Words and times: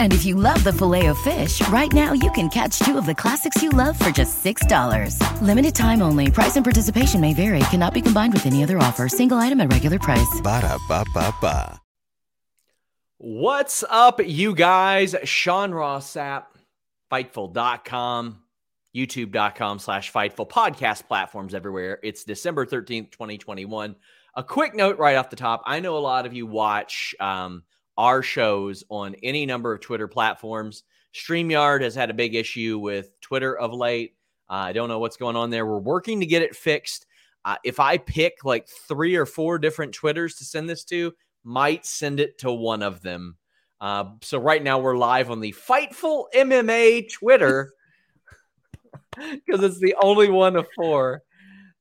And 0.00 0.14
if 0.14 0.24
you 0.24 0.36
love 0.36 0.64
the 0.64 0.72
filet 0.72 1.06
of 1.06 1.18
fish, 1.18 1.60
right 1.68 1.92
now 1.92 2.14
you 2.14 2.30
can 2.30 2.48
catch 2.48 2.78
two 2.78 2.96
of 2.96 3.04
the 3.04 3.14
classics 3.14 3.62
you 3.62 3.68
love 3.68 3.98
for 3.98 4.10
just 4.10 4.42
$6. 4.42 5.20
Limited 5.42 5.74
time 5.74 6.00
only. 6.00 6.30
Price 6.30 6.56
and 6.56 6.64
participation 6.64 7.20
may 7.20 7.34
vary. 7.34 7.58
Cannot 7.70 7.92
be 7.92 8.00
combined 8.00 8.32
with 8.32 8.46
any 8.46 8.62
other 8.62 8.78
offer. 8.78 9.08
Single 9.08 9.36
item 9.36 9.60
at 9.60 9.70
regular 9.70 9.98
price. 9.98 10.40
Ba 10.42 10.62
da 10.62 10.78
ba 10.88 11.04
ba 11.12 11.34
ba. 11.42 11.80
What's 13.18 13.82
up, 13.88 14.20
you 14.24 14.54
guys? 14.54 15.16
Sean 15.24 15.72
Ross 15.72 16.12
Sapp, 16.14 16.44
Fightful.com, 17.10 18.42
YouTube.com 18.94 19.78
slash 19.78 20.12
Fightful, 20.12 20.46
podcast 20.46 21.06
platforms 21.06 21.54
everywhere. 21.54 21.98
It's 22.02 22.24
December 22.24 22.66
13th, 22.66 23.12
2021. 23.12 23.96
A 24.34 24.44
quick 24.44 24.74
note 24.74 24.98
right 24.98 25.16
off 25.16 25.30
the 25.30 25.36
top. 25.36 25.62
I 25.64 25.80
know 25.80 25.96
a 25.96 25.98
lot 25.98 26.26
of 26.26 26.34
you 26.34 26.46
watch 26.46 27.14
um, 27.18 27.62
our 27.96 28.22
shows 28.22 28.84
on 28.88 29.14
any 29.22 29.46
number 29.46 29.72
of 29.72 29.80
Twitter 29.80 30.08
platforms. 30.08 30.84
StreamYard 31.14 31.82
has 31.82 31.94
had 31.94 32.10
a 32.10 32.14
big 32.14 32.34
issue 32.34 32.78
with 32.78 33.18
Twitter 33.20 33.56
of 33.56 33.72
late. 33.72 34.14
Uh, 34.48 34.54
I 34.54 34.72
don't 34.72 34.88
know 34.88 34.98
what's 34.98 35.16
going 35.16 35.36
on 35.36 35.50
there. 35.50 35.66
We're 35.66 35.78
working 35.78 36.20
to 36.20 36.26
get 36.26 36.42
it 36.42 36.54
fixed. 36.54 37.06
Uh, 37.44 37.56
if 37.64 37.80
I 37.80 37.98
pick 37.98 38.44
like 38.44 38.68
three 38.68 39.16
or 39.16 39.26
four 39.26 39.58
different 39.58 39.92
Twitters 39.92 40.36
to 40.36 40.44
send 40.44 40.68
this 40.68 40.84
to, 40.84 41.14
might 41.44 41.86
send 41.86 42.20
it 42.20 42.38
to 42.38 42.52
one 42.52 42.82
of 42.82 43.02
them. 43.02 43.36
Uh, 43.80 44.04
so 44.22 44.38
right 44.38 44.62
now 44.62 44.78
we're 44.78 44.96
live 44.96 45.30
on 45.30 45.40
the 45.40 45.52
Fightful 45.52 46.24
MMA 46.34 47.10
Twitter 47.12 47.72
because 49.16 49.62
it's 49.62 49.78
the 49.78 49.94
only 50.00 50.28
one 50.30 50.56
of 50.56 50.66
four 50.74 51.22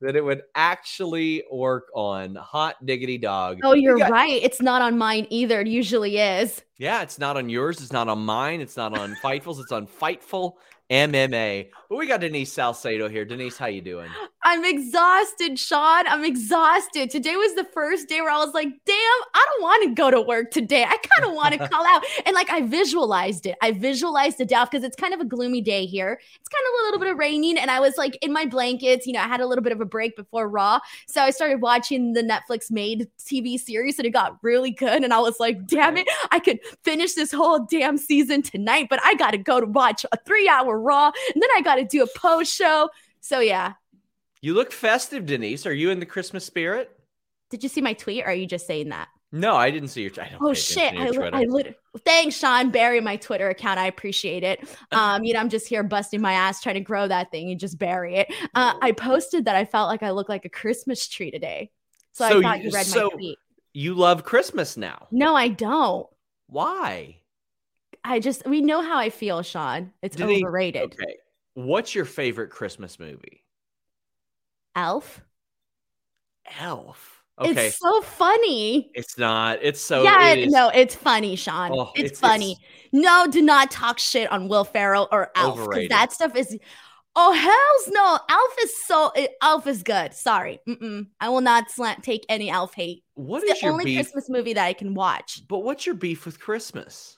that 0.05 0.15
it 0.15 0.23
would 0.23 0.43
actually 0.55 1.43
work 1.51 1.87
on. 1.93 2.35
Hot 2.35 2.83
diggity 2.85 3.17
dog. 3.17 3.59
Oh, 3.63 3.73
you're 3.73 3.97
got- 3.97 4.11
right. 4.11 4.41
It's 4.41 4.61
not 4.61 4.81
on 4.81 4.97
mine 4.97 5.27
either. 5.29 5.61
It 5.61 5.67
usually 5.67 6.17
is. 6.17 6.61
Yeah, 6.77 7.01
it's 7.01 7.19
not 7.19 7.37
on 7.37 7.49
yours. 7.49 7.81
It's 7.81 7.93
not 7.93 8.07
on 8.07 8.19
mine. 8.19 8.61
It's 8.61 8.77
not 8.77 8.97
on 8.97 9.15
Fightful's. 9.15 9.59
It's 9.59 9.71
on 9.71 9.87
Fightful 9.87 10.53
MMA. 10.89 11.69
But 11.89 11.97
we 11.97 12.07
got 12.07 12.21
Denise 12.21 12.51
Salcedo 12.51 13.09
here. 13.09 13.25
Denise, 13.25 13.57
how 13.57 13.67
you 13.67 13.81
doing? 13.81 14.09
I'm 14.47 14.63
exhausted, 14.63 15.57
Sean. 15.57 16.05
I'm 16.07 16.23
exhausted. 16.23 17.09
Today 17.09 17.35
was 17.35 17.55
the 17.55 17.63
first 17.63 18.07
day 18.07 18.21
where 18.21 18.29
I 18.29 18.37
was 18.37 18.53
like, 18.53 18.67
damn, 18.67 18.95
I 19.33 19.45
don't 19.49 19.63
want 19.63 19.89
to 19.89 19.95
go 19.95 20.11
to 20.11 20.21
work 20.21 20.51
today. 20.51 20.83
I 20.83 20.97
kind 20.97 21.27
of 21.27 21.33
want 21.33 21.53
to 21.55 21.67
call 21.69 21.83
out. 21.87 22.03
And 22.27 22.35
like 22.35 22.51
I 22.51 22.61
visualized 22.61 23.47
it. 23.47 23.55
I 23.63 23.71
visualized 23.71 24.37
the 24.37 24.45
doubt 24.45 24.69
because 24.69 24.83
it's 24.83 24.95
kind 24.95 25.15
of 25.15 25.19
a 25.19 25.25
gloomy 25.25 25.61
day 25.61 25.87
here. 25.87 26.21
It's 26.39 26.47
kind 26.47 26.63
of 26.67 26.79
a 26.79 26.83
little 26.85 26.99
bit 26.99 27.11
of 27.11 27.17
raining. 27.17 27.57
And 27.57 27.71
I 27.71 27.79
was 27.79 27.97
like 27.97 28.19
in 28.21 28.31
my 28.31 28.45
blankets, 28.45 29.07
you 29.07 29.13
know, 29.13 29.19
I 29.19 29.27
had 29.27 29.41
a 29.41 29.47
little 29.47 29.63
bit 29.63 29.73
of 29.73 29.81
a 29.81 29.85
break 29.85 30.15
before 30.15 30.47
Raw. 30.47 30.79
So 31.07 31.23
I 31.23 31.31
started 31.31 31.59
watching 31.59 32.13
the 32.13 32.21
Netflix 32.21 32.69
made 32.69 33.09
TV 33.17 33.59
series 33.59 33.97
and 33.97 34.05
it 34.05 34.11
got 34.11 34.37
really 34.43 34.69
good. 34.69 35.03
And 35.03 35.11
I 35.11 35.21
was 35.21 35.39
like, 35.39 35.65
damn 35.65 35.97
it, 35.97 36.07
I 36.29 36.37
could 36.37 36.59
finish 36.83 37.15
this 37.15 37.31
whole 37.31 37.65
damn 37.65 37.97
season 37.97 38.43
tonight, 38.43 38.89
but 38.91 38.99
I 39.03 39.15
got 39.15 39.31
to 39.31 39.39
go 39.39 39.59
to 39.59 39.65
watch 39.65 40.05
a 40.11 40.17
three 40.23 40.47
hour 40.47 40.79
Raw. 40.79 41.11
And 41.33 41.41
then 41.41 41.49
I 41.55 41.61
got 41.61 41.77
to 41.77 41.83
do 41.83 42.03
a 42.03 42.19
post 42.19 42.53
show. 42.53 42.91
So 43.21 43.39
yeah, 43.39 43.73
You 44.45 44.53
look 44.53 44.71
festive, 44.71 45.25
Denise. 45.25 45.65
Are 45.65 45.73
you 45.73 45.89
in 45.89 45.99
the 45.99 46.05
Christmas 46.05 46.45
spirit? 46.45 46.91
Did 47.49 47.63
you 47.63 47.69
see 47.69 47.81
my 47.81 47.93
tweet? 47.93 48.25
Or 48.25 48.27
are 48.27 48.33
you 48.35 48.45
just 48.45 48.67
saying 48.67 48.89
that? 48.89 49.07
No, 49.31 49.55
I 49.55 49.71
didn't 49.71 49.89
see 49.89 50.03
your. 50.03 50.11
I 50.21 50.33
Oh 50.39 50.53
shit! 50.53 50.93
I, 50.93 51.09
li- 51.09 51.29
I 51.33 51.43
lit- 51.45 51.79
thanks, 52.05 52.37
Sean. 52.37 52.69
Bury 52.69 53.01
my 53.01 53.15
Twitter 53.15 53.49
account. 53.49 53.79
I 53.79 53.87
appreciate 53.87 54.43
it. 54.43 54.59
Um, 54.91 55.23
you 55.23 55.33
know, 55.33 55.39
I'm 55.39 55.49
just 55.49 55.67
here 55.67 55.81
busting 55.81 56.21
my 56.21 56.33
ass 56.33 56.61
trying 56.61 56.75
to 56.75 56.81
grow 56.81 57.07
that 57.07 57.31
thing. 57.31 57.49
You 57.49 57.55
just 57.55 57.79
bury 57.79 58.17
it. 58.17 58.31
Uh, 58.53 58.75
I 58.83 58.91
posted 58.91 59.45
that 59.45 59.55
I 59.55 59.65
felt 59.65 59.89
like 59.89 60.03
I 60.03 60.11
look 60.11 60.29
like 60.29 60.45
a 60.45 60.49
Christmas 60.49 61.07
tree 61.07 61.31
today. 61.31 61.71
So, 62.11 62.29
So 62.29 62.37
I 62.37 62.41
thought 62.43 62.57
you- 62.59 62.65
you 62.65 62.71
read 62.71 62.85
so- 62.85 63.05
my 63.05 63.09
tweet. 63.15 63.39
you 63.73 63.95
love 63.95 64.23
Christmas 64.23 64.77
now. 64.77 65.07
No, 65.09 65.35
I 65.35 65.47
don't. 65.47 66.05
Why? 66.45 67.17
I 68.03 68.19
just 68.19 68.45
we 68.45 68.61
know 68.61 68.83
how 68.83 68.99
I 68.99 69.09
feel, 69.09 69.41
Sean. 69.41 69.91
It's 70.03 70.21
overrated. 70.21 70.93
Okay. 70.93 71.15
What's 71.55 71.95
your 71.95 72.05
favorite 72.05 72.51
Christmas 72.51 72.99
movie? 72.99 73.41
Elf. 74.75 75.21
Elf. 76.59 77.23
Okay. 77.39 77.67
It's 77.67 77.79
so 77.79 78.01
funny. 78.01 78.91
It's 78.93 79.17
not. 79.17 79.59
It's 79.61 79.81
so. 79.81 80.03
yeah, 80.03 80.29
it 80.33 80.49
no, 80.49 80.69
it's 80.73 80.95
funny, 80.95 81.35
Sean. 81.35 81.71
Oh, 81.73 81.91
it's, 81.95 82.05
it's- 82.11 82.19
funny. 82.19 82.57
No, 82.93 83.27
do 83.29 83.41
not 83.41 83.71
talk 83.71 83.99
shit 83.99 84.31
on 84.31 84.47
Will 84.47 84.63
Ferrell 84.63 85.09
or 85.11 85.31
Elf 85.35 85.57
because 85.69 85.89
that 85.89 86.13
stuff 86.13 86.35
is. 86.35 86.57
Oh 87.17 87.31
hell's 87.31 87.93
no! 87.93 88.19
Elf 88.29 88.55
is 88.63 88.85
so. 88.85 89.11
it- 89.15 89.31
Elf 89.41 89.67
is 89.67 89.83
good. 89.83 90.13
Sorry, 90.13 90.59
Mm-mm. 90.67 91.07
I 91.19 91.29
will 91.29 91.41
not 91.41 91.71
slant 91.71 92.03
take 92.03 92.25
any 92.29 92.49
Elf 92.49 92.73
hate. 92.73 93.03
What 93.15 93.43
It's 93.43 93.53
is 93.53 93.59
the 93.59 93.65
your 93.65 93.73
only 93.73 93.85
beef? 93.85 93.97
Christmas 93.97 94.29
movie 94.29 94.53
that 94.53 94.65
I 94.65 94.73
can 94.73 94.93
watch. 94.93 95.41
But 95.47 95.59
what's 95.59 95.85
your 95.85 95.95
beef 95.95 96.25
with 96.25 96.39
Christmas? 96.39 97.17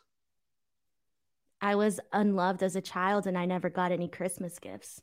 I 1.61 1.75
was 1.75 1.99
unloved 2.13 2.61
as 2.61 2.75
a 2.75 2.81
child, 2.81 3.25
and 3.27 3.37
I 3.37 3.45
never 3.45 3.69
got 3.69 3.91
any 3.91 4.07
Christmas 4.07 4.57
gifts. 4.59 5.01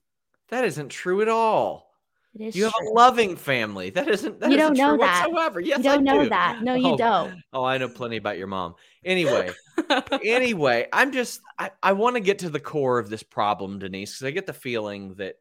That 0.48 0.65
isn't 0.65 0.91
true 0.91 1.22
at 1.22 1.28
all. 1.28 1.94
It 2.39 2.47
is. 2.47 2.56
You 2.56 2.65
have 2.65 2.72
true. 2.75 2.91
a 2.91 2.93
loving 2.93 3.37
family. 3.37 3.91
That 3.91 4.09
isn't. 4.09 4.41
That 4.41 4.50
You 4.50 4.56
don't 4.56 4.77
know 4.77 4.97
that. 4.97 5.28
whatsoever. 5.31 5.61
Yes, 5.61 5.78
you 5.78 5.84
don't 5.84 6.09
I 6.09 6.12
know 6.12 6.22
do. 6.25 6.28
that. 6.31 6.62
No, 6.62 6.75
you 6.75 6.89
Oh, 6.95 6.97
don't. 6.97 7.34
Oh, 7.53 7.65
I 7.65 7.78
know 7.78 7.89
plenty 7.89 8.17
about 8.17 8.39
your 8.39 8.47
mom. 8.49 8.75
Anyway, 9.05 9.50
anyway, 10.25 10.89
I'm 10.93 11.12
just 11.12 11.41
I, 11.59 11.71
I 11.83 11.93
want 11.93 12.17
to 12.17 12.21
get 12.21 12.41
to 12.41 12.50
the 12.50 12.61
core 12.61 12.99
of 12.99 13.09
this 13.11 13.22
problem, 13.22 13.78
Denise, 13.78 14.12
because 14.12 14.27
I 14.27 14.31
get 14.33 14.47
the 14.47 14.53
feeling 14.53 15.15
that 15.15 15.37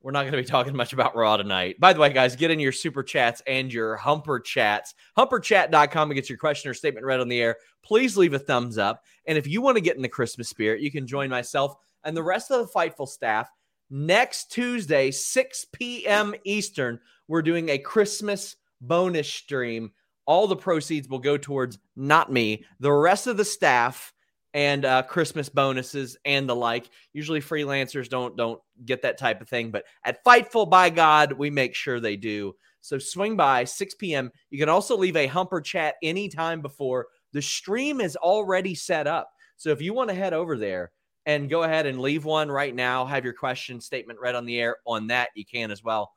we're 0.00 0.12
not 0.12 0.22
going 0.22 0.32
to 0.32 0.38
be 0.38 0.44
talking 0.44 0.76
much 0.76 0.92
about 0.92 1.16
Raw 1.16 1.36
tonight. 1.36 1.78
By 1.80 1.92
the 1.92 1.98
way, 2.00 2.12
guys, 2.12 2.36
get 2.36 2.52
in 2.52 2.60
your 2.60 2.70
super 2.72 3.02
chats 3.02 3.42
and 3.48 3.72
your 3.72 3.96
humper 3.96 4.38
chats. 4.38 4.94
Humperchat.com 5.16 6.10
and 6.10 6.14
get 6.14 6.28
your 6.28 6.38
question 6.38 6.70
or 6.70 6.74
statement 6.74 7.04
read 7.04 7.18
on 7.20 7.28
the 7.28 7.40
air. 7.40 7.56
Please 7.82 8.16
leave 8.16 8.32
a 8.32 8.38
thumbs 8.38 8.78
up. 8.78 9.02
And 9.26 9.36
if 9.36 9.48
you 9.48 9.60
want 9.60 9.76
to 9.76 9.80
get 9.80 9.96
in 9.96 10.02
the 10.02 10.08
Christmas 10.08 10.48
spirit, 10.48 10.80
you 10.82 10.92
can 10.92 11.04
join 11.06 11.28
myself 11.30 11.74
and 12.04 12.16
the 12.16 12.22
rest 12.22 12.50
of 12.52 12.60
the 12.64 12.72
Fightful 12.72 13.08
staff 13.08 13.48
next 13.90 14.52
Tuesday, 14.52 15.10
6 15.10 15.66
p.m. 15.72 16.34
Eastern. 16.44 17.00
We're 17.26 17.42
doing 17.42 17.68
a 17.68 17.78
Christmas 17.78 18.56
bonus 18.80 19.28
stream. 19.28 19.92
All 20.26 20.46
the 20.46 20.56
proceeds 20.56 21.08
will 21.08 21.18
go 21.18 21.36
towards 21.36 21.78
not 21.96 22.30
me, 22.32 22.64
the 22.80 22.92
rest 22.92 23.26
of 23.26 23.36
the 23.36 23.44
staff 23.44 24.12
and 24.54 24.84
uh, 24.84 25.02
Christmas 25.02 25.48
bonuses 25.48 26.16
and 26.24 26.48
the 26.48 26.56
like. 26.56 26.90
Usually 27.12 27.40
freelancers 27.40 28.08
don't 28.08 28.36
don't 28.36 28.60
get 28.84 29.02
that 29.02 29.18
type 29.18 29.40
of 29.40 29.48
thing, 29.48 29.70
but 29.70 29.84
at 30.04 30.24
Fightful 30.24 30.68
by 30.68 30.90
God, 30.90 31.32
we 31.32 31.50
make 31.50 31.74
sure 31.74 32.00
they 32.00 32.16
do. 32.16 32.54
So 32.80 32.98
swing 32.98 33.36
by 33.36 33.64
6 33.64 33.94
p.m. 33.94 34.30
You 34.50 34.58
can 34.58 34.68
also 34.68 34.96
leave 34.96 35.16
a 35.16 35.26
humper 35.26 35.60
chat 35.60 35.96
anytime 36.02 36.62
before. 36.62 37.08
The 37.32 37.42
stream 37.42 38.00
is 38.00 38.16
already 38.16 38.74
set 38.74 39.06
up. 39.06 39.30
So 39.56 39.70
if 39.70 39.82
you 39.82 39.92
want 39.92 40.10
to 40.10 40.14
head 40.14 40.32
over 40.32 40.56
there 40.56 40.92
and 41.28 41.50
go 41.50 41.62
ahead 41.62 41.84
and 41.84 42.00
leave 42.00 42.24
one 42.24 42.50
right 42.50 42.74
now, 42.74 43.04
have 43.04 43.22
your 43.22 43.34
question 43.34 43.82
statement 43.82 44.18
read 44.18 44.34
on 44.34 44.46
the 44.46 44.58
air 44.58 44.78
on 44.86 45.08
that, 45.08 45.28
you 45.34 45.44
can 45.44 45.70
as 45.70 45.84
well. 45.84 46.14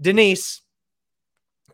Denise, 0.00 0.62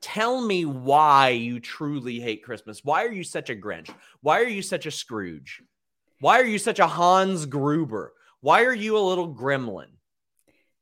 tell 0.03 0.39
me 0.43 0.67
why 0.67 1.31
you 1.31 1.61
truly 1.61 2.21
hate 2.21 2.45
Christmas. 2.45 2.85
Why 2.85 3.07
are 3.07 3.13
you 3.13 3.25
such 3.25 3.49
a 3.49 3.55
Grinch? 3.55 3.89
Why 4.21 4.41
are 4.41 4.49
you 4.49 4.61
such 4.61 4.85
a 4.85 4.91
Scrooge? 4.91 5.63
Why 6.21 6.41
are 6.41 6.45
you 6.45 6.59
such 6.59 6.79
a 6.79 6.87
Hans 6.87 7.47
Gruber? 7.47 8.13
Why 8.41 8.65
are 8.65 8.75
you 8.75 8.99
a 8.99 9.01
little 9.01 9.35
gremlin? 9.35 9.89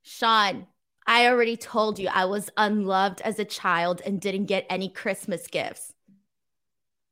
Sean, 0.03 0.67
I 1.07 1.29
already 1.29 1.57
told 1.57 2.01
you 2.01 2.09
I 2.09 2.25
was 2.25 2.51
unloved 2.57 3.21
as 3.21 3.39
a 3.39 3.45
child 3.45 4.03
and 4.05 4.21
didn't 4.21 4.47
get 4.47 4.67
any 4.69 4.89
Christmas 4.89 5.47
gifts. 5.47 5.93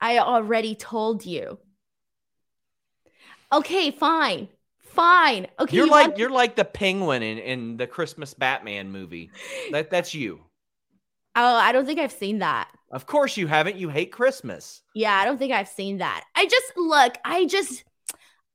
I 0.00 0.18
already 0.18 0.74
told 0.74 1.24
you. 1.24 1.60
Okay, 3.52 3.92
fine. 3.92 4.48
Fine. 4.94 5.49
Okay. 5.58 5.76
You're 5.76 5.87
you 5.87 5.93
like 5.93 6.19
you're 6.19 6.31
like 6.31 6.56
the 6.56 6.64
penguin 6.64 7.23
in, 7.23 7.38
in 7.38 7.76
the 7.76 7.87
Christmas 7.87 8.32
Batman 8.32 8.91
movie. 8.91 9.31
That 9.73 9.91
that's 9.91 10.14
you. 10.14 10.41
Oh, 11.37 11.56
I 11.56 11.73
don't 11.73 11.85
think 11.85 11.99
I've 11.99 12.12
seen 12.12 12.38
that. 12.38 12.69
Of 12.93 13.06
course 13.06 13.37
you 13.37 13.49
haven't. 13.49 13.76
You 13.76 13.88
hate 13.88 14.12
Christmas. 14.12 14.82
Yeah, 14.94 15.14
I 15.14 15.25
don't 15.25 15.38
think 15.38 15.52
I've 15.52 15.69
seen 15.69 15.99
that. 15.99 16.25
I 16.37 16.46
just 16.46 16.73
look, 16.76 17.17
I 17.25 17.46
just 17.46 17.82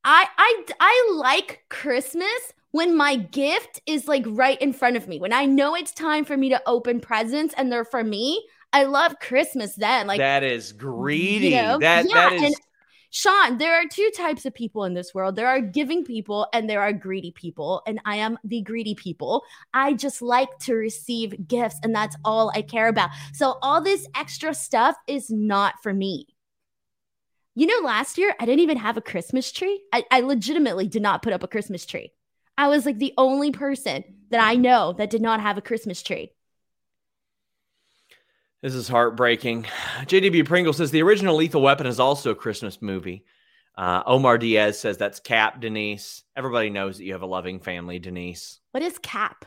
I 0.06 0.28
I 0.38 0.64
I 0.80 1.12
like 1.16 1.66
Christmas 1.70 2.54
when 2.72 2.96
my 2.96 3.18
gift 3.18 3.82
is 3.86 4.08
like 4.08 4.24
right 4.28 4.62
in 4.62 4.72
front 4.72 4.96
of 4.96 5.08
me. 5.08 5.20
When 5.20 5.34
I 5.34 5.46
know 5.46 5.76
it's 5.76 5.92
time 5.92 6.24
for 6.24 6.38
me 6.38 6.50
to 6.50 6.62
open 6.66 7.02
presents 7.02 7.54
and 7.58 7.72
they're 7.72 7.86
for 7.86 8.04
me. 8.04 8.46
I 8.72 8.84
love 8.84 9.20
Christmas 9.20 9.74
then. 9.76 10.08
Like 10.08 10.20
that 10.20 10.44
is 10.44 10.72
greedy. 10.74 11.50
know? 11.52 11.80
That 11.80 12.06
Yeah, 12.08 12.30
that 12.30 12.34
is 12.34 12.56
Sean, 13.12 13.58
there 13.58 13.74
are 13.74 13.88
two 13.88 14.12
types 14.16 14.46
of 14.46 14.54
people 14.54 14.84
in 14.84 14.94
this 14.94 15.14
world. 15.14 15.36
There 15.36 15.48
are 15.48 15.62
giving 15.62 16.06
people 16.06 16.48
and 16.54 16.70
there 16.70 16.82
are 16.82 16.94
greedy 16.94 17.32
people. 17.32 17.82
And 17.88 18.00
I 18.06 18.18
am 18.18 18.38
the 18.44 18.62
greedy 18.62 18.94
people. 18.94 19.44
I 19.74 19.94
just 19.94 20.22
like 20.22 20.50
to 20.60 20.76
receive 20.76 21.48
gifts 21.48 21.80
and 21.84 21.94
that's 21.94 22.16
all 22.24 22.52
I 22.54 22.62
care 22.62 22.88
about. 22.88 23.10
So 23.34 23.58
all 23.62 23.82
this 23.82 24.08
extra 24.16 24.54
stuff 24.54 24.96
is 25.08 25.30
not 25.32 25.76
for 25.82 25.94
me. 25.94 26.28
You 27.56 27.66
know, 27.66 27.86
last 27.86 28.18
year 28.18 28.36
I 28.40 28.46
didn't 28.46 28.62
even 28.62 28.78
have 28.78 28.96
a 28.96 29.02
Christmas 29.02 29.52
tree. 29.52 29.82
I, 29.92 30.06
I 30.12 30.20
legitimately 30.22 30.88
did 30.88 31.02
not 31.02 31.24
put 31.24 31.34
up 31.34 31.44
a 31.44 31.48
Christmas 31.48 31.86
tree. 31.86 32.12
I 32.58 32.68
was 32.68 32.86
like 32.86 33.00
the 33.00 33.14
only 33.18 33.52
person 33.52 34.04
that 34.30 34.40
I 34.40 34.56
know 34.56 34.94
that 34.94 35.10
did 35.10 35.22
not 35.22 35.42
have 35.42 35.58
a 35.58 35.62
Christmas 35.62 36.04
tree. 36.04 36.32
This 38.62 38.76
is 38.76 38.88
heartbreaking. 38.88 39.64
JDB 40.02 40.46
Pringle 40.46 40.74
says 40.74 40.92
the 40.92 41.02
original 41.02 41.36
Lethal 41.36 41.62
Weapon 41.62 41.88
is 41.88 42.00
also 42.00 42.32
a 42.32 42.36
Christmas 42.36 42.82
movie. 42.82 43.24
Uh, 43.78 44.04
Omar 44.06 44.38
Diaz 44.38 44.78
says 44.80 44.98
that's 44.98 45.22
Cap, 45.22 45.62
Denise. 45.62 46.24
Everybody 46.36 46.70
knows 46.70 46.98
that 46.98 47.06
you 47.06 47.14
have 47.14 47.22
a 47.22 47.28
loving 47.28 47.62
family, 47.62 48.00
Denise. 48.00 48.60
What 48.72 48.84
is 48.84 48.98
cap? 49.00 49.46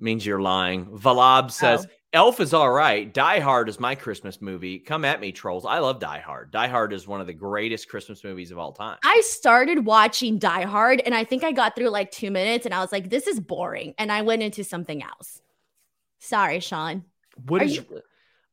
means 0.00 0.24
you're 0.24 0.40
lying. 0.40 0.86
Valab 0.86 1.50
says 1.50 1.86
Oh. 1.86 1.92
Elf 2.12 2.40
is 2.40 2.52
all 2.52 2.70
right. 2.72 3.12
Die 3.12 3.38
Hard 3.38 3.68
is 3.68 3.78
my 3.78 3.94
Christmas 3.94 4.40
movie. 4.40 4.80
Come 4.80 5.04
at 5.04 5.20
me, 5.20 5.30
trolls. 5.30 5.64
I 5.64 5.78
love 5.78 6.00
Die 6.00 6.18
Hard. 6.18 6.50
Die 6.50 6.66
Hard 6.66 6.92
is 6.92 7.06
one 7.06 7.20
of 7.20 7.28
the 7.28 7.32
greatest 7.32 7.88
Christmas 7.88 8.24
movies 8.24 8.50
of 8.50 8.58
all 8.58 8.72
time. 8.72 8.98
I 9.04 9.20
started 9.20 9.84
watching 9.86 10.38
Die 10.38 10.64
Hard 10.64 11.00
and 11.04 11.14
I 11.14 11.22
think 11.22 11.44
I 11.44 11.52
got 11.52 11.76
through 11.76 11.90
like 11.90 12.10
two 12.10 12.32
minutes 12.32 12.66
and 12.66 12.74
I 12.74 12.80
was 12.80 12.90
like, 12.90 13.10
this 13.10 13.28
is 13.28 13.38
boring. 13.38 13.94
And 13.96 14.10
I 14.10 14.22
went 14.22 14.42
into 14.42 14.64
something 14.64 15.04
else. 15.04 15.40
Sorry, 16.18 16.58
Sean. 16.58 17.04
What 17.46 17.62
Are 17.62 17.66
is? 17.66 17.80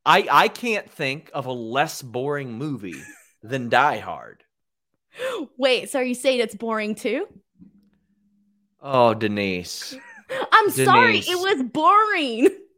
I 0.04 0.26
I 0.30 0.48
can't 0.48 0.90
think 0.90 1.30
of 1.34 1.46
a 1.46 1.52
less 1.52 2.02
boring 2.02 2.52
movie 2.52 3.02
than 3.42 3.68
Die 3.68 3.98
Hard. 3.98 4.44
Wait, 5.56 5.90
so 5.90 5.98
are 5.98 6.04
you 6.04 6.14
saying 6.14 6.40
it's 6.40 6.54
boring 6.54 6.94
too? 6.94 7.26
Oh, 8.80 9.14
Denise. 9.14 9.96
I'm 10.52 10.70
sorry, 10.70 11.18
it 11.18 11.36
was 11.36 11.62
boring. 11.64 12.50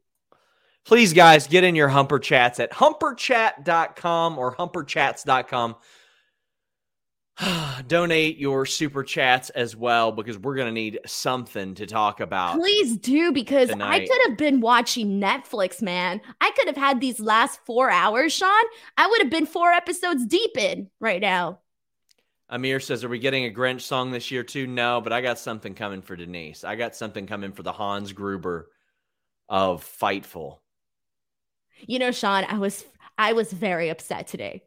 Please, 0.86 1.12
guys, 1.12 1.46
get 1.46 1.62
in 1.62 1.74
your 1.74 1.88
Humper 1.88 2.18
Chats 2.18 2.58
at 2.58 2.72
humperchat.com 2.72 4.38
or 4.38 4.56
humperchats.com. 4.56 5.76
Donate 7.86 8.38
your 8.38 8.66
super 8.66 9.02
chats 9.02 9.50
as 9.50 9.74
well 9.74 10.12
because 10.12 10.38
we're 10.38 10.54
going 10.54 10.68
to 10.68 10.72
need 10.72 10.98
something 11.06 11.74
to 11.74 11.86
talk 11.86 12.20
about. 12.20 12.56
Please 12.56 12.96
do 12.96 13.32
because 13.32 13.70
I 13.70 14.00
could 14.00 14.20
have 14.28 14.36
been 14.36 14.60
watching 14.60 15.20
Netflix, 15.20 15.80
man. 15.80 16.20
I 16.40 16.50
could 16.52 16.66
have 16.66 16.76
had 16.76 17.00
these 17.00 17.20
last 17.20 17.60
four 17.64 17.90
hours, 17.90 18.32
Sean. 18.32 18.50
I 18.96 19.06
would 19.06 19.22
have 19.22 19.30
been 19.30 19.46
four 19.46 19.70
episodes 19.70 20.26
deep 20.26 20.56
in 20.58 20.90
right 21.00 21.20
now. 21.20 21.60
Amir 22.50 22.80
says, 22.80 23.04
Are 23.04 23.08
we 23.08 23.18
getting 23.18 23.44
a 23.46 23.50
Grinch 23.50 23.82
song 23.82 24.10
this 24.10 24.30
year 24.30 24.42
too? 24.42 24.66
No, 24.66 25.00
but 25.00 25.12
I 25.12 25.20
got 25.20 25.38
something 25.38 25.74
coming 25.74 26.02
for 26.02 26.16
Denise. 26.16 26.64
I 26.64 26.74
got 26.74 26.96
something 26.96 27.26
coming 27.26 27.52
for 27.52 27.62
the 27.62 27.72
Hans 27.72 28.12
Gruber 28.12 28.70
of 29.48 29.84
Fightful. 29.84 30.58
You 31.86 31.98
know, 32.00 32.10
Sean, 32.10 32.44
I 32.44 32.58
was 32.58 32.84
I 33.16 33.32
was 33.32 33.52
very 33.52 33.88
upset 33.88 34.26
today. 34.26 34.64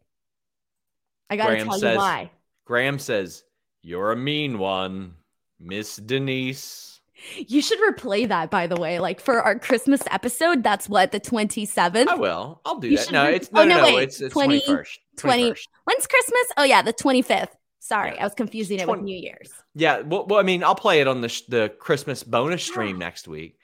I 1.30 1.36
gotta 1.36 1.52
Graham 1.52 1.68
tell 1.68 1.80
says- 1.80 1.94
you 1.94 2.00
why. 2.00 2.32
Graham 2.66 3.00
says, 3.00 3.44
You're 3.82 4.12
a 4.12 4.16
mean 4.16 4.58
one, 4.60 5.16
Miss 5.60 5.96
Denise. 5.98 7.02
You 7.38 7.62
should 7.62 7.80
replay 7.80 8.28
that, 8.28 8.50
by 8.52 8.68
the 8.68 8.76
way. 8.76 9.00
Like 9.00 9.22
for 9.22 9.42
our 9.42 9.58
Christmas 9.58 10.02
episode, 10.12 10.62
that's 10.64 10.90
what 10.90 11.12
the 11.12 11.20
27th. 11.22 12.08
I 12.08 12.16
will. 12.16 12.62
I'll 12.66 12.80
do 12.80 12.90
You 12.90 12.98
that. 12.98 13.12
No, 13.12 13.28
re- 13.28 13.36
it's 13.36 13.50
Oh, 13.54 13.64
no, 13.64 13.78
no, 13.78 13.84
no, 13.84 13.92
no, 13.92 13.98
it's 13.98 14.20
it's 14.20 14.34
20 14.34 14.60
21st. 14.62 14.98
20 15.18 15.44
21st. 15.52 15.68
When's 15.86 16.08
Christmas? 16.08 16.44
Oh 16.58 16.64
yeah, 16.64 16.82
the 16.82 16.94
25th. 16.94 17.50
Sorry, 17.80 18.14
Yeah. 18.16 18.22
I 18.22 18.24
was 18.24 18.34
confusing 18.34 18.80
it 18.80 18.88
with 18.88 19.02
New 19.02 19.18
Year's. 19.18 19.52
Yeah, 19.76 20.00
well, 20.02 20.26
well, 20.26 20.40
I 20.40 20.44
mean, 20.44 20.64
I'll 20.64 20.76
play 20.76 21.02
it 21.02 21.08
on 21.08 21.22
the 21.22 21.30
sh- 21.30 21.42
the 21.50 21.70
Christmas 21.80 22.24
bonus 22.24 22.64
stream 22.64 22.98
next 23.08 23.28
week. 23.28 23.58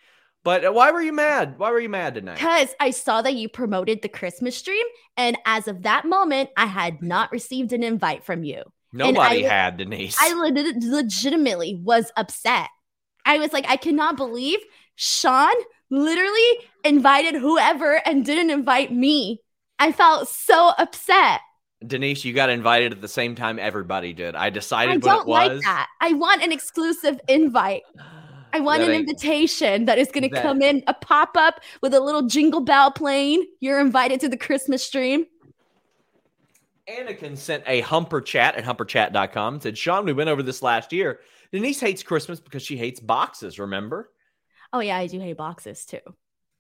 But 0.43 0.63
uh, 0.65 0.71
why 0.71 0.91
were 0.91 1.01
you 1.01 1.13
mad? 1.13 1.57
Why 1.57 1.71
were 1.71 1.79
you 1.79 1.89
mad 1.89 2.15
tonight? 2.15 2.35
Because 2.35 2.73
I 2.79 2.91
saw 2.91 3.21
that 3.21 3.35
you 3.35 3.49
promoted 3.49 4.01
the 4.01 4.09
Christmas 4.09 4.55
stream, 4.57 4.85
and 5.17 5.37
as 5.45 5.67
of 5.67 5.83
that 5.83 6.05
moment, 6.05 6.49
I 6.55 6.65
had 6.65 7.01
not 7.01 7.31
received 7.31 7.73
an 7.73 7.83
invite 7.83 8.23
from 8.23 8.43
you. 8.43 8.63
Nobody 8.91 9.45
I- 9.45 9.49
had 9.49 9.77
Denise. 9.77 10.17
I 10.19 10.33
le- 10.33 10.51
legitimately 10.81 11.79
was 11.83 12.11
upset. 12.17 12.67
I 13.25 13.37
was 13.37 13.53
like, 13.53 13.65
I 13.67 13.75
cannot 13.75 14.17
believe 14.17 14.59
Sean 14.95 15.53
literally 15.89 16.67
invited 16.83 17.35
whoever 17.35 18.01
and 18.07 18.25
didn't 18.25 18.49
invite 18.49 18.91
me. 18.91 19.41
I 19.77 19.91
felt 19.91 20.27
so 20.27 20.71
upset. 20.77 21.41
Denise, 21.85 22.25
you 22.25 22.33
got 22.33 22.49
invited 22.49 22.91
at 22.91 23.01
the 23.01 23.07
same 23.07 23.35
time 23.35 23.57
everybody 23.57 24.11
did. 24.13 24.35
I 24.35 24.49
decided 24.49 24.95
I 24.95 24.97
don't 24.97 25.21
it 25.21 25.27
was. 25.27 25.49
like 25.49 25.61
that. 25.61 25.87
I 26.01 26.13
want 26.13 26.43
an 26.43 26.51
exclusive 26.51 27.19
invite. 27.29 27.83
I 28.51 28.59
want 28.59 28.81
That 28.81 28.89
an 28.89 28.95
invitation 28.95 29.85
that 29.85 29.97
is 29.97 30.09
going 30.09 30.29
to 30.29 30.41
come 30.41 30.61
in 30.61 30.83
a 30.87 30.93
pop 30.93 31.37
up 31.37 31.61
with 31.81 31.93
a 31.93 31.99
little 31.99 32.23
jingle 32.23 32.61
bell 32.61 32.91
playing. 32.91 33.45
You're 33.61 33.79
invited 33.79 34.19
to 34.21 34.29
the 34.29 34.37
Christmas 34.37 34.83
stream. 34.83 35.25
Anakin 36.89 37.37
sent 37.37 37.63
a 37.67 37.81
humper 37.81 38.21
chat 38.21 38.55
at 38.55 38.63
humperchat.com 38.63 39.55
and 39.55 39.63
said, 39.63 39.77
Sean, 39.77 40.05
we 40.05 40.13
went 40.13 40.29
over 40.29 40.43
this 40.43 40.61
last 40.61 40.91
year. 40.91 41.19
Denise 41.51 41.79
hates 41.79 42.03
Christmas 42.03 42.39
because 42.39 42.63
she 42.63 42.77
hates 42.77 42.99
boxes, 42.99 43.59
remember? 43.59 44.11
Oh 44.73 44.79
yeah, 44.79 44.97
I 44.97 45.07
do 45.07 45.19
hate 45.19 45.37
boxes 45.37 45.85
too. 45.85 45.99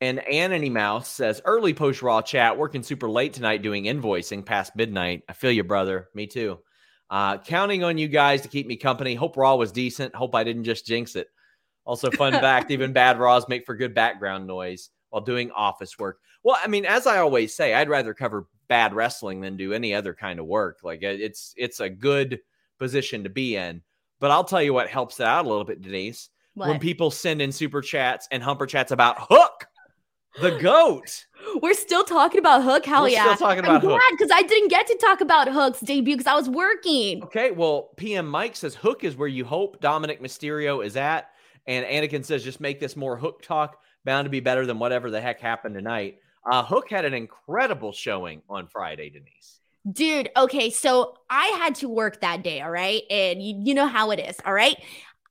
And 0.01 0.19
Anony 0.27 0.69
Mouse 0.69 1.09
says, 1.09 1.41
early 1.45 1.73
post 1.73 2.01
raw 2.01 2.21
chat, 2.21 2.57
working 2.57 2.83
super 2.83 3.09
late 3.09 3.33
tonight 3.33 3.61
doing 3.61 3.83
invoicing 3.83 4.45
past 4.45 4.75
midnight. 4.75 5.23
I 5.27 5.33
feel 5.33 5.51
you, 5.51 5.63
brother. 5.63 6.09
Me 6.13 6.25
too. 6.25 6.59
Uh, 7.09 7.39
counting 7.39 7.83
on 7.83 7.97
you 7.97 8.07
guys 8.07 8.41
to 8.41 8.47
keep 8.47 8.67
me 8.67 8.77
company. 8.77 9.15
Hope 9.15 9.35
Raw 9.35 9.55
was 9.55 9.71
decent. 9.71 10.15
Hope 10.15 10.35
I 10.35 10.43
didn't 10.43 10.65
just 10.65 10.85
jinx 10.85 11.15
it. 11.15 11.27
Also, 11.83 12.11
fun 12.11 12.33
fact 12.39 12.71
even 12.71 12.93
bad 12.93 13.19
Raws 13.19 13.47
make 13.49 13.65
for 13.65 13.75
good 13.75 13.95
background 13.95 14.45
noise 14.45 14.89
while 15.09 15.23
doing 15.23 15.49
office 15.51 15.97
work. 15.97 16.19
Well, 16.43 16.57
I 16.61 16.67
mean, 16.67 16.85
as 16.85 17.07
I 17.07 17.17
always 17.17 17.55
say, 17.55 17.73
I'd 17.73 17.89
rather 17.89 18.13
cover 18.13 18.47
bad 18.69 18.93
wrestling 18.93 19.41
than 19.41 19.57
do 19.57 19.73
any 19.73 19.93
other 19.93 20.13
kind 20.13 20.39
of 20.39 20.45
work. 20.45 20.79
Like 20.83 20.99
it's 21.01 21.53
it's 21.57 21.81
a 21.81 21.89
good 21.89 22.39
position 22.77 23.23
to 23.23 23.29
be 23.29 23.57
in. 23.57 23.81
But 24.19 24.31
I'll 24.31 24.43
tell 24.43 24.61
you 24.61 24.73
what 24.73 24.87
helps 24.89 25.19
it 25.19 25.25
out 25.25 25.45
a 25.45 25.49
little 25.49 25.65
bit, 25.65 25.81
Denise. 25.81 26.29
What? 26.53 26.69
When 26.69 26.79
people 26.79 27.11
send 27.11 27.41
in 27.41 27.51
super 27.51 27.81
chats 27.81 28.27
and 28.31 28.41
humper 28.43 28.65
chats 28.65 28.91
about 28.91 29.17
Hook, 29.19 29.67
the 30.41 30.51
goat. 30.59 31.25
We're 31.61 31.73
still 31.73 32.03
talking 32.03 32.39
about 32.39 32.63
Hook. 32.63 32.85
Hell 32.85 33.03
We're 33.03 33.09
yeah. 33.09 33.35
still 33.35 33.47
talking 33.47 33.63
I'm 33.63 33.71
about 33.71 33.81
Hook. 33.81 33.91
glad 33.91 34.11
because 34.11 34.31
I 34.33 34.43
didn't 34.43 34.69
get 34.69 34.87
to 34.87 34.97
talk 34.97 35.21
about 35.21 35.47
Hook's 35.47 35.79
debut 35.79 36.15
because 36.15 36.27
I 36.27 36.35
was 36.35 36.49
working. 36.49 37.23
Okay, 37.23 37.51
well, 37.51 37.89
PM 37.97 38.27
Mike 38.27 38.55
says 38.55 38.75
Hook 38.75 39.03
is 39.03 39.15
where 39.15 39.27
you 39.27 39.45
hope 39.45 39.81
Dominik 39.81 40.21
Mysterio 40.21 40.85
is 40.85 40.95
at. 40.97 41.29
And 41.65 41.85
Anakin 41.85 42.25
says 42.25 42.43
just 42.43 42.59
make 42.59 42.79
this 42.79 42.95
more 42.95 43.15
Hook 43.17 43.41
talk, 43.41 43.77
bound 44.03 44.25
to 44.25 44.29
be 44.29 44.39
better 44.39 44.65
than 44.65 44.79
whatever 44.79 45.11
the 45.11 45.21
heck 45.21 45.39
happened 45.39 45.75
tonight. 45.75 46.17
Uh, 46.49 46.63
Hook 46.63 46.89
had 46.89 47.05
an 47.05 47.13
incredible 47.13 47.91
showing 47.91 48.41
on 48.49 48.67
Friday, 48.67 49.09
Denise. 49.09 49.59
Dude, 49.89 50.29
okay, 50.35 50.69
so 50.69 51.17
I 51.29 51.45
had 51.57 51.75
to 51.75 51.89
work 51.89 52.21
that 52.21 52.43
day, 52.43 52.61
all 52.61 52.71
right? 52.71 53.03
And 53.09 53.41
you, 53.41 53.61
you 53.65 53.73
know 53.73 53.87
how 53.87 54.11
it 54.11 54.19
is, 54.19 54.35
all 54.45 54.53
right? 54.53 54.75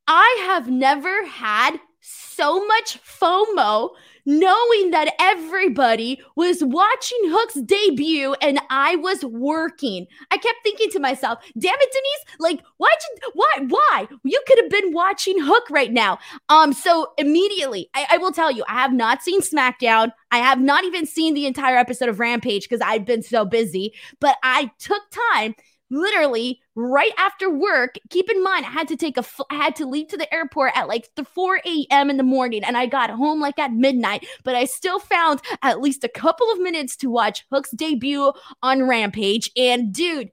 I 0.06 0.44
have 0.46 0.70
never 0.70 1.26
had 1.26 1.78
so 2.08 2.64
much 2.66 2.98
FOMO 3.02 3.90
knowing 4.24 4.90
that 4.90 5.14
everybody 5.18 6.20
was 6.36 6.62
watching 6.62 7.18
Hook's 7.24 7.60
debut 7.62 8.34
and 8.42 8.60
I 8.70 8.96
was 8.96 9.24
working. 9.24 10.06
I 10.30 10.36
kept 10.36 10.58
thinking 10.62 10.90
to 10.90 11.00
myself, 11.00 11.38
damn 11.58 11.74
it, 11.78 11.92
Denise, 11.92 12.36
like, 12.38 12.62
you, 12.78 13.30
why, 13.32 13.66
why? 13.68 14.06
You 14.24 14.40
could 14.46 14.58
have 14.60 14.70
been 14.70 14.92
watching 14.92 15.42
Hook 15.42 15.64
right 15.70 15.92
now. 15.92 16.18
Um, 16.50 16.74
so 16.74 17.12
immediately, 17.16 17.88
I, 17.94 18.06
I 18.10 18.18
will 18.18 18.32
tell 18.32 18.50
you, 18.50 18.64
I 18.68 18.74
have 18.74 18.92
not 18.92 19.22
seen 19.22 19.40
SmackDown. 19.40 20.12
I 20.30 20.38
have 20.38 20.60
not 20.60 20.84
even 20.84 21.06
seen 21.06 21.32
the 21.32 21.46
entire 21.46 21.76
episode 21.76 22.10
of 22.10 22.20
Rampage 22.20 22.68
because 22.68 22.82
I've 22.82 23.06
been 23.06 23.22
so 23.22 23.44
busy, 23.46 23.94
but 24.20 24.36
I 24.42 24.70
took 24.78 25.02
time 25.32 25.54
literally 25.90 26.60
right 26.74 27.12
after 27.18 27.50
work. 27.50 27.96
Keep 28.10 28.30
in 28.30 28.42
mind, 28.42 28.66
I 28.66 28.70
had 28.70 28.88
to 28.88 28.96
take 28.96 29.16
a, 29.16 29.24
I 29.50 29.54
had 29.54 29.76
to 29.76 29.86
leave 29.86 30.08
to 30.08 30.16
the 30.16 30.32
airport 30.32 30.72
at 30.76 30.88
like 30.88 31.08
the 31.16 31.24
4 31.24 31.60
a.m. 31.64 32.10
in 32.10 32.16
the 32.16 32.22
morning, 32.22 32.64
and 32.64 32.76
I 32.76 32.86
got 32.86 33.10
home 33.10 33.40
like 33.40 33.58
at 33.58 33.72
midnight. 33.72 34.26
But 34.44 34.54
I 34.54 34.64
still 34.64 34.98
found 34.98 35.40
at 35.62 35.80
least 35.80 36.04
a 36.04 36.08
couple 36.08 36.50
of 36.50 36.60
minutes 36.60 36.96
to 36.96 37.10
watch 37.10 37.44
Hook's 37.50 37.70
debut 37.70 38.32
on 38.62 38.88
Rampage. 38.88 39.50
And 39.56 39.92
dude, 39.92 40.30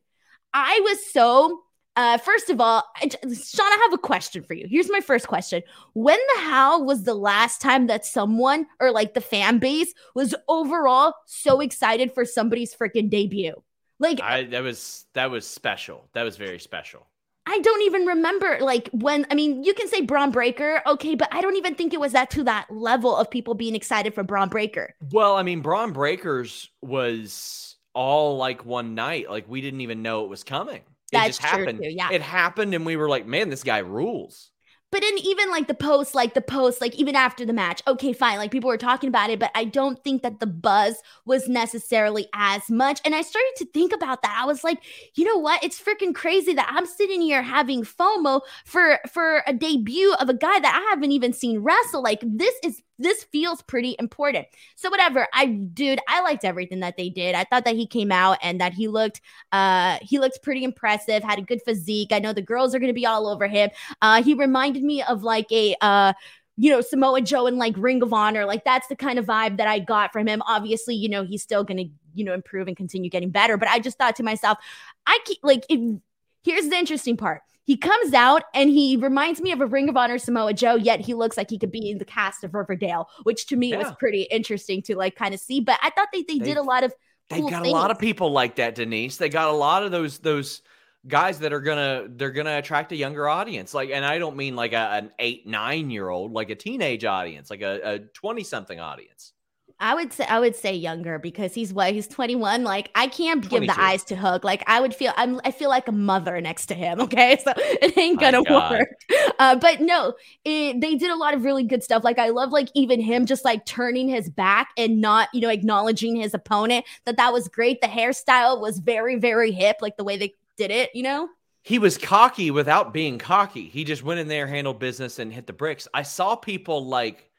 I 0.53 0.79
was 0.83 1.12
so. 1.12 1.62
Uh, 1.97 2.17
first 2.17 2.50
of 2.50 2.59
all, 2.59 2.83
I, 2.97 3.07
Sean, 3.07 3.65
I 3.65 3.79
have 3.83 3.93
a 3.93 3.97
question 3.97 4.43
for 4.43 4.53
you. 4.53 4.67
Here's 4.69 4.91
my 4.91 5.00
first 5.00 5.29
question: 5.29 5.63
When 5.93 6.19
the 6.35 6.41
hell 6.41 6.83
was 6.83 7.03
the 7.03 7.13
last 7.13 7.62
time 7.62 7.88
that 7.88 8.05
someone 8.05 8.65
or 8.81 8.91
like 8.91 9.13
the 9.13 9.21
fan 9.21 9.59
base 9.59 9.93
was 10.13 10.35
overall 10.50 11.13
so 11.25 11.62
excited 11.62 12.13
for 12.13 12.25
somebody's 12.25 12.75
freaking 12.75 13.09
debut? 13.09 13.55
Like 14.00 14.22
I 14.22 14.44
that 14.46 14.64
was 14.64 15.06
that 15.14 15.32
was 15.32 15.48
special. 15.48 16.10
That 16.14 16.24
was 16.24 16.38
very 16.38 16.60
special. 16.60 17.08
I 17.48 17.60
don't 17.60 17.84
even 17.84 18.06
remember 18.06 18.58
like 18.62 18.90
when 18.92 19.25
I 19.30 19.36
mean 19.36 19.64
you 19.64 19.74
can 19.74 19.88
say 19.88 20.02
Bron 20.02 20.32
Breakker, 20.32 20.82
okay, 20.88 21.16
but 21.16 21.28
I 21.32 21.42
don't 21.42 21.56
even 21.56 21.75
think 21.75 21.94
it 21.94 22.00
was 22.00 22.14
that 22.14 22.30
to 22.32 22.44
that 22.44 22.70
level 22.72 23.16
of 23.16 23.30
people 23.30 23.54
being 23.54 23.75
excited 23.75 24.14
for 24.14 24.24
Bron 24.24 24.50
Breakker. 24.50 24.96
Well, 25.12 25.36
I 25.36 25.44
mean 25.44 25.62
Bron 25.62 25.94
Breakker's 25.94 26.70
was 26.82 27.75
all 27.94 28.38
like 28.38 28.66
one 28.66 28.96
night. 28.96 29.30
Like 29.30 29.46
we 29.48 29.62
didn't 29.62 29.82
even 29.82 30.02
know 30.02 30.24
it 30.24 30.30
was 30.30 30.44
coming. 30.44 30.78
It 30.78 30.84
That's 31.12 31.28
just 31.38 31.42
happened. 31.42 31.80
Too, 31.80 31.90
yeah. 31.90 32.10
It 32.12 32.22
happened 32.22 32.74
and 32.74 32.86
we 32.86 32.96
were 32.96 33.10
like, 33.10 33.28
man, 33.28 33.50
this 33.50 33.64
guy 33.64 33.78
rules. 33.80 34.52
But 34.96 35.04
in 35.04 35.18
even 35.18 35.50
like 35.50 35.68
the 35.68 35.74
post, 35.74 36.16
like 36.16 36.36
the 36.36 36.42
post, 36.42 36.80
like 36.80 36.96
even 36.96 37.18
after 37.18 37.46
the 37.46 37.52
match, 37.52 37.84
okay, 37.86 38.14
fine. 38.14 38.38
Like 38.38 38.50
people 38.50 38.70
were 38.70 38.78
talking 38.78 39.10
about 39.10 39.30
it, 39.30 39.40
but 39.40 39.52
I 39.54 39.66
don't 39.66 40.02
think 40.06 40.22
that 40.22 40.40
the 40.40 40.48
buzz 40.48 41.02
was 41.25 41.50
necessarily 41.50 42.30
as 42.34 42.72
much. 42.72 43.02
And 43.04 43.14
I 43.14 43.22
started 43.22 43.52
to 43.58 43.66
think 43.66 43.92
about 43.92 44.22
that. 44.22 44.40
I 44.42 44.46
was 44.46 44.64
like, 44.64 44.82
you 45.16 45.25
know 45.25 45.36
what? 45.36 45.62
It's 45.62 45.82
freaking 45.82 46.16
crazy 46.16 46.54
that 46.54 46.72
I'm 46.72 46.86
sitting 46.86 47.20
here 47.20 47.42
having 47.42 47.84
FOMO 47.84 48.40
for 48.64 49.00
for 49.12 49.44
a 49.46 49.52
debut 49.52 50.14
of 50.14 50.30
a 50.30 50.34
guy 50.34 50.62
that 50.62 50.82
I 50.82 50.90
haven't 50.92 51.12
even 51.12 51.34
seen 51.34 51.60
wrestle. 51.60 52.02
Like 52.02 52.22
this 52.24 52.56
is 52.64 52.82
this 52.98 53.24
feels 53.25 53.62
pretty 53.62 53.96
important. 54.00 54.48
So 54.75 54.90
whatever, 54.90 55.28
I 55.34 55.46
dude, 55.48 56.00
I 56.08 56.22
liked 56.22 56.46
everything 56.46 56.80
that 56.82 56.98
they 56.98 57.10
did. 57.10 57.36
I 57.36 57.44
thought 57.44 57.66
that 57.66 57.75
he 57.75 57.88
came 57.88 58.12
out 58.12 58.38
and 58.42 58.62
that 58.62 58.74
he 58.74 58.88
looked 58.88 59.22
uh 59.52 59.98
he 60.02 60.20
looked 60.20 60.42
pretty 60.44 60.64
impressive, 60.64 61.24
had 61.24 61.40
a 61.40 61.44
good 61.44 61.62
physique. 61.64 62.10
I 62.12 62.20
know 62.20 62.34
the 62.34 62.42
girls 62.42 62.74
are 62.74 62.80
going 62.80 62.90
to 62.90 62.94
be 62.94 63.06
all 63.06 63.28
over 63.28 63.48
him. 63.48 63.70
Uh 64.02 64.24
he 64.24 64.34
reminded 64.34 64.84
me 64.84 65.04
of 65.04 65.24
like 65.24 65.52
a 65.52 65.75
uh 65.82 66.14
you 66.58 66.72
know, 66.72 66.80
Samoa 66.80 67.20
Joe 67.22 67.48
and 67.48 67.58
like 67.58 67.75
Ring 67.78 68.02
of 68.02 68.14
Honor. 68.14 68.46
Like 68.46 68.64
that's 68.64 68.88
the 68.88 68.96
kind 68.96 69.20
of 69.20 69.25
vibe 69.25 69.58
that 69.58 69.68
I 69.68 69.80
got 69.80 70.14
from 70.14 70.25
him. 70.25 70.42
Obviously, 70.48 70.96
you 70.96 71.10
know, 71.10 71.25
he's 71.25 71.44
still 71.44 71.66
going 71.66 71.78
to, 71.78 71.90
you 72.14 72.24
know, 72.24 72.34
improve 72.34 72.68
and 72.70 72.78
continue 72.78 73.10
getting 73.10 73.30
better, 73.30 73.58
but 73.58 73.68
I 73.68 73.80
just 73.80 73.98
thought 73.98 74.16
to 74.18 74.24
myself, 74.24 74.58
I 75.06 75.20
keep 75.25 75.40
like 75.44 75.66
here's 75.70 76.70
the 76.70 76.75
interesting 76.78 77.18
part 77.18 77.42
he 77.65 77.75
comes 77.77 78.13
out 78.13 78.43
and 78.53 78.69
he 78.69 78.95
reminds 78.95 79.41
me 79.41 79.51
of 79.51 79.60
a 79.60 79.65
Ring 79.65 79.89
of 79.89 79.98
Honor 79.98 80.17
Samoa 80.17 80.53
Joe, 80.53 80.75
yet 80.75 81.01
he 81.01 81.13
looks 81.13 81.36
like 81.36 81.50
he 81.50 81.57
could 81.57 81.72
be 81.72 81.89
in 81.89 81.98
the 81.98 82.05
cast 82.05 82.43
of 82.43 82.53
Riverdale, 82.53 83.10
which 83.24 83.48
to 83.48 83.55
me 83.55 83.72
yeah. 83.72 83.77
was 83.77 83.91
pretty 84.00 84.24
interesting 84.24 84.81
to 84.84 84.95
like 84.95 85.15
kind 85.15 85.34
of 85.34 85.39
see. 85.39 85.60
But 85.60 85.79
I 85.81 85.89
thought 85.89 86.10
they, 86.13 86.22
they, 86.22 86.38
they 86.38 86.45
did 86.45 86.57
a 86.57 86.63
lot 86.63 86.84
of 86.84 86.93
They've 87.29 87.41
got 87.41 87.63
things. 87.63 87.74
a 87.74 87.75
lot 87.75 87.91
of 87.91 87.98
people 87.98 88.31
like 88.31 88.57
that, 88.57 88.75
Denise. 88.75 89.17
They 89.17 89.29
got 89.29 89.48
a 89.48 89.53
lot 89.53 89.84
of 89.84 89.91
those 89.91 90.19
those 90.19 90.62
guys 91.07 91.39
that 91.39 91.53
are 91.53 91.60
gonna 91.60 92.05
they're 92.07 92.31
gonna 92.31 92.57
attract 92.57 92.91
a 92.91 92.95
younger 92.95 93.27
audience. 93.27 93.74
Like, 93.74 93.89
and 93.89 94.05
I 94.05 94.19
don't 94.19 94.36
mean 94.36 94.55
like 94.55 94.74
a, 94.74 94.77
an 94.77 95.12
eight, 95.17 95.48
nine 95.48 95.89
year 95.89 96.07
old, 96.07 96.34
like 96.34 96.51
a 96.51 96.55
teenage 96.55 97.03
audience, 97.03 97.50
like 97.50 97.62
a 97.62 98.01
20 98.13 98.43
something 98.43 98.79
audience. 98.79 99.34
I 99.79 99.94
would 99.94 100.13
say 100.13 100.25
I 100.25 100.39
would 100.39 100.55
say 100.55 100.74
younger 100.74 101.20
because 101.20 101.53
he's 101.53 101.74
what 101.74 101.91
he's 101.94 102.08
21. 102.08 102.63
Like 102.63 102.89
I 102.96 103.08
can't 103.08 103.44
22. 103.44 103.50
give 103.50 103.75
the 103.75 103.82
eyes 103.82 104.03
to 104.05 104.15
Hook. 104.15 104.44
Like 104.44 104.63
I 104.67 104.79
would 104.79 104.96
feel 104.96 105.12
I'm 105.17 105.41
I 105.44 105.51
feel 105.51 105.70
like 105.70 105.88
a 105.88 105.91
mother 105.91 106.39
next 106.39 106.67
to 106.67 106.74
him. 106.75 107.00
Okay, 107.05 107.38
so 107.44 107.53
it 107.55 107.96
ain't 107.98 108.20
gonna 108.20 108.41
work. 108.50 108.89
Uh, 109.38 109.55
but 109.55 109.79
no, 109.79 110.13
it, 110.44 110.82
they 110.82 110.96
did 110.96 111.12
a 111.12 111.15
lot 111.15 111.36
of 111.36 111.44
really 111.44 111.63
good 111.63 111.84
stuff. 111.84 112.03
Like 112.03 112.17
I 112.17 112.29
love 112.29 112.51
like 112.51 112.70
even 112.74 113.00
him 113.00 113.27
just 113.27 113.46
like 113.46 113.63
turning 113.65 114.10
his 114.10 114.27
back 114.27 114.70
and 114.75 115.01
not 115.01 115.29
you 115.34 115.41
know 115.41 115.50
acknowledging 115.50 116.15
his 116.15 116.34
opponent. 116.34 116.86
That 117.05 117.17
that 117.17 117.32
was 117.32 117.48
great. 117.48 117.82
The 117.82 117.88
hairstyle 117.88 118.60
was 118.60 118.79
very 118.79 119.17
very 119.17 119.51
hip. 119.51 119.77
Like 119.82 119.98
the 119.98 120.03
way 120.03 120.17
they 120.17 120.34
did 120.58 120.72
it. 120.72 120.89
You 120.96 121.03
know 121.03 121.29
he 121.62 121.79
was 121.79 121.98
cocky 121.98 122.51
without 122.51 122.94
being 122.94 123.17
cocky. 123.17 123.67
He 123.67 123.84
just 123.84 124.03
went 124.03 124.20
in 124.20 124.27
there, 124.27 124.46
handled 124.46 124.79
business, 124.79 125.17
and 125.17 125.34
hit 125.34 125.48
the 125.48 125.53
bricks. 125.53 125.88
I 125.94 126.03
saw 126.03 126.36
people 126.36 126.86
like 126.86 127.29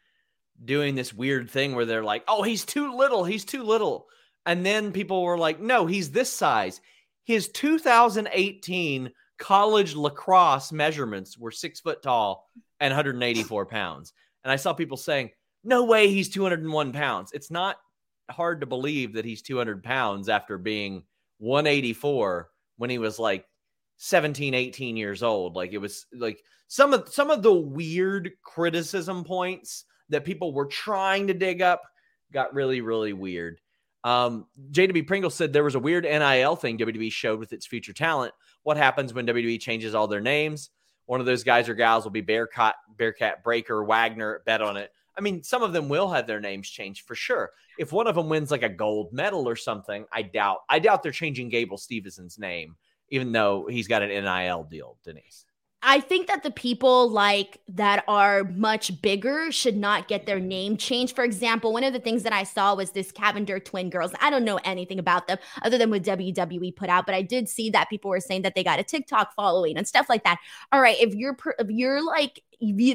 doing 0.64 0.94
this 0.94 1.12
weird 1.12 1.50
thing 1.50 1.74
where 1.74 1.84
they're 1.84 2.04
like, 2.04 2.24
oh, 2.28 2.42
he's 2.42 2.64
too 2.64 2.94
little. 2.96 3.24
He's 3.24 3.44
too 3.44 3.62
little. 3.62 4.06
And 4.44 4.64
then 4.64 4.92
people 4.92 5.22
were 5.22 5.38
like, 5.38 5.60
no, 5.60 5.86
he's 5.86 6.10
this 6.10 6.32
size. 6.32 6.80
His 7.24 7.48
2018 7.48 9.10
college 9.38 9.94
lacrosse 9.94 10.72
measurements 10.72 11.36
were 11.36 11.50
six 11.50 11.80
foot 11.80 12.02
tall 12.02 12.48
and 12.80 12.90
184 12.92 13.66
pounds. 13.66 14.12
And 14.44 14.52
I 14.52 14.56
saw 14.56 14.72
people 14.72 14.96
saying, 14.96 15.30
no 15.64 15.84
way 15.84 16.08
he's 16.08 16.28
201 16.28 16.92
pounds. 16.92 17.32
It's 17.32 17.50
not 17.50 17.76
hard 18.30 18.60
to 18.60 18.66
believe 18.66 19.14
that 19.14 19.24
he's 19.24 19.42
200 19.42 19.82
pounds 19.82 20.28
after 20.28 20.58
being 20.58 21.02
184 21.38 22.48
when 22.76 22.90
he 22.90 22.98
was 22.98 23.18
like 23.18 23.44
17, 23.98 24.54
18 24.54 24.96
years 24.96 25.22
old. 25.22 25.56
Like 25.56 25.72
it 25.72 25.78
was 25.78 26.06
like 26.12 26.40
some 26.68 26.94
of 26.94 27.08
some 27.08 27.30
of 27.30 27.42
the 27.42 27.52
weird 27.52 28.32
criticism 28.42 29.24
points 29.24 29.84
that 30.10 30.24
people 30.24 30.52
were 30.52 30.66
trying 30.66 31.26
to 31.26 31.34
dig 31.34 31.62
up 31.62 31.82
got 32.32 32.54
really, 32.54 32.80
really 32.80 33.12
weird. 33.12 33.60
Um, 34.04 34.46
JW 34.70 35.06
Pringle 35.06 35.30
said 35.30 35.52
there 35.52 35.64
was 35.64 35.74
a 35.74 35.80
weird 35.80 36.04
NIL 36.04 36.54
thing 36.54 36.78
WWE 36.78 37.10
showed 37.10 37.40
with 37.40 37.52
its 37.52 37.66
future 37.66 37.92
talent. 37.92 38.32
What 38.62 38.76
happens 38.76 39.12
when 39.12 39.26
WWE 39.26 39.60
changes 39.60 39.94
all 39.94 40.06
their 40.06 40.20
names? 40.20 40.70
One 41.06 41.20
of 41.20 41.26
those 41.26 41.44
guys 41.44 41.68
or 41.68 41.74
gals 41.74 42.04
will 42.04 42.10
be 42.10 42.20
Bearcat, 42.20 42.74
Bearcat 42.96 43.42
Breaker, 43.42 43.82
Wagner. 43.84 44.42
Bet 44.44 44.62
on 44.62 44.76
it. 44.76 44.92
I 45.16 45.22
mean, 45.22 45.42
some 45.42 45.62
of 45.62 45.72
them 45.72 45.88
will 45.88 46.10
have 46.10 46.26
their 46.26 46.40
names 46.40 46.68
changed 46.68 47.06
for 47.06 47.14
sure. 47.14 47.50
If 47.78 47.90
one 47.90 48.06
of 48.06 48.14
them 48.14 48.28
wins 48.28 48.50
like 48.50 48.62
a 48.62 48.68
gold 48.68 49.12
medal 49.12 49.48
or 49.48 49.56
something, 49.56 50.04
I 50.12 50.22
doubt. 50.22 50.58
I 50.68 50.78
doubt 50.78 51.02
they're 51.02 51.12
changing 51.12 51.48
Gable 51.48 51.78
Stevenson's 51.78 52.38
name, 52.38 52.76
even 53.08 53.32
though 53.32 53.66
he's 53.66 53.88
got 53.88 54.02
an 54.02 54.10
NIL 54.10 54.64
deal. 54.64 54.98
Denise. 55.04 55.45
I 55.88 56.00
think 56.00 56.26
that 56.26 56.42
the 56.42 56.50
people 56.50 57.08
like 57.08 57.60
that 57.68 58.02
are 58.08 58.42
much 58.42 59.00
bigger 59.02 59.52
should 59.52 59.76
not 59.76 60.08
get 60.08 60.26
their 60.26 60.40
name 60.40 60.76
changed. 60.76 61.14
For 61.14 61.22
example, 61.22 61.72
one 61.72 61.84
of 61.84 61.92
the 61.92 62.00
things 62.00 62.24
that 62.24 62.32
I 62.32 62.42
saw 62.42 62.74
was 62.74 62.90
this 62.90 63.12
Cavinder 63.12 63.64
twin 63.64 63.88
girls. 63.88 64.10
I 64.20 64.30
don't 64.30 64.44
know 64.44 64.58
anything 64.64 64.98
about 64.98 65.28
them 65.28 65.38
other 65.62 65.78
than 65.78 65.90
what 65.90 66.02
WWE 66.02 66.74
put 66.74 66.88
out, 66.88 67.06
but 67.06 67.14
I 67.14 67.22
did 67.22 67.48
see 67.48 67.70
that 67.70 67.88
people 67.88 68.10
were 68.10 68.18
saying 68.18 68.42
that 68.42 68.56
they 68.56 68.64
got 68.64 68.80
a 68.80 68.82
TikTok 68.82 69.32
following 69.36 69.76
and 69.76 69.86
stuff 69.86 70.08
like 70.08 70.24
that. 70.24 70.40
All 70.72 70.80
right, 70.80 70.96
if 71.00 71.14
you're 71.14 71.36
if 71.60 71.70
you're 71.70 72.04
like 72.04 72.42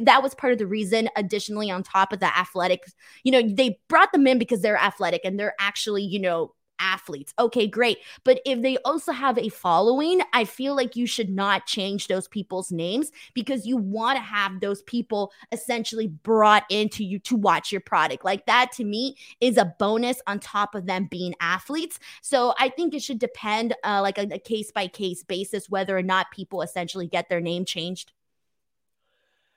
that 0.01 0.21
was 0.21 0.35
part 0.35 0.51
of 0.51 0.59
the 0.59 0.67
reason 0.67 1.07
additionally 1.15 1.69
on 1.69 1.83
top 1.83 2.11
of 2.11 2.19
the 2.19 2.37
athletic 2.37 2.83
you 3.23 3.31
know 3.31 3.43
they 3.47 3.77
brought 3.89 4.11
them 4.11 4.25
in 4.25 4.39
because 4.39 4.61
they're 4.61 4.75
athletic 4.75 5.21
and 5.23 5.39
they're 5.39 5.53
actually 5.59 6.01
you 6.01 6.19
know 6.19 6.51
athletes. 6.81 7.33
Okay, 7.39 7.67
great. 7.67 7.99
But 8.23 8.41
if 8.45 8.61
they 8.61 8.77
also 8.79 9.11
have 9.11 9.37
a 9.37 9.49
following, 9.49 10.21
I 10.33 10.45
feel 10.45 10.75
like 10.75 10.95
you 10.95 11.05
should 11.05 11.29
not 11.29 11.67
change 11.67 12.07
those 12.07 12.27
people's 12.27 12.71
names 12.71 13.11
because 13.33 13.65
you 13.65 13.77
want 13.77 14.17
to 14.17 14.23
have 14.23 14.59
those 14.59 14.81
people 14.81 15.31
essentially 15.51 16.07
brought 16.07 16.63
into 16.69 17.03
you 17.03 17.19
to 17.19 17.35
watch 17.35 17.71
your 17.71 17.81
product. 17.81 18.25
Like 18.25 18.45
that 18.47 18.71
to 18.73 18.83
me 18.83 19.15
is 19.39 19.57
a 19.57 19.73
bonus 19.79 20.21
on 20.27 20.39
top 20.39 20.75
of 20.75 20.87
them 20.87 21.07
being 21.09 21.35
athletes. 21.39 21.99
So 22.21 22.53
I 22.59 22.69
think 22.69 22.93
it 22.93 23.03
should 23.03 23.19
depend 23.19 23.75
uh, 23.83 24.01
like 24.01 24.17
a 24.17 24.39
case 24.39 24.71
by 24.71 24.87
case 24.87 25.23
basis 25.23 25.69
whether 25.69 25.97
or 25.97 26.03
not 26.03 26.31
people 26.31 26.61
essentially 26.61 27.07
get 27.07 27.29
their 27.29 27.41
name 27.41 27.65
changed. 27.65 28.11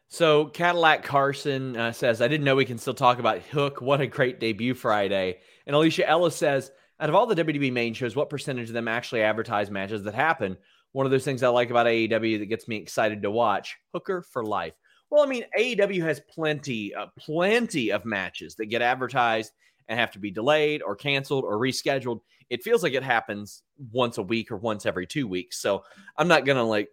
So 0.09 0.47
Cadillac 0.47 1.02
Carson 1.02 1.76
uh, 1.76 1.90
says, 1.90 2.23
I 2.23 2.28
didn't 2.28 2.45
know 2.45 2.54
we 2.54 2.64
can 2.64 2.78
still 2.78 2.95
talk 2.95 3.19
about 3.19 3.40
Hook. 3.40 3.81
What 3.81 4.00
a 4.00 4.07
great 4.07 4.38
debut 4.38 4.75
Friday. 4.75 5.38
And 5.66 5.75
Alicia 5.75 6.09
Ellis 6.09 6.37
says, 6.37 6.71
out 7.05 7.11
of 7.11 7.15
all 7.15 7.27
the 7.27 7.35
WWE 7.35 7.71
main 7.71 7.93
shows, 7.93 8.17
what 8.17 8.31
percentage 8.31 8.69
of 8.69 8.73
them 8.73 8.89
actually 8.89 9.21
advertise 9.21 9.71
matches 9.71 10.05
that 10.05 10.15
happen? 10.15 10.57
One 10.93 11.05
of 11.05 11.13
those 11.13 11.23
things 11.23 11.43
I 11.43 11.49
like 11.49 11.69
about 11.69 11.85
AEW 11.85 12.39
that 12.39 12.47
gets 12.47 12.67
me 12.67 12.77
excited 12.77 13.21
to 13.21 13.31
watch 13.31 13.77
Hooker 13.93 14.23
for 14.23 14.43
life. 14.43 14.73
Well, 15.11 15.23
I 15.23 15.27
mean, 15.27 15.45
AEW 15.55 16.03
has 16.03 16.23
plenty, 16.35 16.95
uh, 16.95 17.09
plenty 17.19 17.93
of 17.93 18.07
matches 18.07 18.55
that 18.55 18.67
get 18.71 18.81
advertised 18.81 19.53
and 19.87 20.01
have 20.01 20.13
to 20.13 20.19
be 20.19 20.31
delayed 20.31 20.81
or 20.81 20.97
canceled 20.97 21.45
or 21.45 21.59
rescheduled. 21.59 22.21
It 22.49 22.63
feels 22.63 22.83
like 22.83 22.95
it 22.95 23.03
happens 23.03 23.63
once 23.93 24.17
a 24.17 24.23
week 24.23 24.51
or 24.51 24.57
once 24.57 24.87
every 24.87 25.07
two 25.07 25.29
weeks. 25.29 25.61
So 25.61 25.85
I'm 26.17 26.29
not 26.29 26.47
going 26.47 26.57
to 26.57 26.63
like 26.63 26.89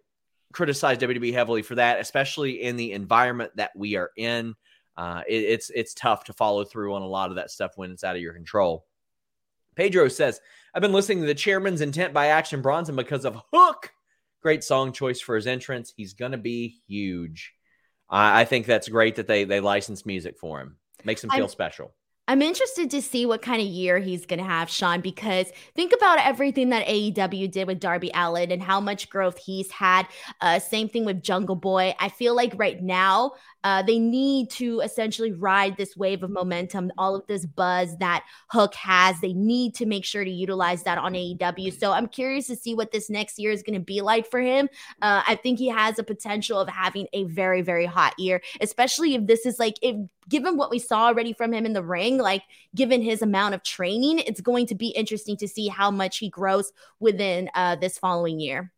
criticize 0.52 0.98
WWE 0.98 1.32
heavily 1.32 1.62
for 1.62 1.76
that, 1.76 2.00
especially 2.00 2.60
in 2.60 2.76
the 2.76 2.92
environment 2.92 3.52
that 3.56 3.70
we 3.74 3.96
are 3.96 4.10
in. 4.18 4.56
uh, 4.98 5.22
it, 5.26 5.36
it's 5.36 5.70
it's 5.70 5.94
tough 5.94 6.24
to 6.24 6.34
follow 6.34 6.64
through 6.64 6.94
on 6.94 7.00
a 7.00 7.06
lot 7.06 7.30
of 7.30 7.36
that 7.36 7.50
stuff 7.50 7.72
when 7.76 7.90
it's 7.90 8.04
out 8.04 8.14
of 8.14 8.20
your 8.20 8.34
control. 8.34 8.84
Pedro 9.76 10.08
says, 10.08 10.40
"I've 10.74 10.82
been 10.82 10.92
listening 10.92 11.20
to 11.20 11.26
the 11.26 11.34
Chairman's 11.34 11.80
Intent 11.80 12.12
by 12.12 12.28
Action 12.28 12.62
Bronson 12.62 12.96
because 12.96 13.24
of 13.24 13.40
Hook. 13.52 13.92
Great 14.42 14.64
song 14.64 14.92
choice 14.92 15.20
for 15.20 15.36
his 15.36 15.46
entrance. 15.46 15.92
He's 15.96 16.14
gonna 16.14 16.38
be 16.38 16.80
huge. 16.86 17.52
I, 18.10 18.42
I 18.42 18.44
think 18.44 18.66
that's 18.66 18.88
great 18.88 19.16
that 19.16 19.26
they 19.26 19.44
they 19.44 19.60
license 19.60 20.04
music 20.04 20.38
for 20.38 20.60
him. 20.60 20.76
Makes 21.04 21.24
him 21.24 21.30
feel 21.30 21.40
I'm- 21.40 21.48
special." 21.48 21.94
I'm 22.28 22.40
interested 22.40 22.88
to 22.92 23.02
see 23.02 23.26
what 23.26 23.42
kind 23.42 23.60
of 23.60 23.66
year 23.66 23.98
he's 23.98 24.26
going 24.26 24.38
to 24.38 24.44
have, 24.46 24.70
Sean, 24.70 25.00
because 25.00 25.50
think 25.74 25.92
about 25.92 26.20
everything 26.20 26.68
that 26.68 26.86
AEW 26.86 27.50
did 27.50 27.66
with 27.66 27.80
Darby 27.80 28.12
Allin 28.14 28.52
and 28.52 28.62
how 28.62 28.80
much 28.80 29.10
growth 29.10 29.38
he's 29.38 29.70
had. 29.72 30.06
Uh, 30.40 30.60
same 30.60 30.88
thing 30.88 31.04
with 31.04 31.20
Jungle 31.22 31.56
Boy. 31.56 31.94
I 31.98 32.08
feel 32.10 32.36
like 32.36 32.52
right 32.56 32.80
now 32.80 33.32
uh, 33.64 33.82
they 33.82 33.98
need 33.98 34.50
to 34.50 34.80
essentially 34.80 35.32
ride 35.32 35.76
this 35.76 35.96
wave 35.96 36.22
of 36.22 36.30
momentum, 36.30 36.90
all 36.98 37.14
of 37.14 37.26
this 37.26 37.46
buzz 37.46 37.96
that 37.98 38.24
Hook 38.48 38.74
has. 38.74 39.20
They 39.20 39.32
need 39.32 39.74
to 39.76 39.86
make 39.86 40.04
sure 40.04 40.24
to 40.24 40.30
utilize 40.30 40.82
that 40.82 40.98
on 40.98 41.12
AEW. 41.12 41.78
So 41.78 41.92
I'm 41.92 42.08
curious 42.08 42.46
to 42.48 42.56
see 42.56 42.74
what 42.74 42.92
this 42.92 43.08
next 43.08 43.38
year 43.38 43.50
is 43.50 43.62
going 43.62 43.78
to 43.78 43.84
be 43.84 44.00
like 44.00 44.30
for 44.30 44.40
him. 44.40 44.68
Uh, 45.00 45.22
I 45.26 45.36
think 45.36 45.58
he 45.58 45.68
has 45.68 45.98
a 45.98 46.04
potential 46.04 46.58
of 46.58 46.68
having 46.68 47.06
a 47.12 47.24
very, 47.24 47.62
very 47.62 47.86
hot 47.86 48.18
year, 48.18 48.42
especially 48.60 49.14
if 49.14 49.26
this 49.26 49.46
is 49.46 49.58
like, 49.58 49.76
if 49.82 49.96
given 50.28 50.56
what 50.56 50.70
we 50.70 50.78
saw 50.78 51.06
already 51.06 51.32
from 51.32 51.52
him 51.52 51.66
in 51.66 51.72
the 51.72 51.82
ring, 51.82 52.18
like 52.18 52.42
given 52.74 53.02
his 53.02 53.22
amount 53.22 53.54
of 53.54 53.62
training, 53.62 54.18
it's 54.20 54.40
going 54.40 54.66
to 54.66 54.74
be 54.74 54.88
interesting 54.88 55.36
to 55.36 55.48
see 55.48 55.68
how 55.68 55.90
much 55.90 56.18
he 56.18 56.28
grows 56.28 56.72
within 57.00 57.50
uh, 57.54 57.76
this 57.76 57.98
following 57.98 58.40
year. 58.40 58.72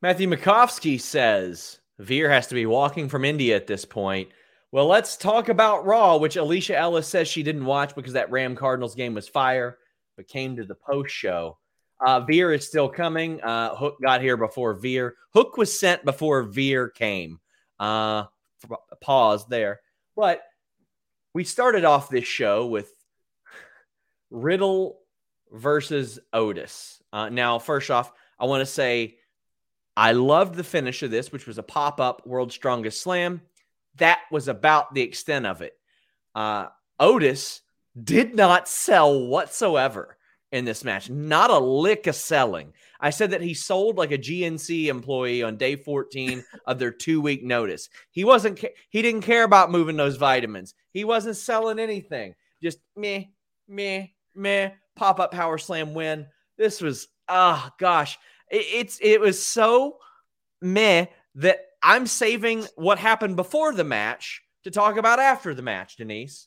Matthew 0.00 0.28
Makovsky 0.28 1.00
says 1.00 1.78
Veer 1.98 2.30
has 2.30 2.46
to 2.48 2.54
be 2.54 2.66
walking 2.66 3.08
from 3.08 3.24
India 3.24 3.56
at 3.56 3.66
this 3.66 3.84
point. 3.84 4.28
Well, 4.70 4.86
let's 4.86 5.16
talk 5.16 5.48
about 5.48 5.84
Raw, 5.84 6.16
which 6.16 6.36
Alicia 6.36 6.76
Ellis 6.76 7.06
says 7.06 7.28
she 7.28 7.42
didn't 7.42 7.66
watch 7.66 7.94
because 7.94 8.14
that 8.14 8.30
Ram 8.30 8.56
Cardinals 8.56 8.94
game 8.94 9.14
was 9.14 9.28
fire, 9.28 9.78
but 10.16 10.28
came 10.28 10.56
to 10.56 10.64
the 10.64 10.74
post 10.74 11.14
show. 11.14 11.58
Uh, 12.04 12.20
Veer 12.20 12.52
is 12.52 12.66
still 12.66 12.88
coming. 12.88 13.40
Uh, 13.42 13.74
Hook 13.74 13.98
got 14.02 14.22
here 14.22 14.36
before 14.36 14.74
Veer. 14.74 15.14
Hook 15.34 15.56
was 15.56 15.78
sent 15.78 16.04
before 16.04 16.42
Veer 16.42 16.88
came. 16.88 17.38
Uh, 17.78 18.24
pause 19.00 19.46
there. 19.46 19.80
But 20.16 20.42
we 21.34 21.44
started 21.44 21.84
off 21.84 22.08
this 22.08 22.24
show 22.24 22.66
with 22.66 22.90
Riddle 24.30 24.98
versus 25.52 26.18
Otis. 26.32 27.02
Uh, 27.12 27.28
now, 27.28 27.58
first 27.58 27.90
off, 27.90 28.12
I 28.38 28.46
want 28.46 28.62
to 28.62 28.66
say 28.66 29.18
I 29.96 30.12
loved 30.12 30.54
the 30.54 30.64
finish 30.64 31.02
of 31.02 31.10
this, 31.10 31.32
which 31.32 31.46
was 31.46 31.58
a 31.58 31.62
pop 31.62 32.00
up 32.00 32.26
World's 32.26 32.54
Strongest 32.54 33.00
Slam. 33.00 33.42
That 33.96 34.20
was 34.30 34.48
about 34.48 34.94
the 34.94 35.02
extent 35.02 35.46
of 35.46 35.60
it. 35.60 35.74
Uh, 36.34 36.68
Otis 36.98 37.60
did 38.02 38.34
not 38.34 38.68
sell 38.68 39.26
whatsoever 39.26 40.16
in 40.50 40.64
this 40.64 40.84
match, 40.84 41.10
not 41.10 41.50
a 41.50 41.58
lick 41.58 42.06
of 42.06 42.14
selling. 42.14 42.72
I 43.00 43.10
said 43.10 43.32
that 43.32 43.40
he 43.40 43.54
sold 43.54 43.96
like 43.96 44.12
a 44.12 44.18
GNC 44.18 44.86
employee 44.86 45.42
on 45.42 45.56
day 45.56 45.76
14 45.76 46.44
of 46.66 46.78
their 46.78 46.92
two 46.92 47.20
week 47.20 47.42
notice. 47.42 47.88
He 48.10 48.24
wasn't, 48.24 48.64
he 48.90 49.02
didn't 49.02 49.22
care 49.22 49.44
about 49.44 49.72
moving 49.72 49.96
those 49.96 50.16
vitamins. 50.16 50.74
He 50.92 51.04
wasn't 51.04 51.36
selling 51.36 51.78
anything. 51.78 52.34
Just 52.62 52.78
meh, 52.96 53.24
meh, 53.66 54.06
meh, 54.34 54.70
pop 54.94 55.20
up 55.20 55.32
power 55.32 55.58
slam 55.58 55.94
win. 55.94 56.26
This 56.56 56.80
was, 56.80 57.08
oh 57.28 57.68
gosh, 57.78 58.18
it, 58.52 58.66
it's, 58.72 58.98
it 59.02 59.20
was 59.20 59.44
so 59.44 59.96
meh 60.60 61.06
that 61.34 61.58
I'm 61.82 62.06
saving 62.06 62.66
what 62.76 62.98
happened 62.98 63.34
before 63.34 63.72
the 63.72 63.84
match 63.84 64.42
to 64.62 64.70
talk 64.70 64.96
about 64.96 65.18
after 65.18 65.54
the 65.54 65.62
match, 65.62 65.96
Denise. 65.96 66.46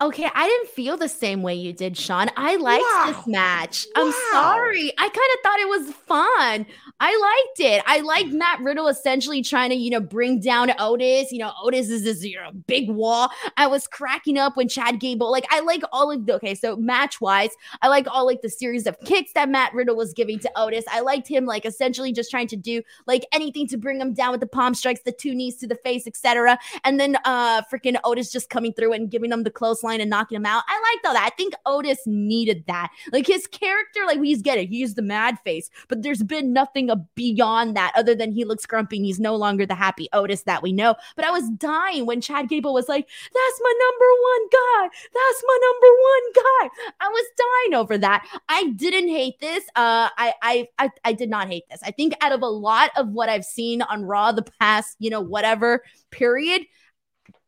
Okay, 0.00 0.28
I 0.34 0.48
didn't 0.48 0.68
feel 0.70 0.96
the 0.96 1.08
same 1.08 1.40
way 1.42 1.54
you 1.54 1.72
did, 1.72 1.96
Sean. 1.96 2.28
I 2.36 2.56
liked 2.56 2.82
Wow. 2.82 3.04
this 3.14 3.26
match. 3.28 3.86
I'm 3.94 4.12
sorry. 4.32 4.92
I 4.98 5.02
kind 5.02 5.12
of 5.14 5.40
thought 5.42 5.60
it 5.60 5.68
was 5.68 5.94
fun. 5.94 6.66
I 6.98 7.44
liked 7.46 7.60
it. 7.60 7.82
I 7.86 8.00
liked 8.00 8.30
Matt 8.32 8.60
Riddle 8.60 8.88
essentially 8.88 9.40
trying 9.40 9.70
to, 9.70 9.76
you 9.76 9.90
know, 9.90 10.00
bring 10.00 10.40
down 10.40 10.72
Otis. 10.80 11.30
You 11.30 11.38
know, 11.38 11.52
Otis 11.62 11.90
is 11.90 12.02
this, 12.02 12.24
you 12.24 12.36
know, 12.36 12.50
big 12.66 12.90
wall. 12.90 13.30
I 13.56 13.68
was 13.68 13.86
cracking 13.86 14.36
up 14.36 14.56
when 14.56 14.68
Chad 14.68 14.98
Gable, 14.98 15.30
like, 15.30 15.46
I 15.50 15.60
like 15.60 15.82
all 15.92 16.10
of 16.10 16.26
the, 16.26 16.34
okay, 16.34 16.56
so 16.56 16.74
match 16.76 17.20
wise, 17.20 17.50
I 17.80 17.86
like 17.88 18.06
all 18.10 18.26
like 18.26 18.42
the 18.42 18.50
series 18.50 18.86
of 18.88 18.98
kicks 19.00 19.32
that 19.34 19.48
Matt 19.48 19.72
Riddle 19.74 19.96
was 19.96 20.12
giving 20.12 20.40
to 20.40 20.50
Otis. 20.56 20.84
I 20.90 21.00
liked 21.00 21.28
him, 21.28 21.46
like, 21.46 21.64
essentially 21.64 22.12
just 22.12 22.32
trying 22.32 22.48
to 22.48 22.56
do 22.56 22.82
like 23.06 23.24
anything 23.32 23.68
to 23.68 23.76
bring 23.76 24.00
him 24.00 24.12
down 24.12 24.32
with 24.32 24.40
the 24.40 24.46
palm 24.48 24.74
strikes, 24.74 25.02
the 25.04 25.12
two 25.12 25.34
knees 25.36 25.56
to 25.58 25.68
the 25.68 25.76
face, 25.76 26.06
etc. 26.08 26.58
And 26.82 26.98
then 26.98 27.16
uh 27.24 27.62
freaking 27.72 27.96
Otis 28.02 28.32
just 28.32 28.50
coming 28.50 28.72
through 28.72 28.92
and 28.92 29.08
giving 29.08 29.30
him 29.30 29.44
the 29.44 29.50
clothesline 29.84 30.00
and 30.00 30.10
knocking 30.10 30.36
him 30.36 30.46
out. 30.46 30.64
I 30.68 30.92
liked 30.92 31.06
all 31.06 31.14
that. 31.14 31.30
I 31.32 31.34
think 31.36 31.54
Otis 31.66 32.00
needed 32.06 32.64
that. 32.66 32.90
Like 33.12 33.26
his 33.26 33.46
character, 33.46 34.00
like 34.06 34.18
we 34.18 34.34
get 34.40 34.58
it. 34.58 34.68
He's 34.68 34.94
the 34.94 35.02
mad 35.02 35.38
face, 35.44 35.70
but 35.88 36.02
there's 36.02 36.22
been 36.22 36.52
nothing 36.52 36.90
beyond 37.14 37.76
that 37.76 37.92
other 37.96 38.14
than 38.14 38.32
he 38.32 38.44
looks 38.44 38.66
grumpy 38.66 38.96
and 38.96 39.06
he's 39.06 39.20
no 39.20 39.36
longer 39.36 39.66
the 39.66 39.74
happy 39.74 40.08
Otis 40.12 40.42
that 40.42 40.62
we 40.62 40.72
know. 40.72 40.94
But 41.16 41.24
I 41.24 41.30
was 41.30 41.48
dying 41.50 42.06
when 42.06 42.20
Chad 42.20 42.48
Gable 42.48 42.74
was 42.74 42.88
like, 42.88 43.06
That's 43.06 43.60
my 43.62 43.74
number 43.80 44.06
one 44.22 44.48
guy. 44.50 44.96
That's 45.14 45.44
my 45.46 45.58
number 45.62 45.90
one 46.02 46.32
guy. 46.34 46.70
I 47.00 47.08
was 47.08 47.26
dying 47.38 47.80
over 47.80 47.98
that. 47.98 48.26
I 48.48 48.70
didn't 48.76 49.08
hate 49.08 49.38
this. 49.40 49.64
Uh 49.76 50.08
I 50.16 50.34
I 50.42 50.66
I, 50.78 50.90
I 51.04 51.12
did 51.12 51.30
not 51.30 51.48
hate 51.48 51.64
this. 51.70 51.80
I 51.82 51.90
think 51.90 52.14
out 52.20 52.32
of 52.32 52.42
a 52.42 52.48
lot 52.48 52.90
of 52.96 53.08
what 53.08 53.28
I've 53.28 53.44
seen 53.44 53.82
on 53.82 54.04
Raw 54.04 54.32
the 54.32 54.44
past, 54.60 54.96
you 54.98 55.10
know, 55.10 55.20
whatever 55.20 55.82
period, 56.10 56.62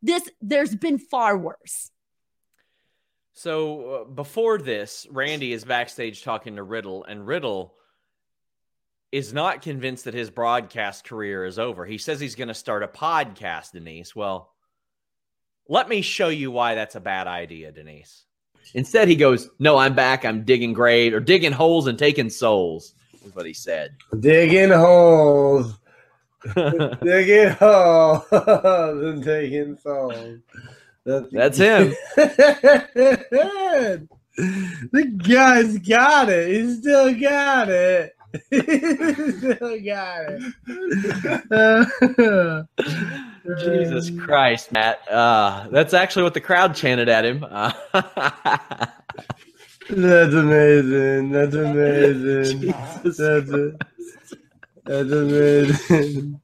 this 0.02 0.28
there's 0.40 0.74
been 0.74 0.98
far 0.98 1.36
worse. 1.36 1.90
So 3.36 3.90
uh, 3.90 4.04
before 4.04 4.56
this, 4.56 5.06
Randy 5.10 5.52
is 5.52 5.62
backstage 5.62 6.24
talking 6.24 6.56
to 6.56 6.62
Riddle, 6.62 7.04
and 7.04 7.26
Riddle 7.26 7.74
is 9.12 9.34
not 9.34 9.60
convinced 9.60 10.06
that 10.06 10.14
his 10.14 10.30
broadcast 10.30 11.04
career 11.04 11.44
is 11.44 11.58
over. 11.58 11.84
He 11.84 11.98
says 11.98 12.18
he's 12.18 12.34
going 12.34 12.48
to 12.48 12.54
start 12.54 12.82
a 12.82 12.88
podcast, 12.88 13.72
Denise. 13.72 14.16
Well, 14.16 14.54
let 15.68 15.86
me 15.86 16.00
show 16.00 16.28
you 16.28 16.50
why 16.50 16.76
that's 16.76 16.94
a 16.94 17.00
bad 17.00 17.26
idea, 17.26 17.72
Denise. 17.72 18.24
Instead, 18.72 19.06
he 19.06 19.16
goes, 19.16 19.50
No, 19.58 19.76
I'm 19.76 19.94
back. 19.94 20.24
I'm 20.24 20.44
digging 20.44 20.72
grave 20.72 21.12
or 21.12 21.20
digging 21.20 21.52
holes 21.52 21.88
and 21.88 21.98
taking 21.98 22.30
souls, 22.30 22.94
is 23.22 23.34
what 23.34 23.44
he 23.44 23.52
said. 23.52 23.96
Digging 24.18 24.70
holes. 24.70 25.78
Digging 26.54 27.50
holes 27.50 28.24
and 28.32 29.22
taking 29.22 29.76
souls. 29.76 30.38
That's, 31.06 31.26
That's 31.30 31.58
him. 31.58 31.94
the 32.16 34.08
guy's 35.18 35.78
got 35.78 36.28
it. 36.28 36.48
He 36.48 36.74
still 36.74 37.14
got 37.14 37.68
it. 37.68 38.12
he 38.50 38.58
still 38.60 39.80
got 39.84 40.26
it. 40.28 40.42
Jesus 43.64 44.10
Christ, 44.18 44.72
Matt. 44.72 45.00
Uh, 45.08 45.68
that's 45.70 45.94
actually 45.94 46.24
what 46.24 46.34
the 46.34 46.40
crowd 46.40 46.74
chanted 46.74 47.08
at 47.08 47.24
him. 47.24 47.46
Uh, 47.48 47.70
That's 49.88 50.34
amazing. 50.34 51.30
That's 51.30 51.54
amazing. 51.54 52.60
Jesus 52.62 53.16
That's 53.16 53.48
it. 53.48 53.80
That's 54.84 55.12
amazing. 55.12 56.40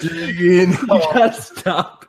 Digging 0.00 0.72
You 0.72 0.86
gotta 0.88 1.40
stop. 1.40 2.06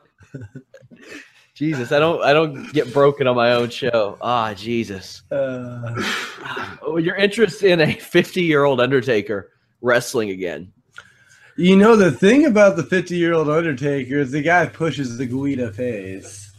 Jesus, 1.54 1.92
I 1.92 2.00
don't 2.00 2.20
I 2.22 2.32
don't 2.32 2.72
get 2.72 2.92
broken 2.92 3.26
on 3.28 3.36
my 3.36 3.52
own 3.52 3.70
show. 3.70 4.18
Ah, 4.20 4.54
Jesus. 4.54 5.22
Uh, 5.30 5.94
Oh, 6.86 6.98
your 6.98 7.14
interest 7.16 7.62
in 7.62 7.80
a 7.80 7.94
50 7.94 8.42
year 8.42 8.64
old 8.64 8.80
Undertaker 8.80 9.50
wrestling 9.80 10.30
again. 10.30 10.72
you 11.56 11.76
know 11.76 11.96
the 11.96 12.12
thing 12.12 12.44
about 12.46 12.76
the 12.76 12.82
50 12.82 13.16
year 13.16 13.32
old 13.32 13.48
Undertaker 13.48 14.18
is 14.18 14.30
the 14.32 14.42
guy 14.42 14.66
pushes 14.66 15.16
the 15.16 15.26
Guida 15.26 15.72
face. 15.72 16.52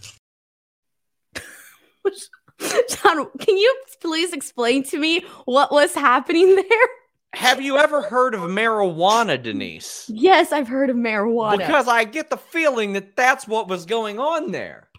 John, 2.89 3.29
can 3.39 3.57
you 3.57 3.75
please 4.01 4.33
explain 4.33 4.83
to 4.85 4.97
me 4.99 5.25
what 5.45 5.71
was 5.71 5.93
happening 5.93 6.55
there? 6.55 6.87
Have 7.35 7.61
you 7.61 7.77
ever 7.77 8.01
heard 8.01 8.33
of 8.33 8.41
marijuana, 8.41 9.41
Denise? 9.41 10.09
Yes, 10.13 10.51
I've 10.51 10.67
heard 10.67 10.89
of 10.89 10.95
marijuana. 10.95 11.57
Because 11.57 11.87
I 11.87 12.05
get 12.05 12.29
the 12.29 12.37
feeling 12.37 12.93
that 12.93 13.15
that's 13.15 13.47
what 13.47 13.67
was 13.67 13.85
going 13.85 14.19
on 14.19 14.51
there. 14.51 14.89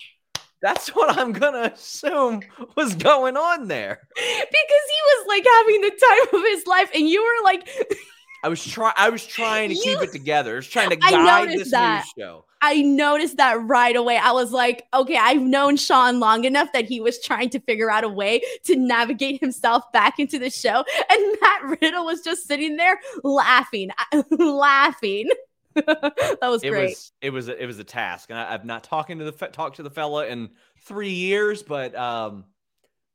That's 0.62 0.94
what 0.94 1.16
I'm 1.16 1.32
gonna 1.32 1.70
assume 1.74 2.42
was 2.76 2.94
going 2.94 3.36
on 3.36 3.68
there. 3.68 4.00
because 4.14 4.50
he 4.50 5.00
was 5.06 5.26
like 5.28 5.44
having 5.58 5.80
the 5.82 5.90
time 5.90 6.40
of 6.40 6.46
his 6.46 6.66
life, 6.66 6.90
and 6.94 7.08
you 7.08 7.22
were 7.22 7.44
like, 7.44 7.68
I 8.42 8.48
was 8.48 8.64
trying. 8.64 8.94
I 8.96 9.10
was 9.10 9.26
trying 9.26 9.70
to 9.70 9.74
keep 9.74 10.00
it 10.00 10.12
together. 10.12 10.52
I 10.52 10.56
was 10.56 10.68
trying 10.68 10.90
to 10.90 10.98
I 11.02 11.10
guide 11.10 11.46
noticed 11.46 11.64
this 11.64 11.70
that. 11.72 12.04
news 12.04 12.24
show. 12.24 12.44
I 12.62 12.82
noticed 12.82 13.36
that 13.36 13.62
right 13.62 13.94
away. 13.94 14.16
I 14.16 14.32
was 14.32 14.52
like, 14.52 14.86
okay, 14.94 15.16
I've 15.16 15.42
known 15.42 15.76
Sean 15.76 16.20
long 16.20 16.44
enough 16.44 16.68
that 16.72 16.86
he 16.86 17.00
was 17.00 17.20
trying 17.20 17.50
to 17.50 17.60
figure 17.60 17.90
out 17.90 18.02
a 18.02 18.08
way 18.08 18.42
to 18.64 18.76
navigate 18.76 19.40
himself 19.40 19.84
back 19.92 20.18
into 20.18 20.38
the 20.38 20.50
show. 20.50 20.84
And 21.08 21.36
Matt 21.40 21.78
Riddle 21.80 22.04
was 22.04 22.20
just 22.22 22.46
sitting 22.46 22.76
there 22.76 22.98
laughing, 23.22 23.90
laughing. 24.30 25.30
that 25.74 26.38
was 26.42 26.62
it 26.62 26.70
great. 26.70 26.88
was 26.88 27.12
it 27.20 27.30
was 27.30 27.48
a, 27.48 27.62
it 27.62 27.66
was 27.66 27.78
a 27.78 27.84
task, 27.84 28.30
and 28.30 28.38
I, 28.38 28.54
I've 28.54 28.64
not 28.64 28.82
talking 28.82 29.18
to 29.18 29.24
the 29.30 29.32
talked 29.32 29.76
to 29.76 29.82
the 29.82 29.90
fella 29.90 30.26
in 30.26 30.50
three 30.84 31.12
years, 31.12 31.62
but 31.62 31.94
um, 31.94 32.44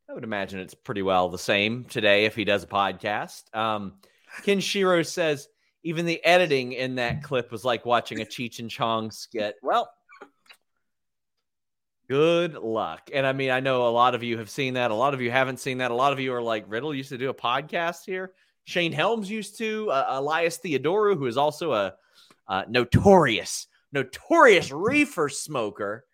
I 0.09 0.13
would 0.13 0.23
imagine 0.23 0.59
it's 0.59 0.73
pretty 0.73 1.01
well 1.01 1.29
the 1.29 1.39
same 1.39 1.85
today 1.85 2.25
if 2.25 2.35
he 2.35 2.45
does 2.45 2.63
a 2.63 2.67
podcast. 2.67 3.43
Um, 3.55 3.93
Ken 4.43 4.59
Shiro 4.59 5.03
says 5.03 5.47
even 5.83 6.05
the 6.05 6.23
editing 6.23 6.73
in 6.73 6.95
that 6.95 7.23
clip 7.23 7.51
was 7.51 7.65
like 7.65 7.85
watching 7.85 8.21
a 8.21 8.25
Cheech 8.25 8.59
and 8.59 8.69
Chong 8.69 9.11
skit. 9.11 9.55
Well, 9.61 9.89
good 12.07 12.55
luck. 12.55 13.09
And 13.13 13.25
I 13.25 13.33
mean, 13.33 13.49
I 13.51 13.59
know 13.59 13.87
a 13.87 13.89
lot 13.89 14.15
of 14.15 14.23
you 14.23 14.37
have 14.37 14.49
seen 14.49 14.75
that. 14.75 14.91
A 14.91 14.95
lot 14.95 15.13
of 15.13 15.21
you 15.21 15.31
haven't 15.31 15.59
seen 15.59 15.79
that. 15.79 15.91
A 15.91 15.95
lot 15.95 16.13
of 16.13 16.19
you 16.19 16.33
are 16.33 16.41
like, 16.41 16.65
Riddle 16.67 16.93
used 16.93 17.09
to 17.09 17.17
do 17.17 17.29
a 17.29 17.33
podcast 17.33 18.05
here. 18.05 18.33
Shane 18.65 18.91
Helms 18.91 19.29
used 19.29 19.57
to. 19.57 19.89
Uh, 19.89 20.05
Elias 20.09 20.59
Theodorou, 20.59 21.17
who 21.17 21.25
is 21.25 21.37
also 21.37 21.73
a 21.73 21.93
uh, 22.47 22.63
notorious, 22.67 23.67
notorious 23.91 24.71
reefer 24.71 25.29
smoker. 25.29 26.05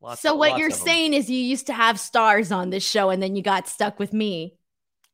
Lots 0.00 0.20
so 0.20 0.32
of- 0.32 0.38
what 0.38 0.58
you're 0.58 0.70
saying 0.70 1.14
is 1.14 1.30
you 1.30 1.38
used 1.38 1.68
to 1.68 1.72
have 1.72 1.98
stars 1.98 2.52
on 2.52 2.70
this 2.70 2.84
show 2.84 3.10
and 3.10 3.22
then 3.22 3.36
you 3.36 3.42
got 3.42 3.68
stuck 3.68 3.98
with 3.98 4.12
me. 4.12 4.54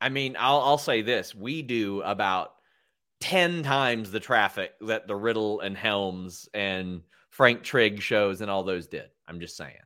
I 0.02 0.08
mean, 0.08 0.36
I'll 0.38 0.60
I'll 0.60 0.78
say 0.78 1.02
this: 1.02 1.34
we 1.34 1.62
do 1.62 2.02
about 2.02 2.52
ten 3.20 3.62
times 3.62 4.10
the 4.10 4.20
traffic 4.20 4.72
that 4.80 5.06
the 5.06 5.14
Riddle 5.16 5.60
and 5.60 5.76
Helms 5.76 6.48
and 6.52 7.02
Frank 7.30 7.62
Trigg 7.62 8.02
shows 8.02 8.40
and 8.40 8.50
all 8.50 8.64
those 8.64 8.88
did. 8.88 9.08
I'm 9.28 9.38
just 9.40 9.56
saying. 9.56 9.76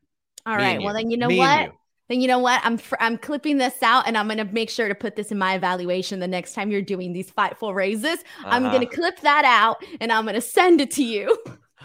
All 0.47 0.57
Me 0.57 0.63
right. 0.63 0.81
Well, 0.83 0.97
you. 0.97 1.03
then 1.03 1.11
you 1.11 1.17
know 1.19 1.29
Me 1.29 1.39
what? 1.39 1.65
you. 1.67 1.73
Then 2.09 2.21
you 2.21 2.29
know 2.29 2.39
what? 2.39 2.61
I'm 2.65 2.79
fr- 2.79 2.97
I'm 3.01 3.19
clipping 3.19 3.59
this 3.59 3.83
out 3.83 4.07
and 4.07 4.17
I'm 4.17 4.29
gonna 4.29 4.45
make 4.47 4.71
sure 4.71 4.89
to 4.89 4.95
put 4.95 5.17
this 5.17 5.33
in 5.33 5.39
my 5.39 5.55
evaluation 5.55 6.21
the 6.21 6.29
next 6.29 6.55
time 6.55 6.71
you're 6.71 6.81
doing 6.81 7.13
these 7.13 7.31
fightful 7.31 7.75
raises. 7.75 8.21
I'm 8.45 8.65
Uh-huh. 8.65 8.73
gonna 8.75 8.87
clip 8.87 9.21
that 9.21 9.45
out 9.45 9.85
and 10.01 10.13
I'm 10.13 10.25
gonna 10.25 10.41
send 10.41 10.81
it 10.81 10.93
to 10.93 11.05
you. 11.05 11.37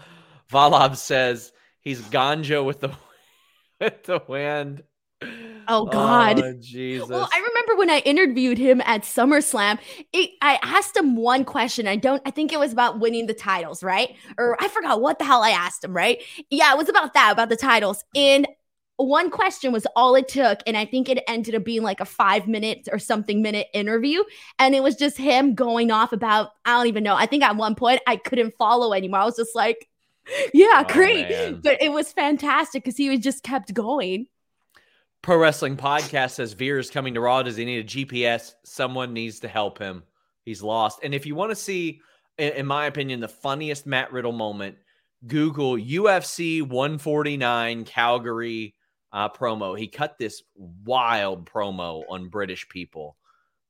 Valab 0.50 0.96
says 0.96 1.52
he's 1.80 2.00
Ganjo 2.02 2.64
with 2.64 2.80
the 2.80 2.90
with 3.80 4.04
the 4.04 4.22
wind. 4.28 4.84
Oh, 5.68 5.86
God. 5.86 6.40
Oh, 6.40 6.54
Jesus. 6.60 7.08
Well, 7.08 7.28
I 7.32 7.38
remember 7.38 7.61
when 7.76 7.90
I 7.90 7.98
interviewed 8.00 8.58
him 8.58 8.80
at 8.84 9.02
SummerSlam, 9.02 9.78
it, 10.12 10.30
I 10.40 10.58
asked 10.62 10.96
him 10.96 11.16
one 11.16 11.44
question. 11.44 11.86
I 11.86 11.96
don't, 11.96 12.22
I 12.26 12.30
think 12.30 12.52
it 12.52 12.58
was 12.58 12.72
about 12.72 13.00
winning 13.00 13.26
the 13.26 13.34
titles, 13.34 13.82
right? 13.82 14.14
Or 14.38 14.56
I 14.62 14.68
forgot 14.68 15.00
what 15.00 15.18
the 15.18 15.24
hell 15.24 15.42
I 15.42 15.50
asked 15.50 15.84
him, 15.84 15.94
right? 15.94 16.22
Yeah, 16.50 16.72
it 16.72 16.78
was 16.78 16.88
about 16.88 17.14
that, 17.14 17.32
about 17.32 17.48
the 17.48 17.56
titles. 17.56 18.04
And 18.14 18.46
one 18.96 19.30
question 19.30 19.72
was 19.72 19.86
all 19.96 20.14
it 20.14 20.28
took. 20.28 20.60
And 20.66 20.76
I 20.76 20.84
think 20.84 21.08
it 21.08 21.22
ended 21.26 21.54
up 21.54 21.64
being 21.64 21.82
like 21.82 22.00
a 22.00 22.04
five 22.04 22.46
minute 22.46 22.88
or 22.92 22.98
something 22.98 23.42
minute 23.42 23.66
interview. 23.74 24.22
And 24.58 24.74
it 24.74 24.82
was 24.82 24.96
just 24.96 25.16
him 25.16 25.54
going 25.54 25.90
off 25.90 26.12
about, 26.12 26.50
I 26.64 26.76
don't 26.76 26.86
even 26.86 27.02
know. 27.02 27.16
I 27.16 27.26
think 27.26 27.42
at 27.42 27.56
one 27.56 27.74
point 27.74 28.00
I 28.06 28.16
couldn't 28.16 28.54
follow 28.58 28.92
anymore. 28.92 29.20
I 29.20 29.24
was 29.24 29.36
just 29.36 29.56
like, 29.56 29.88
yeah, 30.54 30.84
Oh, 30.88 30.92
great. 30.92 31.28
man. 31.28 31.60
But 31.62 31.82
it 31.82 31.90
was 31.90 32.12
fantastic 32.12 32.84
because 32.84 32.96
he 32.96 33.08
was 33.10 33.20
just 33.20 33.42
kept 33.42 33.74
going. 33.74 34.26
Pro 35.22 35.38
Wrestling 35.38 35.76
Podcast 35.76 36.32
says 36.32 36.52
Veer 36.52 36.80
is 36.80 36.90
coming 36.90 37.14
to 37.14 37.20
Raw. 37.20 37.44
Does 37.44 37.56
he 37.56 37.64
need 37.64 37.78
a 37.78 37.84
GPS? 37.84 38.54
Someone 38.64 39.12
needs 39.12 39.38
to 39.40 39.48
help 39.48 39.78
him. 39.78 40.02
He's 40.44 40.62
lost. 40.62 40.98
And 41.04 41.14
if 41.14 41.26
you 41.26 41.36
want 41.36 41.52
to 41.52 41.56
see, 41.56 42.00
in, 42.38 42.66
my 42.66 42.86
opinion, 42.86 43.20
the 43.20 43.28
funniest 43.28 43.86
Matt 43.86 44.12
Riddle 44.12 44.32
moment, 44.32 44.76
Google 45.28 45.76
UFC 45.76 46.60
149 46.60 47.84
Calgary 47.84 48.74
uh, 49.12 49.28
promo. 49.28 49.78
He 49.78 49.86
cut 49.86 50.18
this 50.18 50.42
wild 50.56 51.48
promo 51.48 52.02
on 52.10 52.28
British 52.28 52.68
people 52.68 53.16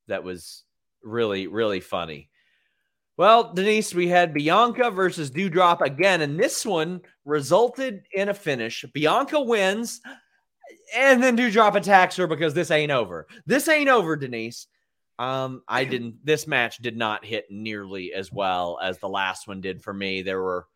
that 0.08 0.24
was 0.24 0.64
really, 1.02 1.48
really 1.48 1.80
funny. 1.80 2.30
Well, 3.18 3.52
Denise, 3.52 3.94
we 3.94 4.08
had 4.08 4.32
Bianca 4.32 4.90
versus 4.90 5.30
Doudrop 5.30 5.82
again, 5.82 6.22
and 6.22 6.40
this 6.40 6.64
one 6.64 7.02
resulted 7.26 8.06
in 8.14 8.30
a 8.30 8.34
finish. 8.34 8.86
Bianca 8.94 9.38
wins, 9.38 10.00
and 10.94 11.22
then 11.22 11.36
Doudrop 11.36 11.74
attacks 11.74 12.16
her 12.16 12.26
because 12.26 12.54
this 12.54 12.70
ain't 12.70 12.92
over. 12.92 13.26
This 13.46 13.68
ain't 13.68 13.88
over, 13.88 14.16
Denise. 14.16 14.66
Um, 15.18 15.62
I 15.68 15.84
didn't. 15.84 16.24
This 16.24 16.46
match 16.46 16.78
did 16.78 16.96
not 16.96 17.24
hit 17.24 17.46
nearly 17.50 18.12
as 18.12 18.32
well 18.32 18.78
as 18.82 18.98
the 18.98 19.08
last 19.08 19.46
one 19.46 19.60
did 19.60 19.82
for 19.82 19.92
me. 19.92 20.22
There 20.22 20.42
were, 20.42 20.66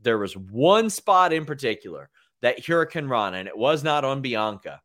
there 0.00 0.18
was 0.18 0.36
one 0.36 0.88
spot 0.88 1.32
in 1.32 1.44
particular 1.44 2.10
that 2.40 2.58
hurricanrana, 2.58 3.34
and 3.34 3.48
it 3.48 3.56
was 3.56 3.84
not 3.84 4.04
on 4.04 4.20
Bianca. 4.20 4.80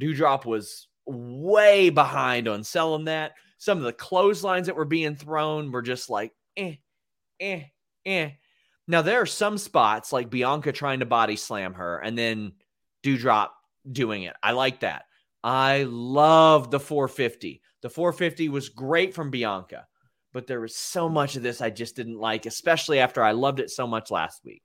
Doudrop 0.00 0.44
was 0.44 0.88
way 1.06 1.90
behind 1.90 2.48
on 2.48 2.64
selling 2.64 3.04
that. 3.04 3.32
Some 3.58 3.78
of 3.78 3.84
the 3.84 3.92
clotheslines 3.92 4.66
that 4.66 4.76
were 4.76 4.84
being 4.84 5.16
thrown 5.16 5.70
were 5.70 5.82
just 5.82 6.10
like, 6.10 6.32
eh, 6.56 6.74
eh, 7.40 7.62
eh. 8.04 8.30
Now 8.86 9.02
there 9.02 9.20
are 9.20 9.26
some 9.26 9.58
spots 9.58 10.12
like 10.12 10.30
Bianca 10.30 10.72
trying 10.72 11.00
to 11.00 11.06
body 11.06 11.36
slam 11.36 11.74
her 11.74 11.98
and 11.98 12.18
then 12.18 12.52
Doudrop 13.02 13.48
doing 13.90 14.22
it. 14.24 14.34
I 14.42 14.52
like 14.52 14.80
that. 14.80 15.04
I 15.42 15.84
love 15.88 16.70
the 16.70 16.80
450. 16.80 17.60
The 17.82 17.90
450 17.90 18.48
was 18.48 18.70
great 18.70 19.14
from 19.14 19.30
Bianca, 19.30 19.86
but 20.32 20.46
there 20.46 20.60
was 20.60 20.74
so 20.74 21.08
much 21.08 21.36
of 21.36 21.42
this 21.42 21.60
I 21.60 21.70
just 21.70 21.96
didn't 21.96 22.18
like, 22.18 22.46
especially 22.46 22.98
after 22.98 23.22
I 23.22 23.32
loved 23.32 23.60
it 23.60 23.70
so 23.70 23.86
much 23.86 24.10
last 24.10 24.40
week. 24.44 24.62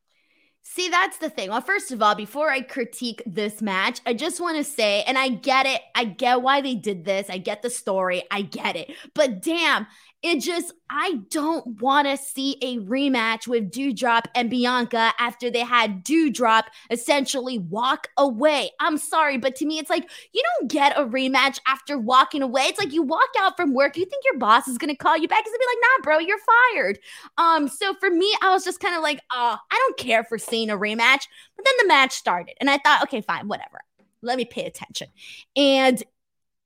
See, 0.61 0.89
that's 0.89 1.17
the 1.17 1.29
thing. 1.29 1.49
Well, 1.49 1.61
first 1.61 1.91
of 1.91 2.01
all, 2.01 2.15
before 2.15 2.49
I 2.49 2.61
critique 2.61 3.23
this 3.25 3.61
match, 3.61 4.01
I 4.05 4.13
just 4.13 4.39
want 4.39 4.57
to 4.57 4.63
say, 4.63 5.03
and 5.03 5.17
I 5.17 5.29
get 5.29 5.65
it. 5.65 5.81
I 5.95 6.03
get 6.03 6.41
why 6.41 6.61
they 6.61 6.75
did 6.75 7.05
this. 7.05 7.29
I 7.29 7.37
get 7.37 7.61
the 7.61 7.69
story. 7.69 8.23
I 8.29 8.41
get 8.43 8.75
it. 8.75 8.91
But 9.15 9.41
damn, 9.41 9.87
it 10.21 10.41
just, 10.41 10.73
I 10.89 11.19
don't 11.29 11.81
want 11.81 12.07
to 12.07 12.17
see 12.17 12.57
a 12.61 12.79
rematch 12.79 13.47
with 13.47 13.71
Doudrop 13.71 14.25
and 14.35 14.49
Bianca 14.49 15.13
after 15.17 15.49
they 15.49 15.61
had 15.61 16.03
Doudrop 16.03 16.63
essentially 16.89 17.57
walk 17.57 18.07
away. 18.17 18.71
I'm 18.81 18.97
sorry, 18.97 19.37
but 19.37 19.55
to 19.57 19.65
me, 19.65 19.79
it's 19.79 19.89
like 19.89 20.09
you 20.33 20.43
don't 20.59 20.69
get 20.69 20.97
a 20.97 21.05
rematch 21.05 21.59
after 21.65 21.97
walking 21.97 22.41
away. 22.41 22.63
It's 22.63 22.79
like 22.79 22.91
you 22.91 23.01
walk 23.01 23.29
out 23.39 23.55
from 23.55 23.73
work, 23.73 23.95
you 23.95 24.05
think 24.05 24.25
your 24.25 24.37
boss 24.37 24.67
is 24.67 24.77
going 24.77 24.89
to 24.89 24.97
call 24.97 25.17
you 25.17 25.27
back. 25.27 25.43
He's 25.45 25.51
going 25.51 25.59
to 25.59 25.67
be 25.67 25.77
like, 25.77 25.83
nah, 25.83 26.03
bro, 26.03 26.19
you're 26.19 26.37
fired. 26.73 26.99
Um, 27.37 27.67
so 27.69 27.93
for 27.99 28.09
me, 28.09 28.33
I 28.41 28.49
was 28.49 28.65
just 28.65 28.81
kind 28.81 28.95
of 28.95 29.01
like, 29.01 29.21
oh, 29.31 29.57
I 29.71 29.75
don't 29.75 29.97
care 29.97 30.25
for 30.25 30.37
seeing 30.37 30.69
a 30.69 30.77
rematch. 30.77 31.27
But 31.55 31.65
then 31.65 31.73
the 31.79 31.87
match 31.87 32.13
started, 32.13 32.55
and 32.59 32.69
I 32.69 32.77
thought, 32.77 33.03
okay, 33.03 33.21
fine, 33.21 33.47
whatever. 33.47 33.79
Let 34.21 34.37
me 34.37 34.45
pay 34.45 34.65
attention. 34.65 35.07
And 35.55 36.03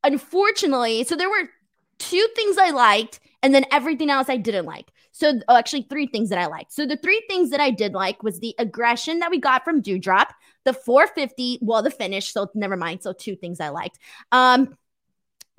unfortunately, 0.04 1.04
so 1.04 1.16
there 1.16 1.30
were 1.30 1.50
two 2.00 2.28
things 2.36 2.58
I 2.58 2.72
liked, 2.72 3.20
and 3.44 3.54
then 3.54 3.66
everything 3.72 4.10
else 4.10 4.30
I 4.30 4.38
didn't 4.38 4.66
like. 4.66 4.90
So 5.12 5.34
oh, 5.48 5.56
actually, 5.56 5.84
three 5.84 6.08
things 6.08 6.30
that 6.30 6.40
I 6.40 6.48
liked. 6.48 6.74
So 6.74 6.88
the 6.88 6.98
three 6.98 7.24
things 7.30 7.52
that 7.52 7.60
I 7.60 7.70
did 7.70 7.94
like 7.94 8.24
was 8.24 8.40
the 8.40 8.56
aggression 8.58 9.20
that 9.20 9.30
we 9.30 9.40
got 9.40 9.64
from 9.64 9.84
Doudrop, 9.84 10.30
the 10.64 10.74
450, 10.74 11.60
well, 11.62 11.84
the 11.84 11.92
finish. 11.92 12.34
So 12.34 12.50
never 12.56 12.76
mind. 12.76 13.04
So 13.04 13.14
two 13.14 13.36
things 13.36 13.60
I 13.60 13.70
liked. 13.70 14.00
Um, 14.32 14.76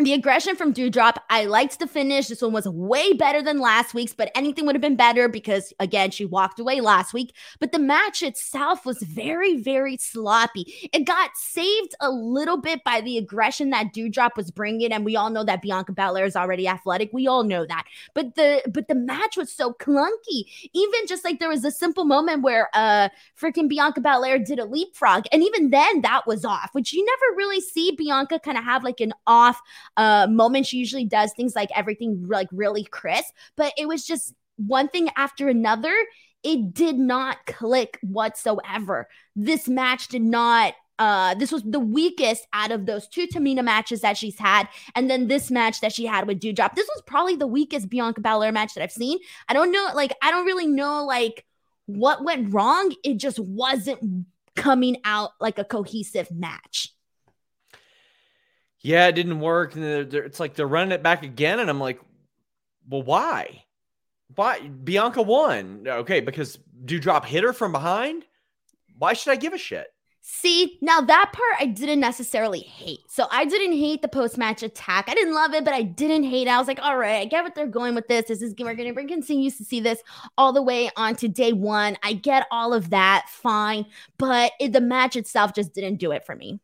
the 0.01 0.13
aggression 0.13 0.57
from 0.57 0.75
Doudrop, 0.75 1.19
I 1.31 1.45
liked 1.45 1.79
the 1.79 1.87
finish. 1.87 2.27
This 2.27 2.43
one 2.43 2.53
was 2.53 2.67
way 2.67 3.13
better 3.13 3.41
than 3.41 3.61
last 3.61 3.95
week's, 3.95 4.13
but 4.13 4.33
anything 4.35 4.67
would 4.67 4.75
have 4.75 4.83
been 4.83 4.97
better 4.97 5.29
because, 5.29 5.73
again, 5.79 6.11
she 6.11 6.25
walked 6.25 6.59
away 6.59 6.81
last 6.81 7.15
week. 7.15 7.33
But 7.61 7.71
the 7.71 7.79
match 7.79 8.21
itself 8.21 8.85
was 8.85 8.99
very, 9.03 9.57
very 9.57 9.97
sloppy. 9.97 10.91
It 10.93 11.07
got 11.07 11.37
saved 11.37 11.95
a 12.01 12.11
little 12.11 12.57
bit 12.57 12.83
by 12.83 13.03
the 13.03 13.19
aggression 13.19 13.71
that 13.71 13.95
Doudrop 13.95 14.37
was 14.37 14.51
bringing, 14.51 14.93
and 14.93 15.05
we 15.05 15.15
all 15.15 15.31
know 15.31 15.45
that 15.45 15.63
Bianca 15.63 15.93
Belair 15.93 16.25
is 16.25 16.35
already 16.35 16.67
athletic. 16.67 17.11
We 17.13 17.29
all 17.29 17.45
know 17.45 17.65
that. 17.65 17.85
But 18.15 18.35
the 18.35 18.63
but 18.73 18.89
the 18.89 18.97
match 18.97 19.37
was 19.37 19.53
so 19.53 19.75
clunky. 19.75 20.71
Even 20.73 21.07
just 21.07 21.23
like 21.23 21.39
there 21.39 21.49
was 21.49 21.65
a 21.65 21.71
simple 21.71 22.05
moment 22.05 22.43
where 22.43 22.69
uh 22.75 23.11
freaking 23.41 23.69
Bianca 23.69 24.01
Belair 24.01 24.41
did 24.41 24.59
a 24.59 24.65
leapfrog, 24.65 25.27
and 25.31 25.41
even 25.45 25.71
then 25.71 26.01
that 26.01 26.27
was 26.27 26.45
off, 26.45 26.71
which 26.73 26.93
you 26.93 27.05
never 27.05 27.37
really 27.37 27.61
see 27.61 27.93
Bianca 27.93 28.41
kind 28.41 28.59
of 28.59 28.65
have 28.65 28.83
like 28.83 28.99
an 28.99 29.13
off 29.29 29.61
uh 29.97 30.27
moment. 30.29 30.67
She 30.67 30.79
usually 30.79 31.05
does 31.05 31.33
things 31.33 31.55
like 31.55 31.71
everything 31.75 32.27
like 32.29 32.49
really 32.53 32.85
crisp, 32.85 33.33
but 33.57 33.73
it 33.77 33.89
was 33.89 34.07
just 34.07 34.35
one 34.57 34.89
thing 34.89 35.09
after 35.17 35.49
another. 35.49 35.95
It 36.43 36.75
did 36.75 36.97
not 36.99 37.47
click 37.47 37.99
whatsoever. 38.03 39.09
This 39.35 39.69
match 39.69 40.09
did 40.09 40.23
not. 40.23 40.75
Uh, 40.97 41.35
this 41.35 41.51
was 41.51 41.63
the 41.65 41.81
weakest 41.81 42.47
out 42.53 42.71
of 42.71 42.87
those 42.87 43.09
two 43.09 43.27
Tamina 43.27 43.65
matches 43.65 44.03
that 44.03 44.17
she's 44.17 44.39
had, 44.39 44.69
and 44.95 45.11
then 45.11 45.27
this 45.27 45.51
match 45.51 45.81
that 45.81 45.93
she 45.93 46.07
had 46.07 46.27
with 46.27 46.39
Doudrop. 46.39 46.75
This 46.75 46.87
was 46.95 47.03
probably 47.07 47.35
the 47.35 47.49
weakest 47.49 47.89
Bianca 47.89 48.21
Belair 48.21 48.53
match 48.53 48.75
that 48.75 48.83
I've 48.83 48.93
seen. 48.93 49.19
I 49.49 49.55
don't 49.55 49.73
know, 49.73 49.89
like 49.95 50.15
I 50.23 50.31
don't 50.31 50.47
really 50.47 50.69
know 50.69 51.05
like 51.05 51.45
what 51.87 52.23
went 52.25 52.53
wrong. 52.53 52.95
It 53.03 53.17
just 53.17 53.41
wasn't 53.41 54.27
coming 54.55 54.99
out 55.05 55.31
like 55.41 55.59
a 55.59 55.65
cohesive 55.65 56.31
match. 56.31 56.91
Yeah, 58.85 59.09
it 59.09 59.13
didn't 59.13 59.41
work. 59.41 59.75
And 59.75 59.83
they're, 59.83 60.05
they're- 60.05 60.25
it's 60.25 60.39
like 60.39 60.55
they're 60.55 60.69
running 60.69 60.93
it 60.93 61.03
back 61.03 61.25
again. 61.25 61.59
And 61.59 61.69
I'm 61.71 61.81
like, 61.81 61.99
well, 62.89 63.03
why? 63.03 63.65
Why? 64.37 64.61
Bianca 64.61 65.23
won. 65.23 65.85
Okay, 65.89 66.21
because 66.21 66.59
Doudrop 66.85 67.25
hit 67.25 67.45
her 67.45 67.53
from 67.55 67.73
behind. 67.73 68.25
Why 68.99 69.15
should 69.15 69.33
I 69.33 69.37
give 69.37 69.55
a 69.55 69.59
shit? 69.59 69.87
See, 70.27 70.79
now 70.81 71.03
that 71.03 71.33
part 71.35 71.61
I 71.61 71.67
didn't 71.67 72.01
necessarily 72.01 72.61
hate. 72.61 73.01
So 73.09 73.27
I 73.31 73.45
didn't 73.45 73.77
hate 73.77 74.01
the 74.01 74.09
post 74.09 74.39
match 74.39 74.63
attack. 74.63 75.07
I 75.09 75.15
didn't 75.15 75.35
love 75.35 75.53
it, 75.53 75.65
but 75.65 75.75
I 75.75 75.83
didn't 75.83 76.25
hate 76.25 76.47
it. 76.47 76.51
I 76.51 76.59
was 76.59 76.67
like, 76.67 76.79
all 76.83 76.97
right, 76.97 77.21
I 77.21 77.25
get 77.27 77.45
what 77.45 77.55
they're 77.55 77.67
going 77.67 77.95
with 77.95 78.09
this. 78.09 78.27
This 78.29 78.41
is 78.41 78.55
we're 78.59 78.75
gonna 78.75 78.95
bring 78.95 79.09
continues 79.09 79.59
to 79.59 79.65
see 79.65 79.81
this 79.81 80.03
all 80.39 80.53
the 80.55 80.63
way 80.63 80.91
on 80.97 81.15
to 81.17 81.29
day 81.29 81.53
one. 81.53 81.97
I 82.03 82.15
get 82.15 82.47
all 82.51 82.73
of 82.73 82.91
that, 82.91 83.27
fine, 83.29 83.85
but 84.19 84.53
it, 84.61 84.73
the 84.73 84.81
match 84.81 85.17
itself 85.17 85.55
just 85.55 85.75
didn't 85.75 85.97
do 85.97 86.13
it 86.13 86.25
for 86.25 86.35
me. 86.35 86.59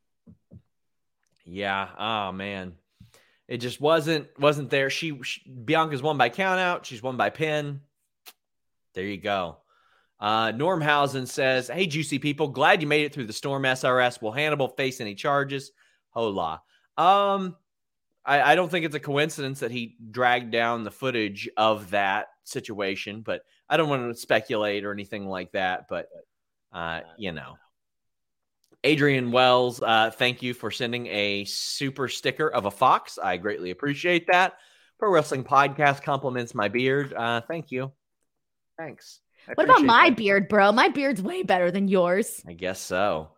Yeah. 1.50 1.88
Oh 1.98 2.32
man, 2.32 2.74
it 3.48 3.58
just 3.58 3.80
wasn't 3.80 4.28
wasn't 4.38 4.70
there. 4.70 4.88
She, 4.88 5.20
she 5.22 5.42
Bianca's 5.50 6.00
won 6.00 6.16
by 6.16 6.30
countout. 6.30 6.84
She's 6.84 7.02
won 7.02 7.16
by 7.16 7.30
pin. 7.30 7.80
There 8.94 9.04
you 9.04 9.16
go. 9.16 9.58
Uh, 10.20 10.52
Normhausen 10.52 11.26
says, 11.26 11.68
Hey, 11.68 11.86
juicy 11.86 12.18
people, 12.18 12.48
glad 12.48 12.82
you 12.82 12.86
made 12.86 13.04
it 13.04 13.14
through 13.14 13.26
the 13.26 13.32
storm 13.32 13.62
SRS. 13.62 14.20
Will 14.20 14.32
Hannibal 14.32 14.68
face 14.68 15.00
any 15.00 15.14
charges? 15.14 15.72
Hola. 16.10 16.62
Um, 16.98 17.56
I, 18.24 18.52
I, 18.52 18.54
don't 18.54 18.70
think 18.70 18.84
it's 18.84 18.94
a 18.94 19.00
coincidence 19.00 19.60
that 19.60 19.70
he 19.70 19.96
dragged 20.10 20.50
down 20.50 20.84
the 20.84 20.90
footage 20.90 21.48
of 21.56 21.90
that 21.90 22.26
situation, 22.44 23.22
but 23.22 23.42
I 23.68 23.78
don't 23.78 23.88
want 23.88 24.14
to 24.14 24.20
speculate 24.20 24.84
or 24.84 24.92
anything 24.92 25.26
like 25.26 25.52
that. 25.52 25.86
But, 25.88 26.08
uh, 26.72 27.00
you 27.16 27.32
know, 27.32 27.56
Adrian 28.82 29.30
Wells, 29.30 29.82
uh, 29.82 30.10
thank 30.10 30.42
you 30.42 30.54
for 30.54 30.70
sending 30.70 31.06
a 31.08 31.44
super 31.44 32.08
sticker 32.08 32.48
of 32.48 32.64
a 32.64 32.70
fox. 32.70 33.18
I 33.18 33.36
greatly 33.36 33.70
appreciate 33.70 34.26
that. 34.30 34.54
Pro 34.98 35.10
Wrestling 35.10 35.44
Podcast 35.44 36.02
compliments 36.02 36.54
my 36.54 36.68
beard. 36.68 37.12
Uh, 37.12 37.40
thank 37.42 37.70
you. 37.70 37.92
Thanks. 38.78 39.20
What 39.54 39.64
about 39.64 39.82
my 39.82 40.10
that. 40.10 40.16
beard, 40.16 40.48
bro? 40.48 40.72
My 40.72 40.88
beard's 40.88 41.22
way 41.22 41.42
better 41.42 41.70
than 41.70 41.88
yours. 41.88 42.42
I 42.46 42.52
guess 42.52 42.80
so. 42.80 43.30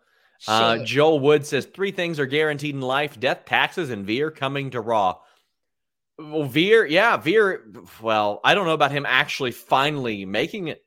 Uh, 0.49 0.79
Joel 0.79 1.21
Wood 1.21 1.47
says 1.47 1.67
three 1.67 1.93
things 1.93 2.19
are 2.19 2.27
guaranteed 2.27 2.75
in 2.75 2.81
life: 2.81 3.19
death, 3.19 3.45
taxes, 3.45 3.91
and 3.91 4.05
Veer 4.05 4.31
coming 4.31 4.71
to 4.71 4.81
Raw. 4.81 5.19
Well, 6.19 6.45
Veer, 6.45 6.85
yeah, 6.85 7.17
Veer. 7.17 7.65
Well, 8.01 8.41
I 8.43 8.55
don't 8.55 8.67
know 8.67 8.75
about 8.75 8.93
him 8.93 9.07
actually 9.07 9.53
finally 9.53 10.25
making 10.25 10.69
it 10.69 10.85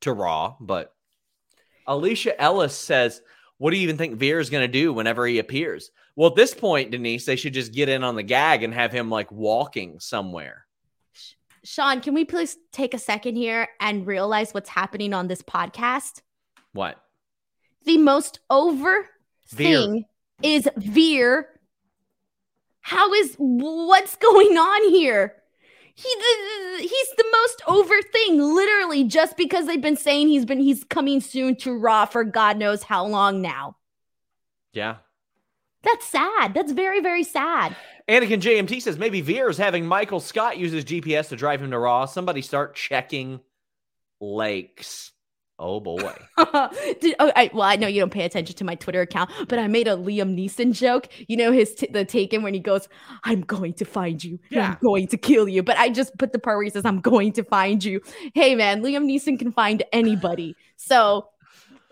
to 0.00 0.12
Raw, 0.12 0.56
but 0.60 0.92
Alicia 1.86 2.40
Ellis 2.40 2.76
says, 2.76 3.20
"What 3.58 3.70
do 3.70 3.76
you 3.76 3.82
even 3.82 3.96
think 3.96 4.16
Veer 4.16 4.40
is 4.40 4.50
going 4.50 4.64
to 4.64 4.68
do 4.72 4.92
whenever 4.92 5.26
he 5.26 5.38
appears?" 5.38 5.90
Well, 6.16 6.30
at 6.30 6.36
this 6.36 6.54
point, 6.54 6.90
Denise, 6.90 7.26
they 7.26 7.36
should 7.36 7.54
just 7.54 7.72
get 7.72 7.88
in 7.88 8.04
on 8.04 8.14
the 8.14 8.22
gag 8.22 8.62
and 8.62 8.72
have 8.72 8.92
him 8.92 9.10
like 9.10 9.30
walking 9.32 9.98
somewhere. 10.00 10.66
Sean, 11.64 12.00
can 12.00 12.14
we 12.14 12.24
please 12.24 12.56
take 12.72 12.92
a 12.92 12.98
second 12.98 13.36
here 13.36 13.68
and 13.80 14.06
realize 14.06 14.52
what's 14.52 14.68
happening 14.68 15.14
on 15.14 15.28
this 15.28 15.42
podcast? 15.42 16.20
What? 16.72 17.00
The 17.84 17.98
most 17.98 18.40
over 18.50 19.08
Veer. 19.48 19.78
thing 19.80 20.04
is 20.42 20.68
Veer. 20.76 21.48
How 22.80 23.12
is 23.14 23.34
what's 23.38 24.16
going 24.16 24.58
on 24.58 24.90
here? 24.90 25.36
He 25.96 26.08
he's 26.80 27.08
the 27.16 27.24
most 27.32 27.62
over 27.68 28.02
thing, 28.02 28.40
literally, 28.40 29.04
just 29.04 29.36
because 29.36 29.66
they've 29.66 29.80
been 29.80 29.96
saying 29.96 30.28
he's 30.28 30.44
been 30.44 30.58
he's 30.58 30.82
coming 30.82 31.20
soon 31.20 31.54
to 31.56 31.76
Raw 31.76 32.04
for 32.04 32.24
God 32.24 32.56
knows 32.56 32.82
how 32.82 33.06
long 33.06 33.40
now. 33.40 33.76
Yeah, 34.72 34.96
that's 35.84 36.06
sad. 36.06 36.52
That's 36.52 36.72
very 36.72 37.00
very 37.00 37.22
sad. 37.22 37.76
Anakin 38.08 38.40
JMT 38.40 38.82
says 38.82 38.98
maybe 38.98 39.20
Veer 39.20 39.48
is 39.48 39.56
having 39.56 39.86
Michael 39.86 40.20
Scott 40.20 40.58
use 40.58 40.72
his 40.72 40.84
GPS 40.84 41.28
to 41.28 41.36
drive 41.36 41.62
him 41.62 41.70
to 41.70 41.78
Raw. 41.78 42.06
Somebody 42.06 42.42
start 42.42 42.74
checking 42.74 43.40
lakes. 44.20 45.12
Oh 45.58 45.78
boy. 45.78 46.12
Did, 47.00 47.14
oh, 47.20 47.30
I, 47.36 47.48
well, 47.52 47.62
I 47.62 47.76
know 47.76 47.86
you 47.86 48.00
don't 48.00 48.12
pay 48.12 48.24
attention 48.24 48.56
to 48.56 48.64
my 48.64 48.74
Twitter 48.74 49.02
account, 49.02 49.30
but 49.48 49.58
I 49.58 49.68
made 49.68 49.86
a 49.86 49.92
Liam 49.92 50.36
Neeson 50.36 50.72
joke. 50.72 51.08
You 51.28 51.36
know 51.36 51.52
his 51.52 51.74
t- 51.76 51.86
the 51.86 52.04
Taken 52.04 52.42
when 52.42 52.54
he 52.54 52.60
goes, 52.60 52.88
"I'm 53.22 53.42
going 53.42 53.74
to 53.74 53.84
find 53.84 54.22
you. 54.22 54.40
Yeah. 54.50 54.70
I'm 54.70 54.78
going 54.82 55.06
to 55.08 55.16
kill 55.16 55.48
you." 55.48 55.62
But 55.62 55.78
I 55.78 55.90
just 55.90 56.16
put 56.18 56.32
the 56.32 56.40
part 56.40 56.56
where 56.56 56.64
he 56.64 56.70
says, 56.70 56.84
"I'm 56.84 57.00
going 57.00 57.32
to 57.34 57.44
find 57.44 57.84
you." 57.84 58.00
Hey 58.34 58.56
man, 58.56 58.82
Liam 58.82 59.04
Neeson 59.04 59.38
can 59.38 59.52
find 59.52 59.84
anybody. 59.92 60.56
So 60.76 61.28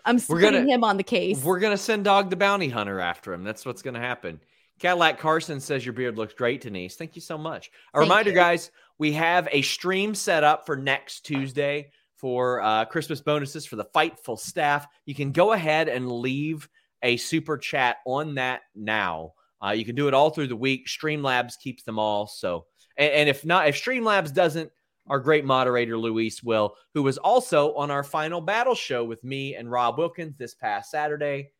I'm 0.03 0.17
we're 0.27 0.41
putting 0.41 0.63
gonna, 0.63 0.73
him 0.73 0.83
on 0.83 0.97
the 0.97 1.03
case. 1.03 1.41
We're 1.41 1.59
gonna 1.59 1.77
send 1.77 2.03
Dog 2.03 2.29
the 2.29 2.35
Bounty 2.35 2.67
Hunter 2.67 2.99
after 2.99 3.33
him. 3.33 3.45
That's 3.45 3.65
what's 3.65 3.81
gonna 3.81 4.01
happen. 4.01 4.41
Cadillac 4.79 5.19
Carson 5.19 5.61
says 5.61 5.85
your 5.85 5.93
beard 5.93 6.17
looks 6.17 6.33
great, 6.33 6.61
Denise. 6.61 6.97
Thank 6.97 7.15
you 7.15 7.21
so 7.21 7.37
much. 7.37 7.67
A 7.93 7.99
Thank 7.99 8.09
reminder, 8.09 8.31
you. 8.31 8.35
guys, 8.35 8.71
we 8.97 9.13
have 9.13 9.47
a 9.51 9.61
stream 9.61 10.13
set 10.13 10.43
up 10.43 10.65
for 10.65 10.75
next 10.75 11.21
Tuesday 11.21 11.91
for 12.23 12.61
uh, 12.61 12.85
Christmas 12.85 13.19
bonuses 13.19 13.65
for 13.65 13.75
the 13.75 13.83
Fightful 13.93 14.39
staff. 14.39 14.87
You 15.05 15.13
can 15.13 15.33
go 15.33 15.51
ahead 15.51 15.89
and 15.89 16.09
leave 16.09 16.69
a 17.01 17.17
super 17.17 17.57
chat 17.57 17.97
on 18.05 18.35
that 18.35 18.61
now. 18.73 19.33
Uh, 19.61 19.71
you 19.71 19.83
can 19.83 19.93
do 19.93 20.07
it 20.07 20.13
all 20.13 20.29
through 20.29 20.47
the 20.47 20.55
week. 20.55 20.87
Streamlabs 20.87 21.59
keeps 21.59 21.83
them 21.83 21.99
all. 21.99 22.27
So, 22.27 22.67
and, 22.97 23.11
and 23.11 23.29
if 23.29 23.43
not, 23.43 23.67
if 23.67 23.75
Streamlabs 23.75 24.33
doesn't, 24.33 24.71
our 25.07 25.19
great 25.19 25.43
moderator 25.43 25.97
Luis 25.97 26.41
will, 26.41 26.75
who 26.93 27.03
was 27.03 27.17
also 27.17 27.73
on 27.73 27.91
our 27.91 28.05
final 28.05 28.39
battle 28.39 28.73
show 28.73 29.03
with 29.03 29.21
me 29.21 29.55
and 29.55 29.69
Rob 29.69 29.97
Wilkins 29.97 30.37
this 30.37 30.55
past 30.55 30.91
Saturday. 30.91 31.51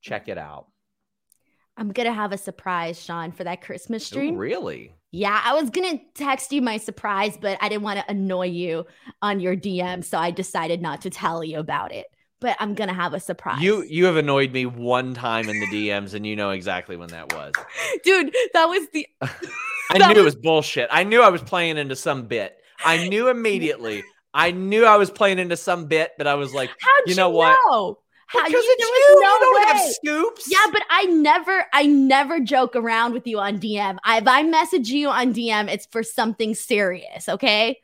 Check 0.00 0.28
it 0.28 0.36
out. 0.36 0.66
I'm 1.76 1.92
gonna 1.92 2.12
have 2.12 2.32
a 2.32 2.38
surprise, 2.38 3.00
Sean, 3.00 3.30
for 3.30 3.44
that 3.44 3.62
Christmas 3.62 4.04
stream. 4.04 4.34
Ooh, 4.34 4.38
really? 4.38 4.96
Yeah, 5.10 5.40
I 5.42 5.54
was 5.54 5.70
gonna 5.70 5.98
text 6.14 6.52
you 6.52 6.60
my 6.60 6.76
surprise, 6.76 7.38
but 7.40 7.58
I 7.62 7.68
didn't 7.68 7.82
want 7.82 7.98
to 7.98 8.10
annoy 8.10 8.46
you 8.46 8.86
on 9.22 9.40
your 9.40 9.56
DM, 9.56 10.04
so 10.04 10.18
I 10.18 10.30
decided 10.30 10.82
not 10.82 11.02
to 11.02 11.10
tell 11.10 11.42
you 11.42 11.58
about 11.58 11.92
it. 11.92 12.06
But 12.40 12.56
I'm 12.60 12.74
gonna 12.74 12.94
have 12.94 13.14
a 13.14 13.20
surprise. 13.20 13.62
You 13.62 13.82
you 13.82 14.04
have 14.04 14.16
annoyed 14.16 14.52
me 14.52 14.66
one 14.66 15.14
time 15.14 15.48
in 15.48 15.58
the 15.60 15.66
DMs, 15.66 16.14
and 16.14 16.26
you 16.26 16.36
know 16.36 16.50
exactly 16.50 16.96
when 16.96 17.08
that 17.08 17.32
was. 17.32 17.54
Dude, 18.04 18.34
that 18.52 18.66
was 18.66 18.86
the. 18.92 19.06
I 19.90 19.98
knew 19.98 20.08
was... 20.08 20.16
it 20.18 20.24
was 20.24 20.36
bullshit. 20.36 20.88
I 20.92 21.04
knew 21.04 21.22
I 21.22 21.30
was 21.30 21.42
playing 21.42 21.78
into 21.78 21.96
some 21.96 22.26
bit. 22.26 22.56
I 22.84 23.08
knew 23.08 23.28
immediately. 23.28 24.04
I 24.34 24.50
knew 24.50 24.84
I 24.84 24.96
was 24.96 25.10
playing 25.10 25.38
into 25.38 25.56
some 25.56 25.86
bit, 25.86 26.12
but 26.18 26.26
I 26.26 26.34
was 26.34 26.52
like, 26.52 26.68
How'd 26.68 27.08
you 27.08 27.14
know 27.14 27.30
you 27.30 27.36
what? 27.36 27.58
Know? 27.70 27.98
How, 28.28 28.44
because 28.44 28.62
you, 28.62 28.76
it's 28.78 28.88
you. 28.88 29.20
No 29.22 29.32
you 29.32 29.38
don't 29.40 29.56
way. 29.56 29.72
have 29.72 29.92
scoops. 29.94 30.50
Yeah, 30.50 30.70
but 30.70 30.82
I 30.90 31.04
never, 31.04 31.64
I 31.72 31.86
never 31.86 32.40
joke 32.40 32.76
around 32.76 33.14
with 33.14 33.26
you 33.26 33.38
on 33.40 33.58
DM. 33.58 33.96
I, 34.04 34.18
if 34.18 34.28
I 34.28 34.42
message 34.42 34.90
you 34.90 35.08
on 35.08 35.32
DM, 35.32 35.68
it's 35.72 35.86
for 35.86 36.02
something 36.02 36.54
serious. 36.54 37.28
Okay. 37.28 37.78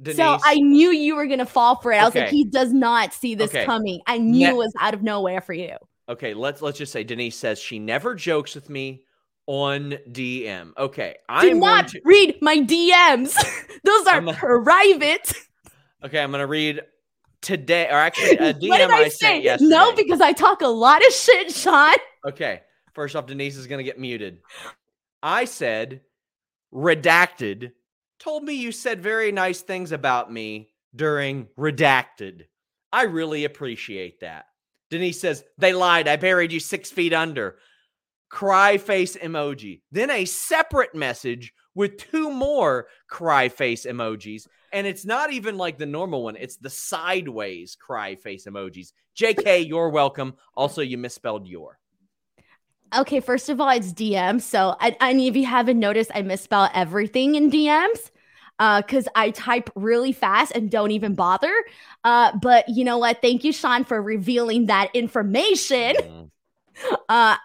Denise. 0.00 0.16
So 0.16 0.38
I 0.42 0.54
knew 0.54 0.90
you 0.90 1.16
were 1.16 1.26
gonna 1.26 1.44
fall 1.44 1.76
for 1.76 1.92
it. 1.92 1.96
I 1.96 2.04
was 2.04 2.14
like, 2.14 2.30
he 2.30 2.44
does 2.44 2.72
not 2.72 3.12
see 3.12 3.34
this 3.34 3.50
okay. 3.50 3.66
coming. 3.66 4.00
I 4.06 4.16
knew 4.16 4.46
ne- 4.46 4.52
it 4.52 4.56
was 4.56 4.72
out 4.80 4.94
of 4.94 5.02
nowhere 5.02 5.42
for 5.42 5.52
you. 5.52 5.76
Okay, 6.08 6.32
let's 6.32 6.62
let's 6.62 6.78
just 6.78 6.92
say 6.92 7.04
Denise 7.04 7.36
says 7.36 7.58
she 7.58 7.78
never 7.78 8.14
jokes 8.14 8.54
with 8.54 8.70
me 8.70 9.02
on 9.46 9.98
DM. 10.10 10.72
Okay, 10.78 11.16
I'm 11.28 11.50
do 11.50 11.54
not 11.56 11.88
to- 11.88 12.00
read 12.04 12.38
my 12.40 12.56
DMs. 12.56 13.34
Those 13.84 14.06
are 14.06 14.26
a- 14.26 14.62
private. 14.62 15.34
Okay, 16.02 16.22
I'm 16.22 16.30
gonna 16.30 16.46
read 16.46 16.80
today, 17.42 17.86
or 17.86 17.94
actually 17.94 18.38
uh, 18.38 18.50
a 18.50 18.54
DM 18.54 18.68
what 18.68 18.78
did 18.78 18.90
I, 18.90 18.98
I 18.98 19.08
say? 19.08 19.42
yesterday. 19.42 19.70
No, 19.70 19.94
because 19.94 20.20
I 20.20 20.32
talk 20.32 20.62
a 20.62 20.68
lot 20.68 21.04
of 21.06 21.12
shit, 21.12 21.52
Sean. 21.52 21.94
Okay. 22.26 22.60
First 22.94 23.16
off, 23.16 23.26
Denise 23.26 23.56
is 23.56 23.66
gonna 23.66 23.82
get 23.82 23.98
muted. 23.98 24.38
I 25.22 25.44
said 25.44 26.02
redacted 26.72 27.72
told 28.20 28.44
me 28.44 28.54
you 28.54 28.70
said 28.70 29.02
very 29.02 29.32
nice 29.32 29.62
things 29.62 29.92
about 29.92 30.32
me 30.32 30.70
during 30.94 31.48
redacted. 31.58 32.42
I 32.92 33.04
really 33.04 33.44
appreciate 33.44 34.20
that. 34.20 34.44
Denise 34.90 35.20
says, 35.20 35.44
they 35.58 35.72
lied. 35.72 36.08
I 36.08 36.16
buried 36.16 36.52
you 36.52 36.60
six 36.60 36.90
feet 36.90 37.12
under. 37.12 37.56
Cry 38.28 38.78
face 38.78 39.16
emoji. 39.16 39.82
Then 39.90 40.10
a 40.10 40.24
separate 40.24 40.94
message 40.94 41.52
with 41.74 41.98
two 41.98 42.30
more 42.30 42.86
cry 43.08 43.48
face 43.48 43.86
emojis. 43.86 44.46
And 44.72 44.86
it's 44.86 45.04
not 45.04 45.32
even 45.32 45.56
like 45.56 45.78
the 45.78 45.86
normal 45.86 46.24
one, 46.24 46.36
it's 46.36 46.56
the 46.56 46.70
sideways 46.70 47.76
cry 47.76 48.14
face 48.14 48.46
emojis. 48.46 48.92
JK, 49.16 49.66
you're 49.66 49.90
welcome. 49.90 50.34
Also, 50.54 50.82
you 50.82 50.98
misspelled 50.98 51.46
your. 51.46 51.78
Okay, 52.96 53.20
first 53.20 53.48
of 53.48 53.60
all, 53.60 53.70
it's 53.70 53.92
DM. 53.92 54.40
So, 54.40 54.76
I, 54.80 54.96
I 55.00 55.14
mean, 55.14 55.34
you 55.34 55.46
haven't 55.46 55.78
noticed, 55.78 56.10
I 56.14 56.22
misspell 56.22 56.70
everything 56.74 57.36
in 57.36 57.50
DMs 57.50 58.10
because 58.58 59.06
uh, 59.06 59.12
I 59.14 59.30
type 59.30 59.70
really 59.74 60.12
fast 60.12 60.52
and 60.54 60.70
don't 60.70 60.90
even 60.90 61.14
bother. 61.14 61.52
Uh, 62.04 62.36
but 62.42 62.68
you 62.68 62.84
know 62.84 62.98
what? 62.98 63.22
Thank 63.22 63.44
you, 63.44 63.52
Sean, 63.52 63.84
for 63.84 64.00
revealing 64.02 64.66
that 64.66 64.94
information. 64.94 65.96
Mm. 65.96 66.30
Uh, 67.10 67.36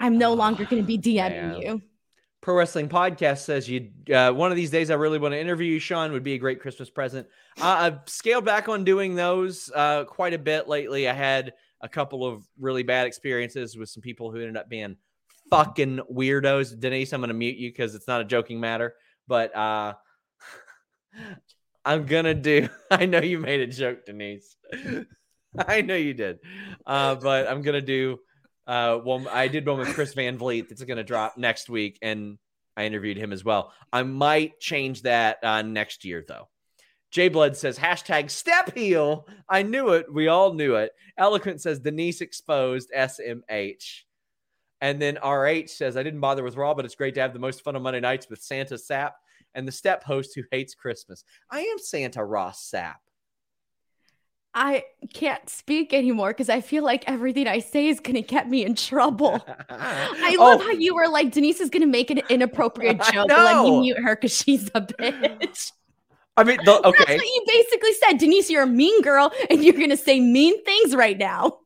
I'm 0.00 0.18
no 0.18 0.34
longer 0.34 0.64
going 0.64 0.82
to 0.82 0.86
be 0.86 0.98
DMing 0.98 1.62
you. 1.62 1.82
Pro 2.46 2.54
Wrestling 2.54 2.88
Podcast 2.88 3.38
says 3.38 3.68
you 3.68 3.90
uh, 4.14 4.30
one 4.30 4.52
of 4.52 4.56
these 4.56 4.70
days 4.70 4.92
I 4.92 4.94
really 4.94 5.18
want 5.18 5.34
to 5.34 5.40
interview 5.40 5.72
you, 5.72 5.80
Sean. 5.80 6.12
Would 6.12 6.22
be 6.22 6.34
a 6.34 6.38
great 6.38 6.60
Christmas 6.60 6.88
present. 6.88 7.26
Uh, 7.60 7.64
I've 7.76 7.98
scaled 8.06 8.44
back 8.44 8.68
on 8.68 8.84
doing 8.84 9.16
those 9.16 9.68
uh, 9.74 10.04
quite 10.04 10.32
a 10.32 10.38
bit 10.38 10.68
lately. 10.68 11.08
I 11.08 11.12
had 11.12 11.54
a 11.80 11.88
couple 11.88 12.24
of 12.24 12.46
really 12.56 12.84
bad 12.84 13.08
experiences 13.08 13.76
with 13.76 13.88
some 13.88 14.00
people 14.00 14.30
who 14.30 14.38
ended 14.38 14.56
up 14.56 14.68
being 14.68 14.94
fucking 15.50 16.02
weirdos. 16.08 16.78
Denise, 16.78 17.12
I'm 17.12 17.20
going 17.20 17.30
to 17.30 17.34
mute 17.34 17.56
you 17.56 17.68
because 17.68 17.96
it's 17.96 18.06
not 18.06 18.20
a 18.20 18.24
joking 18.24 18.60
matter. 18.60 18.94
But 19.26 19.52
uh, 19.52 19.94
I'm 21.84 22.06
gonna 22.06 22.34
do. 22.34 22.68
I 22.92 23.06
know 23.06 23.22
you 23.22 23.40
made 23.40 23.58
a 23.58 23.66
joke, 23.66 24.06
Denise. 24.06 24.54
I 25.66 25.80
know 25.80 25.96
you 25.96 26.14
did. 26.14 26.38
Uh, 26.86 27.16
but 27.16 27.48
I'm 27.48 27.62
gonna 27.62 27.82
do 27.82 28.20
uh 28.66 28.96
one 28.98 29.28
I 29.28 29.48
did 29.48 29.66
one 29.66 29.78
with 29.78 29.94
Chris 29.94 30.14
Van 30.14 30.38
Vliet 30.38 30.68
that's 30.68 30.82
gonna 30.84 31.04
drop 31.04 31.36
next 31.36 31.68
week, 31.68 31.98
and 32.02 32.38
I 32.76 32.84
interviewed 32.84 33.16
him 33.16 33.32
as 33.32 33.44
well. 33.44 33.72
I 33.92 34.02
might 34.02 34.60
change 34.60 35.02
that 35.02 35.42
uh 35.42 35.62
next 35.62 36.04
year 36.04 36.24
though. 36.26 36.48
Jay 37.10 37.28
Blood 37.28 37.56
says 37.56 37.78
hashtag 37.78 38.30
step 38.30 38.74
heel. 38.74 39.26
I 39.48 39.62
knew 39.62 39.90
it. 39.90 40.12
We 40.12 40.28
all 40.28 40.52
knew 40.52 40.74
it. 40.74 40.92
Eloquent 41.16 41.60
says 41.60 41.78
Denise 41.78 42.20
exposed 42.20 42.90
SMH. 42.94 44.02
And 44.80 45.00
then 45.00 45.16
RH 45.24 45.68
says, 45.68 45.96
I 45.96 46.02
didn't 46.02 46.20
bother 46.20 46.42
with 46.42 46.56
Raw, 46.56 46.74
but 46.74 46.84
it's 46.84 46.94
great 46.94 47.14
to 47.14 47.20
have 47.20 47.32
the 47.32 47.38
most 47.38 47.64
fun 47.64 47.76
on 47.76 47.82
Monday 47.82 48.00
nights 48.00 48.28
with 48.28 48.42
Santa 48.42 48.76
Sap 48.76 49.14
and 49.54 49.66
the 49.66 49.72
step 49.72 50.04
host 50.04 50.32
who 50.34 50.42
hates 50.50 50.74
Christmas. 50.74 51.24
I 51.50 51.60
am 51.60 51.78
Santa 51.78 52.22
Ross 52.22 52.70
Sapp. 52.70 52.96
I 54.58 54.84
can't 55.12 55.48
speak 55.50 55.92
anymore 55.92 56.30
because 56.30 56.48
I 56.48 56.62
feel 56.62 56.82
like 56.82 57.04
everything 57.06 57.46
I 57.46 57.58
say 57.58 57.88
is 57.88 58.00
going 58.00 58.14
to 58.14 58.22
get 58.22 58.48
me 58.48 58.64
in 58.64 58.74
trouble. 58.74 59.46
I 59.68 60.34
love 60.38 60.60
Oh, 60.62 60.64
how 60.64 60.70
you 60.70 60.94
were 60.94 61.08
like, 61.08 61.30
Denise 61.32 61.60
is 61.60 61.68
going 61.68 61.82
to 61.82 61.86
make 61.86 62.10
an 62.10 62.22
inappropriate 62.30 62.98
joke. 63.12 63.28
Let 63.28 63.62
me 63.64 63.80
mute 63.80 63.98
her 63.98 64.16
because 64.16 64.34
she's 64.34 64.68
a 64.74 64.80
bitch. 64.80 65.72
I 66.38 66.44
mean, 66.44 66.56
the, 66.64 66.80
That's 66.82 66.98
what 66.98 67.08
you 67.10 67.44
basically 67.46 67.92
said. 67.94 68.16
Denise, 68.16 68.48
you're 68.48 68.62
a 68.62 68.66
mean 68.66 69.02
girl 69.02 69.30
and 69.50 69.62
you're 69.62 69.74
going 69.74 69.90
to 69.90 69.96
say 69.96 70.20
mean 70.20 70.64
things 70.64 70.96
right 70.96 71.18
now. 71.18 71.58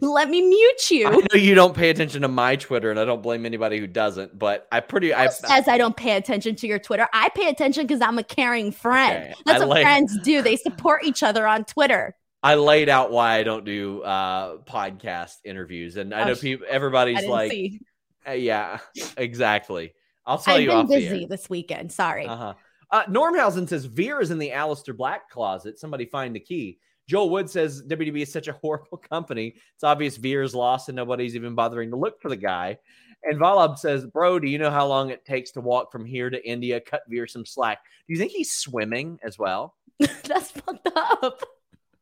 Let 0.00 0.28
me 0.28 0.42
mute 0.42 0.90
you. 0.90 1.06
I 1.06 1.10
know 1.10 1.34
you 1.34 1.54
don't 1.54 1.74
pay 1.76 1.90
attention 1.90 2.22
to 2.22 2.28
my 2.28 2.56
Twitter, 2.56 2.90
and 2.90 2.98
I 2.98 3.04
don't 3.04 3.22
blame 3.22 3.44
anybody 3.44 3.78
who 3.78 3.86
doesn't. 3.86 4.38
But 4.38 4.66
I 4.72 4.80
pretty, 4.80 5.12
I, 5.12 5.28
says 5.28 5.68
I 5.68 5.76
don't 5.78 5.96
pay 5.96 6.16
attention 6.16 6.56
to 6.56 6.66
your 6.66 6.78
Twitter. 6.78 7.06
I 7.12 7.28
pay 7.30 7.48
attention 7.48 7.86
because 7.86 8.00
I'm 8.00 8.18
a 8.18 8.22
caring 8.24 8.72
friend. 8.72 9.24
Okay, 9.24 9.34
That's 9.44 9.62
I 9.62 9.66
what 9.66 9.74
lay- 9.76 9.82
friends 9.82 10.18
do. 10.22 10.42
They 10.42 10.56
support 10.56 11.04
each 11.04 11.22
other 11.22 11.46
on 11.46 11.64
Twitter. 11.64 12.16
I 12.44 12.56
laid 12.56 12.90
out 12.90 13.10
why 13.10 13.36
I 13.36 13.42
don't 13.42 13.64
do 13.64 14.02
uh 14.02 14.58
podcast 14.58 15.36
interviews, 15.44 15.96
and 15.96 16.14
I 16.14 16.24
know 16.24 16.36
people, 16.36 16.66
I 16.70 16.74
everybody's 16.74 17.20
didn't 17.20 17.30
like, 17.30 17.50
see. 17.50 17.80
uh, 18.28 18.32
yeah, 18.32 18.78
exactly. 19.16 19.94
I'll 20.26 20.38
tell 20.38 20.60
you. 20.60 20.70
I've 20.70 20.76
you 20.76 20.84
been 20.84 20.96
off 20.96 21.00
the 21.00 21.10
busy 21.10 21.26
this 21.26 21.48
weekend. 21.48 21.90
Sorry. 21.90 22.26
Uh-huh. 22.26 22.54
Uh, 22.90 23.04
Normhausen 23.06 23.68
says 23.68 23.86
Veer 23.86 24.20
is 24.20 24.30
in 24.30 24.38
the 24.38 24.50
Aleister 24.50 24.96
Black 24.96 25.30
closet. 25.30 25.78
Somebody 25.78 26.04
find 26.04 26.36
the 26.36 26.40
key. 26.40 26.78
Joel 27.08 27.30
Wood 27.30 27.50
says 27.50 27.82
WWE 27.82 28.22
is 28.22 28.32
such 28.32 28.48
a 28.48 28.52
horrible 28.52 28.98
company. 29.10 29.54
It's 29.74 29.84
obvious 29.84 30.16
Veer's 30.16 30.54
lost 30.54 30.88
and 30.88 30.96
nobody's 30.96 31.34
even 31.34 31.54
bothering 31.54 31.90
to 31.90 31.96
look 31.96 32.20
for 32.20 32.28
the 32.28 32.36
guy. 32.36 32.78
And 33.24 33.40
Valab 33.40 33.78
says, 33.78 34.06
Bro, 34.06 34.40
do 34.40 34.48
you 34.48 34.58
know 34.58 34.70
how 34.70 34.86
long 34.86 35.10
it 35.10 35.24
takes 35.24 35.50
to 35.52 35.60
walk 35.60 35.90
from 35.90 36.04
here 36.04 36.30
to 36.30 36.46
India? 36.46 36.80
Cut 36.80 37.02
Veer 37.08 37.26
some 37.26 37.46
slack. 37.46 37.78
Do 38.06 38.12
you 38.12 38.18
think 38.18 38.32
he's 38.32 38.52
swimming 38.52 39.18
as 39.24 39.38
well? 39.38 39.74
That's 39.98 40.50
fucked 40.50 40.88
up. 40.94 41.42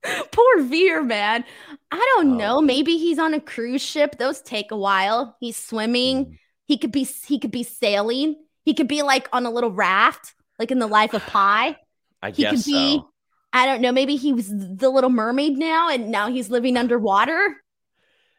Poor 0.32 0.62
Veer, 0.62 1.02
man. 1.02 1.44
I 1.90 2.14
don't 2.16 2.32
Oh. 2.32 2.36
know. 2.36 2.60
Maybe 2.60 2.96
he's 2.98 3.18
on 3.18 3.34
a 3.34 3.40
cruise 3.40 3.82
ship. 3.82 4.18
Those 4.18 4.40
take 4.40 4.70
a 4.70 4.76
while. 4.76 5.36
He's 5.40 5.56
swimming. 5.56 6.38
He 6.66 6.78
could 6.78 6.92
be 6.92 7.04
he 7.04 7.38
could 7.38 7.50
be 7.50 7.62
sailing. 7.62 8.36
He 8.64 8.74
could 8.74 8.88
be 8.88 9.02
like 9.02 9.28
on 9.32 9.46
a 9.46 9.50
little 9.50 9.70
raft, 9.72 10.34
like 10.58 10.70
in 10.70 10.78
the 10.78 10.86
life 10.98 11.14
of 11.14 11.24
Pi. 11.26 11.76
I 12.22 12.30
He 12.30 12.42
guess 12.42 12.64
could 12.64 12.64
be 12.72 12.96
so. 12.96 13.08
I 13.52 13.66
don't 13.66 13.82
know. 13.82 13.92
Maybe 13.92 14.16
he 14.16 14.32
was 14.32 14.48
the 14.48 14.88
little 14.88 15.10
mermaid 15.10 15.58
now 15.58 15.88
and 15.90 16.10
now 16.10 16.28
he's 16.28 16.48
living 16.50 16.76
underwater. 16.76 17.56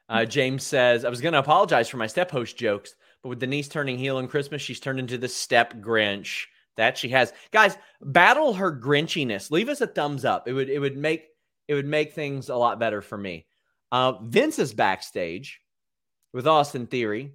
Uh, 0.10 0.26
James 0.26 0.64
says, 0.64 1.06
I 1.06 1.10
was 1.10 1.22
going 1.22 1.34
to 1.34 1.40
apologize 1.40 1.88
for 1.88 1.98
my 1.98 2.08
step 2.08 2.30
host 2.32 2.58
jokes, 2.58 2.94
but 3.22 3.30
with 3.30 3.40
Denise 3.40 3.68
turning 3.70 3.98
heel 3.98 4.18
on 4.18 4.28
Christmas, 4.28 4.62
she's 4.62 4.80
turned 4.80 5.00
into 5.00 5.18
the 5.18 5.28
step 5.30 5.76
Grinch 5.76 6.46
that 6.78 6.98
she 6.98 7.10
has. 7.10 7.32
Guys, 7.52 7.78
battle 8.02 8.54
her 8.54 8.72
Grinchiness. 8.72 9.50
Leave 9.52 9.70
us 9.70 9.82
a 9.82 9.88
thumbs 9.88 10.26
up. 10.26 10.48
It 10.48 10.54
would 10.54 10.70
it 10.70 10.80
would 10.80 10.98
make 10.98 11.26
it 11.68 11.74
would 11.74 11.86
make 11.86 12.14
things 12.14 12.50
a 12.50 12.56
lot 12.56 12.80
better 12.80 13.02
for 13.02 13.18
me. 13.18 13.46
Uh, 13.92 14.14
Vince 14.22 14.60
is 14.60 14.74
backstage 14.74 15.62
with 16.34 16.48
Austin 16.48 16.88
Theory, 16.88 17.34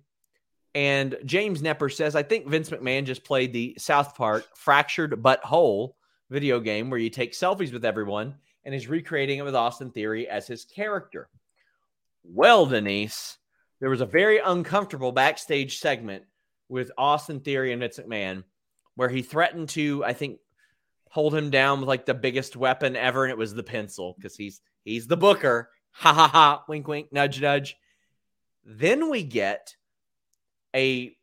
and 0.75 1.17
James 1.25 1.63
Nepper 1.63 1.93
says, 1.93 2.15
I 2.15 2.23
think 2.23 2.47
Vince 2.47 2.71
McMahon 2.71 3.05
just 3.05 3.25
played 3.25 3.53
the 3.53 3.75
South 3.79 4.15
Park 4.15 4.45
Fractured 4.57 5.23
But 5.23 5.45
Whole 5.45 5.97
video 6.31 6.61
game 6.61 6.91
where 6.91 7.01
you 7.01 7.11
take 7.11 7.33
selfies 7.33 7.73
with 7.73 7.85
everyone 7.85 8.35
and 8.65 8.75
is 8.75 8.89
recreating 8.89 9.39
it 9.39 9.45
with 9.45 9.55
Austin 9.55 9.91
Theory 9.91 10.29
as 10.29 10.47
his 10.47 10.65
character. 10.65 11.29
Well, 12.23 12.67
Denise, 12.67 13.39
there 13.81 13.91
was 13.91 14.03
a 14.03 14.07
very 14.07 14.39
uncomfortable 14.39 15.13
backstage 15.13 15.79
segment 15.79 16.25
with 16.69 16.91
Austin 16.99 17.41
Theory 17.41 17.73
and 17.73 17.81
Vince 17.81 17.99
McMahon 17.99 18.45
where 18.95 19.09
he 19.09 19.23
threatened 19.23 19.69
to, 19.71 20.05
I 20.05 20.13
think, 20.13 20.39
hold 21.11 21.35
him 21.35 21.51
down 21.51 21.81
with 21.81 21.89
like 21.89 22.07
the 22.07 22.15
biggest 22.15 22.57
weapon 22.57 22.97
ever, 22.97 23.25
and 23.25 23.31
it 23.31 23.39
was 23.39 23.55
the 23.55 23.63
pencil 23.63 24.15
because 24.17 24.37
he's 24.37 24.61
he's 24.85 25.07
the 25.07 25.17
booker. 25.17 25.71
Ha 25.93 26.13
ha 26.13 26.29
ha! 26.29 26.65
Wink 26.69 26.87
wink, 26.87 27.13
nudge 27.13 27.41
nudge. 27.41 27.77
Then 28.65 29.11
we 29.11 29.23
get 29.23 29.75
a 30.75 31.17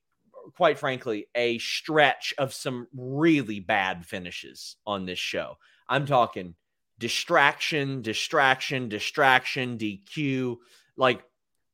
quite 0.56 0.78
frankly 0.78 1.28
a 1.36 1.58
stretch 1.58 2.34
of 2.38 2.54
some 2.54 2.88
really 2.96 3.60
bad 3.60 4.06
finishes 4.06 4.76
on 4.86 5.06
this 5.06 5.20
show. 5.20 5.58
I'm 5.88 6.06
talking 6.06 6.56
distraction, 7.00 8.02
distraction, 8.02 8.90
distraction, 8.90 9.78
DQ. 9.78 10.58
Like 10.98 11.24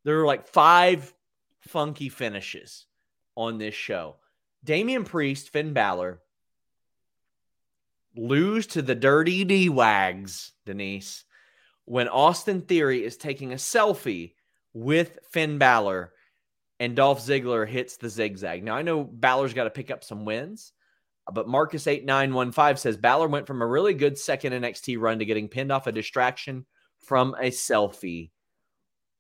there 0.04 0.19
are 0.19 0.26
like 0.26 0.47
five 0.47 1.13
funky 1.62 2.10
finishes 2.10 2.86
on 3.36 3.58
this 3.58 3.76
show. 3.76 4.17
Damian 4.63 5.06
Priest, 5.06 5.50
Finn 5.50 5.74
Balor 5.74 6.21
lose 8.15 8.67
to 8.67 8.82
the 8.82 8.95
dirty 8.95 9.43
D 9.43 9.69
Wags, 9.69 10.52
Denise, 10.65 11.24
when 11.86 12.08
Austin 12.08 12.62
Theory 12.62 13.04
is 13.04 13.17
taking 13.17 13.54
a 13.54 13.58
selfie 13.58 14.34
with 14.74 15.19
Finn 15.32 15.58
Balor 15.58 16.13
and 16.80 16.95
Dolph 16.95 17.19
Ziggler 17.19 17.67
hits 17.67 17.97
the 17.97 18.10
zigzag. 18.10 18.63
Now, 18.63 18.76
I 18.76 18.82
know 18.82 19.04
Balor's 19.04 19.54
got 19.54 19.65
to 19.65 19.69
pick 19.69 19.91
up 19.91 20.04
some 20.04 20.26
wins, 20.26 20.74
but 21.32 21.47
Marcus8915 21.47 22.80
says 22.80 22.97
Balor 22.97 23.28
went 23.28 23.47
from 23.47 23.62
a 23.62 23.67
really 23.67 23.93
good 23.93 24.17
second 24.17 24.54
NXT 24.54 25.00
run 25.00 25.19
to 25.19 25.26
getting 25.26 25.47
pinned 25.47 25.71
off 25.71 25.88
a 25.88 25.91
distraction 25.91 26.65
from 27.06 27.36
a 27.39 27.52
selfie. 27.52 28.32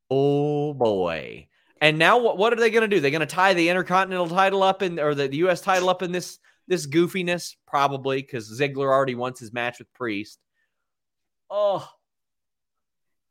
Oh 0.09 0.73
boy. 0.73 1.47
And 1.79 1.97
now 1.97 2.19
what, 2.19 2.37
what 2.37 2.53
are 2.53 2.57
they 2.57 2.69
going 2.69 2.81
to 2.81 2.87
do? 2.87 2.99
They're 2.99 3.11
going 3.11 3.21
to 3.21 3.25
tie 3.27 3.53
the 3.53 3.69
Intercontinental 3.69 4.29
title 4.29 4.63
up 4.63 4.81
in 4.81 4.99
or 4.99 5.15
the, 5.15 5.27
the 5.27 5.37
US 5.37 5.61
title 5.61 5.89
up 5.89 6.01
in 6.01 6.11
this 6.11 6.39
this 6.71 6.87
goofiness 6.87 7.55
probably 7.67 8.23
cuz 8.23 8.49
Ziggler 8.59 8.87
already 8.87 9.15
wants 9.15 9.39
his 9.39 9.53
match 9.53 9.77
with 9.79 9.93
Priest. 9.93 10.39
Oh, 11.49 11.87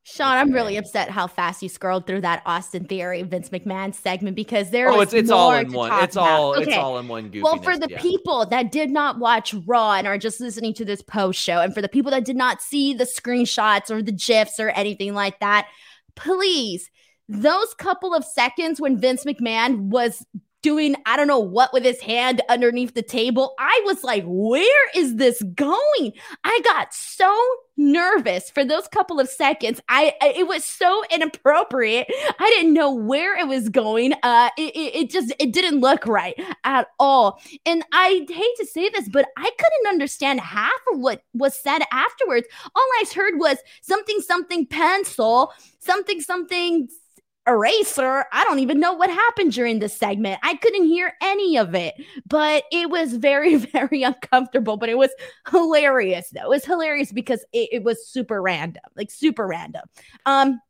Sean, 0.02 0.36
I'm 0.36 0.50
really 0.50 0.76
upset 0.76 1.10
how 1.10 1.26
fast 1.26 1.62
you 1.62 1.68
scrolled 1.68 2.06
through 2.06 2.22
that 2.22 2.42
Austin 2.46 2.86
Theory 2.86 3.22
Vince 3.22 3.50
McMahon 3.50 3.94
segment 3.94 4.34
because 4.34 4.70
there 4.70 4.88
oh, 4.88 5.00
it's 5.00 5.12
it's 5.12 5.30
all 5.30 5.52
in 5.52 5.72
one. 5.72 5.92
It's 6.02 6.16
all 6.16 6.52
about. 6.52 6.62
it's 6.62 6.70
Okay. 6.70 6.80
all 6.80 6.98
in 6.98 7.06
one 7.06 7.30
goofiness. 7.30 7.42
Well, 7.42 7.62
for 7.62 7.76
the 7.78 7.88
yeah. 7.90 8.00
people 8.00 8.46
that 8.46 8.72
did 8.72 8.90
not 8.90 9.18
watch 9.18 9.54
Raw 9.66 9.92
and 9.92 10.06
are 10.06 10.16
just 10.16 10.40
listening 10.40 10.72
to 10.74 10.84
this 10.86 11.02
post 11.02 11.40
show, 11.40 11.60
and 11.60 11.74
for 11.74 11.82
the 11.82 11.88
people 11.88 12.10
that 12.12 12.24
did 12.24 12.36
not 12.36 12.62
see 12.62 12.94
the 12.94 13.04
screenshots 13.04 13.90
or 13.90 14.02
the 14.02 14.12
GIFs 14.12 14.58
or 14.58 14.70
anything 14.70 15.14
like 15.14 15.38
that, 15.40 15.68
please, 16.16 16.90
those 17.28 17.74
couple 17.74 18.14
of 18.14 18.24
seconds 18.24 18.80
when 18.80 18.98
Vince 18.98 19.24
McMahon 19.24 19.90
was 19.90 20.24
doing, 20.62 20.94
I 21.06 21.16
don't 21.16 21.26
know 21.26 21.38
what 21.38 21.72
with 21.72 21.84
his 21.84 22.00
hand 22.00 22.42
underneath 22.48 22.94
the 22.94 23.02
table, 23.02 23.54
I 23.58 23.82
was 23.84 24.04
like, 24.04 24.24
where 24.26 24.90
is 24.94 25.16
this 25.16 25.42
going? 25.54 26.12
I 26.44 26.60
got 26.64 26.92
so 26.94 27.34
nervous 27.76 28.50
for 28.50 28.64
those 28.64 28.86
couple 28.88 29.18
of 29.18 29.28
seconds. 29.28 29.80
I, 29.88 30.14
I 30.20 30.34
it 30.36 30.46
was 30.46 30.64
so 30.64 31.02
inappropriate. 31.10 32.06
I 32.38 32.50
didn't 32.50 32.74
know 32.74 32.92
where 32.92 33.38
it 33.38 33.48
was 33.48 33.68
going. 33.68 34.12
Uh, 34.22 34.50
it, 34.58 34.76
it, 34.76 34.94
it 34.96 35.10
just 35.10 35.32
it 35.38 35.52
didn't 35.52 35.80
look 35.80 36.06
right 36.06 36.34
at 36.64 36.88
all. 36.98 37.40
And 37.66 37.82
I 37.92 38.26
hate 38.28 38.56
to 38.58 38.66
say 38.66 38.90
this, 38.90 39.08
but 39.08 39.26
I 39.36 39.50
couldn't 39.50 39.88
understand 39.88 40.40
half 40.40 40.70
of 40.92 41.00
what 41.00 41.22
was 41.32 41.54
said 41.54 41.80
afterwards. 41.92 42.46
All 42.74 42.82
I 43.00 43.04
heard 43.14 43.38
was 43.38 43.56
something, 43.80 44.20
something 44.20 44.66
pencil, 44.66 45.52
something, 45.78 46.20
something 46.20 46.88
eraser. 47.46 48.24
I 48.32 48.44
don't 48.44 48.58
even 48.58 48.80
know 48.80 48.92
what 48.92 49.10
happened 49.10 49.52
during 49.52 49.78
this 49.78 49.96
segment. 49.96 50.40
I 50.42 50.54
couldn't 50.56 50.84
hear 50.84 51.14
any 51.22 51.56
of 51.56 51.74
it, 51.74 51.94
but 52.26 52.64
it 52.70 52.90
was 52.90 53.14
very, 53.14 53.54
very 53.72 54.02
uncomfortable. 54.02 54.76
But 54.76 54.88
it 54.88 54.98
was 54.98 55.10
hilarious, 55.50 56.30
though. 56.30 56.44
It 56.44 56.48
was 56.48 56.64
hilarious 56.64 57.12
because 57.12 57.44
it, 57.52 57.68
it 57.72 57.82
was 57.82 58.06
super 58.06 58.40
random, 58.40 58.82
like 58.96 59.10
super 59.10 59.46
random. 59.46 59.82
Um, 60.26 60.60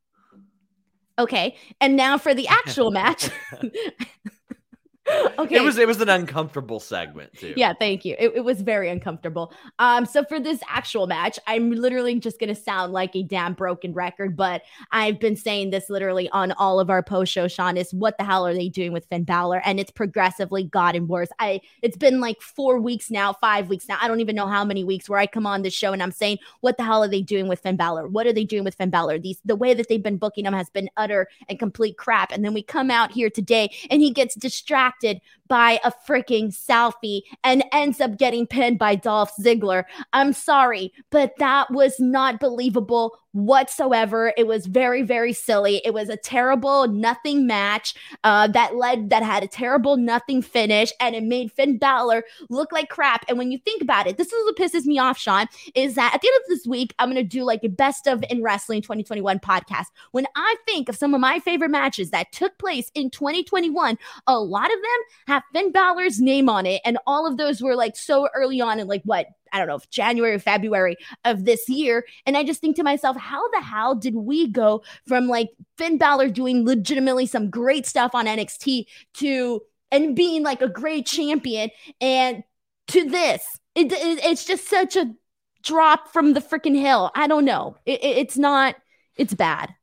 okay. 1.18 1.56
And 1.80 1.96
now 1.96 2.18
for 2.18 2.34
the 2.34 2.48
actual 2.48 2.90
match. 2.90 3.30
okay. 5.38 5.56
It 5.56 5.62
was 5.62 5.78
it 5.78 5.86
was 5.86 6.00
an 6.00 6.08
uncomfortable 6.08 6.78
segment 6.78 7.32
too. 7.34 7.54
Yeah, 7.56 7.72
thank 7.72 8.04
you. 8.04 8.16
It, 8.18 8.32
it, 8.36 8.44
was 8.44 8.60
very 8.60 8.90
uncomfortable. 8.90 9.52
Um, 9.78 10.04
so 10.04 10.24
for 10.24 10.38
this 10.38 10.60
actual 10.68 11.06
match, 11.06 11.38
I'm 11.46 11.70
literally 11.72 12.18
just 12.20 12.38
gonna 12.38 12.54
sound 12.54 12.92
like 12.92 13.16
a 13.16 13.22
damn 13.22 13.54
broken 13.54 13.94
record, 13.94 14.36
but 14.36 14.62
I've 14.92 15.18
been 15.18 15.36
saying 15.36 15.70
this 15.70 15.88
literally 15.88 16.28
on 16.30 16.52
all 16.52 16.78
of 16.80 16.90
our 16.90 17.02
post 17.02 17.32
show, 17.32 17.48
Sean, 17.48 17.78
is 17.78 17.94
what 17.94 18.18
the 18.18 18.24
hell 18.24 18.46
are 18.46 18.54
they 18.54 18.68
doing 18.68 18.92
with 18.92 19.06
Finn 19.06 19.24
Balor? 19.24 19.62
And 19.64 19.80
it's 19.80 19.90
progressively 19.90 20.64
gotten 20.64 21.08
worse. 21.08 21.30
I 21.38 21.62
it's 21.80 21.96
been 21.96 22.20
like 22.20 22.40
four 22.42 22.78
weeks 22.78 23.10
now, 23.10 23.32
five 23.32 23.68
weeks 23.68 23.88
now. 23.88 23.96
I 24.00 24.06
don't 24.06 24.20
even 24.20 24.36
know 24.36 24.48
how 24.48 24.64
many 24.64 24.84
weeks 24.84 25.08
where 25.08 25.18
I 25.18 25.26
come 25.26 25.46
on 25.46 25.62
the 25.62 25.70
show 25.70 25.92
and 25.92 26.02
I'm 26.02 26.12
saying, 26.12 26.38
what 26.60 26.76
the 26.76 26.84
hell 26.84 27.02
are 27.02 27.08
they 27.08 27.22
doing 27.22 27.48
with 27.48 27.60
Finn 27.60 27.76
Balor? 27.76 28.08
What 28.08 28.26
are 28.26 28.34
they 28.34 28.44
doing 28.44 28.64
with 28.64 28.74
Finn 28.74 28.90
Balor? 28.90 29.18
These 29.18 29.40
the 29.46 29.56
way 29.56 29.72
that 29.72 29.88
they've 29.88 30.02
been 30.02 30.18
booking 30.18 30.44
him 30.44 30.52
has 30.52 30.68
been 30.68 30.90
utter 30.98 31.26
and 31.48 31.58
complete 31.58 31.96
crap. 31.96 32.32
And 32.32 32.44
then 32.44 32.52
we 32.52 32.62
come 32.62 32.90
out 32.90 33.12
here 33.12 33.30
today 33.30 33.70
and 33.88 34.02
he 34.02 34.10
gets 34.10 34.34
distracted 34.34 34.99
did 35.00 35.20
by 35.50 35.80
a 35.84 35.92
freaking 36.08 36.54
selfie 36.54 37.22
and 37.42 37.64
ends 37.72 38.00
up 38.00 38.16
getting 38.16 38.46
pinned 38.46 38.78
by 38.78 38.94
Dolph 38.94 39.32
Ziggler. 39.36 39.84
I'm 40.12 40.32
sorry, 40.32 40.92
but 41.10 41.32
that 41.38 41.70
was 41.72 41.98
not 41.98 42.38
believable 42.40 43.18
whatsoever. 43.32 44.32
It 44.36 44.46
was 44.46 44.66
very, 44.66 45.02
very 45.02 45.32
silly. 45.32 45.80
It 45.84 45.94
was 45.94 46.08
a 46.08 46.16
terrible 46.16 46.88
nothing 46.88 47.46
match 47.46 47.94
uh, 48.24 48.48
that 48.48 48.76
led 48.76 49.10
that 49.10 49.22
had 49.22 49.42
a 49.42 49.48
terrible 49.48 49.96
nothing 49.96 50.42
finish, 50.42 50.92
and 51.00 51.14
it 51.14 51.22
made 51.22 51.52
Finn 51.52 51.78
Balor 51.78 52.24
look 52.48 52.72
like 52.72 52.88
crap. 52.88 53.24
And 53.28 53.38
when 53.38 53.52
you 53.52 53.58
think 53.58 53.82
about 53.82 54.06
it, 54.06 54.16
this 54.16 54.32
is 54.32 54.44
what 54.44 54.56
pisses 54.56 54.84
me 54.84 54.98
off, 54.98 55.18
Sean, 55.18 55.46
is 55.74 55.94
that 55.94 56.14
at 56.14 56.20
the 56.20 56.28
end 56.28 56.42
of 56.44 56.48
this 56.48 56.66
week, 56.66 56.94
I'm 56.98 57.08
gonna 57.08 57.22
do 57.22 57.44
like 57.44 57.60
a 57.64 57.68
best 57.68 58.06
of 58.06 58.24
in 58.30 58.42
wrestling 58.42 58.82
2021 58.82 59.38
podcast. 59.40 59.86
When 60.12 60.26
I 60.36 60.56
think 60.66 60.88
of 60.88 60.96
some 60.96 61.14
of 61.14 61.20
my 61.20 61.38
favorite 61.40 61.70
matches 61.70 62.10
that 62.10 62.32
took 62.32 62.56
place 62.58 62.90
in 62.94 63.10
2021, 63.10 63.98
a 64.26 64.38
lot 64.38 64.66
of 64.66 64.78
them 64.78 65.00
have 65.28 65.39
Finn 65.52 65.72
Balor's 65.72 66.20
name 66.20 66.48
on 66.48 66.66
it, 66.66 66.80
and 66.84 66.98
all 67.06 67.26
of 67.26 67.36
those 67.36 67.62
were 67.62 67.74
like 67.74 67.96
so 67.96 68.28
early 68.34 68.60
on 68.60 68.78
in 68.80 68.86
like 68.86 69.02
what 69.04 69.26
I 69.52 69.58
don't 69.58 69.68
know, 69.68 69.80
January 69.90 70.34
or 70.34 70.38
February 70.38 70.96
of 71.24 71.44
this 71.44 71.68
year. 71.68 72.04
And 72.26 72.36
I 72.36 72.44
just 72.44 72.60
think 72.60 72.76
to 72.76 72.82
myself, 72.82 73.16
how 73.16 73.48
the 73.50 73.60
hell 73.60 73.94
did 73.94 74.14
we 74.14 74.48
go 74.48 74.82
from 75.06 75.26
like 75.26 75.48
Finn 75.76 75.98
Balor 75.98 76.30
doing 76.30 76.64
legitimately 76.64 77.26
some 77.26 77.50
great 77.50 77.86
stuff 77.86 78.14
on 78.14 78.26
NXT 78.26 78.86
to 79.14 79.60
and 79.90 80.14
being 80.14 80.42
like 80.42 80.62
a 80.62 80.68
great 80.68 81.06
champion 81.06 81.70
and 82.00 82.42
to 82.88 83.04
this? 83.08 83.44
It, 83.74 83.92
it, 83.92 84.24
it's 84.24 84.44
just 84.44 84.68
such 84.68 84.96
a 84.96 85.12
drop 85.62 86.12
from 86.12 86.32
the 86.32 86.40
freaking 86.40 86.78
hill. 86.78 87.10
I 87.14 87.26
don't 87.26 87.44
know. 87.44 87.76
It, 87.86 88.02
it's 88.02 88.38
not, 88.38 88.76
it's 89.16 89.34
bad. 89.34 89.74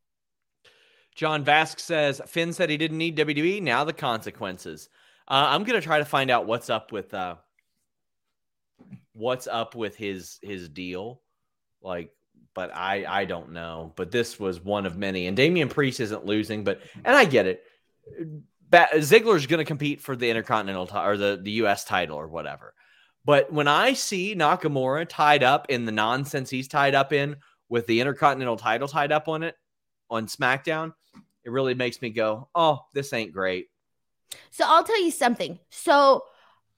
John 1.16 1.44
Vask 1.44 1.80
says 1.80 2.22
Finn 2.28 2.54
said 2.54 2.70
he 2.70 2.78
didn't 2.78 3.00
need 3.00 3.18
WWE. 3.18 3.62
Now 3.62 3.84
the 3.84 3.94
consequences. 3.94 4.88
Uh, 5.28 5.48
I'm 5.50 5.64
gonna 5.64 5.82
try 5.82 6.00
to 6.00 6.06
find 6.06 6.32
out 6.32 6.46
what's 6.46 6.70
up 6.70 6.92
with 6.92 7.14
uh, 7.14 7.36
what's 9.14 9.48
up 9.48 9.76
with 9.76 9.96
his 9.96 10.40
his 10.42 10.70
deal. 10.70 11.22
Like, 11.82 12.12
but 12.54 12.74
I 12.74 13.06
I 13.08 13.26
don't 13.26 13.52
know. 13.52 13.94
But 13.96 14.12
this 14.12 14.40
was 14.40 14.64
one 14.64 14.86
of 14.86 14.98
many, 14.98 15.28
and 15.28 15.36
Damian 15.36 15.70
Priest 15.70 16.00
isn't 16.00 16.26
losing. 16.26 16.64
But 16.64 16.82
and 17.04 17.16
I 17.16 17.26
get 17.26 17.46
it. 17.46 17.64
Ba- 18.70 18.90
Ziggler's 18.96 19.48
going 19.48 19.60
to 19.60 19.66
compete 19.66 20.02
for 20.02 20.16
the 20.16 20.30
Intercontinental 20.30 20.88
t- 20.88 20.98
or 20.98 21.18
the 21.18 21.40
the 21.42 21.52
U.S. 21.52 21.84
title 21.84 22.18
or 22.18 22.28
whatever. 22.28 22.74
But 23.26 23.52
when 23.52 23.68
I 23.68 23.94
see 23.94 24.34
Nakamura 24.34 25.06
tied 25.10 25.44
up 25.44 25.66
in 25.70 25.84
the 25.84 25.92
nonsense 25.92 26.50
he's 26.50 26.70
tied 26.70 26.96
up 26.96 27.12
in 27.12 27.36
with 27.68 27.86
the 27.86 28.00
Intercontinental 28.00 28.56
title 28.56 28.88
tied 28.88 29.12
up 29.12 29.28
on 29.28 29.44
it 29.44 29.56
on 30.10 30.28
SmackDown, 30.28 30.94
it 31.44 31.52
really 31.52 31.74
makes 31.74 32.02
me 32.02 32.12
go, 32.12 32.48
"Oh, 32.56 32.86
this 32.94 33.12
ain't 33.12 33.34
great." 33.34 33.68
So 34.52 34.66
I'll 34.68 34.84
tell 34.84 35.02
you 35.02 35.12
something. 35.12 35.60
So 35.70 36.24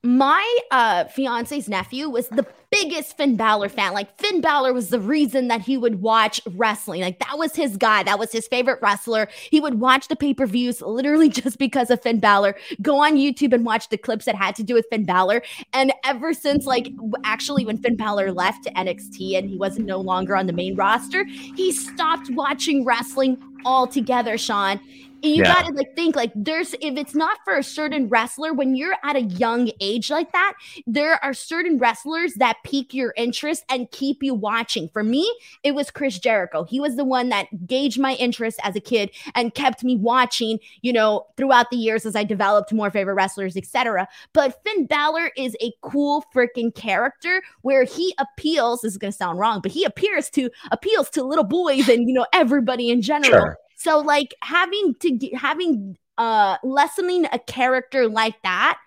my 0.01 0.57
uh 0.72 1.05
fiance's 1.05 1.68
nephew 1.68 2.10
was 2.10 2.30
the 2.30 2.45
biggest 2.72 3.18
Finn 3.18 3.36
Balor 3.36 3.70
fan. 3.70 3.93
Like 3.93 4.16
Finn 4.18 4.41
Balor 4.41 4.74
was 4.74 4.89
the 4.89 4.99
reason 4.99 5.47
that 5.47 5.62
he 5.62 5.78
would 5.78 6.01
watch 6.01 6.39
wrestling. 6.51 7.01
Like 7.01 7.20
that 7.20 7.38
was 7.38 7.55
his 7.55 7.78
guy. 7.78 8.03
That 8.03 8.20
was 8.20 8.32
his 8.32 8.47
favorite 8.47 8.80
wrestler. 8.82 9.28
He 9.49 9.60
would 9.60 9.80
watch 9.80 10.07
the 10.07 10.16
pay-per-views 10.16 10.82
literally 10.82 11.30
just 11.30 11.57
because 11.57 11.89
of 11.89 12.01
Finn 12.01 12.20
Balor. 12.20 12.55
Go 12.82 13.03
on 13.03 13.16
YouTube 13.16 13.53
and 13.53 13.66
watch 13.66 13.89
the 13.89 13.97
clips 13.97 14.26
that 14.26 14.36
had 14.36 14.55
to 14.55 14.64
do 14.64 14.74
with 14.74 14.86
Finn 14.89 15.03
Balor. 15.03 15.41
And 15.74 15.93
ever 16.05 16.34
since 16.34 16.66
like 16.66 16.91
actually 17.24 17.66
when 17.66 17.78
Finn 17.78 17.95
Balor 17.95 18.32
left 18.32 18.64
to 18.66 18.72
NXT 18.74 19.38
and 19.38 19.49
he 19.49 19.57
wasn't 19.57 19.88
no 19.88 19.99
longer 19.99 20.36
on 20.36 20.47
the 20.47 20.53
main 20.53 20.76
roster, 20.76 21.26
he 21.26 21.72
stopped 21.72 22.30
watching 22.32 22.86
wrestling 22.86 23.38
altogether, 23.66 24.38
Sean 24.38 24.80
you 25.22 25.43
yeah. 25.43 25.53
gotta 25.53 25.74
like 25.74 25.95
think 25.95 26.15
like 26.15 26.32
there's 26.36 26.74
if 26.76 26.97
it's 26.97 27.15
not 27.15 27.39
for 27.43 27.57
a 27.57 27.63
certain 27.63 28.07
wrestler 28.07 28.53
when 28.53 28.76
you're 28.76 28.95
at 29.03 29.15
a 29.15 29.22
young 29.22 29.72
age 29.80 30.09
like 30.09 30.32
that 30.32 30.53
there 30.88 31.24
are 31.24 31.34
certain 31.34 31.78
wrestlers 31.78 32.34
that 32.36 32.57
pique 32.63 32.93
your 32.93 33.13
interest 33.17 33.63
and 33.70 33.89
keep 33.91 34.24
you 34.24 34.34
watching. 34.34 34.89
For 34.89 35.03
me 35.03 35.32
it 35.63 35.74
was 35.74 35.91
chris 35.91 36.20
jericho. 36.20 36.63
He 36.63 36.80
was 36.80 36.95
the 36.95 37.03
one 37.03 37.30
that 37.30 37.47
gauged 37.67 37.99
my 37.99 38.13
interest 38.15 38.59
as 38.63 38.76
a 38.76 38.80
kid 38.80 39.11
and 39.36 39.53
kept 39.53 39.84
me 39.84 39.95
watching 39.95 40.59
you 40.82 40.93
know 40.93 41.26
throughout 41.38 41.70
the 41.70 41.78
years 41.78 42.05
as 42.05 42.15
i 42.15 42.24
developed 42.24 42.74
more 42.74 42.89
favorite 42.89 43.13
wrestlers 43.13 43.55
etc 43.55 44.07
but 44.34 44.59
finn 44.63 44.86
Balor 44.86 45.32
is 45.38 45.55
a 45.61 45.72
cool 45.82 46.24
freaking 46.34 46.74
character 46.74 47.41
where 47.61 47.84
he 47.84 48.13
appeals 48.17 48.82
this 48.82 48.93
is 48.93 48.97
gonna 48.97 49.11
sound 49.11 49.39
wrong 49.39 49.59
but 49.61 49.72
he 49.72 49.84
appears 49.84 50.30
to 50.32 50.49
appeals 50.72 51.09
to 51.11 51.24
little 51.24 51.43
boys 51.43 51.88
and 51.89 52.07
you 52.07 52.13
know 52.13 52.26
everybody 52.34 52.89
in 52.89 53.01
general. 53.01 53.32
Sure 53.32 53.57
so 53.80 53.99
like 53.99 54.36
having 54.41 54.93
to 54.99 55.30
having 55.36 55.97
uh 56.17 56.57
lessening 56.63 57.25
a 57.32 57.39
character 57.39 58.07
like 58.09 58.36
that 58.43 58.77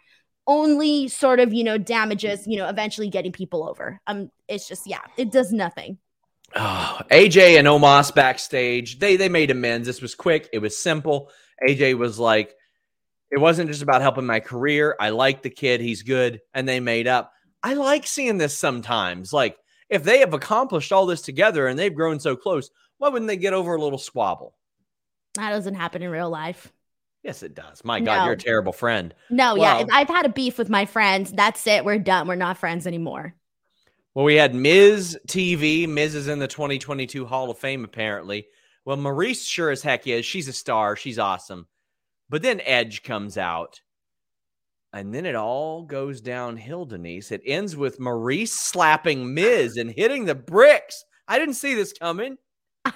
only 0.47 1.09
sort 1.09 1.39
of, 1.41 1.55
you 1.55 1.65
know, 1.65 1.79
damages, 1.79 2.47
you 2.47 2.59
know, 2.59 2.69
eventually 2.69 3.09
getting 3.09 3.33
people 3.33 3.69
over. 3.69 4.01
Um 4.07 4.31
it's 4.49 4.69
just 4.69 4.87
yeah, 4.87 5.01
it 5.17 5.33
does 5.33 5.53
nothing. 5.53 5.99
Oh, 6.55 7.01
AJ 7.11 7.59
and 7.59 7.67
Omos 7.67 8.15
backstage, 8.15 8.99
they 8.99 9.17
they 9.17 9.31
made 9.31 9.51
amends. 9.51 9.87
This 9.87 10.03
was 10.03 10.15
quick, 10.15 10.51
it 10.53 10.59
was 10.59 10.77
simple. 10.77 11.31
AJ 11.67 11.97
was 11.97 12.19
like 12.19 12.55
it 13.31 13.39
wasn't 13.39 13.71
just 13.71 13.81
about 13.81 14.03
helping 14.03 14.27
my 14.27 14.41
career. 14.41 14.95
I 15.01 15.09
like 15.09 15.41
the 15.41 15.49
kid, 15.49 15.81
he's 15.81 16.03
good, 16.03 16.41
and 16.53 16.69
they 16.69 16.81
made 16.81 17.07
up. 17.09 17.33
I 17.63 17.73
like 17.73 18.07
seeing 18.07 18.37
this 18.37 18.59
sometimes. 18.59 19.33
Like 19.33 19.57
if 19.89 20.05
they 20.05 20.19
have 20.19 20.35
accomplished 20.35 20.93
all 20.93 21.07
this 21.07 21.23
together 21.23 21.67
and 21.67 21.79
they've 21.79 21.95
grown 21.95 22.21
so 22.21 22.37
close, 22.37 22.69
why 22.99 23.09
wouldn't 23.09 23.29
they 23.29 23.39
get 23.39 23.55
over 23.55 23.75
a 23.75 23.81
little 23.81 23.99
squabble? 23.99 24.55
That 25.35 25.51
doesn't 25.51 25.75
happen 25.75 26.03
in 26.03 26.11
real 26.11 26.31
life. 26.31 26.73
Yes, 27.23 27.43
it 27.43 27.55
does. 27.55 27.85
My 27.85 28.01
God, 28.01 28.19
no. 28.19 28.25
you're 28.25 28.33
a 28.33 28.37
terrible 28.37 28.73
friend. 28.73 29.15
No, 29.31 29.55
well, 29.55 29.81
yeah. 29.81 29.87
I've 29.93 30.09
had 30.09 30.27
a 30.27 30.31
beef 30.31 30.59
with 30.59 30.69
my 30.69 30.87
friends. 30.87 31.31
That's 31.31 31.67
it. 31.67 31.85
We're 31.85 31.99
done. 31.99 32.27
We're 32.27 32.35
not 32.35 32.59
friends 32.59 32.87
anymore. 32.87 33.35
Well, 34.15 34.25
we 34.25 34.35
had 34.35 34.55
Miz 34.55 35.19
TV. 35.29 35.89
Miz 35.89 36.15
is 36.15 36.29
in 36.29 36.39
the 36.39 36.49
2022 36.49 37.25
Hall 37.25 37.51
of 37.51 37.59
Fame, 37.59 37.85
apparently. 37.85 38.47
Well, 38.85 38.97
Maryse 38.97 39.47
sure 39.47 39.71
as 39.71 39.83
heck 39.83 40.07
is. 40.07 40.27
She's 40.27 40.49
a 40.49 40.53
star. 40.53 40.97
She's 40.97 41.19
awesome. 41.19 41.69
But 42.29 42.43
then 42.43 42.61
Edge 42.65 43.03
comes 43.05 43.39
out. 43.39 43.81
And 44.93 45.15
then 45.15 45.25
it 45.25 45.37
all 45.37 45.85
goes 45.85 46.21
downhill, 46.21 46.85
Denise. 46.85 47.33
It 47.33 47.41
ends 47.47 47.77
with 47.77 47.99
Maryse 47.99 48.49
slapping 48.49 49.33
Miz 49.33 49.77
and 49.77 49.91
hitting 49.91 50.27
the 50.27 50.35
bricks. 50.35 51.05
I 51.27 51.39
didn't 51.39 51.55
see 51.55 51.75
this 51.75 51.95
coming. 51.95 52.37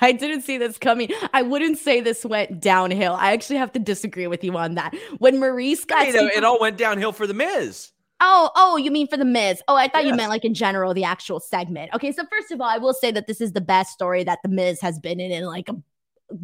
I 0.01 0.13
didn't 0.13 0.43
see 0.43 0.59
this 0.59 0.79
coming. 0.79 1.11
I 1.33 1.43
wouldn't 1.43 1.79
say 1.79 2.01
this 2.01 2.25
went 2.25 2.61
downhill. 2.61 3.15
I 3.15 3.33
actually 3.33 3.57
have 3.57 3.73
to 3.73 3.79
disagree 3.79 4.27
with 4.27 4.43
you 4.43 4.57
on 4.57 4.75
that. 4.75 4.95
When 5.19 5.37
Maryse 5.37 5.87
got, 5.87 6.07
it 6.09 6.45
all 6.45 6.61
went 6.61 6.77
downhill 6.77 7.13
for 7.13 7.27
the 7.27 7.35
Miz. 7.35 7.93
Oh, 8.21 8.51
oh, 8.57 8.77
you 8.77 8.91
mean 8.91 9.07
for 9.09 9.17
the 9.17 9.27
Miz? 9.27 9.63
Oh, 9.69 9.77
I 9.77 9.89
thought 9.89 10.05
yes. 10.05 10.11
you 10.11 10.17
meant 10.17 10.31
like 10.31 10.45
in 10.45 10.55
general 10.55 10.95
the 10.95 11.05
actual 11.05 11.39
segment. 11.39 11.91
Okay, 11.95 12.13
so 12.13 12.25
first 12.31 12.51
of 12.51 12.61
all, 12.61 12.69
I 12.69 12.79
will 12.79 12.95
say 12.95 13.11
that 13.11 13.27
this 13.27 13.41
is 13.41 13.53
the 13.53 13.61
best 13.61 13.93
story 13.93 14.25
that 14.25 14.39
the 14.43 14.49
Miz 14.49 14.81
has 14.81 14.99
been 14.99 15.21
in 15.21 15.31
in 15.31 15.45
like 15.45 15.69
a 15.69 15.77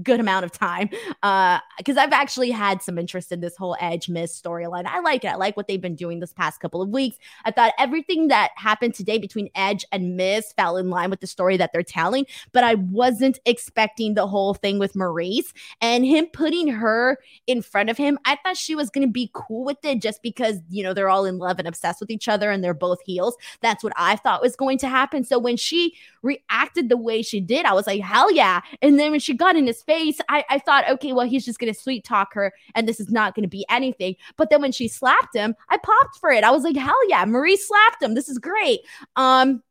good 0.02 0.20
amount 0.20 0.44
of 0.44 0.52
time 0.52 0.88
uh 1.22 1.58
because 1.76 1.96
i've 1.96 2.12
actually 2.12 2.50
had 2.50 2.80
some 2.82 2.98
interest 2.98 3.32
in 3.32 3.40
this 3.40 3.56
whole 3.56 3.76
edge 3.80 4.08
Miz 4.08 4.32
storyline. 4.32 4.86
I 4.86 5.00
like 5.00 5.24
it. 5.24 5.28
I 5.28 5.34
like 5.36 5.56
what 5.56 5.66
they've 5.66 5.80
been 5.80 5.96
doing 5.96 6.20
this 6.20 6.32
past 6.32 6.60
couple 6.60 6.82
of 6.82 6.88
weeks. 6.88 7.18
I 7.44 7.50
thought 7.50 7.72
everything 7.78 8.28
that 8.28 8.50
happened 8.56 8.94
today 8.94 9.18
between 9.18 9.48
edge 9.54 9.84
and 9.92 10.16
Miz 10.16 10.52
fell 10.56 10.76
in 10.76 10.90
line 10.90 11.10
with 11.10 11.20
the 11.20 11.26
story 11.26 11.56
that 11.56 11.70
they're 11.72 11.82
telling 11.82 12.26
but 12.52 12.64
i 12.64 12.74
wasn't 12.74 13.38
expecting 13.46 14.14
the 14.14 14.26
whole 14.26 14.54
thing 14.54 14.78
with 14.78 14.94
Maryse 14.94 15.52
and 15.80 16.04
him 16.04 16.26
putting 16.32 16.68
her 16.68 17.18
in 17.46 17.62
front 17.62 17.90
of 17.90 17.96
him. 17.96 18.18
I 18.24 18.36
thought 18.36 18.56
she 18.56 18.74
was 18.74 18.90
going 18.90 19.06
to 19.06 19.12
be 19.12 19.30
cool 19.32 19.64
with 19.64 19.78
it 19.84 20.00
just 20.00 20.22
because 20.22 20.58
you 20.68 20.82
know 20.82 20.94
they're 20.94 21.08
all 21.08 21.24
in 21.24 21.38
love 21.38 21.58
and 21.58 21.68
obsessed 21.68 22.00
with 22.00 22.10
each 22.10 22.28
other 22.28 22.50
and 22.50 22.62
they're 22.62 22.74
both 22.74 23.00
heels. 23.04 23.36
That's 23.60 23.82
what 23.82 23.92
i 23.96 24.16
thought 24.16 24.42
was 24.42 24.56
going 24.56 24.78
to 24.78 24.88
happen. 24.88 25.24
So 25.24 25.38
when 25.38 25.56
she 25.56 25.94
reacted 26.22 26.88
the 26.88 26.96
way 26.96 27.20
she 27.20 27.40
did 27.40 27.66
i 27.66 27.72
was 27.72 27.86
like 27.86 28.00
hell 28.00 28.32
yeah. 28.32 28.60
And 28.80 28.98
then 28.98 29.10
when 29.10 29.20
she 29.20 29.34
got 29.34 29.56
in 29.56 29.64
his 29.72 29.82
face, 29.82 30.18
I, 30.28 30.44
I 30.48 30.58
thought, 30.58 30.88
okay, 30.90 31.12
well, 31.12 31.26
he's 31.26 31.44
just 31.44 31.58
going 31.58 31.72
to 31.72 31.78
sweet 31.78 32.04
talk 32.04 32.34
her 32.34 32.52
and 32.74 32.86
this 32.86 33.00
is 33.00 33.10
not 33.10 33.34
going 33.34 33.44
to 33.44 33.48
be 33.48 33.64
anything. 33.70 34.16
But 34.36 34.50
then 34.50 34.60
when 34.60 34.72
she 34.72 34.88
slapped 34.88 35.34
him, 35.34 35.54
I 35.68 35.78
popped 35.78 36.18
for 36.20 36.30
it. 36.30 36.44
I 36.44 36.50
was 36.50 36.64
like, 36.64 36.76
hell 36.76 37.08
yeah, 37.08 37.24
Maryse 37.24 37.58
slapped 37.58 38.02
him. 38.02 38.14
This 38.14 38.28
is 38.28 38.38
great. 38.38 38.80
Um, 39.16 39.62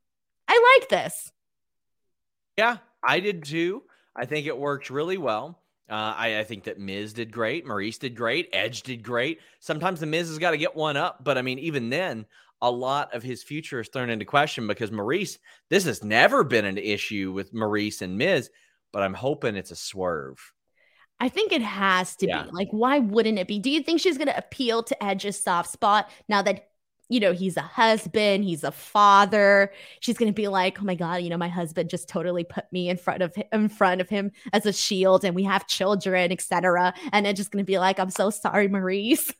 I 0.47 0.79
like 0.79 0.89
this. 0.89 1.31
Yeah, 2.57 2.77
I 3.03 3.19
did 3.19 3.43
too. 3.43 3.83
I 4.15 4.25
think 4.25 4.45
it 4.45 4.57
worked 4.57 4.89
really 4.89 5.17
well. 5.17 5.59
Uh, 5.89 6.13
I, 6.15 6.39
I, 6.39 6.43
think 6.45 6.63
that 6.65 6.79
Miz 6.79 7.11
did 7.11 7.33
great, 7.33 7.65
Maryse 7.65 7.99
did 7.99 8.15
great, 8.15 8.47
Edge 8.53 8.83
did 8.83 9.03
great. 9.03 9.39
Sometimes 9.59 9.99
the 9.99 10.05
Miz 10.05 10.29
has 10.29 10.37
got 10.37 10.51
to 10.51 10.57
get 10.57 10.73
one 10.73 10.95
up, 10.95 11.21
but 11.21 11.37
I 11.37 11.41
mean, 11.41 11.59
even 11.59 11.89
then, 11.89 12.25
a 12.61 12.71
lot 12.71 13.13
of 13.13 13.23
his 13.23 13.43
future 13.43 13.81
is 13.81 13.89
thrown 13.89 14.09
into 14.09 14.23
question 14.23 14.67
because 14.67 14.91
Maryse, 14.91 15.39
this 15.69 15.83
has 15.85 16.03
never 16.03 16.45
been 16.45 16.63
an 16.63 16.77
issue 16.77 17.33
with 17.33 17.53
Maryse 17.53 18.01
and 18.01 18.17
Miz, 18.17 18.49
but 18.91 19.03
I'm 19.03 19.13
hoping 19.13 19.55
it's 19.55 19.71
a 19.71 19.75
swerve. 19.75 20.53
I 21.19 21.29
think 21.29 21.51
it 21.51 21.61
has 21.61 22.15
to 22.17 22.27
yeah. 22.27 22.43
be. 22.43 22.49
Like, 22.51 22.69
why 22.71 22.99
wouldn't 22.99 23.37
it 23.37 23.47
be? 23.47 23.59
Do 23.59 23.69
you 23.69 23.81
think 23.81 24.01
she's 24.01 24.17
going 24.17 24.27
to 24.27 24.37
appeal 24.37 24.81
to 24.83 25.03
Edge's 25.03 25.41
soft 25.41 25.69
spot 25.69 26.09
now 26.27 26.41
that 26.41 26.71
you 27.11 27.19
know, 27.19 27.33
he's 27.33 27.57
a 27.57 27.61
husband, 27.61 28.45
he's 28.45 28.63
a 28.63 28.71
father. 28.71 29.73
She's 29.99 30.17
going 30.17 30.31
to 30.31 30.33
be 30.33 30.47
like, 30.47 30.81
"Oh 30.81 30.85
my 30.85 30.95
god, 30.95 31.21
you 31.21 31.29
know, 31.29 31.37
my 31.37 31.49
husband 31.49 31.89
just 31.89 32.07
totally 32.07 32.45
put 32.45 32.71
me 32.71 32.87
in 32.87 32.95
front 32.95 33.21
of 33.21 33.35
him, 33.35 33.43
in 33.51 33.67
front 33.67 33.99
of 33.99 34.07
him 34.07 34.31
as 34.53 34.65
a 34.65 34.71
shield 34.71 35.25
and 35.25 35.35
we 35.35 35.43
have 35.43 35.67
children, 35.67 36.31
etc." 36.31 36.93
And 37.11 37.25
then 37.25 37.35
just 37.35 37.51
going 37.51 37.63
to 37.65 37.67
be 37.69 37.79
like, 37.79 37.99
"I'm 37.99 38.11
so 38.11 38.29
sorry, 38.29 38.69
Maryse." 38.69 39.33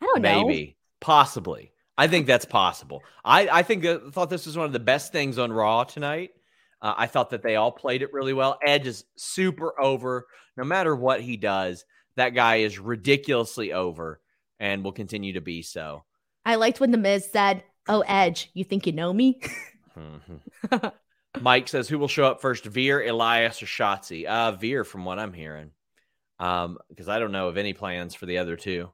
I 0.00 0.06
don't 0.06 0.22
know. 0.22 0.46
Maybe, 0.46 0.76
possibly. 1.00 1.72
I 1.98 2.06
think 2.06 2.28
that's 2.28 2.44
possible. 2.44 3.02
I 3.24 3.48
I 3.48 3.62
think 3.64 3.84
uh, 3.84 3.98
thought 4.12 4.30
this 4.30 4.46
was 4.46 4.56
one 4.56 4.66
of 4.66 4.72
the 4.72 4.78
best 4.78 5.10
things 5.10 5.36
on 5.36 5.52
Raw 5.52 5.82
tonight. 5.82 6.30
Uh, 6.82 6.94
I 6.96 7.06
thought 7.06 7.30
that 7.30 7.42
they 7.42 7.56
all 7.56 7.72
played 7.72 8.02
it 8.02 8.12
really 8.12 8.32
well. 8.32 8.58
Edge 8.64 8.86
is 8.86 9.04
super 9.16 9.78
over. 9.80 10.26
No 10.56 10.64
matter 10.64 10.94
what 10.96 11.20
he 11.20 11.36
does, 11.36 11.84
that 12.16 12.34
guy 12.34 12.56
is 12.56 12.78
ridiculously 12.78 13.72
over 13.72 14.20
and 14.58 14.84
will 14.84 14.92
continue 14.92 15.34
to 15.34 15.40
be 15.40 15.62
so. 15.62 16.04
I 16.44 16.56
liked 16.56 16.80
when 16.80 16.90
the 16.90 16.98
Miz 16.98 17.28
said, 17.30 17.62
"Oh, 17.88 18.02
Edge, 18.06 18.50
you 18.54 18.64
think 18.64 18.86
you 18.86 18.92
know 18.92 19.12
me?" 19.12 19.40
mm-hmm. 19.98 20.86
Mike 21.40 21.68
says, 21.68 21.88
"Who 21.88 21.98
will 21.98 22.08
show 22.08 22.24
up 22.24 22.40
first, 22.40 22.64
Veer, 22.64 23.06
Elias, 23.06 23.62
or 23.62 23.66
Shotzi?" 23.66 24.24
Uh, 24.24 24.52
Veer, 24.52 24.84
from 24.84 25.04
what 25.04 25.18
I'm 25.18 25.32
hearing, 25.32 25.70
um, 26.38 26.78
because 26.88 27.08
I 27.08 27.18
don't 27.18 27.32
know 27.32 27.48
of 27.48 27.56
any 27.56 27.72
plans 27.72 28.14
for 28.14 28.26
the 28.26 28.38
other 28.38 28.56
two. 28.56 28.90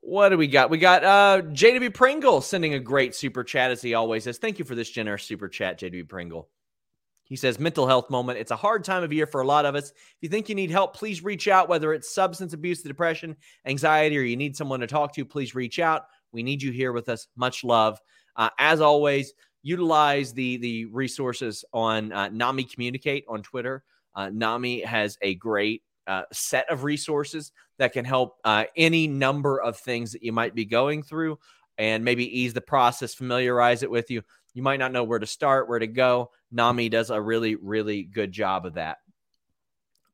What 0.00 0.30
do 0.30 0.38
we 0.38 0.46
got? 0.46 0.70
We 0.70 0.78
got 0.78 1.04
uh, 1.04 1.42
JW 1.42 1.92
Pringle 1.92 2.40
sending 2.40 2.74
a 2.74 2.80
great 2.80 3.14
super 3.14 3.44
chat 3.44 3.72
as 3.72 3.82
he 3.82 3.94
always 3.94 4.24
says. 4.24 4.38
Thank 4.38 4.58
you 4.58 4.64
for 4.64 4.74
this 4.74 4.90
generous 4.90 5.24
super 5.24 5.48
chat, 5.48 5.80
JW 5.80 6.08
Pringle. 6.08 6.48
He 7.28 7.36
says, 7.36 7.58
mental 7.58 7.86
health 7.86 8.08
moment. 8.08 8.38
It's 8.38 8.50
a 8.50 8.56
hard 8.56 8.84
time 8.84 9.02
of 9.02 9.12
year 9.12 9.26
for 9.26 9.42
a 9.42 9.46
lot 9.46 9.66
of 9.66 9.74
us. 9.74 9.90
If 9.90 10.16
you 10.22 10.28
think 10.28 10.48
you 10.48 10.54
need 10.54 10.70
help, 10.70 10.96
please 10.96 11.22
reach 11.22 11.46
out, 11.46 11.68
whether 11.68 11.92
it's 11.92 12.14
substance 12.14 12.54
abuse, 12.54 12.82
depression, 12.82 13.36
anxiety, 13.66 14.16
or 14.16 14.22
you 14.22 14.36
need 14.36 14.56
someone 14.56 14.80
to 14.80 14.86
talk 14.86 15.14
to, 15.14 15.24
please 15.24 15.54
reach 15.54 15.78
out. 15.78 16.04
We 16.32 16.42
need 16.42 16.62
you 16.62 16.72
here 16.72 16.92
with 16.92 17.08
us. 17.08 17.28
Much 17.36 17.64
love. 17.64 18.00
Uh, 18.36 18.50
as 18.58 18.80
always, 18.80 19.34
utilize 19.62 20.32
the 20.32 20.56
the 20.58 20.86
resources 20.86 21.64
on 21.72 22.12
uh, 22.12 22.28
Nami 22.28 22.64
Communicate 22.64 23.24
on 23.28 23.42
Twitter. 23.42 23.82
Uh, 24.14 24.30
Nami 24.30 24.80
has 24.82 25.18
a 25.22 25.34
great 25.34 25.82
uh, 26.06 26.22
set 26.32 26.70
of 26.70 26.84
resources 26.84 27.52
that 27.78 27.92
can 27.92 28.04
help 28.04 28.36
uh, 28.44 28.64
any 28.76 29.06
number 29.06 29.60
of 29.60 29.76
things 29.76 30.12
that 30.12 30.22
you 30.22 30.32
might 30.32 30.54
be 30.54 30.64
going 30.64 31.02
through 31.02 31.38
and 31.76 32.04
maybe 32.04 32.24
ease 32.40 32.54
the 32.54 32.60
process, 32.60 33.14
familiarize 33.14 33.82
it 33.82 33.90
with 33.90 34.10
you. 34.10 34.22
You 34.58 34.62
might 34.64 34.80
not 34.80 34.92
know 34.92 35.04
where 35.04 35.18
to 35.20 35.26
start, 35.26 35.68
where 35.68 35.78
to 35.78 35.86
go. 35.86 36.32
Nami 36.50 36.88
does 36.88 37.10
a 37.10 37.20
really, 37.20 37.54
really 37.54 38.02
good 38.02 38.32
job 38.32 38.66
of 38.66 38.74
that. 38.74 38.98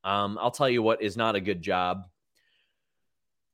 Um, 0.05 0.39
I'll 0.41 0.51
tell 0.51 0.69
you 0.69 0.83
what 0.83 1.03
is 1.03 1.17
not 1.17 1.35
a 1.35 1.41
good 1.41 1.63
job 1.63 2.05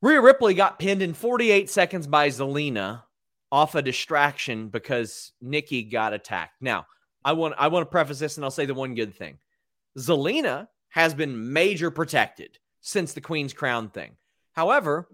Rhea 0.01 0.19
Ripley 0.19 0.55
got 0.55 0.79
pinned 0.79 1.03
in 1.03 1.13
48 1.13 1.69
seconds 1.69 2.07
by 2.07 2.29
Zelina 2.29 3.03
off 3.51 3.75
a 3.75 3.81
distraction 3.81 4.69
because 4.69 5.31
Nikki 5.41 5.83
got 5.83 6.13
attacked. 6.13 6.59
Now, 6.59 6.87
I 7.23 7.33
want 7.33 7.53
I 7.57 7.67
want 7.67 7.85
to 7.85 7.91
preface 7.91 8.17
this 8.17 8.37
and 8.37 8.43
I'll 8.43 8.51
say 8.51 8.65
the 8.65 8.73
one 8.73 8.95
good 8.95 9.13
thing. 9.13 9.37
Zelina 9.97 10.67
has 10.89 11.13
been 11.13 11.53
major 11.53 11.91
protected 11.91 12.57
since 12.81 13.13
the 13.13 13.21
Queen's 13.21 13.53
Crown 13.53 13.89
thing. 13.89 14.17
However, 14.53 15.07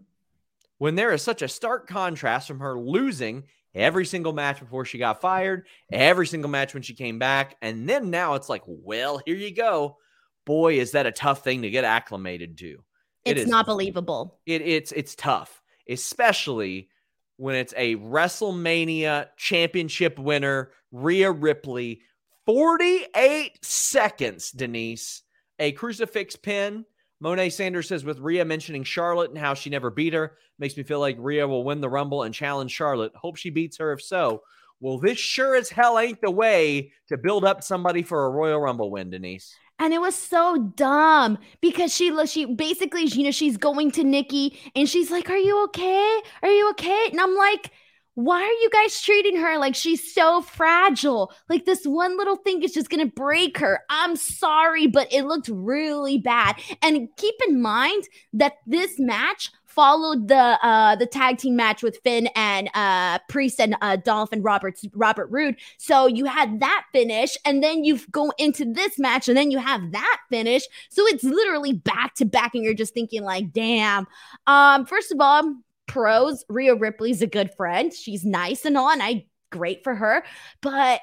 when 0.78 0.95
there 0.95 1.11
is 1.11 1.21
such 1.21 1.41
a 1.41 1.49
stark 1.49 1.88
contrast 1.88 2.47
from 2.47 2.61
her 2.61 2.80
losing 2.80 3.43
every 3.78 4.05
single 4.05 4.34
match 4.34 4.59
before 4.59 4.84
she 4.84 4.97
got 4.97 5.21
fired, 5.21 5.67
every 5.91 6.28
single 6.28 6.49
match 6.49 6.73
when 6.73 6.84
she 6.84 6.93
came 6.93 7.19
back, 7.19 7.55
and 7.61 7.88
then 7.88 8.09
now 8.09 8.34
it's 8.34 8.49
like, 8.49 8.63
well, 8.65 9.21
here 9.25 9.36
you 9.36 9.53
go. 9.53 9.97
Boy, 10.45 10.80
is 10.80 10.91
that 10.91 11.05
a 11.05 11.11
tough 11.11 11.43
thing 11.43 11.61
to 11.61 11.69
get 11.69 11.84
acclimated 11.84 12.57
to. 12.59 12.84
It's 13.25 13.41
it 13.41 13.47
not 13.47 13.65
believable. 13.65 14.39
It, 14.45 14.61
it's 14.61 14.91
it's 14.93 15.15
tough, 15.15 15.61
especially 15.89 16.89
when 17.38 17.55
it's 17.55 17.73
a 17.78 17.95
WrestleMania 17.97 19.28
championship 19.38 20.17
winner, 20.17 20.71
Rhea 20.91 21.32
Ripley. 21.32 22.01
48 22.45 23.63
seconds, 23.63 24.51
Denise. 24.51 25.21
A 25.59 25.73
crucifix 25.73 26.36
pin. 26.36 26.86
Monet 27.20 27.49
Sanders 27.49 27.88
says, 27.88 28.05
with 28.05 28.20
Rhea 28.20 28.45
mentioning 28.45 28.84
Charlotte 28.84 29.32
and 29.32 29.39
how 29.39 29.53
she 29.53 29.70
never 29.70 29.89
beat 29.89 30.13
her, 30.13 30.38
makes 30.59 30.78
me 30.78 30.84
feel 30.84 30.99
like 30.99 31.15
Rhea 31.20 31.47
will 31.47 31.63
win 31.63 31.82
the 31.82 31.89
Rumble 31.89 32.24
and 32.24 32.34
challenge 32.34 32.72
Charlotte. 32.72 33.11
Hope 33.15 33.38
she 33.38 33.49
beats 33.49 33.78
her 33.78 33.91
if 33.91 34.01
so. 34.01 34.43
Well, 34.80 34.99
this 34.99 35.18
sure 35.18 35.55
as 35.55 35.70
hell 35.70 35.97
ain't 35.97 36.22
the 36.22 36.30
way 36.30 36.91
to 37.07 37.18
build 37.18 37.43
up 37.43 37.63
somebody 37.63 38.03
for 38.03 38.26
a 38.26 38.30
Royal 38.30 38.59
Rumble 38.59 38.91
win, 38.91 39.09
Denise. 39.09 39.55
And 39.80 39.93
it 39.93 40.01
was 40.01 40.15
so 40.15 40.72
dumb 40.76 41.38
because 41.61 41.93
she 41.93 42.11
she 42.26 42.45
basically 42.45 43.03
you 43.03 43.24
know 43.24 43.32
she's 43.32 43.57
going 43.57 43.91
to 43.91 44.03
Nikki 44.03 44.59
and 44.76 44.89
she's 44.89 45.11
like, 45.11 45.30
"Are 45.30 45.38
you 45.38 45.63
okay? 45.65 46.22
Are 46.41 46.49
you 46.49 46.70
okay?" 46.72 47.09
And 47.11 47.22
I'm 47.22 47.36
like, 47.36 47.72
"Why 48.18 48.41
are 48.41 48.61
you 48.63 48.70
guys 48.74 48.99
treating 48.99 49.36
her 49.36 49.59
like 49.59 49.76
she's 49.76 50.11
so 50.11 50.41
fragile? 50.41 51.32
Like 51.49 51.65
this 51.65 51.86
one 51.86 52.18
little 52.18 52.38
thing 52.38 52.63
is 52.63 52.74
just 52.74 52.89
going 52.89 53.07
to 53.07 53.13
break 53.15 53.59
her." 53.59 53.82
I'm 53.91 54.15
sorry, 54.15 54.88
but 54.88 55.07
it 55.13 55.26
looked 55.26 55.49
really 55.49 56.18
bad. 56.18 56.59
And 56.82 57.09
keep 57.18 57.36
in 57.47 57.61
mind 57.61 58.05
that 58.34 58.53
this 58.65 58.97
match 58.97 59.51
followed 59.65 60.28
the 60.30 60.57
uh 60.63 60.95
the 60.95 61.05
tag 61.05 61.38
team 61.38 61.55
match 61.55 61.84
with 61.84 61.99
Finn 62.03 62.28
and 62.36 62.68
uh 62.74 63.20
Priest 63.30 63.61
and 63.61 63.76
uh 63.82 63.97
Dolph 63.97 64.32
and 64.32 64.43
Roberts 64.43 64.84
Robert 64.95 65.28
Roode. 65.30 65.55
So 65.78 66.07
you 66.07 66.26
had 66.26 66.59
that 66.61 66.86
finish, 66.91 67.38
and 67.45 67.63
then 67.63 67.84
you 67.84 67.99
go 68.09 68.34
into 68.39 68.65
this 68.65 68.97
match, 68.97 69.28
and 69.28 69.38
then 69.38 69.51
you 69.51 69.59
have 69.59 69.91
that 69.91 70.18
finish. 70.32 70.63
So 70.89 71.05
it's 71.05 71.24
literally 71.24 71.74
back 71.74 72.15
to 72.15 72.26
back, 72.26 72.55
and 72.55 72.63
you're 72.63 72.74
just 72.74 72.95
thinking 72.95 73.22
like, 73.22 73.53
damn. 73.53 74.07
Um, 74.47 74.88
first 74.88 75.11
of 75.11 75.22
all, 75.22 75.53
pros, 75.88 76.45
Rhea 76.49 76.75
Ripley's 76.75 77.21
a 77.21 77.27
good 77.27 77.51
friend. 77.55 77.93
She's 77.93 78.25
nice 78.25 78.65
and 78.65 78.77
all, 78.77 78.89
and 78.89 79.01
I 79.01 79.25
great 79.51 79.83
for 79.83 79.95
her, 79.95 80.23
but 80.61 81.01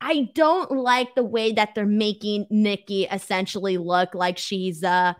I 0.00 0.28
don't 0.34 0.70
like 0.70 1.14
the 1.14 1.24
way 1.24 1.52
that 1.52 1.74
they're 1.74 1.86
making 1.86 2.46
Nikki 2.50 3.04
essentially 3.04 3.78
look 3.78 4.14
like 4.14 4.38
she's 4.38 4.84
uh 4.84 5.14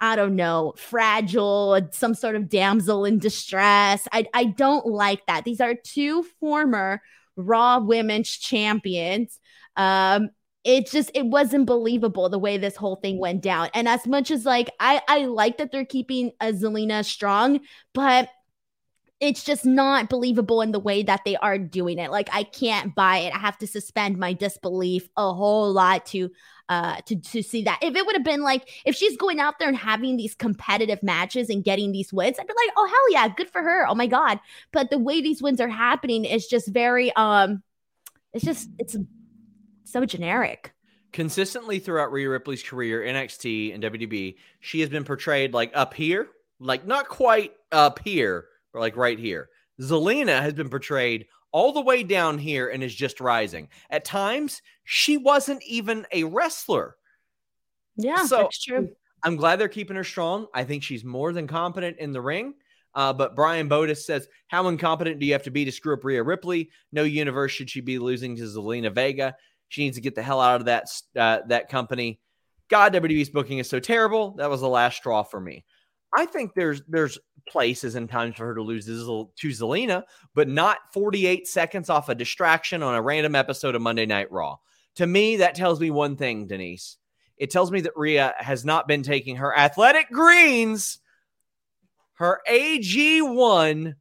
I 0.00 0.14
don't 0.14 0.36
know, 0.36 0.74
fragile, 0.76 1.80
some 1.90 2.14
sort 2.14 2.36
of 2.36 2.48
damsel 2.48 3.04
in 3.04 3.18
distress. 3.18 4.06
I, 4.12 4.26
I 4.32 4.44
don't 4.44 4.86
like 4.86 5.26
that. 5.26 5.44
These 5.44 5.60
are 5.60 5.74
two 5.74 6.22
former 6.38 7.02
Raw 7.36 7.80
Women's 7.80 8.30
champions. 8.30 9.40
Um, 9.76 10.30
it 10.64 10.90
just 10.90 11.10
it 11.14 11.26
wasn't 11.26 11.66
believable 11.66 12.28
the 12.28 12.38
way 12.38 12.58
this 12.58 12.76
whole 12.76 12.96
thing 12.96 13.18
went 13.18 13.42
down. 13.42 13.70
And 13.74 13.88
as 13.88 14.06
much 14.06 14.30
as 14.30 14.44
like 14.44 14.70
I 14.78 15.00
I 15.08 15.24
like 15.24 15.58
that 15.58 15.72
they're 15.72 15.84
keeping 15.84 16.32
a 16.40 16.52
Zelina 16.52 17.04
strong, 17.04 17.60
but 17.94 18.28
it's 19.20 19.42
just 19.42 19.64
not 19.64 20.08
believable 20.08 20.62
in 20.62 20.70
the 20.70 20.78
way 20.78 21.02
that 21.02 21.22
they 21.24 21.36
are 21.36 21.58
doing 21.58 21.98
it. 21.98 22.10
Like 22.10 22.28
I 22.32 22.44
can't 22.44 22.94
buy 22.94 23.18
it. 23.18 23.34
I 23.34 23.38
have 23.38 23.58
to 23.58 23.66
suspend 23.66 24.16
my 24.16 24.32
disbelief 24.32 25.08
a 25.16 25.32
whole 25.32 25.72
lot 25.72 26.06
to 26.06 26.30
uh 26.68 27.00
to 27.06 27.16
to 27.16 27.42
see 27.42 27.64
that. 27.64 27.80
If 27.82 27.96
it 27.96 28.06
would 28.06 28.14
have 28.14 28.24
been 28.24 28.42
like 28.42 28.68
if 28.84 28.94
she's 28.94 29.16
going 29.16 29.40
out 29.40 29.58
there 29.58 29.68
and 29.68 29.76
having 29.76 30.16
these 30.16 30.34
competitive 30.34 31.02
matches 31.02 31.50
and 31.50 31.64
getting 31.64 31.90
these 31.90 32.12
wins, 32.12 32.38
I'd 32.38 32.46
be 32.46 32.52
like, 32.52 32.74
"Oh 32.76 32.86
hell 32.86 33.12
yeah, 33.12 33.34
good 33.34 33.48
for 33.48 33.62
her. 33.62 33.86
Oh 33.88 33.94
my 33.94 34.06
god." 34.06 34.38
But 34.72 34.90
the 34.90 34.98
way 34.98 35.20
these 35.20 35.42
wins 35.42 35.60
are 35.60 35.68
happening 35.68 36.24
is 36.24 36.46
just 36.46 36.68
very 36.68 37.12
um 37.16 37.62
it's 38.32 38.44
just 38.44 38.68
it's 38.78 38.96
so 39.84 40.04
generic. 40.04 40.72
Consistently 41.10 41.78
throughout 41.78 42.12
Rhea 42.12 42.28
Ripley's 42.28 42.62
career, 42.62 43.00
NXT 43.00 43.74
and 43.74 43.82
WWE, 43.82 44.36
she 44.60 44.80
has 44.80 44.90
been 44.90 45.04
portrayed 45.04 45.54
like 45.54 45.72
up 45.74 45.94
here, 45.94 46.28
like 46.60 46.86
not 46.86 47.08
quite 47.08 47.52
up 47.72 47.98
here, 48.04 48.44
like 48.80 48.96
right 48.96 49.18
here. 49.18 49.48
Zelina 49.80 50.40
has 50.40 50.54
been 50.54 50.68
portrayed 50.68 51.26
all 51.52 51.72
the 51.72 51.80
way 51.80 52.02
down 52.02 52.38
here 52.38 52.68
and 52.68 52.82
is 52.82 52.94
just 52.94 53.20
rising. 53.20 53.68
At 53.90 54.04
times, 54.04 54.60
she 54.84 55.16
wasn't 55.16 55.62
even 55.66 56.06
a 56.12 56.24
wrestler. 56.24 56.96
Yeah, 57.96 58.24
so 58.24 58.38
that's 58.38 58.62
true. 58.62 58.90
I'm 59.22 59.36
glad 59.36 59.58
they're 59.58 59.68
keeping 59.68 59.96
her 59.96 60.04
strong. 60.04 60.46
I 60.54 60.64
think 60.64 60.82
she's 60.82 61.04
more 61.04 61.32
than 61.32 61.46
competent 61.46 61.98
in 61.98 62.12
the 62.12 62.20
ring. 62.20 62.54
Uh, 62.94 63.12
but 63.12 63.36
Brian 63.36 63.68
Bodis 63.68 63.98
says, 63.98 64.28
How 64.48 64.68
incompetent 64.68 65.18
do 65.18 65.26
you 65.26 65.32
have 65.32 65.42
to 65.44 65.50
be 65.50 65.64
to 65.64 65.72
screw 65.72 65.94
up 65.94 66.04
Rhea 66.04 66.22
Ripley? 66.22 66.70
No 66.92 67.02
universe 67.02 67.52
should 67.52 67.70
she 67.70 67.80
be 67.80 67.98
losing 67.98 68.36
to 68.36 68.42
Zelina 68.42 68.92
Vega. 68.92 69.36
She 69.68 69.84
needs 69.84 69.96
to 69.96 70.00
get 70.00 70.14
the 70.14 70.22
hell 70.22 70.40
out 70.40 70.60
of 70.60 70.66
that 70.66 70.86
uh, 71.16 71.40
that 71.48 71.68
company. 71.68 72.20
God, 72.68 72.92
WWE's 72.94 73.30
booking 73.30 73.58
is 73.58 73.68
so 73.68 73.80
terrible. 73.80 74.32
That 74.32 74.50
was 74.50 74.60
the 74.60 74.68
last 74.68 74.96
straw 74.96 75.22
for 75.22 75.40
me. 75.40 75.64
I 76.16 76.26
think 76.26 76.54
there's 76.54 76.82
there's 76.88 77.18
places 77.48 77.94
and 77.94 78.08
times 78.08 78.36
for 78.36 78.46
her 78.46 78.54
to 78.54 78.62
lose 78.62 78.86
to 78.86 79.48
Zelina, 79.48 80.04
but 80.34 80.48
not 80.48 80.78
48 80.92 81.46
seconds 81.48 81.90
off 81.90 82.08
a 82.08 82.14
distraction 82.14 82.82
on 82.82 82.94
a 82.94 83.02
random 83.02 83.34
episode 83.34 83.74
of 83.74 83.82
Monday 83.82 84.06
Night 84.06 84.30
Raw. 84.30 84.56
To 84.96 85.06
me, 85.06 85.36
that 85.36 85.54
tells 85.54 85.80
me 85.80 85.90
one 85.90 86.16
thing, 86.16 86.46
Denise. 86.46 86.98
It 87.36 87.50
tells 87.50 87.70
me 87.70 87.80
that 87.82 87.96
Rhea 87.96 88.34
has 88.38 88.64
not 88.64 88.88
been 88.88 89.02
taking 89.02 89.36
her 89.36 89.56
athletic 89.56 90.10
greens, 90.10 90.98
her 92.14 92.40
AG1 92.50 93.94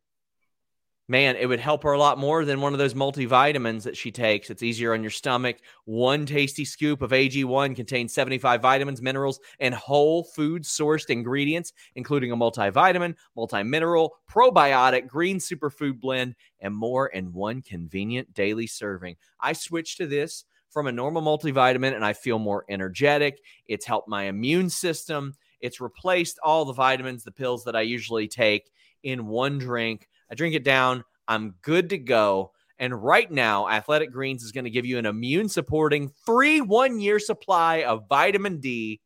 man, 1.08 1.36
it 1.36 1.46
would 1.46 1.60
help 1.60 1.84
her 1.84 1.94
a 1.94 2.00
lot 2.00 2.18
more 2.18 2.44
than 2.44 2.62
one 2.62 2.74
of 2.74 2.80
those 2.80 2.94
multivitamins 2.94 3.84
that 3.84 3.96
she 3.96 4.12
takes. 4.12 4.50
It's 4.50 4.64
easier 4.64 4.94
on 4.94 5.02
your 5.02 5.12
stomach. 5.12 5.58
One 5.86 6.26
tasty 6.26 6.66
scoop 6.66 7.02
of 7.02 7.12
AG1 7.12 7.76
contains 7.76 8.14
75 8.14 8.62
vitamins, 8.62 9.02
minerals, 9.02 9.40
and 9.60 9.74
whole 9.74 10.24
food 10.24 10.64
sourced 10.64 11.10
ingredients, 11.10 11.74
including 11.96 12.32
a 12.32 12.38
multivitamin, 12.38 13.16
multimineral, 13.38 14.10
probiotic, 14.30 15.08
green 15.08 15.38
superfood 15.38 16.00
blend, 16.00 16.36
and 16.60 16.76
more 16.76 17.08
in 17.08 17.32
one 17.32 17.62
convenient 17.62 18.34
daily 18.34 18.68
serving. 18.68 19.16
I 19.40 19.54
switched 19.54 19.98
to 19.98 20.08
this 20.08 20.46
from 20.70 20.88
a 20.88 20.92
normal 20.92 21.22
multivitamin 21.22 21.96
and 21.96 22.06
I 22.06 22.14
feel 22.14 22.40
more 22.40 22.66
energetic. 22.70 23.40
It's 23.66 23.86
helped 23.86 24.10
my 24.10 24.26
immune 24.26 24.70
system. 24.70 25.34
It's 25.62 25.82
replaced 25.82 26.38
all 26.44 26.66
the 26.66 26.74
vitamins, 26.74 27.24
the 27.24 27.32
pills 27.32 27.64
that 27.64 27.76
I 27.76 27.82
usually 27.82 28.28
take 28.28 28.70
in 29.04 29.28
one 29.28 29.58
drink. 29.58 30.08
I 30.30 30.36
drink 30.36 30.56
it 30.56 30.64
down. 30.64 31.04
I'm 31.28 31.56
good 31.62 31.90
to 31.90 31.98
go. 31.98 32.52
And 32.80 33.04
right 33.04 33.30
now, 33.30 33.68
Athletic 33.68 34.12
Greens 34.12 34.44
is 34.44 34.52
going 34.52 34.66
to 34.66 34.70
give 34.70 34.86
you 34.86 34.98
an 34.98 35.06
immune 35.06 35.50
supporting 35.50 36.12
free 36.26 36.62
one 36.62 37.00
year 37.00 37.20
supply 37.20 37.84
of 37.84 38.08
vitamin 38.08 38.60
D 38.60 39.02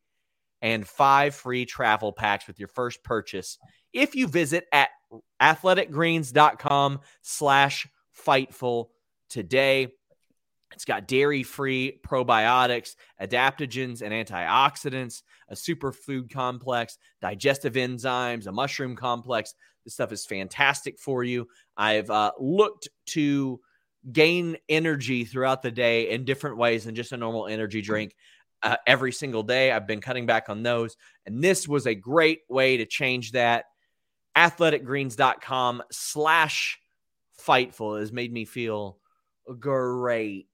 and 0.60 0.86
five 0.86 1.34
free 1.34 1.64
travel 1.64 2.12
packs 2.12 2.46
with 2.46 2.58
your 2.58 2.68
first 2.68 3.02
purchase 3.02 3.58
if 3.92 4.14
you 4.14 4.28
visit 4.28 4.64
at 4.72 4.90
athleticgreens.com 5.40 7.00
slash 7.22 7.86
fightful 8.26 8.86
today. 9.28 9.88
It's 10.72 10.86
got 10.86 11.06
dairy 11.06 11.42
free 11.42 12.00
probiotics, 12.06 12.94
adaptogens, 13.20 14.00
and 14.00 14.12
antioxidants, 14.12 15.22
a 15.48 15.54
superfood 15.54 16.30
complex, 16.30 16.96
digestive 17.20 17.74
enzymes, 17.74 18.46
a 18.46 18.52
mushroom 18.52 18.96
complex. 18.96 19.54
This 19.84 19.94
stuff 19.94 20.12
is 20.12 20.26
fantastic 20.26 20.98
for 20.98 21.24
you. 21.24 21.48
I've 21.76 22.10
uh, 22.10 22.32
looked 22.38 22.88
to 23.08 23.60
gain 24.10 24.56
energy 24.68 25.24
throughout 25.24 25.62
the 25.62 25.70
day 25.70 26.10
in 26.10 26.24
different 26.24 26.56
ways 26.56 26.84
than 26.84 26.94
just 26.94 27.12
a 27.12 27.16
normal 27.16 27.46
energy 27.46 27.82
drink. 27.82 28.14
Uh, 28.62 28.76
every 28.86 29.12
single 29.12 29.42
day, 29.42 29.72
I've 29.72 29.86
been 29.86 30.00
cutting 30.00 30.26
back 30.26 30.48
on 30.48 30.62
those. 30.62 30.96
And 31.26 31.42
this 31.42 31.66
was 31.66 31.86
a 31.86 31.94
great 31.94 32.40
way 32.48 32.76
to 32.76 32.86
change 32.86 33.32
that. 33.32 33.64
Athleticgreens.com 34.36 35.82
slash 35.90 36.78
fightful 37.40 37.98
has 37.98 38.12
made 38.12 38.32
me 38.32 38.44
feel 38.44 38.98
great. 39.58 40.46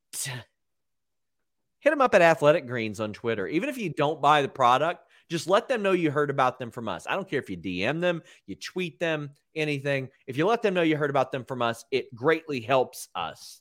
Hit 1.81 1.91
them 1.91 2.01
up 2.01 2.14
at 2.14 2.22
Athletic 2.22 2.66
Greens 2.66 2.99
on 2.99 3.12
Twitter. 3.12 3.47
Even 3.47 3.68
if 3.68 3.79
you 3.79 3.91
don't 3.91 4.20
buy 4.20 4.43
the 4.43 4.49
product, 4.49 5.07
just 5.29 5.49
let 5.49 5.68
them 5.68 5.83
know 5.83 5.93
you 5.93 6.11
heard 6.11 6.31
about 6.31 6.59
them 6.59 6.70
from 6.70 6.89
us. 6.89 7.07
I 7.09 7.14
don't 7.14 7.29
care 7.29 7.39
if 7.39 7.51
you 7.51 7.57
DM 7.57 8.01
them, 8.01 8.22
you 8.47 8.55
tweet 8.55 8.99
them, 8.99 9.31
anything. 9.55 10.09
If 10.26 10.37
you 10.37 10.47
let 10.47 10.62
them 10.62 10.74
know 10.74 10.83
you 10.83 10.97
heard 10.97 11.11
about 11.11 11.33
them 11.33 11.45
from 11.45 11.62
us, 11.62 11.85
it 11.91 12.14
greatly 12.14 12.61
helps 12.61 13.09
us. 13.14 13.61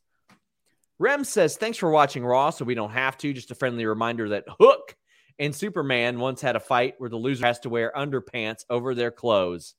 Rem 0.99 1.23
says, 1.23 1.57
Thanks 1.57 1.77
for 1.77 1.89
watching 1.89 2.25
Raw, 2.25 2.49
so 2.49 2.65
we 2.65 2.75
don't 2.75 2.91
have 2.91 3.17
to. 3.19 3.33
Just 3.33 3.51
a 3.51 3.55
friendly 3.55 3.85
reminder 3.85 4.29
that 4.29 4.45
Hook 4.59 4.95
and 5.37 5.55
Superman 5.55 6.19
once 6.19 6.41
had 6.41 6.55
a 6.55 6.59
fight 6.59 6.95
where 6.97 7.09
the 7.09 7.17
loser 7.17 7.45
has 7.45 7.59
to 7.59 7.69
wear 7.69 7.91
underpants 7.95 8.63
over 8.69 8.95
their 8.95 9.11
clothes. 9.11 9.75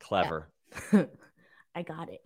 Clever. 0.00 0.50
I 1.74 1.82
got 1.82 2.08
it. 2.08 2.20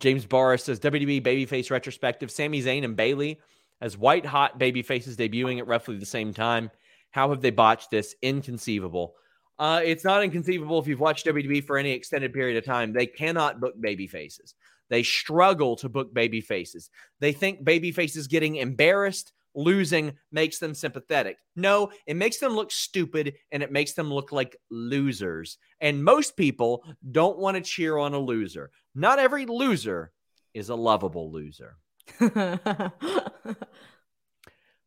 James 0.00 0.24
Barr 0.24 0.56
says 0.58 0.80
WWE 0.80 1.22
babyface 1.22 1.70
retrospective. 1.70 2.30
Sami 2.30 2.62
Zayn 2.62 2.84
and 2.84 2.96
Bayley 2.96 3.40
as 3.80 3.96
white 3.96 4.26
hot 4.26 4.58
baby 4.58 4.82
faces 4.82 5.16
debuting 5.16 5.58
at 5.58 5.66
roughly 5.66 5.96
the 5.96 6.06
same 6.06 6.32
time. 6.32 6.70
How 7.10 7.30
have 7.30 7.40
they 7.40 7.50
botched 7.50 7.90
this? 7.90 8.14
Inconceivable. 8.22 9.14
Uh, 9.58 9.80
it's 9.84 10.04
not 10.04 10.22
inconceivable 10.22 10.78
if 10.78 10.86
you've 10.86 11.00
watched 11.00 11.26
WWE 11.26 11.64
for 11.64 11.78
any 11.78 11.90
extended 11.90 12.32
period 12.32 12.56
of 12.56 12.64
time. 12.64 12.92
They 12.92 13.06
cannot 13.06 13.60
book 13.60 13.74
baby 13.80 14.06
faces. 14.06 14.54
They 14.88 15.02
struggle 15.02 15.76
to 15.76 15.88
book 15.88 16.14
baby 16.14 16.40
faces. 16.40 16.90
They 17.20 17.32
think 17.32 17.64
baby 17.64 17.90
faces 17.92 18.26
getting 18.26 18.56
embarrassed, 18.56 19.32
losing 19.54 20.12
makes 20.30 20.58
them 20.58 20.74
sympathetic. 20.74 21.38
No, 21.56 21.90
it 22.06 22.16
makes 22.16 22.38
them 22.38 22.52
look 22.52 22.70
stupid 22.70 23.34
and 23.50 23.62
it 23.62 23.72
makes 23.72 23.92
them 23.94 24.12
look 24.12 24.32
like 24.32 24.56
losers. 24.70 25.58
And 25.80 26.04
most 26.04 26.36
people 26.36 26.84
don't 27.10 27.38
want 27.38 27.56
to 27.56 27.62
cheer 27.62 27.98
on 27.98 28.14
a 28.14 28.18
loser. 28.18 28.70
Not 28.94 29.18
every 29.18 29.44
loser 29.44 30.12
is 30.54 30.68
a 30.68 30.74
lovable 30.74 31.32
loser. 31.32 31.76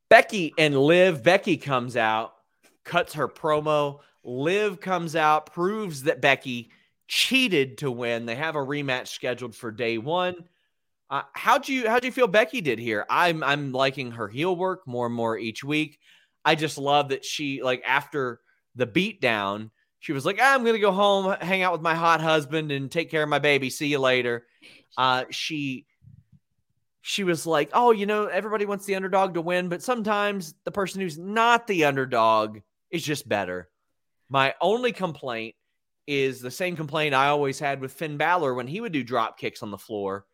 Becky 0.09 0.53
and 0.57 0.77
Liv. 0.77 1.23
Becky 1.23 1.57
comes 1.57 1.95
out, 1.95 2.33
cuts 2.83 3.13
her 3.13 3.27
promo. 3.27 3.99
Liv 4.23 4.79
comes 4.79 5.15
out, 5.15 5.53
proves 5.53 6.03
that 6.03 6.21
Becky 6.21 6.69
cheated 7.07 7.79
to 7.79 7.91
win. 7.91 8.25
They 8.25 8.35
have 8.35 8.55
a 8.55 8.59
rematch 8.59 9.07
scheduled 9.07 9.55
for 9.55 9.71
day 9.71 9.97
one. 9.97 10.35
Uh, 11.09 11.23
how 11.33 11.57
do 11.57 11.73
you 11.73 11.89
how'd 11.89 12.05
you 12.05 12.11
feel 12.11 12.27
Becky 12.27 12.61
did 12.61 12.79
here? 12.79 13.05
I'm 13.09 13.43
I'm 13.43 13.73
liking 13.73 14.11
her 14.11 14.29
heel 14.29 14.55
work 14.55 14.87
more 14.87 15.07
and 15.07 15.15
more 15.15 15.37
each 15.37 15.63
week. 15.63 15.99
I 16.45 16.55
just 16.55 16.77
love 16.77 17.09
that 17.09 17.25
she 17.25 17.61
like 17.61 17.83
after 17.85 18.39
the 18.75 18.87
beatdown, 18.87 19.71
she 19.99 20.13
was 20.13 20.25
like, 20.25 20.39
I'm 20.41 20.63
gonna 20.63 20.79
go 20.79 20.91
home, 20.91 21.35
hang 21.41 21.63
out 21.63 21.73
with 21.73 21.81
my 21.81 21.95
hot 21.95 22.21
husband, 22.21 22.71
and 22.71 22.89
take 22.89 23.11
care 23.11 23.23
of 23.23 23.29
my 23.29 23.39
baby. 23.39 23.69
See 23.69 23.87
you 23.87 23.99
later. 23.99 24.45
Uh, 24.97 25.25
she 25.29 25.85
she 27.01 27.23
was 27.23 27.45
like, 27.45 27.69
Oh, 27.73 27.91
you 27.91 28.05
know, 28.05 28.25
everybody 28.25 28.65
wants 28.65 28.85
the 28.85 28.95
underdog 28.95 29.33
to 29.33 29.41
win, 29.41 29.69
but 29.69 29.81
sometimes 29.81 30.53
the 30.63 30.71
person 30.71 31.01
who's 31.01 31.17
not 31.17 31.67
the 31.67 31.85
underdog 31.85 32.59
is 32.89 33.03
just 33.03 33.27
better. 33.27 33.69
My 34.29 34.53
only 34.61 34.91
complaint 34.91 35.55
is 36.07 36.41
the 36.41 36.51
same 36.51 36.75
complaint 36.75 37.15
I 37.15 37.27
always 37.27 37.59
had 37.59 37.81
with 37.81 37.93
Finn 37.93 38.17
Balor 38.17 38.53
when 38.53 38.67
he 38.67 38.81
would 38.81 38.91
do 38.91 39.03
drop 39.03 39.37
kicks 39.37 39.63
on 39.63 39.71
the 39.71 39.77
floor. 39.77 40.25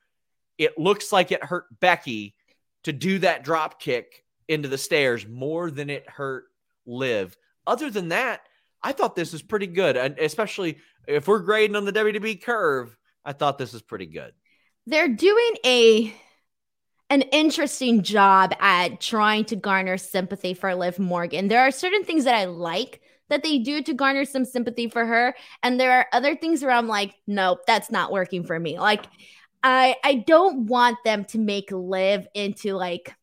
It 0.58 0.78
looks 0.78 1.12
like 1.12 1.32
it 1.32 1.44
hurt 1.44 1.66
Becky 1.80 2.36
to 2.84 2.94
do 2.94 3.20
that 3.20 3.44
drop 3.44 3.80
kick 3.80 4.24
into 4.48 4.68
the 4.68 4.78
stairs 4.78 5.28
more 5.28 5.70
than 5.70 5.90
it 5.90 6.10
hurt 6.10 6.46
Liv. 6.86 7.36
Other 7.66 7.90
than 7.90 8.10
that, 8.10 8.42
I 8.82 8.92
thought 8.92 9.16
this 9.16 9.34
was 9.34 9.42
pretty 9.42 9.68
good, 9.68 9.98
and 9.98 10.18
especially 10.20 10.78
if 11.08 11.28
we're 11.28 11.40
grading 11.40 11.76
on 11.76 11.86
the 11.86 11.94
WWE 11.94 12.42
curve, 12.42 12.96
I 13.26 13.34
thought 13.34 13.58
this 13.58 13.74
was 13.74 13.82
pretty 13.82 14.06
good. 14.06 14.32
They're 14.86 15.10
doing 15.10 15.52
a 15.66 16.14
an 17.10 17.22
interesting 17.24 18.04
job 18.04 18.54
at 18.60 19.00
trying 19.00 19.46
to 19.46 19.56
garner 19.56 19.98
sympathy 19.98 20.54
for 20.54 20.76
Liv 20.76 21.00
Morgan. 21.00 21.48
There 21.48 21.62
are 21.62 21.72
certain 21.72 22.04
things 22.04 22.26
that 22.26 22.36
I 22.36 22.46
like 22.46 23.02
that 23.30 23.44
they 23.44 23.60
do 23.60 23.82
to 23.84 23.94
garner 23.94 24.26
some 24.26 24.46
sympathy 24.46 24.90
for 24.90 25.06
her, 25.06 25.36
and 25.64 25.80
there 25.80 25.92
are 25.92 26.08
other 26.14 26.36
things 26.36 26.62
where 26.62 26.72
I'm 26.72 26.88
like, 26.88 27.14
nope, 27.28 27.60
that's 27.68 27.92
not 27.92 28.12
working 28.12 28.44
for 28.44 28.60
me. 28.60 28.80
Like, 28.80 29.06
I 29.64 29.96
I 30.04 30.16
don't 30.16 30.68
want 30.68 30.98
them 31.04 31.26
to 31.26 31.40
make 31.40 31.72
Liv 31.72 32.28
into 32.34 32.74
like 32.74 33.14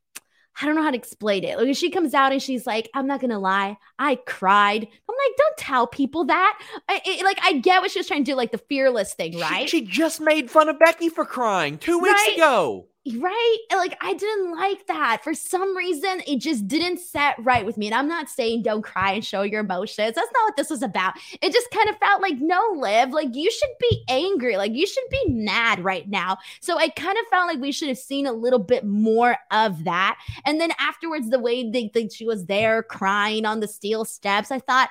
I 0.60 0.66
don't 0.66 0.76
know 0.76 0.82
how 0.82 0.90
to 0.92 0.96
explain 0.96 1.42
it. 1.42 1.58
Like 1.58 1.76
she 1.76 1.90
comes 1.90 2.14
out 2.14 2.32
and 2.32 2.40
she's 2.42 2.66
like, 2.66 2.88
"I'm 2.94 3.06
not 3.06 3.20
gonna 3.20 3.38
lie, 3.40 3.76
I 3.98 4.16
cried." 4.16 4.82
I'm 4.82 5.16
like, 5.16 5.36
"Don't 5.36 5.56
tell 5.58 5.86
people 5.86 6.26
that." 6.26 6.58
I, 6.88 7.00
it, 7.04 7.24
like 7.24 7.38
I 7.42 7.54
get 7.54 7.82
what 7.82 7.90
she 7.90 7.98
was 7.98 8.06
trying 8.06 8.24
to 8.24 8.30
do, 8.32 8.36
like 8.36 8.52
the 8.52 8.58
fearless 8.58 9.14
thing, 9.14 9.38
right? 9.38 9.68
She, 9.68 9.80
she 9.80 9.86
just 9.86 10.20
made 10.20 10.50
fun 10.50 10.68
of 10.68 10.78
Becky 10.78 11.08
for 11.08 11.24
crying 11.24 11.76
two 11.78 11.98
weeks 11.98 12.12
Right. 12.12 12.34
ago. 12.36 12.86
Right? 13.18 13.58
Like 13.70 13.98
I 14.00 14.14
didn't 14.14 14.52
like 14.52 14.86
that. 14.86 15.22
For 15.22 15.34
some 15.34 15.76
reason, 15.76 16.22
it 16.26 16.38
just 16.38 16.66
didn't 16.66 17.00
set 17.00 17.36
right 17.38 17.66
with 17.66 17.76
me. 17.76 17.86
And 17.86 17.94
I'm 17.94 18.08
not 18.08 18.30
saying 18.30 18.62
don't 18.62 18.80
cry 18.80 19.12
and 19.12 19.24
show 19.24 19.42
your 19.42 19.60
emotions. 19.60 20.14
That's 20.14 20.30
not 20.32 20.44
what 20.46 20.56
this 20.56 20.70
was 20.70 20.82
about. 20.82 21.12
It 21.42 21.52
just 21.52 21.70
kind 21.70 21.90
of 21.90 21.98
felt 21.98 22.22
like 22.22 22.38
no, 22.38 22.62
live 22.76 23.10
like 23.10 23.34
you 23.34 23.50
should 23.50 23.68
be 23.78 24.04
angry. 24.08 24.56
Like 24.56 24.72
you 24.72 24.86
should 24.86 25.04
be 25.10 25.28
mad 25.28 25.84
right 25.84 26.08
now. 26.08 26.38
So 26.60 26.78
I 26.78 26.88
kind 26.88 27.18
of 27.18 27.26
felt 27.30 27.46
like 27.46 27.60
we 27.60 27.72
should 27.72 27.88
have 27.88 27.98
seen 27.98 28.26
a 28.26 28.32
little 28.32 28.58
bit 28.58 28.86
more 28.86 29.36
of 29.50 29.84
that. 29.84 30.18
And 30.46 30.58
then 30.58 30.70
afterwards, 30.78 31.28
the 31.28 31.38
way 31.38 31.68
they 31.68 31.88
think 31.88 32.10
she 32.10 32.24
was 32.24 32.46
there 32.46 32.82
crying 32.82 33.44
on 33.44 33.60
the 33.60 33.68
steel 33.68 34.06
steps, 34.06 34.50
I 34.50 34.60
thought, 34.60 34.88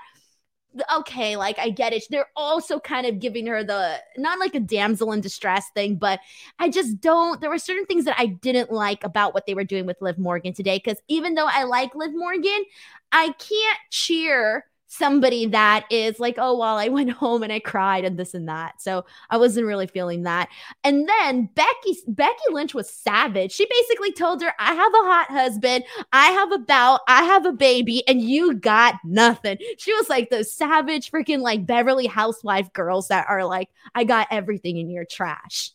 okay, 0.95 1.36
like 1.36 1.59
I 1.59 1.69
get 1.69 1.93
it. 1.93 2.03
They're 2.09 2.30
also 2.36 2.80
kind 2.80 3.05
of 3.05 3.19
giving 3.19 3.47
her 3.47 3.63
the 3.63 3.97
not 4.17 4.39
like 4.39 4.55
a 4.55 4.59
damsel 4.59 5.11
in 5.11 5.21
distress 5.21 5.69
thing, 5.74 5.95
but 5.95 6.19
I 6.59 6.69
just 6.69 6.99
don't. 6.99 7.41
There 7.41 7.49
were 7.49 7.57
certain 7.57 7.86
things 7.86 8.05
that 8.05 8.15
I 8.17 8.28
didn't 8.28 8.71
like 8.71 9.03
about 9.03 9.34
what 9.34 9.45
they 9.45 9.53
were 9.53 9.63
doing 9.63 9.86
with 9.86 10.01
Liv 10.01 10.17
Morgan 10.17 10.53
today. 10.53 10.78
Because 10.84 11.01
even 11.07 11.36
though 11.36 11.47
I 11.47 11.63
like 11.63 11.95
Liv 11.95 12.11
Morgan, 12.13 12.63
I 13.11 13.28
can't 13.28 13.80
cheer 13.91 14.65
somebody 14.93 15.47
that 15.47 15.85
is 15.89 16.19
like, 16.19 16.35
oh, 16.37 16.57
well, 16.57 16.77
I 16.77 16.87
went 16.87 17.09
home 17.23 17.43
and 17.43 17.51
I 17.51 17.59
cried 17.59 18.05
and 18.05 18.17
this 18.17 18.33
and 18.33 18.47
that. 18.47 18.81
So 18.81 19.05
I 19.29 19.37
wasn't 19.37 19.67
really 19.67 19.87
feeling 19.87 20.23
that. 20.23 20.49
And 20.83 21.07
then 21.07 21.49
Becky 21.55 21.97
Becky 22.07 22.43
Lynch 22.51 22.73
was 22.73 22.89
savage. 22.89 23.51
She 23.51 23.65
basically 23.65 24.11
told 24.11 24.41
her, 24.41 24.53
I 24.59 24.73
have 24.73 24.93
a 24.93 25.05
hot 25.05 25.27
husband, 25.29 25.83
I 26.11 26.27
have 26.27 26.51
a 26.51 26.59
bout, 26.59 27.01
I 27.07 27.23
have 27.23 27.45
a 27.45 27.51
baby, 27.53 28.07
and 28.07 28.21
you 28.21 28.55
got 28.55 28.95
nothing. 29.03 29.57
She 29.77 29.93
was 29.93 30.09
like 30.09 30.29
those 30.29 30.53
savage 30.53 31.11
freaking 31.11 31.39
like 31.39 31.65
Beverly 31.65 32.07
Housewife 32.07 32.71
girls 32.73 33.07
that 33.07 33.25
are 33.27 33.45
like, 33.45 33.69
I 33.95 34.03
got 34.03 34.27
everything 34.31 34.77
in 34.77 34.89
your 34.89 35.05
trash. 35.05 35.71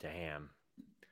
Damn. 0.00 0.50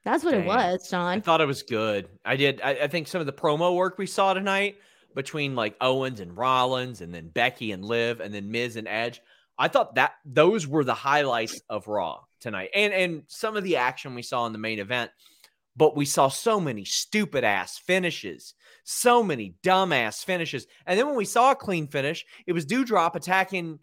That's 0.04 0.24
what 0.24 0.34
it 0.34 0.46
was, 0.46 0.86
I 0.86 0.88
Sean. 0.88 1.20
thought 1.20 1.42
it 1.42 1.46
was 1.46 1.62
good. 1.62 2.08
I 2.24 2.36
did. 2.36 2.62
I, 2.62 2.70
I 2.70 2.86
think 2.88 3.08
some 3.08 3.20
of 3.20 3.26
the 3.26 3.32
promo 3.32 3.74
work 3.74 3.98
we 3.98 4.06
saw 4.06 4.32
tonight 4.32 4.76
between 5.14 5.54
like 5.54 5.76
Owens 5.80 6.20
and 6.20 6.36
Rollins, 6.36 7.00
and 7.00 7.14
then 7.14 7.28
Becky 7.28 7.72
and 7.72 7.84
Liv, 7.84 8.20
and 8.20 8.34
then 8.34 8.50
Miz 8.50 8.76
and 8.76 8.88
Edge. 8.88 9.20
I 9.58 9.68
thought 9.68 9.96
that 9.96 10.12
those 10.24 10.66
were 10.66 10.84
the 10.84 10.94
highlights 10.94 11.60
of 11.68 11.88
Raw 11.88 12.20
tonight, 12.40 12.70
and 12.74 12.92
and 12.92 13.22
some 13.26 13.56
of 13.56 13.64
the 13.64 13.76
action 13.76 14.14
we 14.14 14.22
saw 14.22 14.46
in 14.46 14.52
the 14.52 14.58
main 14.58 14.78
event. 14.78 15.10
But 15.76 15.96
we 15.96 16.06
saw 16.06 16.26
so 16.28 16.58
many 16.58 16.84
stupid 16.84 17.44
ass 17.44 17.78
finishes, 17.78 18.54
so 18.82 19.22
many 19.22 19.54
dumb 19.62 19.92
ass 19.92 20.24
finishes, 20.24 20.66
and 20.86 20.98
then 20.98 21.06
when 21.06 21.16
we 21.16 21.24
saw 21.24 21.52
a 21.52 21.56
clean 21.56 21.86
finish, 21.86 22.24
it 22.46 22.52
was 22.52 22.66
Doudrop 22.66 23.14
attacking 23.14 23.78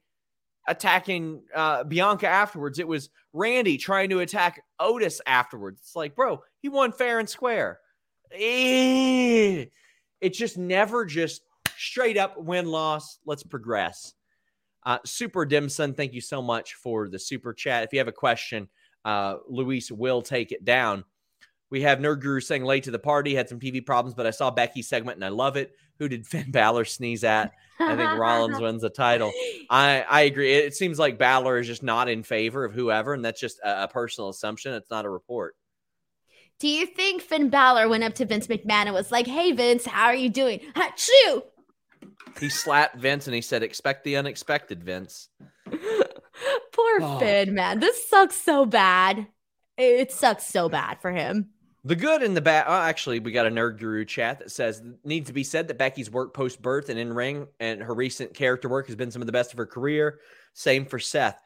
attacking 0.68 1.44
uh, 1.54 1.84
Bianca 1.84 2.28
afterwards. 2.28 2.80
It 2.80 2.88
was 2.88 3.10
Randy 3.34 3.78
trying 3.78 4.10
to 4.10 4.20
attack 4.20 4.62
Otis 4.80 5.22
afterwards. 5.26 5.80
It's 5.82 5.96
like, 5.96 6.16
bro, 6.16 6.42
he 6.60 6.70
won 6.70 6.92
fair 6.92 7.20
and 7.20 7.30
square. 7.30 7.80
Eh. 8.34 9.66
It 10.22 10.34
just 10.34 10.58
never 10.58 11.06
just 11.06 11.42
straight 11.78 12.18
up 12.18 12.38
win 12.38 12.66
loss. 12.66 13.20
Let's 13.26 13.44
progress. 13.44 14.14
Uh, 14.86 15.00
super 15.04 15.46
Dimson, 15.46 15.98
thank 15.98 16.14
you 16.14 16.22
so 16.22 16.42
much 16.42 16.76
for 16.76 17.10
the 17.10 17.18
super 17.18 17.54
chat. 17.54 17.84
If 17.84 17.92
you 17.92 18.00
have 18.00 18.08
a 18.08 18.14
question, 18.14 18.70
uh, 19.04 19.38
Luis 19.48 19.92
will 19.92 20.22
take 20.22 20.52
it 20.52 20.64
down. 20.64 21.04
We 21.72 21.82
have 21.82 21.98
Nerd 21.98 22.22
Guru 22.22 22.40
saying 22.40 22.64
late 22.64 22.84
to 22.84 22.92
the 22.92 23.00
party, 23.00 23.34
had 23.34 23.50
some 23.50 23.60
TV 23.60 23.84
problems, 23.84 24.14
but 24.14 24.28
I 24.28 24.32
saw 24.32 24.52
Becky's 24.52 24.88
segment 24.88 25.18
and 25.18 25.26
I 25.26 25.30
love 25.30 25.58
it. 25.58 25.74
Who 25.98 26.08
did 26.08 26.28
Finn 26.28 26.52
Balor 26.52 26.86
sneeze 26.86 27.24
at? 27.24 27.54
I 27.80 27.96
think 27.96 28.18
Rollins 28.18 28.60
wins 28.60 28.84
the 28.84 28.90
title. 28.90 29.34
I, 29.70 30.06
I 30.10 30.22
agree. 30.22 30.54
It, 30.54 30.66
it 30.66 30.76
seems 30.76 31.00
like 31.00 31.18
Balor 31.18 31.58
is 31.58 31.68
just 31.68 31.84
not 31.84 32.08
in 32.08 32.24
favor 32.24 32.64
of 32.64 32.74
whoever, 32.74 33.14
and 33.14 33.26
that's 33.26 33.42
just 33.42 33.60
a, 33.60 33.84
a 33.84 33.88
personal 33.88 34.30
assumption. 34.30 34.74
It's 34.74 34.92
not 34.92 35.06
a 35.06 35.10
report. 35.10 35.56
Do 36.60 36.68
you 36.68 36.86
think 36.86 37.22
Finn 37.22 37.50
Balor 37.50 37.90
went 37.90 38.04
up 38.04 38.14
to 38.16 38.26
Vince 38.26 38.48
McMahon 38.48 38.86
and 38.86 38.94
was 38.94 39.12
like, 39.12 39.28
"Hey 39.28 39.52
Vince, 39.52 39.86
how 39.86 40.06
are 40.06 40.16
you 40.16 40.30
doing?" 40.30 40.60
Achoo! 40.76 41.44
He 42.40 42.50
slapped 42.50 42.98
Vince 42.98 43.28
and 43.28 43.36
he 43.36 43.42
said, 43.42 43.64
"Expect 43.64 44.04
the 44.04 44.16
unexpected, 44.18 44.84
Vince." 44.84 45.30
Poor 45.72 47.00
Oh. 47.02 47.20
Finn, 47.20 47.54
man. 47.54 47.80
This 47.80 48.08
sucks 48.10 48.36
so 48.36 48.66
bad. 48.66 49.28
It 49.78 50.12
sucks 50.12 50.46
so 50.48 50.70
bad 50.70 51.02
for 51.02 51.12
him. 51.12 51.50
The 51.84 51.96
good 51.96 52.24
and 52.24 52.36
the 52.36 52.42
bad. 52.42 52.66
Oh, 52.68 52.74
actually, 52.74 53.20
we 53.20 53.32
got 53.32 53.46
a 53.46 53.52
nerd 53.52 53.78
guru 53.78 54.06
chat 54.06 54.40
that 54.40 54.52
says 54.52 54.82
needs 55.04 55.28
to 55.28 55.34
be 55.34 55.44
said 55.44 55.68
that 55.68 55.78
Becky's 55.78 56.10
work 56.10 56.34
post 56.34 56.62
birth 56.62 56.90
and 56.90 56.98
in 56.98 57.14
ring 57.14 57.48
and 57.60 57.82
her 57.84 57.94
recent 57.94 58.34
character 58.34 58.68
work 58.68 58.88
has 58.88 58.96
been 58.96 59.12
some 59.12 59.22
of 59.22 59.26
the 59.28 59.32
best 59.32 59.52
of 59.52 59.58
her 59.58 59.66
career. 59.66 60.20
Same 60.54 60.86
for 60.86 61.00
Seth. 61.00 61.40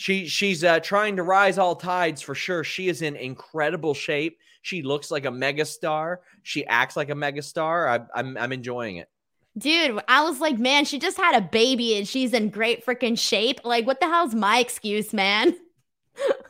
She 0.00 0.28
she's 0.28 0.64
uh, 0.64 0.80
trying 0.80 1.16
to 1.16 1.22
rise 1.22 1.58
all 1.58 1.76
tides 1.76 2.22
for 2.22 2.34
sure. 2.34 2.64
She 2.64 2.88
is 2.88 3.02
in 3.02 3.16
incredible 3.16 3.92
shape. 3.92 4.38
She 4.62 4.80
looks 4.80 5.10
like 5.10 5.26
a 5.26 5.30
megastar. 5.30 6.16
She 6.42 6.64
acts 6.64 6.96
like 6.96 7.10
a 7.10 7.14
megastar. 7.14 7.86
I, 7.86 8.18
I'm 8.18 8.34
I'm 8.38 8.50
enjoying 8.50 8.96
it. 8.96 9.10
Dude, 9.58 10.00
I 10.08 10.24
was 10.24 10.40
like, 10.40 10.58
man, 10.58 10.86
she 10.86 10.98
just 10.98 11.18
had 11.18 11.36
a 11.36 11.42
baby 11.42 11.98
and 11.98 12.08
she's 12.08 12.32
in 12.32 12.48
great 12.48 12.86
freaking 12.86 13.18
shape. 13.18 13.60
Like, 13.62 13.86
what 13.86 14.00
the 14.00 14.06
hell's 14.06 14.34
my 14.34 14.58
excuse, 14.60 15.12
man? 15.12 15.54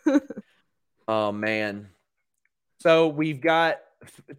Oh 1.08 1.32
man. 1.32 1.88
So 2.78 3.08
we've 3.08 3.40
got 3.40 3.78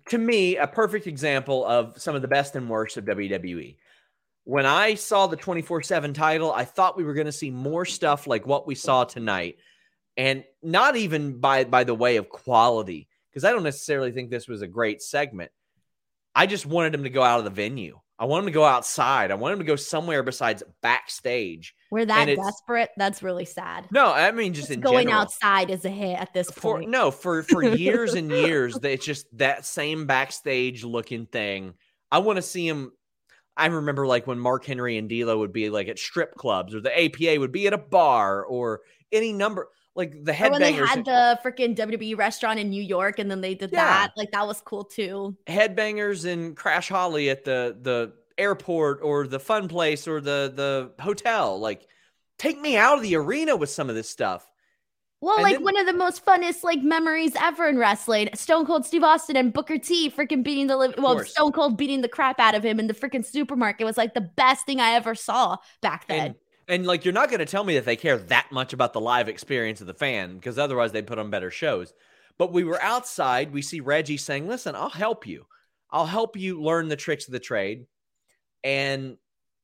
to 0.08 0.18
me 0.18 0.56
a 0.56 0.68
perfect 0.68 1.06
example 1.06 1.66
of 1.66 2.00
some 2.00 2.16
of 2.16 2.22
the 2.22 2.30
best 2.30 2.56
and 2.56 2.70
worst 2.70 2.96
of 2.96 3.04
WWE. 3.04 3.76
When 4.44 4.66
I 4.66 4.96
saw 4.96 5.28
the 5.28 5.38
24/7 5.38 6.14
title, 6.14 6.52
I 6.52 6.66
thought 6.66 6.98
we 6.98 7.04
were 7.04 7.14
going 7.14 7.26
to 7.28 7.32
see 7.32 7.52
more 7.52 7.86
stuff 7.86 8.26
like 8.28 8.46
what 8.48 8.66
we 8.68 8.76
saw 8.76 9.04
tonight 9.04 9.58
and 10.18 10.44
not 10.62 10.96
even 10.96 11.40
by 11.40 11.64
by 11.64 11.84
the 11.84 11.94
way 11.96 12.18
of 12.18 12.30
quality 12.30 13.08
because 13.30 13.44
I 13.44 13.52
don't 13.52 13.64
necessarily 13.64 14.12
think 14.12 14.30
this 14.30 14.48
was 14.48 14.62
a 14.62 14.68
great 14.68 15.02
segment. 15.02 15.52
I 16.36 16.48
just 16.48 16.66
wanted 16.66 16.94
him 16.96 17.04
to 17.04 17.10
go 17.10 17.22
out 17.24 17.40
of 17.40 17.46
the 17.46 17.52
venue. 17.52 18.00
I 18.18 18.26
want 18.26 18.44
him 18.44 18.48
to 18.48 18.52
go 18.54 18.64
outside. 18.64 19.32
I 19.32 19.36
want 19.36 19.54
him 19.54 19.60
to 19.60 19.66
go 19.66 19.76
somewhere 19.76 20.22
besides 20.22 20.62
backstage. 20.82 21.74
We're 21.90 22.06
that 22.06 22.26
desperate. 22.28 22.92
That's 22.96 23.24
really 23.24 23.46
sad. 23.46 23.88
No, 23.92 24.12
I 24.12 24.32
mean 24.32 24.54
just 24.54 24.68
Just 24.68 24.76
in 24.78 24.82
going 24.82 25.08
general. 25.08 25.22
outside 25.24 25.70
is 25.72 25.86
a 25.86 25.90
hit 25.90 26.20
at 26.20 26.34
this 26.34 26.50
for 26.52 26.78
point. 26.78 26.90
no 26.90 27.12
for 27.12 27.44
for 27.44 27.64
years 27.76 28.14
and 28.16 28.30
years 28.32 28.78
it's 28.84 29.06
just 29.06 29.26
that 29.38 29.66
same 29.66 30.06
backstage 30.08 30.84
looking 30.84 31.26
thing 31.26 31.74
i 32.12 32.20
want 32.20 32.36
to 32.38 32.42
see 32.42 32.68
him 32.68 32.92
i 33.58 33.66
remember 33.68 34.08
like 34.08 34.28
when 34.28 34.40
mark 34.40 34.66
henry 34.66 34.98
and 34.98 35.10
D'Lo 35.10 35.38
would 35.40 35.54
be 35.54 35.70
like 35.70 35.88
at 35.88 36.00
strip 36.00 36.36
clubs 36.36 36.74
or 36.74 36.82
the 36.82 36.92
apa 36.98 37.40
would 37.40 37.52
be 37.52 37.68
at 37.68 37.74
a 37.74 37.78
bar 37.78 38.44
or 38.44 38.82
any 39.12 39.34
number 39.34 39.68
like 39.94 40.12
the 40.24 40.32
Or 40.46 40.52
when 40.52 40.62
they 40.62 40.72
had 40.72 41.04
the 41.04 41.38
freaking 41.44 41.76
WWE 41.76 42.18
restaurant 42.18 42.60
in 42.60 42.70
New 42.70 42.82
York 42.82 43.20
and 43.20 43.30
then 43.30 43.42
they 43.42 43.56
did 43.56 43.72
Yeah. 43.74 43.84
that. 43.84 44.12
Like 44.16 44.32
that 44.32 44.48
was 44.48 44.62
cool 44.62 44.86
too. 44.86 45.36
headbangers 45.48 46.24
and 46.26 46.56
crash 46.56 46.88
holly 46.88 47.30
at 47.30 47.44
the 47.44 47.78
the 47.82 48.14
airport 48.38 49.02
or 49.04 49.28
the 49.28 49.40
fun 49.40 49.68
place 49.68 50.08
or 50.08 50.22
the 50.22 50.52
the 50.56 51.04
hotel 51.04 51.60
like 51.60 51.86
take 52.40 52.60
me 52.60 52.78
out 52.78 52.96
of 52.98 53.04
the 53.04 53.16
arena 53.16 53.56
with 53.58 53.70
some 53.70 53.90
of 53.90 53.96
this 53.96 54.10
stuff 54.10 54.48
Well, 55.22 55.36
And 55.36 55.44
like 55.44 55.54
then- 55.58 55.64
one 55.64 55.78
of 55.78 55.86
the 55.86 55.94
most 55.94 56.26
funnest 56.26 56.64
like 56.64 56.82
memories 56.82 57.34
ever 57.40 57.68
in 57.68 57.78
wrestling. 57.78 58.30
Stone 58.34 58.66
Cold 58.66 58.86
Steve 58.86 59.04
Austin 59.04 59.36
and 59.38 59.54
Booker 59.54 59.78
T 59.78 60.10
freaking 60.10 60.44
beating 60.44 60.66
the 60.68 60.76
li- 60.78 60.94
well, 60.98 61.14
course. 61.16 61.32
Stone 61.32 61.52
Cold 61.52 61.78
beating 61.78 62.02
the 62.02 62.08
crap 62.08 62.40
out 62.40 62.56
of 62.56 62.64
him 62.66 62.80
in 62.80 62.88
the 62.88 62.94
freaking 62.94 63.24
supermarket 63.24 63.86
was 63.86 63.98
like 63.98 64.16
the 64.16 64.22
best 64.22 64.66
thing 64.66 64.80
I 64.80 64.92
ever 64.94 65.14
saw 65.14 65.58
back 65.82 66.08
then. 66.08 66.20
And, 66.20 66.36
and 66.68 66.88
like 66.88 67.06
you're 67.06 67.14
not 67.14 67.30
going 67.30 67.40
to 67.40 67.46
tell 67.46 67.64
me 67.64 67.76
that 67.76 67.86
they 67.86 67.96
care 67.96 68.18
that 68.18 68.52
much 68.52 68.74
about 68.74 68.94
the 68.94 69.02
live 69.02 69.30
experience 69.30 69.80
of 69.80 69.88
the 69.88 69.94
fan 69.94 70.36
because 70.36 70.58
otherwise 70.58 70.92
they'd 70.92 71.06
put 71.08 71.20
on 71.20 71.30
better 71.30 71.52
shows. 71.52 71.94
But 72.40 72.52
we 72.52 72.64
were 72.64 72.82
outside. 72.82 73.54
We 73.54 73.62
see 73.62 73.80
Reggie 73.80 74.18
saying, 74.18 74.48
"Listen, 74.48 74.76
I'll 74.76 74.90
help 74.90 75.28
you. 75.28 75.46
I'll 75.92 76.08
help 76.08 76.36
you 76.36 76.60
learn 76.60 76.88
the 76.88 76.96
tricks 76.96 77.28
of 77.28 77.34
the 77.34 77.40
trade." 77.40 77.86
And 78.64 79.18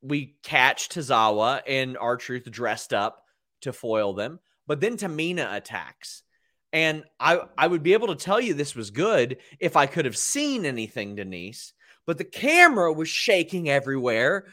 we 0.03 0.35
catch 0.43 0.89
Tozawa 0.89 1.61
and 1.65 1.97
R-Truth 1.97 2.51
dressed 2.51 2.93
up 2.93 3.23
to 3.61 3.73
foil 3.73 4.13
them. 4.13 4.39
But 4.67 4.81
then 4.81 4.97
Tamina 4.97 5.55
attacks. 5.55 6.23
And 6.73 7.05
I, 7.19 7.39
I 7.57 7.67
would 7.67 7.81
be 7.81 7.93
able 7.93 8.07
to 8.07 8.15
tell 8.15 8.41
you 8.41 8.53
this 8.53 8.75
was 8.75 8.91
good 8.91 9.37
if 9.59 9.75
I 9.75 9.85
could 9.85 10.05
have 10.05 10.17
seen 10.17 10.65
anything, 10.65 11.15
Denise. 11.15 11.73
But 12.05 12.17
the 12.17 12.25
camera 12.25 12.91
was 12.91 13.09
shaking 13.09 13.69
everywhere 13.69 14.45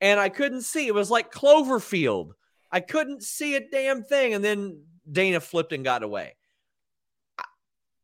and 0.00 0.20
I 0.20 0.28
couldn't 0.28 0.62
see. 0.62 0.86
It 0.86 0.94
was 0.94 1.10
like 1.10 1.32
Cloverfield. 1.32 2.32
I 2.70 2.80
couldn't 2.80 3.22
see 3.22 3.56
a 3.56 3.68
damn 3.68 4.02
thing. 4.02 4.34
And 4.34 4.44
then 4.44 4.82
Dana 5.10 5.40
flipped 5.40 5.72
and 5.72 5.84
got 5.84 6.02
away. 6.02 6.34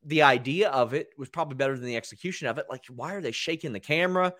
The 0.04 0.22
idea 0.22 0.70
of 0.70 0.94
it 0.94 1.10
was 1.16 1.28
probably 1.28 1.56
better 1.56 1.76
than 1.76 1.86
the 1.86 1.96
execution 1.96 2.48
of 2.48 2.58
it. 2.58 2.66
Like, 2.68 2.84
why 2.88 3.14
are 3.14 3.20
they 3.20 3.32
shaking 3.32 3.72
the 3.72 3.80
camera? 3.80 4.32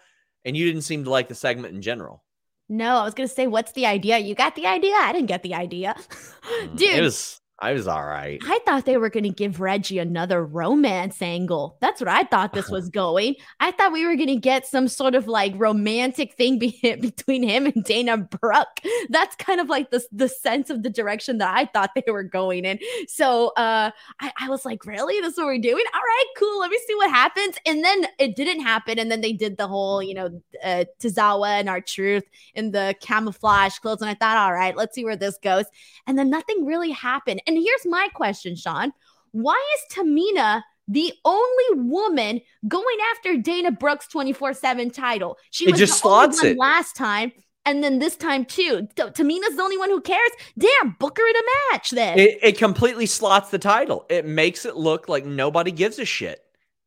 And 0.45 0.57
you 0.57 0.67
didn't 0.67 0.83
seem 0.83 1.05
to 1.05 1.11
like 1.11 1.29
the 1.29 1.35
segment 1.35 1.75
in 1.75 1.83
general. 1.83 2.25
No, 2.69 2.97
I 2.97 3.05
was 3.05 3.15
gonna 3.15 3.29
say, 3.29 3.47
what's 3.47 3.73
the 3.73 3.87
idea? 3.87 4.19
You 4.19 4.35
got 4.35 4.55
the 4.55 4.67
idea? 4.67 4.95
I 4.95 5.13
didn't 5.13 5.29
get 5.29 5.43
the 5.43 5.55
idea. 5.55 5.95
Dude, 6.75 6.89
it 6.89 7.03
was 7.03 7.42
I 7.63 7.75
was 7.75 7.87
all 7.87 8.05
right. 8.05 8.43
I 8.45 8.59
thought 8.67 8.87
they 8.87 8.97
were 8.97 9.09
going 9.09 9.23
to 9.23 9.31
give 9.31 9.61
Reggie 9.61 10.01
another 10.01 10.45
romance 10.45 11.23
angle. 11.23 11.77
That's 11.81 12.01
what 12.01 12.09
I 12.09 12.25
thought 12.25 12.53
this 12.53 12.69
was 12.71 12.89
going. 12.89 13.37
I 13.61 13.71
thought 13.71 13.93
we 13.93 14.05
were 14.05 14.17
going 14.17 14.27
to 14.27 14.37
get 14.37 14.67
some 14.67 14.89
sort 14.89 15.15
of 15.15 15.29
like 15.29 15.53
romantic 15.55 16.35
thing 16.35 16.59
be- 16.59 16.97
between 17.01 17.45
him 17.45 17.67
and 17.67 17.85
Dana 17.85 18.17
Brooke. 18.17 18.81
That's 19.11 19.37
kind 19.37 19.61
of 19.61 19.69
like 19.69 19.93
the, 19.93 20.03
the 20.11 20.29
sense 20.29 20.71
of 20.71 20.83
the 20.83 20.91
direction 20.91 21.39
that 21.39 21.57
I 21.57 21.67
thought 21.67 21.93
they 21.95 22.11
were 22.11 22.25
going 22.25 22.65
in. 22.65 22.81
So 23.07 23.51
uh, 23.51 23.93
I, 24.19 24.33
I 24.41 24.49
was 24.49 24.65
like, 24.65 24.85
really? 24.85 25.21
This 25.21 25.35
is 25.35 25.39
what 25.39 25.47
we're 25.47 25.59
doing? 25.59 25.85
All 25.95 26.01
right, 26.01 26.27
cool. 26.37 26.59
Let 26.59 26.71
me 26.73 26.81
see 26.85 26.97
what 26.97 27.11
happens. 27.11 27.55
And 27.65 27.85
then 27.85 28.07
it 28.19 28.35
didn't 28.35 28.65
happen. 28.65 28.99
And 28.99 29.09
then 29.09 29.21
they 29.21 29.33
did 29.33 29.57
the 29.57 29.69
whole, 29.69 30.03
you 30.03 30.15
know, 30.15 30.43
uh, 30.65 30.85
Tozawa 30.99 31.61
and 31.61 31.69
R-Truth 31.69 32.25
in 32.57 32.73
the 32.73 32.97
camouflage 33.01 33.79
clothes. 33.79 34.01
And 34.03 34.11
I 34.11 34.15
thought, 34.15 34.37
all 34.37 34.53
right, 34.53 34.77
let's 34.77 34.97
see 34.97 35.05
where 35.05 35.15
this 35.15 35.39
goes. 35.39 35.67
And 36.09 36.19
then 36.19 36.29
nothing 36.29 36.67
really 36.67 36.91
happened. 36.91 37.41
And 37.47 37.52
here's 37.57 37.87
my 37.87 38.09
question, 38.15 38.57
Sean. 38.57 38.93
Why 39.33 39.61
is 39.77 39.97
Tamina 39.97 40.63
the 40.89 41.13
only 41.25 41.83
woman 41.89 42.41
going 42.69 42.97
after 43.15 43.37
Dana 43.37 43.71
Brooke's 43.71 44.07
24 44.09 44.55
7 44.55 44.91
title? 44.91 45.39
She 45.51 45.65
It 45.67 45.73
was 45.73 45.81
just 45.81 46.03
the 46.03 46.09
only 46.09 46.33
slots 46.33 46.43
one 46.43 46.53
it. 46.53 46.59
last 46.59 46.97
time. 46.97 47.33
And 47.65 47.83
then 47.85 48.01
this 48.01 48.17
time 48.17 48.45
too. 48.45 48.89
T- 48.97 49.03
Tamina's 49.05 49.55
the 49.57 49.63
only 49.63 49.79
one 49.79 49.89
who 49.89 50.01
cares. 50.01 50.31
Damn, 50.59 50.97
book 50.99 51.17
her 51.17 51.29
in 51.31 51.37
a 51.37 51.43
match 51.73 51.91
then. 51.91 52.19
It, 52.19 52.39
it 52.43 52.59
completely 52.59 53.07
slots 53.07 53.51
the 53.51 53.59
title. 53.59 54.05
It 54.11 54.27
makes 54.27 54.67
it 54.67 54.75
look 54.77 55.09
like 55.09 55.25
nobody 55.25 55.71
gives 55.71 55.99
a 56.01 56.05
shit. 56.05 56.41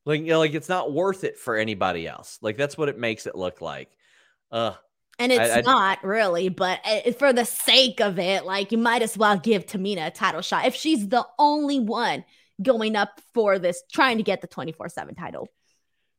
Like, 0.06 0.20
you 0.20 0.28
know, 0.28 0.40
like 0.40 0.54
it's 0.54 0.68
not 0.70 0.92
worth 0.92 1.24
it 1.24 1.40
for 1.40 1.56
anybody 1.56 2.08
else. 2.08 2.38
Like 2.42 2.58
that's 2.58 2.78
what 2.78 2.90
it 2.90 3.00
makes 3.00 3.26
it 3.26 3.36
look 3.36 3.62
like. 3.62 3.90
Uh 4.52 4.74
and 5.20 5.32
it's 5.32 5.52
I- 5.52 5.60
I- 5.60 5.62
not 5.62 6.04
really, 6.04 6.50
but 6.50 6.80
uh, 6.86 7.12
for 7.14 7.34
the 7.34 7.46
sake 7.46 8.00
of 8.02 8.20
it, 8.20 8.46
like 8.46 8.72
you 8.72 8.78
might 8.78 9.02
as 9.02 9.18
well 9.18 9.38
give 9.38 9.66
Tamina 9.66 10.08
a 10.08 10.12
title 10.12 10.42
shot 10.42 10.66
if 10.66 10.76
she's 10.76 11.08
the 11.08 11.26
only 11.40 11.80
one 11.80 12.24
going 12.62 12.96
up 12.96 13.22
for 13.34 13.60
this, 13.60 13.84
trying 13.92 14.18
to 14.18 14.24
get 14.24 14.42
the 14.42 14.48
24 14.48 14.90
7 14.90 15.16
title. 15.16 15.50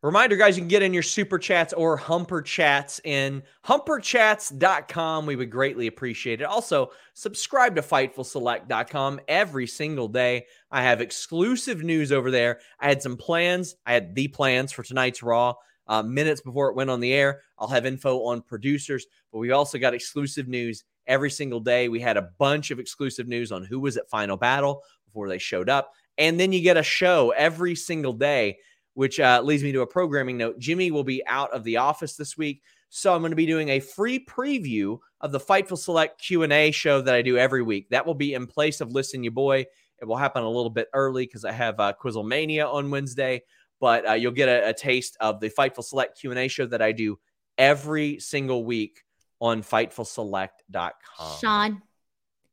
Reminder, 0.03 0.37
guys, 0.37 0.57
you 0.57 0.61
can 0.63 0.69
get 0.69 0.83
in 0.83 0.93
your 0.95 1.03
super 1.03 1.39
chats 1.39 1.73
or 1.73 1.97
humper 1.97 2.41
chats 2.43 3.01
in 3.03 3.43
humperchats.com. 3.65 5.27
We 5.27 5.37
would 5.37 5.51
greatly 5.51 5.87
appreciate 5.87 6.41
it. 6.41 6.45
Also, 6.45 6.91
subscribe 7.15 7.77
to 7.77 7.83
fightfulselect.com 7.83 9.21
every 9.27 9.67
single 9.67 10.09
day. 10.09 10.47
I 10.71 10.83
have 10.83 11.01
exclusive 11.01 11.83
news 11.83 12.13
over 12.13 12.31
there. 12.31 12.61
I 12.79 12.89
had 12.89 13.03
some 13.03 13.17
plans. 13.17 13.75
I 13.87 13.95
had 13.95 14.15
the 14.15 14.29
plans 14.29 14.71
for 14.73 14.83
tonight's 14.83 15.23
Raw 15.23 15.55
uh, 15.89 16.03
minutes 16.03 16.41
before 16.41 16.69
it 16.69 16.77
went 16.77 16.91
on 16.91 17.01
the 17.01 17.13
air. 17.13 17.43
I'll 17.59 17.69
have 17.69 17.87
info 17.87 18.25
on 18.25 18.43
producers, 18.43 19.07
but 19.33 19.39
we 19.39 19.51
also 19.51 19.79
got 19.79 19.95
exclusive 19.95 20.49
news 20.49 20.85
every 21.07 21.31
single 21.31 21.61
day. 21.61 21.89
We 21.89 22.01
had 22.01 22.17
a 22.17 22.31
bunch 22.39 22.71
of 22.71 22.79
exclusive 22.79 23.29
news 23.29 23.53
on 23.53 23.65
who 23.65 23.81
was 23.81 23.97
at 23.97 24.11
Final 24.11 24.37
Battle 24.37 24.83
before 25.05 25.29
they 25.29 25.39
showed 25.39 25.69
up. 25.69 25.93
And 26.19 26.41
then 26.41 26.53
you 26.53 26.61
get 26.61 26.77
a 26.77 26.83
show 26.83 27.33
every 27.37 27.75
single 27.75 28.13
day 28.13 28.57
which 28.97 29.21
uh, 29.21 29.43
leads 29.45 29.63
me 29.63 29.73
to 29.73 29.83
a 29.83 29.87
programming 29.87 30.39
note. 30.39 30.59
Jimmy 30.59 30.91
will 30.91 31.05
be 31.05 31.23
out 31.27 31.53
of 31.53 31.63
the 31.65 31.77
office 31.77 32.17
this 32.17 32.39
week, 32.39 32.63
so 32.89 33.15
I'm 33.15 33.21
going 33.21 33.31
to 33.31 33.37
be 33.37 33.45
doing 33.45 33.69
a 33.69 33.81
free 33.81 34.25
preview 34.25 34.99
of 35.21 35.33
the 35.33 35.39
Fightful 35.39 35.77
Select 35.77 36.19
Q&A 36.19 36.71
show 36.71 37.03
that 37.03 37.15
I 37.15 37.21
do 37.21 37.37
every 37.37 37.63
week. 37.63 37.91
That 37.91 38.07
will 38.07 38.15
be 38.15 38.33
in 38.33 38.47
place 38.47 38.81
of 38.81 38.93
Listen 38.93 39.23
You 39.23 39.31
Boy. 39.31 39.67
It 40.01 40.07
will 40.07 40.17
happen 40.17 40.45
a 40.45 40.49
little 40.49 40.71
bit 40.71 40.89
early 40.95 41.27
because 41.27 41.45
I 41.45 41.53
have 41.53 41.79
uh, 41.79 41.93
Quizzlemania 42.03 42.73
on 42.73 42.91
Wednesday, 42.91 43.43
but 43.81 44.09
uh, 44.09 44.13
you'll 44.13 44.33
get 44.33 44.49
a, 44.49 44.71
a 44.71 44.75
taste 44.75 45.17
of 45.21 45.41
the 45.41 45.51
Fightful 45.51 45.85
Select 45.85 46.19
Q&A 46.19 46.49
show 46.49 46.67
that 46.67 46.83
I 46.83 46.93
do 46.93 47.19
every 47.59 48.19
single 48.19 48.65
week 48.65 49.03
on 49.41 49.63
FightfulSelect.com. 49.63 51.39
Sean, 51.41 51.83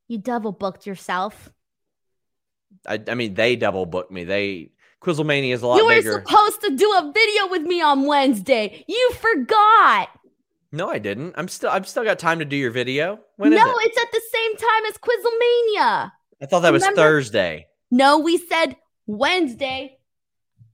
you 0.08 0.18
double 0.18 0.52
booked 0.52 0.86
yourself. 0.86 1.50
I, 2.86 3.00
I 3.08 3.14
mean, 3.14 3.34
they 3.34 3.56
double 3.56 3.86
booked 3.86 4.10
me. 4.10 4.24
They 4.24 4.72
Quizzlemania 5.00 5.52
is 5.52 5.62
a 5.62 5.66
lot 5.66 5.76
bigger. 5.76 5.82
you 5.82 5.86
were 5.86 6.18
bigger. 6.18 6.24
supposed 6.26 6.60
to 6.62 6.76
do 6.76 6.90
a 6.92 7.12
video 7.12 7.50
with 7.50 7.62
me 7.62 7.80
on 7.80 8.06
Wednesday. 8.06 8.84
You 8.88 9.12
forgot. 9.12 10.08
No, 10.72 10.90
I 10.90 10.98
didn't. 10.98 11.34
I'm 11.36 11.48
still 11.48 11.70
I've 11.70 11.86
still 11.86 12.04
got 12.04 12.18
time 12.18 12.40
to 12.40 12.44
do 12.44 12.56
your 12.56 12.70
video. 12.70 13.20
When 13.36 13.50
no, 13.50 13.56
is 13.56 13.62
it? 13.62 13.86
it's 13.86 14.02
at 14.02 14.12
the 14.12 14.22
same 14.32 14.56
time 14.56 14.86
as 14.88 14.98
Quizzlemania. 14.98 16.12
I 16.42 16.46
thought 16.46 16.60
that 16.60 16.72
was 16.72 16.84
Thursday. 16.84 17.68
No, 17.90 18.18
we 18.18 18.38
said 18.38 18.76
Wednesday. 19.06 19.93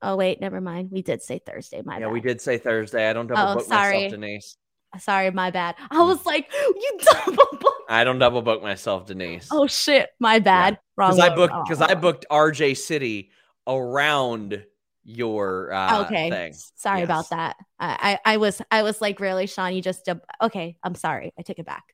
Oh 0.03 0.17
wait, 0.17 0.41
never 0.41 0.61
mind. 0.61 0.91
We 0.91 1.03
did 1.03 1.23
say 1.23 1.41
Thursday. 1.45 1.83
My 1.85 1.95
bad. 1.95 2.01
yeah, 2.01 2.07
bad. 2.07 2.13
we 2.13 2.21
did 2.21 2.41
say 2.41 2.59
Thursday. 2.59 3.09
I 3.09 3.13
don't 3.13 3.27
double 3.27 3.53
Oh, 3.53 3.55
book 3.57 3.65
sorry. 3.67 4.05
myself, 4.05 4.13
Denise. 4.13 4.57
Sorry, 4.99 5.31
my 5.31 5.51
bad. 5.51 5.77
I 5.91 6.03
was 6.03 6.25
like, 6.27 6.51
you 6.53 6.99
double 7.13 7.37
booked. 7.53 7.83
I 7.91 8.03
don't 8.05 8.19
double 8.19 8.43
book 8.43 8.63
myself, 8.63 9.07
Denise. 9.07 9.49
Oh 9.53 9.67
shit, 9.67 10.09
my 10.19 10.39
bad. 10.39 10.79
Wrong. 10.97 11.15
because 11.15 11.31
I 11.31 11.35
booked 11.35 11.55
because 11.69 11.81
I 11.83 11.95
booked 11.95 12.27
RJ 12.31 12.77
City 12.77 13.31
around 13.67 14.65
your 15.05 15.73
uh, 15.73 16.05
okay. 16.05 16.29
thing. 16.31 16.55
Sorry 16.77 17.01
Yes. 17.01 17.05
about 17.07 17.31
that. 17.31 17.57
I, 17.79 18.19
I 18.25 18.35
I 18.35 18.37
was 18.39 18.61
I 18.71 18.83
was 18.83 19.01
like, 19.01 19.21
really, 19.21 19.47
Sean? 19.47 19.75
You 19.75 19.83
just 19.83 20.05
dub- 20.07 20.23
okay? 20.43 20.77
I'm 20.83 20.95
sorry. 20.95 21.33
I 21.39 21.43
take 21.43 21.59
it 21.59 21.67
back. 21.67 21.85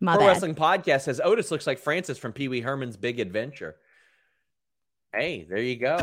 My 0.00 0.14
Pro 0.14 0.24
bad. 0.24 0.28
Wrestling 0.28 0.54
Podcast 0.54 1.02
says 1.02 1.20
Otis 1.22 1.50
looks 1.50 1.66
like 1.66 1.78
Francis 1.78 2.18
from 2.18 2.32
Pee 2.32 2.48
Wee 2.48 2.60
Herman's 2.60 2.96
Big 2.96 3.20
Adventure. 3.20 3.76
Hey, 5.12 5.46
there 5.48 5.58
you 5.60 5.76
go. 5.76 5.98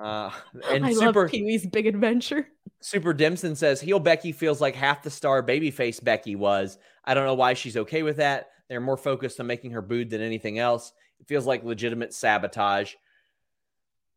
Uh, 0.00 0.30
and 0.70 0.84
I 0.84 0.92
super 0.92 1.22
love 1.22 1.30
Pee 1.30 1.42
Wee's 1.42 1.66
Big 1.66 1.86
Adventure. 1.86 2.48
Super 2.80 3.14
Dimson 3.14 3.56
says 3.56 3.80
heel 3.80 3.98
Becky 3.98 4.32
feels 4.32 4.60
like 4.60 4.74
half 4.74 5.02
the 5.02 5.10
star 5.10 5.42
babyface 5.42 6.02
Becky 6.02 6.36
was. 6.36 6.78
I 7.04 7.14
don't 7.14 7.24
know 7.24 7.34
why 7.34 7.54
she's 7.54 7.76
okay 7.76 8.02
with 8.02 8.18
that. 8.18 8.50
They're 8.68 8.80
more 8.80 8.96
focused 8.96 9.40
on 9.40 9.46
making 9.46 9.72
her 9.72 9.82
booed 9.82 10.10
than 10.10 10.20
anything 10.20 10.58
else. 10.58 10.92
It 11.20 11.28
feels 11.28 11.46
like 11.46 11.64
legitimate 11.64 12.14
sabotage. 12.14 12.94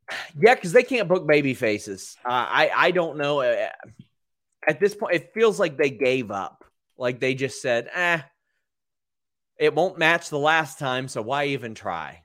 Yeah, 0.42 0.56
because 0.56 0.72
they 0.72 0.82
can't 0.82 1.08
book 1.08 1.28
baby 1.28 1.54
faces. 1.54 2.18
Uh, 2.26 2.30
I 2.32 2.72
I 2.76 2.92
don't 2.92 3.18
know. 3.18 3.42
Uh, 3.42 3.70
At 4.68 4.80
this 4.80 4.96
point, 4.96 5.14
it 5.14 5.34
feels 5.36 5.60
like 5.60 5.78
they 5.78 5.92
gave 5.92 6.32
up. 6.32 6.66
Like 6.98 7.20
they 7.20 7.36
just 7.36 7.62
said, 7.62 7.90
"Eh, 7.94 8.20
it 9.60 9.76
won't 9.76 10.00
match 10.00 10.30
the 10.30 10.40
last 10.40 10.80
time, 10.80 11.08
so 11.08 11.22
why 11.22 11.46
even 11.46 11.76
try?" 11.76 12.24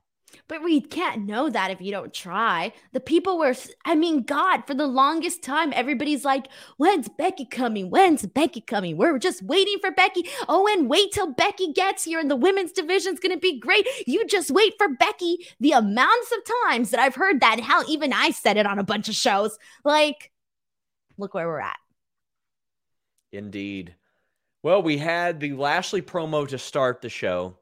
But 0.49 0.63
we 0.63 0.81
can't 0.81 1.27
know 1.27 1.49
that 1.49 1.71
if 1.71 1.81
you 1.81 1.91
don't 1.91 2.13
try. 2.13 2.73
The 2.93 3.01
people 3.01 3.39
were, 3.39 3.55
I 3.85 3.95
mean, 3.95 4.23
God, 4.23 4.63
for 4.67 4.75
the 4.75 4.87
longest 4.87 5.43
time, 5.43 5.73
everybody's 5.75 6.25
like, 6.25 6.49
when's 6.77 7.09
Becky 7.09 7.45
coming? 7.45 7.91
When's 7.91 8.27
Becky 8.27 8.61
coming? 8.61 8.97
We're 8.97 9.19
just 9.19 9.43
waiting 9.43 9.79
for 9.81 9.91
Becky. 9.91 10.29
Oh, 10.49 10.67
and 10.67 10.89
wait 10.89 11.13
till 11.13 11.33
Becky 11.33 11.73
gets 11.73 12.05
here 12.05 12.21
and 12.21 12.31
the 12.31 12.37
women's 12.37 12.73
division's 12.73 13.21
going 13.21 13.35
to 13.35 13.41
be 13.41 13.59
great. 13.59 13.87
You 14.07 14.27
just 14.27 14.51
wait 14.51 14.75
for 14.79 14.89
Becky. 14.89 15.47
The 15.61 15.73
amounts 15.73 16.33
of 16.33 16.55
times 16.67 16.91
that 16.91 17.01
I've 17.01 17.15
heard 17.15 17.41
that, 17.41 17.61
hell, 17.61 17.85
even 17.89 18.13
I 18.13 18.31
said 18.31 18.57
it 18.57 18.67
on 18.67 18.79
a 18.79 18.85
bunch 18.85 19.09
of 19.09 19.15
shows. 19.15 19.59
Like, 19.85 20.31
look 21.17 21.35
where 21.35 21.47
we're 21.47 21.61
at. 21.61 21.77
Indeed. 23.33 23.95
Well, 24.63 24.83
we 24.83 24.97
had 24.97 25.41
the 25.41 25.53
Lashley 25.53 26.01
promo 26.01 26.49
to 26.49 26.57
start 26.57 27.03
the 27.03 27.11
show, 27.11 27.59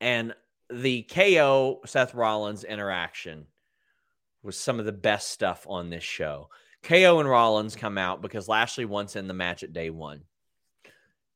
and 0.00 0.34
the 0.70 1.02
KO 1.02 1.80
Seth 1.86 2.14
Rollins 2.14 2.64
interaction 2.64 3.46
was 4.42 4.58
some 4.58 4.78
of 4.78 4.86
the 4.86 4.92
best 4.92 5.30
stuff 5.30 5.66
on 5.68 5.90
this 5.90 6.04
show. 6.04 6.48
KO 6.82 7.20
and 7.20 7.28
Rollins 7.28 7.76
come 7.76 7.98
out 7.98 8.22
because 8.22 8.48
Lashley 8.48 8.84
wants 8.84 9.16
in 9.16 9.28
the 9.28 9.34
match 9.34 9.62
at 9.62 9.72
day 9.72 9.90
one. 9.90 10.22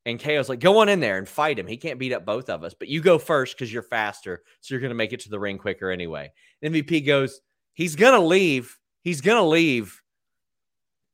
And 0.05 0.21
KO's 0.21 0.49
like, 0.49 0.61
go 0.61 0.79
on 0.79 0.89
in 0.89 1.01
there 1.01 1.19
and 1.19 1.29
fight 1.29 1.59
him. 1.59 1.67
He 1.67 1.77
can't 1.77 1.99
beat 1.99 2.13
up 2.13 2.25
both 2.25 2.51
of 2.51 2.65
us, 2.65 2.75
but 2.75 2.89
you 2.89 3.01
go 3.01 3.19
first 3.19 3.57
because 3.57 3.73
you're 3.73 3.83
faster. 3.83 4.43
So 4.61 4.75
you're 4.75 4.81
going 4.81 4.91
to 4.91 4.97
make 4.97 5.13
it 5.13 5.21
to 5.21 5.29
the 5.29 5.39
ring 5.39 5.59
quicker 5.59 5.91
anyway. 5.91 6.33
MVP 6.65 7.07
goes, 7.07 7.41
he's 7.73 7.95
going 7.95 8.21
to 8.21 8.27
leave. 8.27 8.79
He's 9.03 9.21
going 9.21 9.39
to 9.39 9.49
leave. 9.49 10.01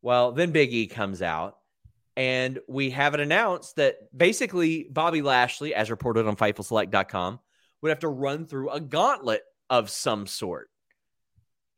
Well, 0.01 0.33
then 0.33 0.53
Big 0.53 0.73
E 0.73 0.87
comes 0.87 1.21
out 1.21 1.59
and 2.17 2.59
we 2.67 2.91
have 2.91 3.15
it 3.15 3.21
announced 3.21 3.77
that 3.77 3.97
basically 4.17 4.89
Bobby 4.91 5.23
Lashley, 5.23 5.75
as 5.75 5.91
reported 5.91 6.27
on 6.27 6.37
FightfulSelect.com, 6.37 7.41
would 7.83 7.91
have 7.91 8.01
to 8.01 8.09
run 8.09 8.47
through 8.47 8.71
a 8.71 8.81
gauntlet 8.81 9.43
of 9.71 9.91
some 9.91 10.27
sort. 10.27 10.71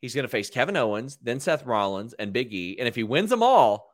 He's 0.01 0.15
going 0.15 0.23
to 0.23 0.29
face 0.29 0.49
Kevin 0.49 0.77
Owens, 0.77 1.17
then 1.21 1.39
Seth 1.39 1.65
Rollins, 1.65 2.13
and 2.13 2.33
Big 2.33 2.53
E. 2.53 2.77
And 2.79 2.87
if 2.87 2.95
he 2.95 3.03
wins 3.03 3.29
them 3.29 3.43
all, 3.43 3.93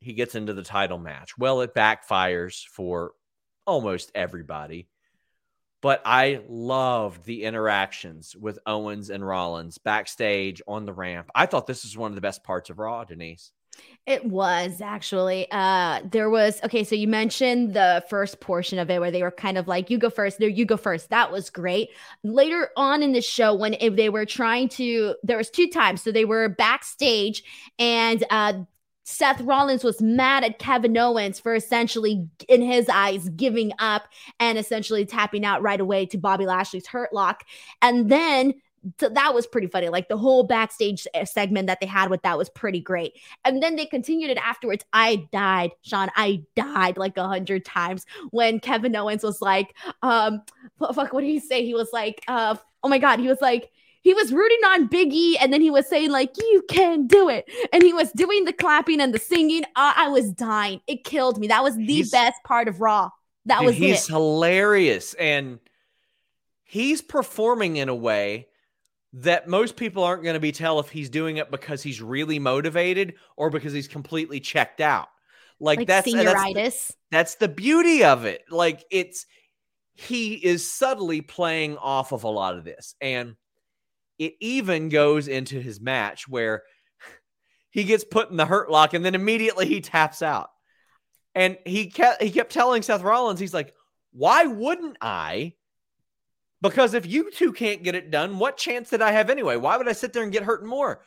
he 0.00 0.14
gets 0.14 0.34
into 0.34 0.54
the 0.54 0.62
title 0.62 0.98
match. 0.98 1.36
Well, 1.36 1.60
it 1.60 1.74
backfires 1.74 2.64
for 2.64 3.12
almost 3.66 4.10
everybody. 4.14 4.88
But 5.82 6.00
I 6.04 6.40
loved 6.48 7.24
the 7.24 7.44
interactions 7.44 8.34
with 8.34 8.58
Owens 8.66 9.10
and 9.10 9.26
Rollins 9.26 9.78
backstage 9.78 10.62
on 10.66 10.86
the 10.86 10.92
ramp. 10.92 11.30
I 11.34 11.46
thought 11.46 11.66
this 11.66 11.84
was 11.84 11.96
one 11.96 12.10
of 12.10 12.14
the 12.14 12.22
best 12.22 12.42
parts 12.42 12.70
of 12.70 12.78
Raw, 12.78 13.04
Denise. 13.04 13.52
It 14.06 14.24
was 14.24 14.80
actually. 14.80 15.48
Uh 15.50 16.00
there 16.10 16.30
was 16.30 16.60
okay, 16.64 16.84
so 16.84 16.94
you 16.94 17.08
mentioned 17.08 17.74
the 17.74 18.04
first 18.08 18.40
portion 18.40 18.78
of 18.78 18.88
it 18.88 19.00
where 19.00 19.10
they 19.10 19.22
were 19.22 19.32
kind 19.32 19.58
of 19.58 19.66
like, 19.66 19.90
you 19.90 19.98
go 19.98 20.10
first, 20.10 20.38
there 20.38 20.48
you 20.48 20.64
go 20.64 20.76
first. 20.76 21.10
That 21.10 21.32
was 21.32 21.50
great. 21.50 21.90
Later 22.22 22.70
on 22.76 23.02
in 23.02 23.12
the 23.12 23.20
show, 23.20 23.54
when 23.54 23.74
if 23.74 23.96
they 23.96 24.08
were 24.08 24.24
trying 24.24 24.68
to, 24.70 25.16
there 25.24 25.36
was 25.36 25.50
two 25.50 25.68
times. 25.68 26.02
So 26.02 26.12
they 26.12 26.24
were 26.24 26.48
backstage 26.48 27.42
and 27.78 28.24
uh 28.30 28.52
Seth 29.08 29.40
Rollins 29.42 29.84
was 29.84 30.02
mad 30.02 30.42
at 30.42 30.58
Kevin 30.58 30.98
Owens 30.98 31.38
for 31.38 31.54
essentially, 31.54 32.28
in 32.48 32.60
his 32.60 32.88
eyes, 32.88 33.28
giving 33.28 33.70
up 33.78 34.08
and 34.40 34.58
essentially 34.58 35.06
tapping 35.06 35.44
out 35.44 35.62
right 35.62 35.80
away 35.80 36.06
to 36.06 36.18
Bobby 36.18 36.44
Lashley's 36.44 36.88
hurt 36.88 37.12
lock. 37.12 37.44
And 37.80 38.10
then 38.10 38.54
so 39.00 39.08
that 39.08 39.34
was 39.34 39.46
pretty 39.46 39.66
funny. 39.66 39.88
Like 39.88 40.08
the 40.08 40.16
whole 40.16 40.44
backstage 40.44 41.06
uh, 41.14 41.24
segment 41.24 41.66
that 41.66 41.80
they 41.80 41.86
had 41.86 42.10
with 42.10 42.22
that 42.22 42.38
was 42.38 42.48
pretty 42.50 42.80
great. 42.80 43.14
And 43.44 43.62
then 43.62 43.76
they 43.76 43.86
continued 43.86 44.30
it 44.30 44.38
afterwards. 44.38 44.84
I 44.92 45.26
died, 45.32 45.72
Sean. 45.82 46.08
I 46.16 46.42
died 46.54 46.96
like 46.96 47.16
a 47.16 47.26
hundred 47.26 47.64
times 47.64 48.06
when 48.30 48.60
Kevin 48.60 48.94
Owens 48.96 49.22
was 49.22 49.40
like, 49.42 49.74
um, 50.02 50.42
fu- 50.78 50.92
fuck, 50.92 51.12
what 51.12 51.22
did 51.22 51.28
he 51.30 51.40
say? 51.40 51.64
He 51.64 51.74
was 51.74 51.90
like, 51.92 52.22
uh, 52.28 52.56
oh 52.82 52.88
my 52.88 52.98
God, 52.98 53.18
he 53.20 53.28
was 53.28 53.40
like, 53.40 53.70
he 54.02 54.14
was 54.14 54.32
rooting 54.32 54.64
on 54.66 54.86
Big 54.86 55.12
E, 55.12 55.36
and 55.38 55.52
then 55.52 55.60
he 55.60 55.70
was 55.72 55.88
saying, 55.88 56.10
like, 56.12 56.30
you 56.38 56.62
can 56.68 57.08
do 57.08 57.28
it. 57.28 57.50
And 57.72 57.82
he 57.82 57.92
was 57.92 58.12
doing 58.12 58.44
the 58.44 58.52
clapping 58.52 59.00
and 59.00 59.12
the 59.12 59.18
singing. 59.18 59.64
I, 59.74 59.94
I 59.96 60.08
was 60.10 60.30
dying. 60.30 60.80
It 60.86 61.02
killed 61.02 61.38
me. 61.40 61.48
That 61.48 61.64
was 61.64 61.74
the 61.74 61.84
He's- 61.84 62.10
best 62.10 62.36
part 62.44 62.68
of 62.68 62.80
Raw. 62.80 63.10
That 63.46 63.58
Dude, 63.58 63.66
was 63.66 63.74
he's 63.76 64.08
it. 64.08 64.12
hilarious 64.12 65.14
and 65.14 65.58
he's 66.64 67.02
performing 67.02 67.76
in 67.76 67.88
a 67.88 67.94
way 67.94 68.46
that 69.18 69.48
most 69.48 69.76
people 69.76 70.04
aren't 70.04 70.22
going 70.22 70.34
to 70.34 70.40
be 70.40 70.52
tell 70.52 70.78
if 70.78 70.90
he's 70.90 71.08
doing 71.08 71.38
it 71.38 71.50
because 71.50 71.82
he's 71.82 72.02
really 72.02 72.38
motivated 72.38 73.14
or 73.36 73.48
because 73.48 73.72
he's 73.72 73.88
completely 73.88 74.40
checked 74.40 74.80
out. 74.80 75.08
Like, 75.58 75.78
Like 75.78 75.88
that's 75.88 76.12
that's 76.12 76.24
the, 76.24 76.30
senioritis. 76.30 76.92
that's 77.10 77.34
the 77.36 77.48
beauty 77.48 78.04
of 78.04 78.26
it. 78.26 78.42
Like 78.50 78.84
it's 78.90 79.24
he 79.94 80.34
is 80.34 80.70
subtly 80.70 81.22
playing 81.22 81.78
off 81.78 82.12
of 82.12 82.24
a 82.24 82.28
lot 82.28 82.58
of 82.58 82.64
this 82.64 82.94
and 83.00 83.36
it 84.18 84.34
even 84.40 84.90
goes 84.90 85.28
into 85.28 85.60
his 85.62 85.80
match 85.80 86.28
where 86.28 86.62
he 87.70 87.84
gets 87.84 88.04
put 88.04 88.30
in 88.30 88.36
the 88.36 88.44
hurt 88.44 88.70
lock 88.70 88.92
and 88.92 89.02
then 89.02 89.14
immediately 89.14 89.66
he 89.66 89.80
taps 89.80 90.20
out. 90.20 90.50
And 91.34 91.56
he 91.64 91.90
kept 91.90 92.22
he 92.22 92.30
kept 92.30 92.52
telling 92.52 92.82
Seth 92.82 93.02
Rollins, 93.02 93.40
he's 93.40 93.54
like, 93.54 93.72
why 94.12 94.44
wouldn't 94.44 94.98
I? 95.00 95.54
Because 96.68 96.94
if 96.94 97.06
you 97.06 97.30
two 97.30 97.52
can't 97.52 97.82
get 97.82 97.94
it 97.94 98.10
done, 98.10 98.38
what 98.38 98.56
chance 98.56 98.90
did 98.90 99.02
I 99.02 99.12
have 99.12 99.30
anyway? 99.30 99.56
Why 99.56 99.76
would 99.76 99.88
I 99.88 99.92
sit 99.92 100.12
there 100.12 100.22
and 100.22 100.32
get 100.32 100.42
hurt 100.42 100.64
more? 100.64 101.02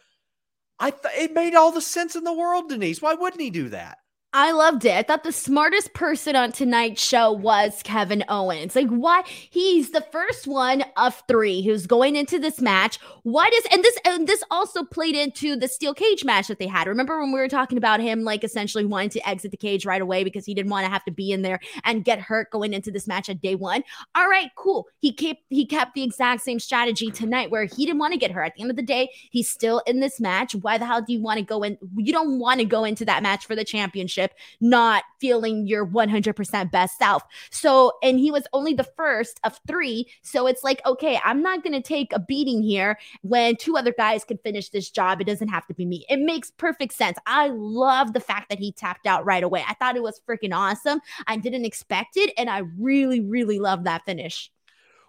I 0.79 0.91
th- 0.91 1.13
it 1.17 1.33
made 1.33 1.55
all 1.55 1.71
the 1.71 1.81
sense 1.81 2.15
in 2.15 2.23
the 2.23 2.33
world, 2.33 2.69
Denise. 2.69 3.01
Why 3.01 3.13
wouldn't 3.13 3.41
he 3.41 3.49
do 3.49 3.69
that? 3.69 3.97
I 4.31 4.51
loved 4.51 4.85
it. 4.85 4.91
I 4.91 5.01
thought 5.01 5.23
the 5.23 5.31
smartest 5.31 5.95
person 5.95 6.35
on 6.35 6.51
tonight's 6.51 7.03
show 7.03 7.31
was 7.31 7.81
Kevin 7.81 8.23
Owens. 8.29 8.75
Like, 8.75 8.89
why? 8.89 9.23
He's 9.25 9.89
the 9.89 10.05
first 10.11 10.45
one 10.45 10.85
of 10.97 11.23
three 11.27 11.63
who's 11.63 11.87
going 11.87 12.15
into 12.15 12.37
this 12.37 12.61
match. 12.61 12.99
Why 13.23 13.49
does 13.49 13.63
and 13.71 13.83
this 13.83 13.97
and 14.05 14.27
this 14.27 14.43
also 14.51 14.83
played 14.83 15.15
into 15.15 15.55
the 15.55 15.67
steel 15.67 15.95
cage 15.95 16.23
match 16.23 16.47
that 16.47 16.59
they 16.59 16.67
had? 16.67 16.85
Remember 16.85 17.19
when 17.19 17.31
we 17.31 17.39
were 17.39 17.47
talking 17.47 17.79
about 17.79 18.01
him 18.01 18.23
like 18.23 18.43
essentially 18.43 18.85
wanting 18.85 19.09
to 19.09 19.27
exit 19.27 19.49
the 19.49 19.57
cage 19.57 19.83
right 19.83 20.01
away 20.01 20.23
because 20.23 20.45
he 20.45 20.53
didn't 20.53 20.69
want 20.69 20.85
to 20.85 20.91
have 20.91 21.05
to 21.05 21.11
be 21.11 21.31
in 21.31 21.41
there 21.41 21.59
and 21.83 22.05
get 22.05 22.19
hurt 22.19 22.51
going 22.51 22.71
into 22.75 22.91
this 22.91 23.07
match 23.07 23.29
at 23.29 23.41
day 23.41 23.55
one. 23.55 23.83
All 24.13 24.29
right, 24.29 24.51
cool. 24.55 24.85
He 24.99 25.11
kept 25.11 25.41
he 25.49 25.65
kept 25.65 25.95
the 25.95 26.03
exact 26.03 26.43
same 26.43 26.59
strategy 26.59 27.09
tonight 27.09 27.49
where 27.49 27.65
he 27.65 27.83
didn't 27.83 27.97
want 27.97 28.13
to 28.13 28.19
get 28.19 28.29
hurt. 28.29 28.45
At 28.45 28.55
the 28.57 28.61
end 28.61 28.69
of 28.69 28.77
the 28.77 28.83
day, 28.83 29.09
he's 29.31 29.49
still 29.49 29.81
in 29.87 30.01
this 30.01 30.19
match. 30.19 30.53
Why 30.53 30.77
the 30.77 30.85
hell 30.85 31.01
do 31.01 31.13
you 31.13 31.19
want 31.19 31.39
to 31.39 31.43
go 31.43 31.63
in? 31.63 31.79
You 31.97 32.13
don't 32.13 32.37
want 32.37 32.59
to 32.59 32.65
go 32.65 32.83
into 32.83 33.05
that 33.05 33.23
match 33.23 33.47
for 33.47 33.55
the 33.55 33.65
championship 33.65 34.18
relationship, 34.19 34.37
not 34.61 35.03
feeling 35.19 35.67
your 35.67 35.85
100% 35.85 36.71
best 36.71 36.97
self. 36.97 37.23
So, 37.51 37.93
and 38.03 38.19
he 38.19 38.31
was 38.31 38.43
only 38.53 38.73
the 38.73 38.83
first 38.83 39.39
of 39.43 39.59
three. 39.67 40.07
So 40.21 40.47
it's 40.47 40.63
like, 40.63 40.81
okay, 40.85 41.19
I'm 41.23 41.41
not 41.41 41.63
going 41.63 41.73
to 41.73 41.81
take 41.81 42.13
a 42.13 42.19
beating 42.19 42.61
here 42.61 42.97
when 43.21 43.55
two 43.55 43.77
other 43.77 43.93
guys 43.95 44.23
can 44.23 44.37
finish 44.37 44.69
this 44.69 44.89
job. 44.89 45.21
It 45.21 45.25
doesn't 45.25 45.49
have 45.49 45.67
to 45.67 45.73
be 45.73 45.85
me. 45.85 46.05
It 46.09 46.19
makes 46.19 46.51
perfect 46.51 46.93
sense. 46.93 47.17
I 47.25 47.49
love 47.49 48.13
the 48.13 48.19
fact 48.19 48.49
that 48.49 48.59
he 48.59 48.71
tapped 48.71 49.05
out 49.05 49.25
right 49.25 49.43
away. 49.43 49.63
I 49.67 49.73
thought 49.73 49.95
it 49.95 50.03
was 50.03 50.21
freaking 50.27 50.53
awesome. 50.53 50.99
I 51.27 51.37
didn't 51.37 51.65
expect 51.65 52.17
it. 52.17 52.33
And 52.37 52.49
I 52.49 52.63
really, 52.79 53.19
really 53.19 53.59
love 53.59 53.83
that 53.85 54.05
finish. 54.05 54.51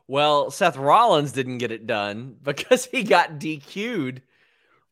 Well, 0.06 0.50
Seth 0.50 0.76
Rollins 0.76 1.30
didn't 1.30 1.58
get 1.58 1.70
it 1.70 1.86
done 1.86 2.36
because 2.42 2.86
he 2.86 3.04
got 3.04 3.38
DQ'd. 3.38 4.22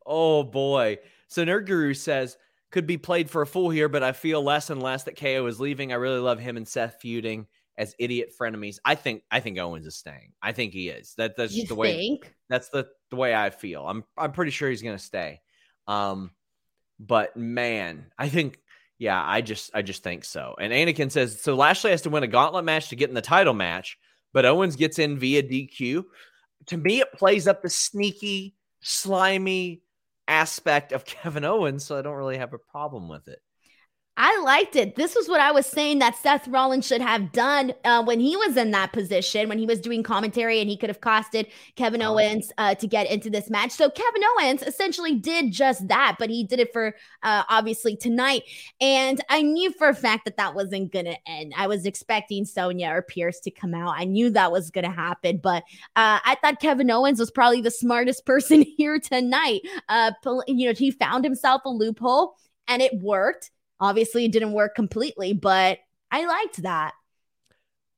Oh 0.06 0.42
boy. 0.42 0.98
So 1.26 1.44
Nerd 1.44 1.66
Guru 1.66 1.92
says, 1.92 2.38
could 2.70 2.86
be 2.86 2.98
played 2.98 3.30
for 3.30 3.42
a 3.42 3.46
fool 3.46 3.70
here, 3.70 3.88
but 3.88 4.02
I 4.02 4.12
feel 4.12 4.42
less 4.42 4.70
and 4.70 4.82
less 4.82 5.04
that 5.04 5.16
KO 5.16 5.46
is 5.46 5.60
leaving. 5.60 5.92
I 5.92 5.96
really 5.96 6.20
love 6.20 6.38
him 6.38 6.56
and 6.56 6.68
Seth 6.68 6.98
feuding 7.00 7.46
as 7.78 7.94
idiot 7.98 8.32
frenemies. 8.38 8.78
I 8.84 8.94
think 8.96 9.22
I 9.30 9.40
think 9.40 9.58
Owens 9.58 9.86
is 9.86 9.96
staying. 9.96 10.32
I 10.42 10.52
think 10.52 10.72
he 10.72 10.88
is. 10.88 11.14
That 11.16 11.36
that's 11.36 11.54
you 11.54 11.66
the 11.66 11.74
way 11.74 11.96
think? 11.96 12.34
that's 12.50 12.68
the 12.68 12.88
the 13.10 13.16
way 13.16 13.34
I 13.34 13.50
feel. 13.50 13.86
I'm 13.86 14.04
I'm 14.18 14.32
pretty 14.32 14.50
sure 14.50 14.68
he's 14.68 14.82
gonna 14.82 14.98
stay. 14.98 15.40
Um 15.86 16.32
but 17.00 17.36
man, 17.36 18.06
I 18.18 18.28
think 18.28 18.58
yeah, 18.98 19.22
I 19.24 19.40
just 19.40 19.70
I 19.74 19.82
just 19.82 20.02
think 20.02 20.24
so. 20.24 20.56
And 20.60 20.72
Anakin 20.72 21.10
says 21.10 21.40
so 21.40 21.54
Lashley 21.54 21.92
has 21.92 22.02
to 22.02 22.10
win 22.10 22.24
a 22.24 22.28
gauntlet 22.28 22.64
match 22.64 22.88
to 22.88 22.96
get 22.96 23.08
in 23.08 23.14
the 23.14 23.22
title 23.22 23.54
match, 23.54 23.96
but 24.32 24.44
Owens 24.44 24.76
gets 24.76 24.98
in 24.98 25.18
via 25.18 25.42
DQ. 25.42 26.04
To 26.66 26.76
me, 26.76 27.00
it 27.00 27.12
plays 27.12 27.46
up 27.46 27.62
the 27.62 27.70
sneaky, 27.70 28.56
slimy, 28.80 29.82
aspect 30.28 30.92
of 30.92 31.04
Kevin 31.06 31.44
Owens, 31.44 31.84
so 31.84 31.98
I 31.98 32.02
don't 32.02 32.16
really 32.16 32.38
have 32.38 32.54
a 32.54 32.58
problem 32.58 33.08
with 33.08 33.28
it. 33.28 33.40
I 34.20 34.36
liked 34.42 34.74
it. 34.74 34.96
This 34.96 35.14
was 35.14 35.28
what 35.28 35.40
I 35.40 35.52
was 35.52 35.64
saying 35.64 36.00
that 36.00 36.16
Seth 36.16 36.48
Rollins 36.48 36.84
should 36.84 37.00
have 37.00 37.30
done 37.30 37.72
uh, 37.84 38.02
when 38.02 38.18
he 38.18 38.36
was 38.36 38.56
in 38.56 38.72
that 38.72 38.92
position, 38.92 39.48
when 39.48 39.60
he 39.60 39.64
was 39.64 39.78
doing 39.78 40.02
commentary, 40.02 40.58
and 40.60 40.68
he 40.68 40.76
could 40.76 40.90
have 40.90 41.00
costed 41.00 41.46
Kevin 41.76 42.02
uh-huh. 42.02 42.14
Owens 42.14 42.52
uh, 42.58 42.74
to 42.74 42.88
get 42.88 43.08
into 43.08 43.30
this 43.30 43.48
match. 43.48 43.70
So 43.70 43.88
Kevin 43.88 44.22
Owens 44.36 44.64
essentially 44.64 45.14
did 45.14 45.52
just 45.52 45.86
that, 45.86 46.16
but 46.18 46.30
he 46.30 46.42
did 46.42 46.58
it 46.58 46.72
for 46.72 46.96
uh, 47.22 47.44
obviously 47.48 47.94
tonight. 47.94 48.42
And 48.80 49.22
I 49.28 49.40
knew 49.40 49.72
for 49.72 49.88
a 49.88 49.94
fact 49.94 50.24
that 50.24 50.36
that 50.36 50.52
wasn't 50.52 50.92
going 50.92 51.04
to 51.04 51.16
end. 51.28 51.52
I 51.56 51.68
was 51.68 51.86
expecting 51.86 52.44
Sonya 52.44 52.90
or 52.90 53.02
Pearce 53.02 53.38
to 53.40 53.52
come 53.52 53.72
out. 53.72 53.94
I 53.96 54.04
knew 54.04 54.30
that 54.30 54.50
was 54.50 54.72
going 54.72 54.84
to 54.84 54.90
happen, 54.90 55.38
but 55.40 55.62
uh, 55.94 56.18
I 56.24 56.36
thought 56.42 56.58
Kevin 56.58 56.90
Owens 56.90 57.20
was 57.20 57.30
probably 57.30 57.60
the 57.60 57.70
smartest 57.70 58.26
person 58.26 58.64
here 58.76 58.98
tonight. 58.98 59.60
Uh, 59.88 60.10
you 60.48 60.66
know, 60.66 60.74
he 60.74 60.90
found 60.90 61.22
himself 61.22 61.62
a 61.64 61.70
loophole 61.70 62.34
and 62.66 62.82
it 62.82 63.00
worked. 63.00 63.52
Obviously, 63.80 64.24
it 64.24 64.32
didn't 64.32 64.52
work 64.52 64.74
completely, 64.74 65.32
but 65.32 65.78
I 66.10 66.26
liked 66.26 66.62
that. 66.62 66.94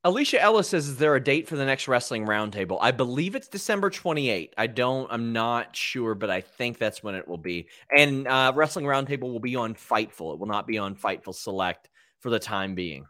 Alicia 0.02 0.40
Ellis 0.40 0.68
says, 0.68 0.88
"Is 0.88 0.96
there 0.96 1.14
a 1.14 1.22
date 1.22 1.46
for 1.46 1.56
the 1.56 1.64
next 1.64 1.86
wrestling 1.86 2.24
roundtable?" 2.24 2.78
I 2.80 2.90
believe 2.90 3.34
it's 3.34 3.48
December 3.48 3.90
28. 3.90 4.54
I 4.56 4.66
don't. 4.66 5.06
I'm 5.12 5.34
not 5.34 5.76
sure, 5.76 6.14
but 6.14 6.30
I 6.30 6.40
think 6.40 6.78
that's 6.78 7.02
when 7.02 7.14
it 7.14 7.28
will 7.28 7.38
be. 7.38 7.68
And 7.94 8.26
uh, 8.26 8.52
wrestling 8.54 8.86
roundtable 8.86 9.30
will 9.30 9.40
be 9.40 9.56
on 9.56 9.74
Fightful. 9.74 10.32
It 10.32 10.38
will 10.38 10.46
not 10.46 10.66
be 10.66 10.78
on 10.78 10.94
Fightful 10.94 11.34
Select 11.34 11.90
for 12.20 12.30
the 12.30 12.38
time 12.38 12.74
being. 12.74 13.04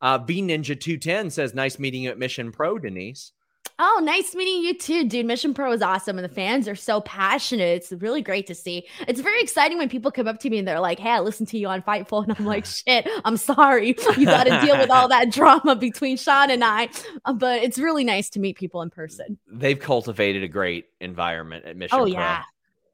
Uh, 0.00 0.18
B 0.18 0.42
Ninja 0.42 0.78
210 0.78 1.30
says, 1.30 1.54
"Nice 1.54 1.78
meeting 1.78 2.02
you 2.02 2.10
at 2.10 2.18
Mission 2.18 2.50
Pro, 2.50 2.78
Denise." 2.78 3.32
Oh, 3.78 4.00
nice 4.04 4.36
meeting 4.36 4.62
you 4.62 4.78
too, 4.78 5.08
dude. 5.08 5.26
Mission 5.26 5.52
Pro 5.52 5.72
is 5.72 5.82
awesome, 5.82 6.16
and 6.16 6.24
the 6.24 6.32
fans 6.32 6.68
are 6.68 6.76
so 6.76 7.00
passionate. 7.00 7.64
It's 7.64 7.92
really 7.92 8.22
great 8.22 8.46
to 8.46 8.54
see. 8.54 8.86
It's 9.08 9.20
very 9.20 9.40
exciting 9.40 9.78
when 9.78 9.88
people 9.88 10.12
come 10.12 10.28
up 10.28 10.38
to 10.40 10.50
me 10.50 10.58
and 10.58 10.68
they're 10.68 10.78
like, 10.78 11.00
"Hey, 11.00 11.10
I 11.10 11.20
listened 11.20 11.48
to 11.48 11.58
you 11.58 11.66
on 11.66 11.82
Fightful," 11.82 12.22
and 12.22 12.36
I'm 12.38 12.44
like, 12.54 12.66
"Shit, 12.66 13.08
I'm 13.24 13.36
sorry. 13.36 13.96
You 14.16 14.26
got 14.26 14.44
to 14.44 14.60
deal 14.60 14.78
with 14.78 14.90
all 14.90 15.08
that 15.08 15.32
drama 15.32 15.74
between 15.74 16.16
Sean 16.16 16.50
and 16.50 16.62
I." 16.62 16.88
Uh, 17.24 17.32
but 17.32 17.62
it's 17.62 17.78
really 17.78 18.04
nice 18.04 18.30
to 18.30 18.40
meet 18.40 18.56
people 18.56 18.80
in 18.82 18.90
person. 18.90 19.38
They've 19.52 19.78
cultivated 19.78 20.44
a 20.44 20.48
great 20.48 20.86
environment 21.00 21.64
at 21.64 21.76
Mission. 21.76 21.98
Pro. 21.98 22.06
Oh 22.06 22.12
Pro. 22.12 22.12
yeah, 22.12 22.42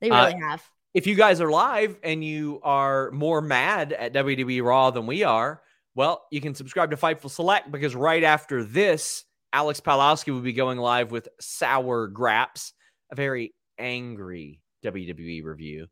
they 0.00 0.10
really 0.10 0.34
uh, 0.34 0.48
have. 0.48 0.64
If 0.94 1.06
you 1.06 1.14
guys 1.14 1.42
are 1.42 1.50
live 1.50 1.98
and 2.02 2.24
you 2.24 2.58
are 2.62 3.10
more 3.10 3.42
mad 3.42 3.92
at 3.92 4.14
WWE 4.14 4.64
Raw 4.64 4.90
than 4.90 5.06
we 5.06 5.24
are, 5.24 5.60
well, 5.94 6.26
you 6.30 6.40
can 6.40 6.54
subscribe 6.54 6.90
to 6.90 6.96
Fightful 6.96 7.30
Select 7.30 7.70
because 7.70 7.94
right 7.94 8.24
after 8.24 8.64
this 8.64 9.24
Alex 9.52 9.80
Palowski 9.80 10.32
will 10.32 10.40
be 10.40 10.52
going 10.52 10.78
live 10.78 11.10
with 11.10 11.28
Sour 11.40 12.08
Grapes, 12.08 12.72
a 13.10 13.16
very 13.16 13.54
angry 13.78 14.60
WWE 14.84 15.44
review. 15.44 15.86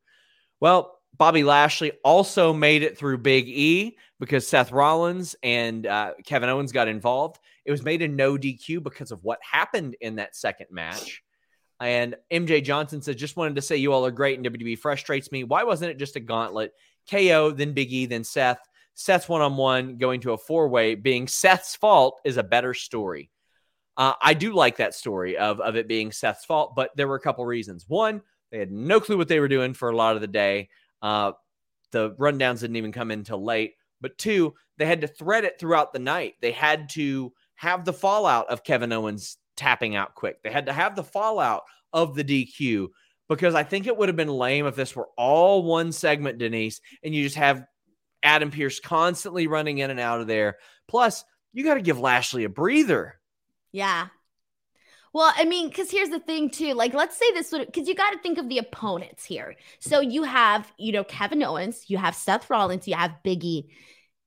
Well, 0.60 0.98
Bobby 1.16 1.42
Lashley 1.42 1.92
also 2.04 2.52
made 2.52 2.82
it 2.82 2.98
through 2.98 3.18
Big 3.18 3.48
E 3.48 3.96
because 4.20 4.46
Seth 4.46 4.70
Rollins 4.70 5.34
and 5.42 5.86
uh, 5.86 6.12
Kevin 6.24 6.48
Owens 6.48 6.72
got 6.72 6.88
involved. 6.88 7.38
It 7.64 7.70
was 7.70 7.82
made 7.82 8.02
a 8.02 8.08
no 8.08 8.36
DQ 8.36 8.82
because 8.82 9.10
of 9.10 9.24
what 9.24 9.38
happened 9.42 9.96
in 10.00 10.16
that 10.16 10.36
second 10.36 10.68
match. 10.70 11.22
And 11.80 12.16
MJ 12.32 12.62
Johnson 12.62 13.02
says, 13.02 13.16
just 13.16 13.36
wanted 13.36 13.56
to 13.56 13.62
say 13.62 13.76
you 13.76 13.92
all 13.92 14.06
are 14.06 14.10
great 14.10 14.38
and 14.38 14.46
WWE 14.46 14.78
frustrates 14.78 15.30
me. 15.30 15.44
Why 15.44 15.64
wasn't 15.64 15.90
it 15.90 15.98
just 15.98 16.16
a 16.16 16.20
gauntlet? 16.20 16.72
KO, 17.10 17.52
then 17.52 17.72
Big 17.72 17.92
E, 17.92 18.06
then 18.06 18.24
Seth. 18.24 18.60
Seth's 18.94 19.28
one 19.28 19.42
on 19.42 19.56
one 19.56 19.96
going 19.96 20.20
to 20.22 20.32
a 20.32 20.38
four 20.38 20.68
way 20.68 20.96
being 20.96 21.28
Seth's 21.28 21.76
fault 21.76 22.20
is 22.24 22.36
a 22.36 22.42
better 22.42 22.74
story. 22.74 23.30
Uh, 23.98 24.14
I 24.22 24.32
do 24.32 24.54
like 24.54 24.76
that 24.76 24.94
story 24.94 25.36
of, 25.36 25.60
of 25.60 25.76
it 25.76 25.88
being 25.88 26.12
Seth's 26.12 26.44
fault, 26.44 26.74
but 26.76 26.90
there 26.96 27.08
were 27.08 27.16
a 27.16 27.20
couple 27.20 27.44
reasons. 27.44 27.84
One, 27.88 28.22
they 28.50 28.58
had 28.58 28.70
no 28.70 29.00
clue 29.00 29.18
what 29.18 29.28
they 29.28 29.40
were 29.40 29.48
doing 29.48 29.74
for 29.74 29.90
a 29.90 29.96
lot 29.96 30.14
of 30.14 30.22
the 30.22 30.28
day. 30.28 30.68
Uh, 31.02 31.32
the 31.90 32.12
rundowns 32.12 32.60
didn't 32.60 32.76
even 32.76 32.92
come 32.92 33.10
in 33.10 33.18
until 33.18 33.44
late. 33.44 33.74
But 34.00 34.16
two, 34.16 34.54
they 34.76 34.86
had 34.86 35.00
to 35.00 35.08
thread 35.08 35.44
it 35.44 35.58
throughout 35.58 35.92
the 35.92 35.98
night. 35.98 36.34
They 36.40 36.52
had 36.52 36.88
to 36.90 37.32
have 37.56 37.84
the 37.84 37.92
fallout 37.92 38.48
of 38.48 38.62
Kevin 38.62 38.92
Owens 38.92 39.36
tapping 39.56 39.96
out 39.96 40.14
quick. 40.14 40.42
They 40.42 40.50
had 40.50 40.66
to 40.66 40.72
have 40.72 40.94
the 40.94 41.02
fallout 41.02 41.64
of 41.92 42.14
the 42.14 42.22
DQ 42.22 42.88
because 43.28 43.56
I 43.56 43.64
think 43.64 43.86
it 43.86 43.96
would 43.96 44.08
have 44.08 44.16
been 44.16 44.28
lame 44.28 44.66
if 44.66 44.76
this 44.76 44.94
were 44.94 45.08
all 45.16 45.64
one 45.64 45.90
segment, 45.90 46.38
Denise, 46.38 46.80
and 47.02 47.12
you 47.12 47.24
just 47.24 47.36
have 47.36 47.64
Adam 48.22 48.50
Pearce 48.50 48.78
constantly 48.80 49.48
running 49.48 49.78
in 49.78 49.90
and 49.90 50.00
out 50.00 50.20
of 50.20 50.28
there. 50.28 50.58
Plus, 50.86 51.24
you 51.52 51.64
got 51.64 51.74
to 51.74 51.82
give 51.82 51.98
Lashley 51.98 52.44
a 52.44 52.48
breather. 52.48 53.18
Yeah. 53.72 54.08
Well, 55.12 55.32
I 55.34 55.44
mean, 55.44 55.68
because 55.68 55.90
here's 55.90 56.10
the 56.10 56.20
thing, 56.20 56.50
too. 56.50 56.74
Like, 56.74 56.92
let's 56.92 57.16
say 57.16 57.32
this 57.32 57.50
would, 57.52 57.66
because 57.66 57.88
you 57.88 57.94
got 57.94 58.10
to 58.10 58.18
think 58.18 58.38
of 58.38 58.48
the 58.48 58.58
opponents 58.58 59.24
here. 59.24 59.56
So 59.80 60.00
you 60.00 60.22
have, 60.22 60.70
you 60.78 60.92
know, 60.92 61.04
Kevin 61.04 61.42
Owens, 61.42 61.88
you 61.88 61.96
have 61.96 62.14
Seth 62.14 62.50
Rollins, 62.50 62.86
you 62.86 62.94
have 62.94 63.16
Biggie. 63.24 63.68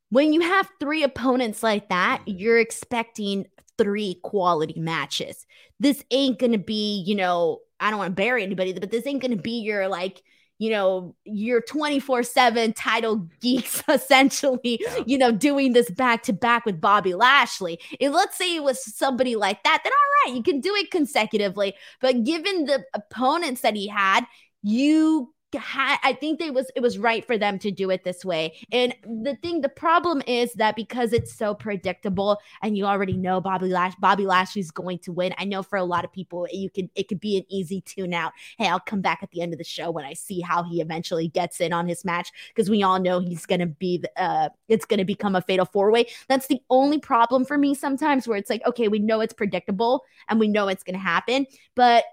When 0.09 0.33
you 0.33 0.41
have 0.41 0.69
three 0.79 1.03
opponents 1.03 1.63
like 1.63 1.89
that, 1.89 2.23
you're 2.25 2.59
expecting 2.59 3.45
three 3.77 4.19
quality 4.23 4.79
matches. 4.79 5.45
This 5.79 6.03
ain't 6.11 6.39
to 6.51 6.57
be, 6.57 7.03
you 7.05 7.15
know, 7.15 7.59
I 7.79 7.89
don't 7.89 7.99
want 7.99 8.09
to 8.09 8.21
bury 8.21 8.43
anybody, 8.43 8.73
but 8.73 8.91
this 8.91 9.07
ain't 9.07 9.21
to 9.31 9.41
be 9.41 9.61
your 9.61 9.87
like, 9.87 10.21
you 10.61 10.69
know, 10.69 11.15
you're 11.25 11.59
24 11.59 12.21
7 12.21 12.73
title 12.73 13.27
geeks 13.39 13.81
essentially, 13.89 14.79
yeah. 14.79 15.03
you 15.07 15.17
know, 15.17 15.31
doing 15.31 15.73
this 15.73 15.89
back 15.89 16.21
to 16.21 16.33
back 16.33 16.67
with 16.67 16.79
Bobby 16.79 17.15
Lashley. 17.15 17.79
If 17.99 18.13
let's 18.13 18.37
say 18.37 18.55
it 18.55 18.61
was 18.61 18.95
somebody 18.95 19.35
like 19.35 19.63
that, 19.63 19.81
then 19.83 19.91
all 19.91 20.31
right, 20.31 20.37
you 20.37 20.43
can 20.43 20.59
do 20.59 20.75
it 20.75 20.91
consecutively. 20.91 21.73
But 21.99 22.23
given 22.23 22.65
the 22.65 22.83
opponents 22.93 23.61
that 23.61 23.75
he 23.75 23.87
had, 23.87 24.27
you 24.61 25.33
had, 25.55 25.97
I 26.03 26.13
think 26.13 26.39
they 26.39 26.51
was 26.51 26.71
it 26.75 26.81
was 26.81 26.97
right 26.97 27.25
for 27.25 27.37
them 27.37 27.59
to 27.59 27.71
do 27.71 27.89
it 27.89 28.03
this 28.03 28.23
way. 28.23 28.57
And 28.71 28.95
the 29.03 29.35
thing, 29.41 29.61
the 29.61 29.69
problem 29.69 30.21
is 30.27 30.53
that 30.53 30.75
because 30.75 31.13
it's 31.13 31.33
so 31.33 31.53
predictable, 31.53 32.39
and 32.61 32.77
you 32.77 32.85
already 32.85 33.17
know 33.17 33.41
Bobby 33.41 33.67
Lash, 33.67 33.95
Bobby 33.95 34.25
Lashley's 34.25 34.71
going 34.71 34.99
to 34.99 35.11
win. 35.11 35.33
I 35.37 35.45
know 35.45 35.63
for 35.63 35.77
a 35.77 35.83
lot 35.83 36.05
of 36.05 36.11
people, 36.11 36.47
you 36.51 36.69
can 36.69 36.89
it 36.95 37.07
could 37.07 37.19
be 37.19 37.37
an 37.37 37.43
easy 37.49 37.81
tune 37.81 38.13
out. 38.13 38.33
Hey, 38.57 38.67
I'll 38.67 38.79
come 38.79 39.01
back 39.01 39.19
at 39.23 39.31
the 39.31 39.41
end 39.41 39.53
of 39.53 39.57
the 39.57 39.63
show 39.63 39.91
when 39.91 40.05
I 40.05 40.13
see 40.13 40.41
how 40.41 40.63
he 40.63 40.81
eventually 40.81 41.27
gets 41.27 41.59
in 41.59 41.73
on 41.73 41.87
his 41.87 42.05
match 42.05 42.31
because 42.53 42.69
we 42.69 42.83
all 42.83 42.99
know 42.99 43.19
he's 43.19 43.45
gonna 43.45 43.67
be 43.67 44.03
uh 44.17 44.49
it's 44.67 44.85
gonna 44.85 45.05
become 45.05 45.35
a 45.35 45.41
fatal 45.41 45.65
four 45.65 45.91
way. 45.91 46.07
That's 46.27 46.47
the 46.47 46.61
only 46.69 46.99
problem 46.99 47.45
for 47.45 47.57
me 47.57 47.75
sometimes 47.75 48.27
where 48.27 48.37
it's 48.37 48.49
like, 48.49 48.65
okay, 48.65 48.87
we 48.87 48.99
know 48.99 49.21
it's 49.21 49.33
predictable 49.33 50.03
and 50.29 50.39
we 50.39 50.47
know 50.47 50.67
it's 50.67 50.83
gonna 50.83 50.97
happen, 50.97 51.45
but 51.75 52.05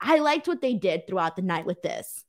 I 0.00 0.18
liked 0.18 0.46
what 0.46 0.60
they 0.60 0.74
did 0.74 1.06
throughout 1.06 1.36
the 1.36 1.42
night 1.42 1.66
with 1.66 1.82
this. 1.82 2.25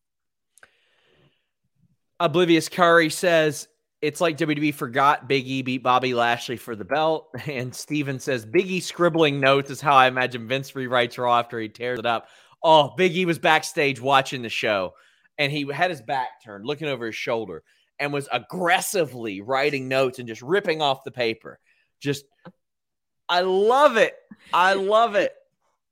Oblivious 2.19 2.69
Curry 2.69 3.09
says 3.09 3.67
it's 4.01 4.21
like 4.21 4.37
WWE 4.37 4.73
forgot 4.73 5.27
Big 5.27 5.47
E 5.47 5.61
beat 5.61 5.83
Bobby 5.83 6.13
Lashley 6.13 6.57
for 6.57 6.75
the 6.75 6.85
belt. 6.85 7.29
And 7.47 7.73
Steven 7.73 8.19
says 8.19 8.45
Big 8.45 8.69
E 8.69 8.79
scribbling 8.79 9.39
notes 9.39 9.69
is 9.69 9.81
how 9.81 9.95
I 9.95 10.07
imagine 10.07 10.47
Vince 10.47 10.71
rewrites 10.71 11.17
Raw 11.17 11.39
after 11.39 11.59
he 11.59 11.69
tears 11.69 11.99
it 11.99 12.05
up. 12.05 12.27
Oh, 12.63 12.93
Big 12.97 13.15
E 13.15 13.25
was 13.25 13.39
backstage 13.39 14.01
watching 14.01 14.41
the 14.41 14.49
show 14.49 14.93
and 15.37 15.51
he 15.51 15.71
had 15.71 15.91
his 15.91 16.01
back 16.01 16.43
turned, 16.43 16.65
looking 16.65 16.87
over 16.87 17.05
his 17.05 17.15
shoulder, 17.15 17.63
and 17.99 18.11
was 18.11 18.27
aggressively 18.31 19.41
writing 19.41 19.87
notes 19.87 20.19
and 20.19 20.27
just 20.27 20.41
ripping 20.41 20.81
off 20.81 21.03
the 21.03 21.11
paper. 21.11 21.59
Just, 21.99 22.25
I 23.29 23.41
love 23.41 23.97
it. 23.97 24.15
I 24.53 24.73
love 24.73 25.15
it. 25.15 25.33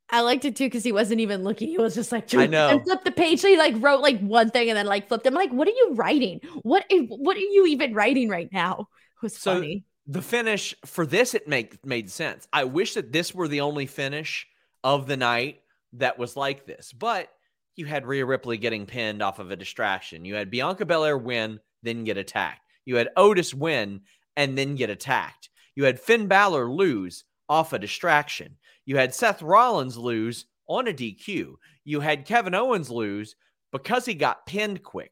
I 0.10 0.22
liked 0.22 0.46
it 0.46 0.56
too 0.56 0.66
because 0.66 0.84
he 0.84 0.92
wasn't 0.92 1.22
even 1.22 1.44
looking. 1.44 1.68
He 1.70 1.78
was 1.78 1.96
just 1.96 2.12
like, 2.12 2.34
I 2.36 2.46
know. 2.46 2.70
and 2.70 2.84
flipped 2.84 3.06
the 3.06 3.12
page. 3.12 3.40
So 3.40 3.48
he 3.48 3.58
like 3.58 3.76
wrote 3.80 4.02
like 4.02 4.20
one 4.20 4.52
thing 4.52 4.70
and 4.70 4.78
then 4.78 4.86
like 4.86 5.08
flipped. 5.08 5.26
I'm 5.26 5.34
like, 5.34 5.52
what 5.52 5.68
are 5.68 5.72
you 5.72 5.94
writing? 5.96 6.42
What 6.62 6.86
what 7.10 7.36
are 7.38 7.40
you 7.40 7.66
even 7.68 7.94
writing 7.94 8.30
right 8.30 8.50
now? 8.52 8.88
It 9.16 9.22
was 9.24 9.36
So- 9.36 9.56
funny. 9.56 9.86
The 10.08 10.22
finish 10.22 10.76
for 10.86 11.08
this, 11.08 11.34
it 11.34 11.48
make, 11.48 11.84
made 11.84 12.12
sense. 12.12 12.48
I 12.54 12.66
wish 12.66 12.94
that 12.94 13.12
this 13.12 13.34
were 13.34 13.48
the 13.48 13.62
only 13.62 13.88
finish 13.88 14.46
of 14.84 15.08
the 15.08 15.18
night 15.18 15.62
that 15.94 16.20
was 16.20 16.36
like 16.36 16.68
this, 16.68 16.94
but 16.94 17.28
you 17.76 17.88
had 17.88 18.06
Rhea 18.06 18.24
Ripley 18.24 18.60
getting 18.60 18.86
pinned 18.86 19.24
off 19.24 19.40
of 19.40 19.50
a 19.50 19.56
distraction. 19.56 20.24
You 20.24 20.36
had 20.36 20.52
Bianca 20.52 20.86
Belair 20.86 21.18
win, 21.18 21.60
then 21.82 22.04
get 22.04 22.18
attacked. 22.18 22.62
You 22.86 22.98
had 22.98 23.10
Otis 23.18 23.52
win 23.52 24.02
and 24.38 24.56
then 24.56 24.76
get 24.76 24.92
attacked. 24.92 25.50
You 25.74 25.86
had 25.86 26.00
Finn 26.00 26.28
Balor 26.28 26.70
lose 26.70 27.24
off 27.50 27.74
a 27.74 27.80
distraction. 27.80 28.58
You 28.86 28.98
had 28.98 29.14
Seth 29.14 29.42
Rollins 29.42 29.98
lose 29.98 30.46
on 30.68 30.88
a 30.88 30.94
DQ. 30.94 31.56
You 31.84 32.00
had 32.00 32.26
Kevin 32.26 32.56
Owens 32.56 32.90
lose 32.90 33.36
because 33.72 34.06
he 34.06 34.14
got 34.14 34.46
pinned 34.46 34.84
quick 34.84 35.12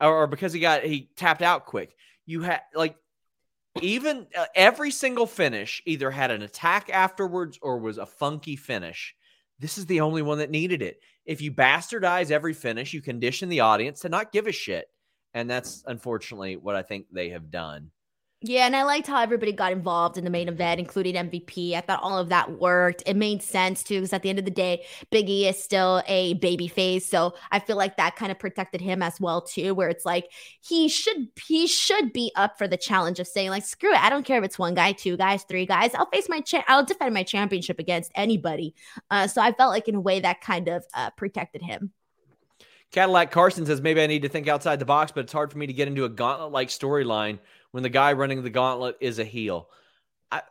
or, 0.00 0.26
because 0.26 0.52
he 0.52 0.60
got 0.60 0.82
he 0.84 1.10
tapped 1.16 1.42
out 1.42 1.66
quick. 1.66 1.96
You 2.26 2.42
had 2.42 2.60
like 2.74 2.96
even 3.82 4.26
uh, 4.36 4.46
every 4.54 4.90
single 4.90 5.26
finish 5.26 5.82
either 5.86 6.10
had 6.10 6.30
an 6.30 6.42
attack 6.42 6.90
afterwards 6.92 7.58
or 7.62 7.78
was 7.78 7.98
a 7.98 8.06
funky 8.06 8.56
finish. 8.56 9.14
This 9.58 9.78
is 9.78 9.86
the 9.86 10.00
only 10.00 10.22
one 10.22 10.38
that 10.38 10.50
needed 10.50 10.82
it. 10.82 11.00
If 11.24 11.42
you 11.42 11.52
bastardize 11.52 12.30
every 12.30 12.54
finish, 12.54 12.92
you 12.92 13.02
condition 13.02 13.48
the 13.48 13.60
audience 13.60 14.00
to 14.00 14.08
not 14.08 14.32
give 14.32 14.46
a 14.46 14.52
shit. 14.52 14.86
And 15.34 15.48
that's 15.48 15.84
unfortunately 15.86 16.56
what 16.56 16.74
I 16.74 16.82
think 16.82 17.06
they 17.12 17.30
have 17.30 17.50
done. 17.50 17.90
Yeah, 18.40 18.66
and 18.66 18.76
I 18.76 18.84
liked 18.84 19.08
how 19.08 19.20
everybody 19.20 19.50
got 19.50 19.72
involved 19.72 20.16
in 20.16 20.22
the 20.22 20.30
main 20.30 20.48
event, 20.48 20.78
including 20.78 21.16
MVP. 21.16 21.74
I 21.74 21.80
thought 21.80 22.00
all 22.04 22.18
of 22.18 22.28
that 22.28 22.52
worked. 22.52 23.02
It 23.04 23.16
made 23.16 23.42
sense 23.42 23.82
too, 23.82 23.96
because 23.96 24.12
at 24.12 24.22
the 24.22 24.30
end 24.30 24.38
of 24.38 24.44
the 24.44 24.50
day, 24.52 24.84
Big 25.10 25.28
E 25.28 25.48
is 25.48 25.60
still 25.60 26.04
a 26.06 26.34
baby 26.34 26.68
face. 26.68 27.04
So 27.04 27.34
I 27.50 27.58
feel 27.58 27.76
like 27.76 27.96
that 27.96 28.14
kind 28.14 28.30
of 28.30 28.38
protected 28.38 28.80
him 28.80 29.02
as 29.02 29.20
well 29.20 29.42
too, 29.42 29.74
where 29.74 29.88
it's 29.88 30.06
like 30.06 30.30
he 30.60 30.88
should 30.88 31.26
he 31.46 31.66
should 31.66 32.12
be 32.12 32.30
up 32.36 32.58
for 32.58 32.68
the 32.68 32.76
challenge 32.76 33.18
of 33.18 33.26
saying 33.26 33.50
like, 33.50 33.64
screw 33.64 33.92
it, 33.92 34.00
I 34.00 34.08
don't 34.08 34.24
care 34.24 34.38
if 34.38 34.44
it's 34.44 34.58
one 34.58 34.74
guy, 34.74 34.92
two 34.92 35.16
guys, 35.16 35.42
three 35.42 35.66
guys. 35.66 35.92
I'll 35.96 36.08
face 36.10 36.28
my 36.28 36.40
cha- 36.40 36.64
I'll 36.68 36.84
defend 36.84 37.14
my 37.14 37.24
championship 37.24 37.80
against 37.80 38.12
anybody. 38.14 38.72
Uh, 39.10 39.26
so 39.26 39.42
I 39.42 39.50
felt 39.50 39.72
like 39.72 39.88
in 39.88 39.96
a 39.96 40.00
way 40.00 40.20
that 40.20 40.40
kind 40.42 40.68
of 40.68 40.86
uh, 40.94 41.10
protected 41.10 41.62
him. 41.62 41.90
Cadillac 42.92 43.32
Carson 43.32 43.66
says 43.66 43.80
maybe 43.80 44.00
I 44.00 44.06
need 44.06 44.22
to 44.22 44.28
think 44.28 44.46
outside 44.46 44.78
the 44.78 44.84
box, 44.84 45.10
but 45.10 45.24
it's 45.24 45.32
hard 45.32 45.50
for 45.50 45.58
me 45.58 45.66
to 45.66 45.72
get 45.72 45.88
into 45.88 46.04
a 46.04 46.08
gauntlet 46.08 46.52
like 46.52 46.68
storyline 46.68 47.40
when 47.72 47.82
the 47.82 47.88
guy 47.88 48.12
running 48.12 48.42
the 48.42 48.50
gauntlet 48.50 48.96
is 49.00 49.18
a 49.18 49.24
heel. 49.24 49.68
I 50.30 50.42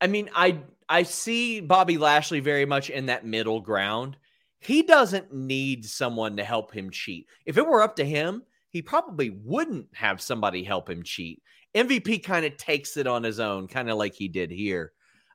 I 0.00 0.06
mean, 0.06 0.30
I 0.34 0.60
I 0.88 1.04
see 1.04 1.60
Bobby 1.60 1.98
Lashley 1.98 2.40
very 2.40 2.66
much 2.66 2.90
in 2.90 3.06
that 3.06 3.26
middle 3.26 3.60
ground. 3.60 4.16
He 4.58 4.82
doesn't 4.82 5.32
need 5.32 5.84
someone 5.84 6.36
to 6.36 6.44
help 6.44 6.72
him 6.72 6.90
cheat. 6.90 7.26
If 7.46 7.58
it 7.58 7.66
were 7.66 7.82
up 7.82 7.96
to 7.96 8.04
him, 8.04 8.42
he 8.70 8.80
probably 8.80 9.30
wouldn't 9.30 9.88
have 9.94 10.20
somebody 10.20 10.62
help 10.62 10.88
him 10.88 11.02
cheat. 11.02 11.42
MVP 11.74 12.22
kind 12.22 12.44
of 12.46 12.56
takes 12.56 12.96
it 12.96 13.06
on 13.06 13.22
his 13.22 13.40
own, 13.40 13.66
kind 13.66 13.90
of 13.90 13.98
like 13.98 14.14
he 14.14 14.28
did 14.28 14.50
here. 14.50 14.92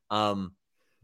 Um, 0.10 0.54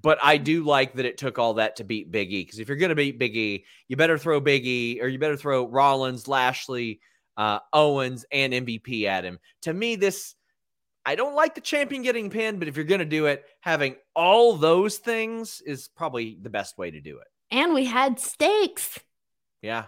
but 0.02 0.20
I 0.22 0.38
do 0.38 0.64
like 0.64 0.94
that 0.94 1.06
it 1.06 1.18
took 1.18 1.40
all 1.40 1.56
that 1.56 1.78
to 1.78 1.84
beat 1.84 2.12
Big 2.12 2.32
E 2.32 2.44
because 2.44 2.60
if 2.60 2.68
you're 2.68 2.78
going 2.78 2.90
to 2.90 2.96
beat 2.96 3.18
Big 3.18 3.36
E, 3.36 3.66
you 3.88 3.96
better 3.96 4.18
throw 4.18 4.40
Big 4.40 4.66
E 4.66 5.00
or 5.02 5.08
you 5.08 5.18
better 5.18 5.38
throw 5.38 5.68
Rollins, 5.68 6.28
Lashley, 6.28 7.00
uh, 7.38 7.60
Owens, 7.72 8.26
and 8.32 8.54
MVP 8.54 9.06
at 9.06 9.24
him. 9.24 9.40
To 9.64 9.74
me, 9.74 9.96
this 9.96 10.36
I 11.06 11.16
don't 11.16 11.36
like 11.36 11.56
the 11.56 11.62
champion 11.62 12.02
getting 12.02 12.30
pinned, 12.30 12.60
but 12.60 12.68
if 12.68 12.78
you're 12.78 12.86
going 12.86 13.00
to 13.00 13.06
do 13.06 13.26
it, 13.26 13.44
having 13.60 13.96
all 14.16 14.56
those 14.56 14.98
things 14.98 15.62
is 15.66 15.90
probably 15.90 16.38
the 16.42 16.50
best 16.50 16.78
way 16.78 16.92
to 16.92 17.02
do 17.02 17.18
it. 17.18 17.28
And 17.52 17.74
we 17.74 17.86
had 17.86 18.20
stakes. 18.20 19.00
Yeah. 19.62 19.86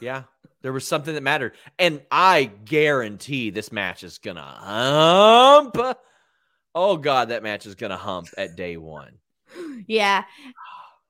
Yeah. 0.00 0.24
There 0.62 0.72
was 0.72 0.86
something 0.86 1.14
that 1.14 1.22
mattered. 1.22 1.54
And 1.78 2.02
I 2.10 2.50
guarantee 2.64 3.50
this 3.50 3.72
match 3.72 4.02
is 4.02 4.18
going 4.18 4.36
to 4.36 4.42
hump. 4.42 5.76
Oh, 6.74 6.96
God, 6.96 7.28
that 7.28 7.42
match 7.42 7.66
is 7.66 7.76
going 7.76 7.90
to 7.90 7.96
hump 7.96 8.28
at 8.36 8.56
day 8.56 8.76
one. 8.76 9.18
Yeah. 9.86 10.24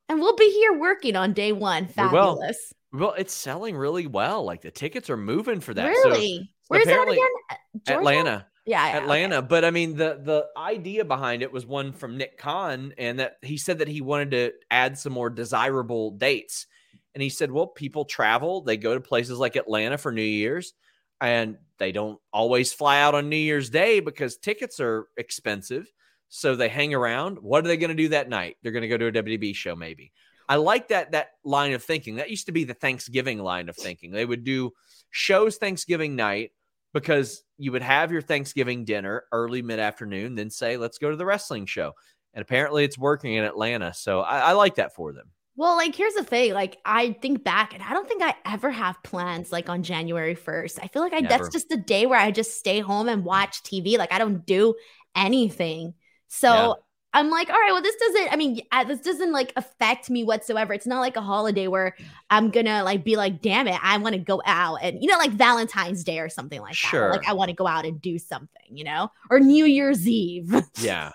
And 0.08 0.18
we'll 0.20 0.36
be 0.36 0.50
here 0.50 0.72
working 0.78 1.14
on 1.14 1.34
day 1.34 1.52
one. 1.52 1.86
Fabulous. 1.86 2.72
Well, 2.92 3.14
it's 3.16 3.34
selling 3.34 3.76
really 3.76 4.06
well. 4.06 4.44
Like 4.44 4.62
the 4.62 4.70
tickets 4.70 5.10
are 5.10 5.16
moving 5.16 5.60
for 5.60 5.74
that. 5.74 5.94
So 6.02 6.10
Really? 6.10 6.52
Where's 6.68 6.86
that 6.86 7.08
again? 7.08 7.26
Uh, 7.50 7.54
Georgia? 7.86 7.98
Atlanta. 7.98 8.46
Yeah, 8.66 8.86
yeah, 8.86 8.98
Atlanta. 8.98 9.36
okay. 9.38 9.46
But 9.48 9.64
I 9.64 9.70
mean, 9.70 9.96
the 9.96 10.20
the 10.22 10.46
idea 10.56 11.04
behind 11.04 11.42
it 11.42 11.52
was 11.52 11.66
one 11.66 11.92
from 11.92 12.16
Nick 12.16 12.38
Khan, 12.38 12.94
and 12.98 13.18
that 13.18 13.36
he 13.42 13.56
said 13.56 13.78
that 13.78 13.88
he 13.88 14.00
wanted 14.00 14.30
to 14.32 14.52
add 14.70 14.98
some 14.98 15.12
more 15.12 15.30
desirable 15.30 16.12
dates. 16.12 16.66
And 17.14 17.22
he 17.22 17.28
said, 17.28 17.50
well, 17.50 17.66
people 17.66 18.04
travel, 18.04 18.62
they 18.62 18.76
go 18.76 18.94
to 18.94 19.00
places 19.00 19.38
like 19.38 19.56
Atlanta 19.56 19.98
for 19.98 20.12
New 20.12 20.22
Year's, 20.22 20.74
and 21.20 21.56
they 21.78 21.90
don't 21.90 22.20
always 22.32 22.72
fly 22.72 23.00
out 23.00 23.16
on 23.16 23.28
New 23.28 23.36
Year's 23.36 23.68
Day 23.70 23.98
because 23.98 24.36
tickets 24.36 24.78
are 24.78 25.08
expensive. 25.16 25.90
So 26.28 26.54
they 26.54 26.68
hang 26.68 26.94
around. 26.94 27.38
What 27.40 27.64
are 27.64 27.68
they 27.68 27.76
going 27.76 27.88
to 27.88 27.96
do 27.96 28.10
that 28.10 28.28
night? 28.28 28.56
They're 28.62 28.70
going 28.70 28.82
to 28.82 28.88
go 28.88 28.96
to 28.96 29.06
a 29.06 29.12
WDB 29.12 29.56
show, 29.56 29.74
maybe. 29.74 30.12
I 30.50 30.56
like 30.56 30.88
that 30.88 31.12
that 31.12 31.28
line 31.44 31.74
of 31.74 31.84
thinking. 31.84 32.16
That 32.16 32.28
used 32.28 32.46
to 32.46 32.52
be 32.52 32.64
the 32.64 32.74
Thanksgiving 32.74 33.38
line 33.38 33.68
of 33.68 33.76
thinking. 33.76 34.10
They 34.10 34.26
would 34.26 34.42
do 34.42 34.72
shows 35.10 35.58
Thanksgiving 35.58 36.16
night 36.16 36.50
because 36.92 37.44
you 37.56 37.70
would 37.70 37.82
have 37.82 38.10
your 38.10 38.20
Thanksgiving 38.20 38.84
dinner 38.84 39.22
early 39.30 39.62
mid 39.62 39.78
afternoon, 39.78 40.34
then 40.34 40.50
say, 40.50 40.76
let's 40.76 40.98
go 40.98 41.08
to 41.08 41.16
the 41.16 41.24
wrestling 41.24 41.66
show. 41.66 41.92
And 42.34 42.42
apparently 42.42 42.82
it's 42.82 42.98
working 42.98 43.34
in 43.34 43.44
Atlanta. 43.44 43.94
So 43.94 44.22
I, 44.22 44.38
I 44.40 44.52
like 44.54 44.74
that 44.74 44.92
for 44.92 45.12
them. 45.12 45.30
Well, 45.54 45.76
like 45.76 45.94
here's 45.94 46.14
the 46.14 46.24
thing. 46.24 46.52
Like 46.52 46.78
I 46.84 47.12
think 47.22 47.44
back, 47.44 47.72
and 47.72 47.82
I 47.84 47.92
don't 47.92 48.08
think 48.08 48.22
I 48.22 48.34
ever 48.44 48.72
have 48.72 49.00
plans 49.04 49.52
like 49.52 49.68
on 49.68 49.84
January 49.84 50.34
1st. 50.34 50.80
I 50.82 50.88
feel 50.88 51.02
like 51.02 51.12
I 51.12 51.20
Never. 51.20 51.44
that's 51.44 51.52
just 51.52 51.68
the 51.68 51.76
day 51.76 52.06
where 52.06 52.18
I 52.18 52.32
just 52.32 52.58
stay 52.58 52.80
home 52.80 53.08
and 53.08 53.24
watch 53.24 53.62
TV. 53.62 53.98
Like 53.98 54.12
I 54.12 54.18
don't 54.18 54.44
do 54.44 54.74
anything. 55.14 55.94
So 56.26 56.52
Yeah. 56.52 56.72
I'm 57.12 57.28
like, 57.30 57.48
all 57.48 57.56
right, 57.56 57.72
well, 57.72 57.82
this 57.82 57.96
doesn't, 57.96 58.32
I 58.32 58.36
mean, 58.36 58.60
uh, 58.70 58.84
this 58.84 59.00
doesn't 59.00 59.32
like 59.32 59.52
affect 59.56 60.10
me 60.10 60.22
whatsoever. 60.22 60.72
It's 60.72 60.86
not 60.86 61.00
like 61.00 61.16
a 61.16 61.20
holiday 61.20 61.66
where 61.66 61.96
I'm 62.30 62.50
gonna 62.50 62.84
like 62.84 63.04
be 63.04 63.16
like, 63.16 63.42
damn 63.42 63.66
it, 63.66 63.78
I 63.82 63.98
want 63.98 64.14
to 64.14 64.20
go 64.20 64.40
out 64.46 64.76
and, 64.82 65.02
you 65.02 65.08
know, 65.08 65.18
like 65.18 65.32
Valentine's 65.32 66.04
Day 66.04 66.20
or 66.20 66.28
something 66.28 66.60
like 66.60 66.72
that. 66.72 66.76
Sure. 66.76 67.10
Like 67.10 67.28
I 67.28 67.32
want 67.32 67.48
to 67.48 67.54
go 67.54 67.66
out 67.66 67.84
and 67.84 68.00
do 68.00 68.18
something, 68.18 68.62
you 68.68 68.84
know, 68.84 69.10
or 69.28 69.40
New 69.40 69.64
Year's 69.64 70.06
Eve. 70.06 70.54
Yeah. 70.80 71.12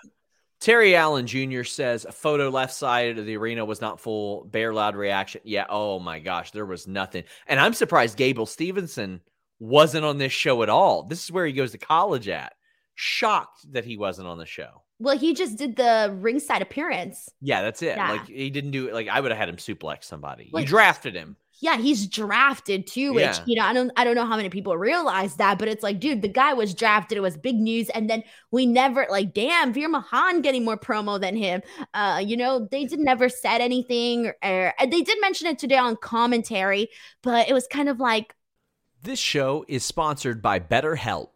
Terry 0.60 0.96
Allen 0.96 1.26
Jr. 1.26 1.64
says 1.64 2.04
a 2.04 2.12
photo 2.12 2.48
left 2.48 2.72
side 2.72 3.18
of 3.18 3.26
the 3.26 3.36
arena 3.36 3.64
was 3.64 3.80
not 3.80 4.00
full. 4.00 4.44
Bear 4.44 4.72
loud 4.72 4.96
reaction. 4.96 5.40
Yeah. 5.44 5.66
Oh 5.68 5.98
my 5.98 6.18
gosh. 6.18 6.50
There 6.50 6.66
was 6.66 6.86
nothing. 6.86 7.24
And 7.46 7.60
I'm 7.60 7.74
surprised 7.74 8.16
Gable 8.16 8.46
Stevenson 8.46 9.20
wasn't 9.58 10.04
on 10.04 10.18
this 10.18 10.32
show 10.32 10.62
at 10.62 10.68
all. 10.68 11.02
This 11.04 11.24
is 11.24 11.32
where 11.32 11.46
he 11.46 11.52
goes 11.52 11.72
to 11.72 11.78
college 11.78 12.28
at. 12.28 12.54
Shocked 12.94 13.72
that 13.72 13.84
he 13.84 13.96
wasn't 13.96 14.28
on 14.28 14.38
the 14.38 14.46
show. 14.46 14.82
Well, 14.98 15.18
he 15.18 15.34
just 15.34 15.58
did 15.58 15.76
the 15.76 16.14
ringside 16.18 16.62
appearance. 16.62 17.28
Yeah, 17.40 17.62
that's 17.62 17.82
it. 17.82 17.96
Yeah. 17.96 18.12
Like 18.12 18.26
he 18.28 18.48
didn't 18.50 18.70
do 18.70 18.88
it. 18.88 18.94
Like 18.94 19.08
I 19.08 19.20
would 19.20 19.30
have 19.30 19.38
had 19.38 19.48
him 19.48 19.56
suplex 19.56 20.04
somebody. 20.04 20.48
Like- 20.52 20.62
you 20.62 20.68
drafted 20.68 21.14
him. 21.14 21.36
Yeah, 21.58 21.78
he's 21.78 22.06
drafted 22.06 22.86
too, 22.86 23.14
which 23.14 23.24
Yeah. 23.24 23.38
you 23.46 23.56
know, 23.56 23.64
I 23.64 23.72
don't 23.72 23.90
I 23.96 24.04
don't 24.04 24.14
know 24.14 24.26
how 24.26 24.36
many 24.36 24.50
people 24.50 24.76
realize 24.76 25.36
that, 25.36 25.58
but 25.58 25.68
it's 25.68 25.82
like, 25.82 26.00
dude, 26.00 26.20
the 26.20 26.28
guy 26.28 26.52
was 26.52 26.74
drafted. 26.74 27.16
It 27.16 27.22
was 27.22 27.38
big 27.38 27.56
news. 27.56 27.88
And 27.90 28.10
then 28.10 28.24
we 28.50 28.66
never 28.66 29.06
like, 29.10 29.32
damn, 29.32 29.72
Veer 29.72 29.88
Mahaan 29.90 30.42
getting 30.42 30.66
more 30.66 30.76
promo 30.76 31.18
than 31.18 31.34
him. 31.34 31.62
Uh, 31.94 32.20
you 32.22 32.36
know, 32.36 32.68
they 32.70 32.84
did 32.84 32.98
never 33.10 33.30
said 33.30 33.62
anything 33.62 34.26
or, 34.42 34.74
or 34.80 34.86
they 34.86 35.00
did 35.00 35.18
mention 35.22 35.46
it 35.46 35.58
today 35.58 35.78
on 35.78 35.96
commentary, 35.96 36.88
but 37.22 37.48
it 37.48 37.54
was 37.54 37.66
kind 37.66 37.88
of 37.88 38.00
like, 38.00 38.34
This 39.02 39.18
show 39.18 39.64
is 39.66 39.82
sponsored 39.82 40.42
by 40.42 40.60
BetterHelp. 40.60 41.35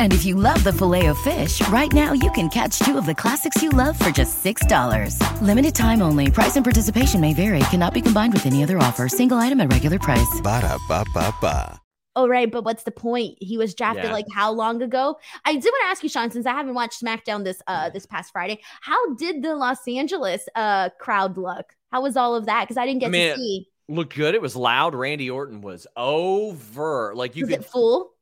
And 0.00 0.14
if 0.14 0.24
you 0.24 0.34
love 0.34 0.64
the 0.64 0.72
filet 0.72 1.06
of 1.08 1.18
fish, 1.18 1.60
right 1.68 1.92
now 1.92 2.14
you 2.14 2.30
can 2.30 2.48
catch 2.48 2.78
two 2.78 2.96
of 2.96 3.04
the 3.04 3.14
classics 3.14 3.62
you 3.62 3.68
love 3.68 3.98
for 3.98 4.08
just 4.10 4.42
$6. 4.42 5.42
Limited 5.42 5.74
time 5.74 6.00
only. 6.00 6.30
Price 6.30 6.56
and 6.56 6.64
participation 6.64 7.20
may 7.20 7.34
vary. 7.34 7.60
Cannot 7.70 7.92
be 7.92 8.00
combined 8.00 8.32
with 8.32 8.46
any 8.46 8.62
other 8.62 8.78
offer. 8.78 9.08
Single 9.10 9.36
item 9.36 9.60
at 9.60 9.70
regular 9.70 9.98
price. 9.98 10.40
Ba 10.42 10.62
da 10.62 10.78
ba 10.88 11.04
ba 11.12 11.34
ba. 11.42 11.78
Oh, 12.16 12.26
right. 12.26 12.50
But 12.50 12.64
what's 12.64 12.84
the 12.84 12.90
point? 12.90 13.36
He 13.42 13.58
was 13.58 13.74
drafted 13.74 14.06
Yeah. 14.06 14.12
like 14.12 14.24
how 14.34 14.50
long 14.50 14.80
ago? 14.82 15.18
I 15.44 15.52
did 15.52 15.64
want 15.64 15.82
to 15.84 15.90
ask 15.90 16.02
you, 16.02 16.08
Sean, 16.08 16.30
since 16.30 16.46
I 16.46 16.52
haven't 16.52 16.74
watched 16.74 17.02
SmackDown 17.02 17.44
this 17.44 17.60
uh 17.66 17.90
this 17.90 18.06
past 18.06 18.32
Friday, 18.32 18.58
how 18.80 19.14
did 19.16 19.42
the 19.42 19.54
Los 19.54 19.86
Angeles 19.86 20.48
uh 20.56 20.88
crowd 20.98 21.36
look? 21.36 21.74
How 21.92 22.00
was 22.00 22.16
all 22.16 22.34
of 22.34 22.46
that? 22.46 22.62
Because 22.62 22.78
I 22.78 22.86
didn't 22.86 23.00
get 23.00 23.10
Man, 23.10 23.34
to 23.36 23.36
see. 23.36 23.68
Looked 23.88 24.16
good. 24.16 24.34
It 24.34 24.40
was 24.40 24.56
loud. 24.56 24.94
Randy 24.94 25.28
Orton 25.28 25.60
was 25.60 25.86
over. 25.94 27.12
Like 27.14 27.36
you 27.36 27.44
Was 27.44 27.50
could 27.54 27.60
it 27.60 27.66
full? 27.66 28.12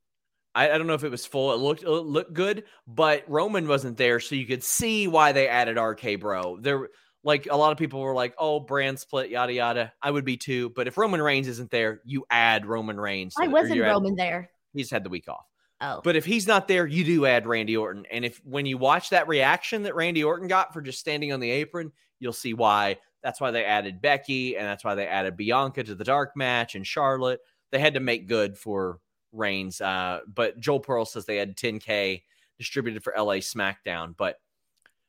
I, 0.59 0.73
I 0.75 0.79
don't 0.79 0.87
know 0.87 0.95
if 0.95 1.05
it 1.05 1.11
was 1.11 1.25
full. 1.25 1.53
It 1.53 1.57
looked 1.59 1.83
it 1.83 1.89
looked 1.89 2.33
good, 2.35 2.65
but 2.87 3.25
Roman 3.29 3.69
wasn't 3.69 3.97
there, 3.97 4.19
so 4.21 4.35
you 4.35 4.47
could 4.47 4.65
see 4.65 5.07
why 5.07 5.33
they 5.33 5.47
added 5.49 5.79
RK 5.81 6.19
Bro. 6.21 6.59
There, 6.61 6.89
like 7.23 7.47
a 7.51 7.57
lot 7.57 7.73
of 7.73 7.79
people 7.79 8.01
were 8.01 8.15
like, 8.15 8.35
"Oh, 8.39 8.61
brand 8.61 8.99
split, 8.99 9.31
yada 9.31 9.53
yada." 9.53 9.93
I 10.03 10.11
would 10.11 10.25
be 10.25 10.37
too, 10.37 10.71
but 10.71 10.89
if 10.89 10.97
Roman 10.99 11.23
Reigns 11.23 11.49
isn't 11.49 11.71
there, 11.71 12.01
you 12.05 12.25
add 12.31 12.67
Roman 12.67 12.99
Reigns. 12.99 13.35
to 13.35 13.41
Why 13.43 13.47
the- 13.47 13.51
or 13.51 13.55
wasn't 13.61 13.77
you 13.77 13.85
add- 13.85 13.91
Roman 13.91 14.17
there? 14.17 14.51
he's 14.73 14.91
had 14.91 15.05
the 15.05 15.11
week 15.11 15.29
off. 15.29 15.47
Oh, 15.81 16.01
But 16.03 16.17
if 16.17 16.25
he's 16.25 16.47
not 16.49 16.67
there, 16.67 16.87
you 16.87 17.05
do 17.05 17.25
add 17.25 17.47
Randy 17.47 17.77
Orton. 17.77 18.05
And 18.11 18.25
if 18.25 18.39
when 18.45 18.67
you 18.67 18.79
watch 18.79 19.11
that 19.11 19.29
reaction 19.29 19.85
that 19.85 19.95
Randy 19.95 20.25
Orton 20.25 20.49
got 20.49 20.73
for 20.73 20.81
just 20.83 20.99
standing 20.99 21.33
on 21.33 21.39
the 21.41 21.51
apron, 21.53 21.93
you'll 22.19 22.33
see 22.33 22.53
why. 22.53 22.97
That's 23.23 23.41
why 23.41 23.53
they 23.53 23.65
added 23.65 24.01
Becky, 24.03 24.57
and 24.57 24.67
that's 24.67 24.85
why 24.85 24.95
they 24.97 25.07
added 25.07 25.37
Bianca 25.37 25.85
to 25.85 25.95
the 25.95 26.05
dark 26.05 26.37
match 26.37 26.75
and 26.75 26.85
Charlotte. 26.87 27.41
They 27.71 27.79
had 27.79 27.95
to 27.95 28.01
make 28.01 28.27
good 28.27 28.59
for 28.59 28.99
Reigns. 29.33 29.81
Uh, 29.81 30.21
but 30.33 30.59
Joel 30.61 30.81
Pearl 30.81 31.05
says 31.05 31.25
they 31.27 31.37
had 31.37 31.57
10K 31.57 32.23
distributed 32.59 33.03
for 33.05 33.15
LA 33.17 33.35
SmackDown, 33.37 34.15
but 34.17 34.39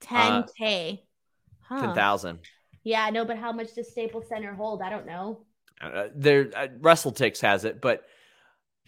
10k. 0.01 0.99
Huh. 1.61 1.81
10,000. 1.81 2.39
Yeah, 2.83 3.03
I 3.03 3.09
know, 3.09 3.25
but 3.25 3.37
how 3.37 3.51
much 3.51 3.75
does 3.75 3.91
Staples 3.91 4.27
Center 4.27 4.53
hold? 4.53 4.81
I 4.81 4.89
don't 4.89 5.05
know. 5.05 5.45
Uh, 5.81 6.07
there, 6.15 6.49
uh, 6.55 6.67
WrestleTix 6.79 7.41
has 7.41 7.65
it, 7.65 7.81
but 7.81 8.03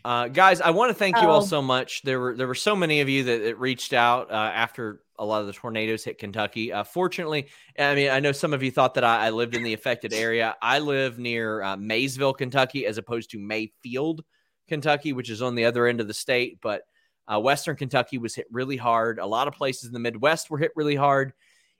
uh, 0.03 0.27
guys, 0.29 0.61
I 0.61 0.71
want 0.71 0.89
to 0.89 0.95
thank 0.95 1.15
you 1.21 1.27
all 1.27 1.41
Oh. 1.41 1.45
so 1.45 1.61
much. 1.61 2.01
There 2.01 2.19
were 2.19 2.35
there 2.35 2.47
were 2.47 2.55
so 2.55 2.75
many 2.75 3.01
of 3.01 3.09
you 3.09 3.23
that, 3.25 3.43
that 3.43 3.59
reached 3.59 3.93
out 3.93 4.31
uh, 4.31 4.33
after 4.33 5.03
a 5.19 5.23
lot 5.25 5.41
of 5.41 5.47
the 5.47 5.53
tornadoes 5.53 6.03
hit 6.03 6.17
Kentucky. 6.17 6.73
Uh, 6.73 6.83
fortunately, 6.83 7.49
I 7.77 7.93
mean, 7.93 8.09
I 8.09 8.19
know 8.19 8.31
some 8.31 8.53
of 8.53 8.63
you 8.63 8.71
thought 8.71 8.95
that 8.95 9.03
I, 9.03 9.27
I 9.27 9.29
lived 9.29 9.55
in 9.55 9.61
the 9.61 9.73
affected 9.73 10.11
area. 10.11 10.55
I 10.61 10.79
live 10.79 11.19
near 11.19 11.61
uh, 11.61 11.77
Maysville, 11.77 12.33
Kentucky, 12.33 12.87
as 12.87 12.97
opposed 12.97 13.29
to 13.31 13.39
Mayfield, 13.39 14.23
Kentucky, 14.71 15.11
which 15.11 15.29
is 15.29 15.41
on 15.41 15.53
the 15.53 15.65
other 15.65 15.85
end 15.85 15.99
of 15.99 16.07
the 16.07 16.13
state. 16.13 16.59
But 16.61 16.83
uh, 17.27 17.39
Western 17.39 17.75
Kentucky 17.75 18.17
was 18.17 18.33
hit 18.33 18.47
really 18.49 18.77
hard. 18.77 19.19
A 19.19 19.25
lot 19.25 19.49
of 19.49 19.53
places 19.53 19.87
in 19.87 19.93
the 19.93 19.99
Midwest 19.99 20.49
were 20.49 20.57
hit 20.57 20.71
really 20.77 20.95
hard. 20.95 21.33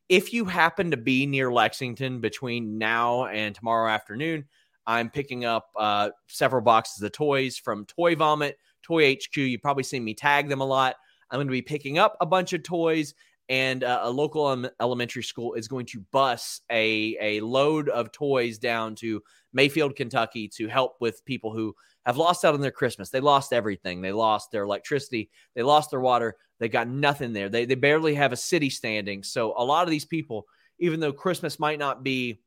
If 0.09 0.33
you 0.33 0.43
happen 0.43 0.91
to 0.91 0.97
be 0.97 1.25
near 1.25 1.51
Lexington 1.53 2.19
between 2.19 2.77
now 2.77 3.27
and 3.27 3.55
tomorrow 3.55 3.89
afternoon, 3.89 4.45
I'm 4.85 5.09
picking 5.09 5.45
up 5.45 5.69
uh, 5.77 6.09
several 6.27 6.61
boxes 6.61 7.01
of 7.01 7.13
toys 7.13 7.57
from 7.57 7.85
Toy 7.85 8.15
Vomit, 8.15 8.57
Toy 8.83 9.13
HQ. 9.13 9.37
You've 9.37 9.61
probably 9.61 9.83
seen 9.83 10.03
me 10.03 10.13
tag 10.13 10.49
them 10.49 10.59
a 10.59 10.65
lot. 10.65 10.95
I'm 11.29 11.37
going 11.37 11.47
to 11.47 11.51
be 11.51 11.61
picking 11.61 11.97
up 11.97 12.17
a 12.19 12.25
bunch 12.25 12.51
of 12.51 12.61
toys, 12.61 13.13
and 13.51 13.83
uh, 13.83 13.99
a 14.03 14.09
local 14.09 14.49
em- 14.49 14.69
elementary 14.79 15.23
school 15.23 15.55
is 15.55 15.67
going 15.67 15.85
to 15.87 15.99
bus 16.11 16.61
a 16.71 17.17
a 17.19 17.41
load 17.41 17.89
of 17.89 18.13
toys 18.13 18.57
down 18.57 18.95
to 18.95 19.21
Mayfield, 19.51 19.97
Kentucky, 19.97 20.47
to 20.55 20.69
help 20.69 20.95
with 21.01 21.25
people 21.25 21.53
who 21.53 21.75
have 22.05 22.15
lost 22.15 22.45
out 22.45 22.53
on 22.53 22.61
their 22.61 22.71
Christmas. 22.71 23.09
They 23.09 23.19
lost 23.19 23.51
everything. 23.51 24.01
They 24.01 24.13
lost 24.13 24.51
their 24.51 24.63
electricity. 24.63 25.29
They 25.53 25.63
lost 25.63 25.91
their 25.91 25.99
water. 25.99 26.37
They 26.59 26.69
got 26.69 26.87
nothing 26.87 27.33
there. 27.33 27.49
They 27.49 27.65
they 27.65 27.75
barely 27.75 28.15
have 28.15 28.31
a 28.31 28.37
city 28.37 28.69
standing. 28.69 29.21
So 29.21 29.53
a 29.57 29.65
lot 29.65 29.83
of 29.83 29.91
these 29.91 30.05
people, 30.05 30.47
even 30.79 31.01
though 31.01 31.11
Christmas 31.11 31.59
might 31.59 31.77
not 31.77 32.03
be 32.03 32.39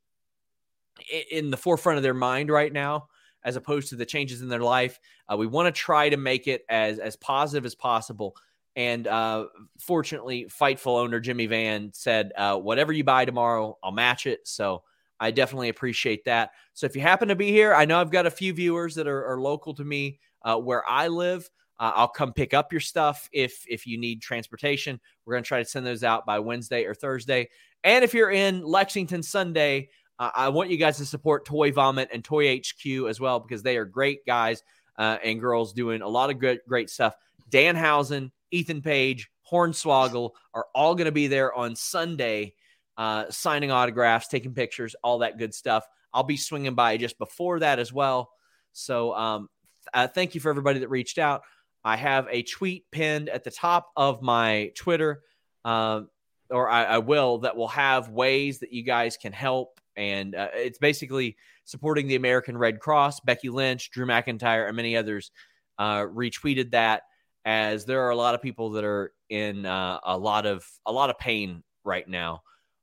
in 1.31 1.51
the 1.51 1.57
forefront 1.59 1.99
of 1.99 2.03
their 2.03 2.15
mind 2.15 2.49
right 2.49 2.73
now 2.73 3.09
as 3.45 3.57
opposed 3.57 3.91
to 3.91 3.97
the 3.97 4.07
changes 4.07 4.41
in 4.41 4.49
their 4.49 4.61
life 4.61 4.99
uh, 5.31 5.37
we 5.37 5.47
want 5.47 5.67
to 5.67 5.73
try 5.73 6.09
to 6.09 6.17
make 6.17 6.47
it 6.47 6.65
as 6.69 7.01
as 7.01 7.17
positive 7.17 7.67
as 7.67 7.75
possible 7.75 8.37
and 8.77 9.07
uh, 9.07 9.47
fortunately 9.79 10.47
fightful 10.47 10.99
owner 10.99 11.21
jimmy 11.21 11.47
van 11.47 11.91
said 11.93 12.33
uh, 12.37 12.57
whatever 12.57 12.93
you 12.93 13.05
buy 13.05 13.25
tomorrow 13.25 13.77
i'll 13.83 13.93
match 13.93 14.27
it. 14.27 14.47
So 14.47 14.83
i 15.21 15.31
definitely 15.31 15.69
appreciate 15.69 16.25
that. 16.25 16.51
So 16.73 16.87
if 16.87 16.97
you 16.97 17.03
happen 17.03 17.29
to 17.29 17.37
be 17.37 17.51
here 17.51 17.75
i 17.75 17.85
know 17.85 18.01
i've 18.01 18.11
got 18.11 18.27
a 18.27 18.31
few 18.31 18.53
viewers 18.53 18.95
that 18.97 19.07
are, 19.07 19.25
are 19.27 19.41
local 19.41 19.75
to 19.75 19.85
me 19.85 20.19
uh, 20.43 20.57
where 20.57 20.89
i 20.89 21.09
live. 21.09 21.49
Uh, 21.81 21.93
i'll 21.97 22.09
come 22.09 22.33
pick 22.33 22.55
up 22.55 22.73
your 22.73 22.81
stuff 22.81 23.29
if 23.33 23.65
if 23.69 23.87
you 23.87 23.99
need 23.99 24.23
transportation. 24.23 25.01
We're 25.25 25.35
going 25.35 25.45
to 25.45 25.49
try 25.49 25.63
to 25.63 25.69
send 25.69 25.87
those 25.87 26.05
out 26.05 26.27
by 26.27 26.39
wednesday 26.39 26.85
or 26.85 26.95
thursday. 26.95 27.49
And 27.83 28.05
if 28.05 28.15
you're 28.15 28.31
in 28.31 28.63
lexington 28.63 29.23
sunday 29.23 29.89
uh, 30.19 30.31
I 30.35 30.49
want 30.49 30.71
you 30.71 30.77
guys 30.77 30.97
to 30.99 31.07
support 31.07 31.45
Toy 31.45 31.73
Vomit 31.73 32.09
and 32.13 32.23
Toy 32.23 32.57
HQ 32.57 33.09
as 33.09 33.21
well 33.21 33.41
because 33.41 33.63
they 33.63 33.77
are 33.77 33.85
great 33.85 34.25
guys 34.27 34.63
uh, 34.99 35.19
and 35.25 35.41
girls 35.41 35.73
doing 35.73 36.03
a 36.03 36.09
lot 36.09 36.31
of 36.31 36.39
good, 36.39 36.61
great 36.69 36.91
stuff. 36.91 37.17
Danhausen, 37.51 38.31
Ethan 38.51 38.83
Page, 38.83 39.31
Hornswoggle 39.51 40.31
are 40.53 40.67
all 40.75 40.95
going 40.95 41.07
to 41.07 41.13
be 41.13 41.27
there 41.27 41.53
on 41.53 41.77
Sunday, 41.77 42.55
uh, 42.97 43.27
signing 43.31 43.71
autographs, 43.71 44.29
taking 44.29 44.55
pictures, 44.55 44.95
all 45.03 45.19
that 45.19 45.39
good 45.39 45.55
stuff. 45.55 45.85
I'll 46.13 46.23
be 46.23 46.37
swinging 46.37 46.75
by 46.75 46.97
just 46.97 47.19
before 47.19 47.61
that 47.61 47.79
as 47.79 47.93
well. 47.93 48.31
So, 48.73 49.15
um, 49.15 49.49
uh, 49.93 50.09
thank 50.09 50.35
you 50.35 50.41
for 50.41 50.51
everybody 50.51 50.81
that 50.81 50.89
reached 50.89 51.19
out. 51.19 51.43
I 51.85 51.97
have 51.97 52.27
a 52.31 52.43
tweet 52.43 52.85
pinned 52.91 53.29
at 53.29 53.45
the 53.45 53.51
top 53.51 53.91
of 53.97 54.23
my 54.23 54.73
Twitter, 54.75 55.23
uh, 55.65 56.03
or 56.49 56.71
I, 56.71 56.85
I 56.85 56.99
will, 56.99 57.39
that 57.39 57.57
will 57.57 57.69
have 57.69 58.09
ways 58.09 58.61
that 58.61 58.73
you 58.73 58.83
guys 58.83 59.17
can 59.17 59.33
help 59.33 59.81
and 59.97 60.35
uh, 60.35 60.49
it's 60.55 60.79
basically 60.79 61.37
supporting 61.65 62.07
the 62.07 62.17
American 62.17 62.59
Red 62.59 62.81
Cross. 62.81 63.21
Becky 63.21 63.49
Lynch, 63.49 63.91
Drew 63.91 64.07
McIntyre, 64.07 64.67
and 64.67 64.77
many 64.77 64.97
others 64.97 65.31
uh, 65.79 66.01
retweeted 66.01 66.73
that 66.73 67.03
as 67.45 67.85
there 67.85 68.03
are 68.03 68.11
a 68.11 68.17
lot 68.17 68.35
of 68.35 68.43
people 68.43 68.71
that 68.71 68.85
are 68.85 69.13
in 69.29 69.67
uh, 69.67 69.99
a 70.05 70.17
lot 70.17 70.47
of 70.47 70.67
a 70.87 70.93
lot 70.93 71.11
of 71.11 71.19
pain 71.19 71.63
right 71.85 72.09
now. 72.09 72.43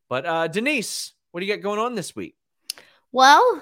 But 0.10 0.26
uh, 0.26 0.48
Denise, 0.48 1.14
what 1.32 1.40
do 1.40 1.46
you 1.46 1.56
got 1.56 1.64
going 1.64 1.80
on 1.80 1.96
this 1.96 2.16
week? 2.16 2.36
Well, 3.12 3.62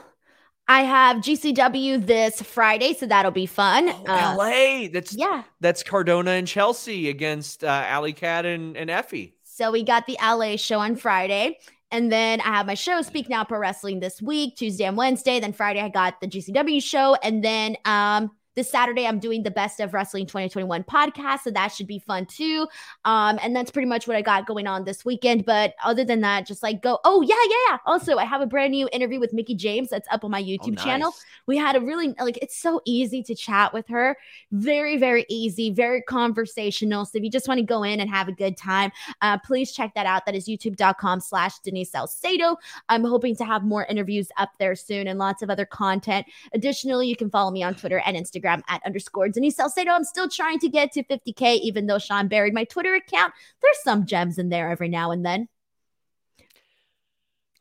I 0.68 0.82
have 0.84 1.18
GCW 1.18 2.06
this 2.06 2.42
Friday, 2.42 2.94
so 2.94 3.08
that'll 3.08 3.32
be 3.32 3.48
fun. 3.48 3.90
Oh, 3.90 4.04
Uh, 4.08 4.36
LA. 4.38 4.88
That's 4.92 5.16
yeah. 5.16 5.44
that's 5.60 5.82
Cardona 5.84 6.32
and 6.32 6.48
Chelsea 6.48 7.10
against 7.10 7.64
uh, 7.64 7.68
Allie 7.68 8.14
Katch 8.14 8.46
and, 8.46 8.78
and 8.78 8.90
Effie. 8.90 9.36
So 9.44 9.72
we 9.72 9.84
got 9.84 10.06
the 10.06 10.18
LA 10.22 10.56
show 10.58 10.80
on 10.80 10.96
Friday. 10.96 11.58
And 11.92 12.12
then 12.12 12.40
I 12.42 12.50
have 12.50 12.68
my 12.68 12.76
show, 12.76 13.02
Speak 13.02 13.30
Now 13.30 13.44
Pro 13.44 13.58
Wrestling, 13.58 14.00
this 14.00 14.22
week, 14.22 14.56
Tuesday 14.58 14.86
and 14.86 14.96
Wednesday. 14.96 15.40
Then 15.40 15.54
Friday, 15.54 15.82
I 15.82 15.90
got 15.90 16.22
the 16.22 16.28
GCW 16.28 16.84
show. 16.84 17.16
And 17.16 17.44
then 17.44 17.76
um, 17.84 18.30
this 18.60 18.70
Saturday, 18.70 19.08
I'm 19.08 19.20
doing 19.20 19.42
the 19.42 19.52
Best 19.52 19.80
of 19.80 19.94
Wrestling 19.94 20.26
2021 20.26 20.84
podcast. 20.84 21.40
So 21.44 21.52
that 21.52 21.70
should 21.70 21.88
be 21.88 22.00
fun 22.00 22.26
too. 22.26 22.68
Um, 23.06 23.40
and 23.42 23.56
that's 23.56 23.72
pretty 23.72 23.88
much 23.88 24.06
what 24.06 24.18
I 24.18 24.22
got 24.22 24.46
going 24.46 24.68
on 24.68 24.84
this 24.84 25.06
weekend. 25.06 25.46
But 25.46 25.76
other 25.82 26.04
than 26.04 26.20
that, 26.22 26.46
just 26.46 26.62
like 26.62 26.82
go, 26.82 27.00
oh, 27.06 27.22
yeah, 27.22 27.36
yeah, 27.50 27.56
yeah. 27.70 27.78
Also, 27.86 28.18
I 28.18 28.26
have 28.26 28.42
a 28.42 28.46
brand 28.46 28.72
new 28.72 28.90
interview 28.92 29.18
with 29.18 29.32
Mickie 29.32 29.56
James 29.56 29.88
that's 29.88 30.10
up 30.12 30.26
on 30.26 30.32
my 30.32 30.44
YouTube 30.44 30.60
Oh, 30.64 30.72
nice. 30.72 30.84
channel. 30.84 31.14
We 31.48 31.56
had 31.56 31.78
a 31.78 31.80
really, 31.80 32.14
like, 32.20 32.38
it's 32.42 32.58
so 32.58 32.82
easy 32.84 33.24
to 33.24 33.34
chat 33.34 33.74
with 33.74 33.88
her. 33.88 34.18
Very, 34.52 34.98
very 34.98 35.26
easy, 35.30 35.72
very 35.72 36.02
conversational. 36.02 37.06
So 37.06 37.18
if 37.18 37.24
you 37.24 37.32
just 37.32 37.48
want 37.48 37.60
to 37.60 37.66
go 37.66 37.84
in 37.84 38.02
and 38.02 38.10
have 38.10 38.28
a 38.28 38.34
good 38.34 38.58
time, 38.58 38.92
uh, 39.22 39.38
please 39.38 39.72
check 39.72 39.94
that 39.96 40.06
out. 40.06 40.26
That 40.26 40.36
is 40.36 40.50
youtube.com 40.50 41.22
slash 41.22 41.60
Denise 41.60 41.92
Salcedo. 41.92 42.58
I'm 42.90 43.06
hoping 43.06 43.38
to 43.38 43.46
have 43.46 43.64
more 43.64 43.86
interviews 43.86 44.28
up 44.38 44.50
there 44.60 44.76
soon 44.76 45.08
and 45.08 45.18
lots 45.18 45.42
of 45.42 45.50
other 45.50 45.66
content. 45.66 46.28
Additionally, 46.54 47.08
you 47.08 47.16
can 47.16 47.30
follow 47.30 47.52
me 47.52 47.64
on 47.64 47.74
Twitter 47.74 48.02
and 48.06 48.18
Instagram 48.18 48.49
at 48.50 48.82
underscore 48.86 49.30
Denise 49.30 49.56
Salcedo. 49.56 49.92
I'm 49.92 50.04
still 50.04 50.30
trying 50.30 50.60
to 50.60 50.70
get 50.70 50.92
to 50.94 51.04
50K, 51.04 51.60
even 51.60 51.88
though 51.88 52.00
Sean 52.00 52.28
buried 52.28 52.54
my 52.54 52.64
Twitter 52.64 52.96
account. 52.96 53.34
There's 53.62 53.82
some 53.84 54.06
gems 54.06 54.38
in 54.38 54.50
there 54.50 54.70
every 54.70 54.90
now 54.90 55.12
and 55.12 55.26
then. 55.26 55.48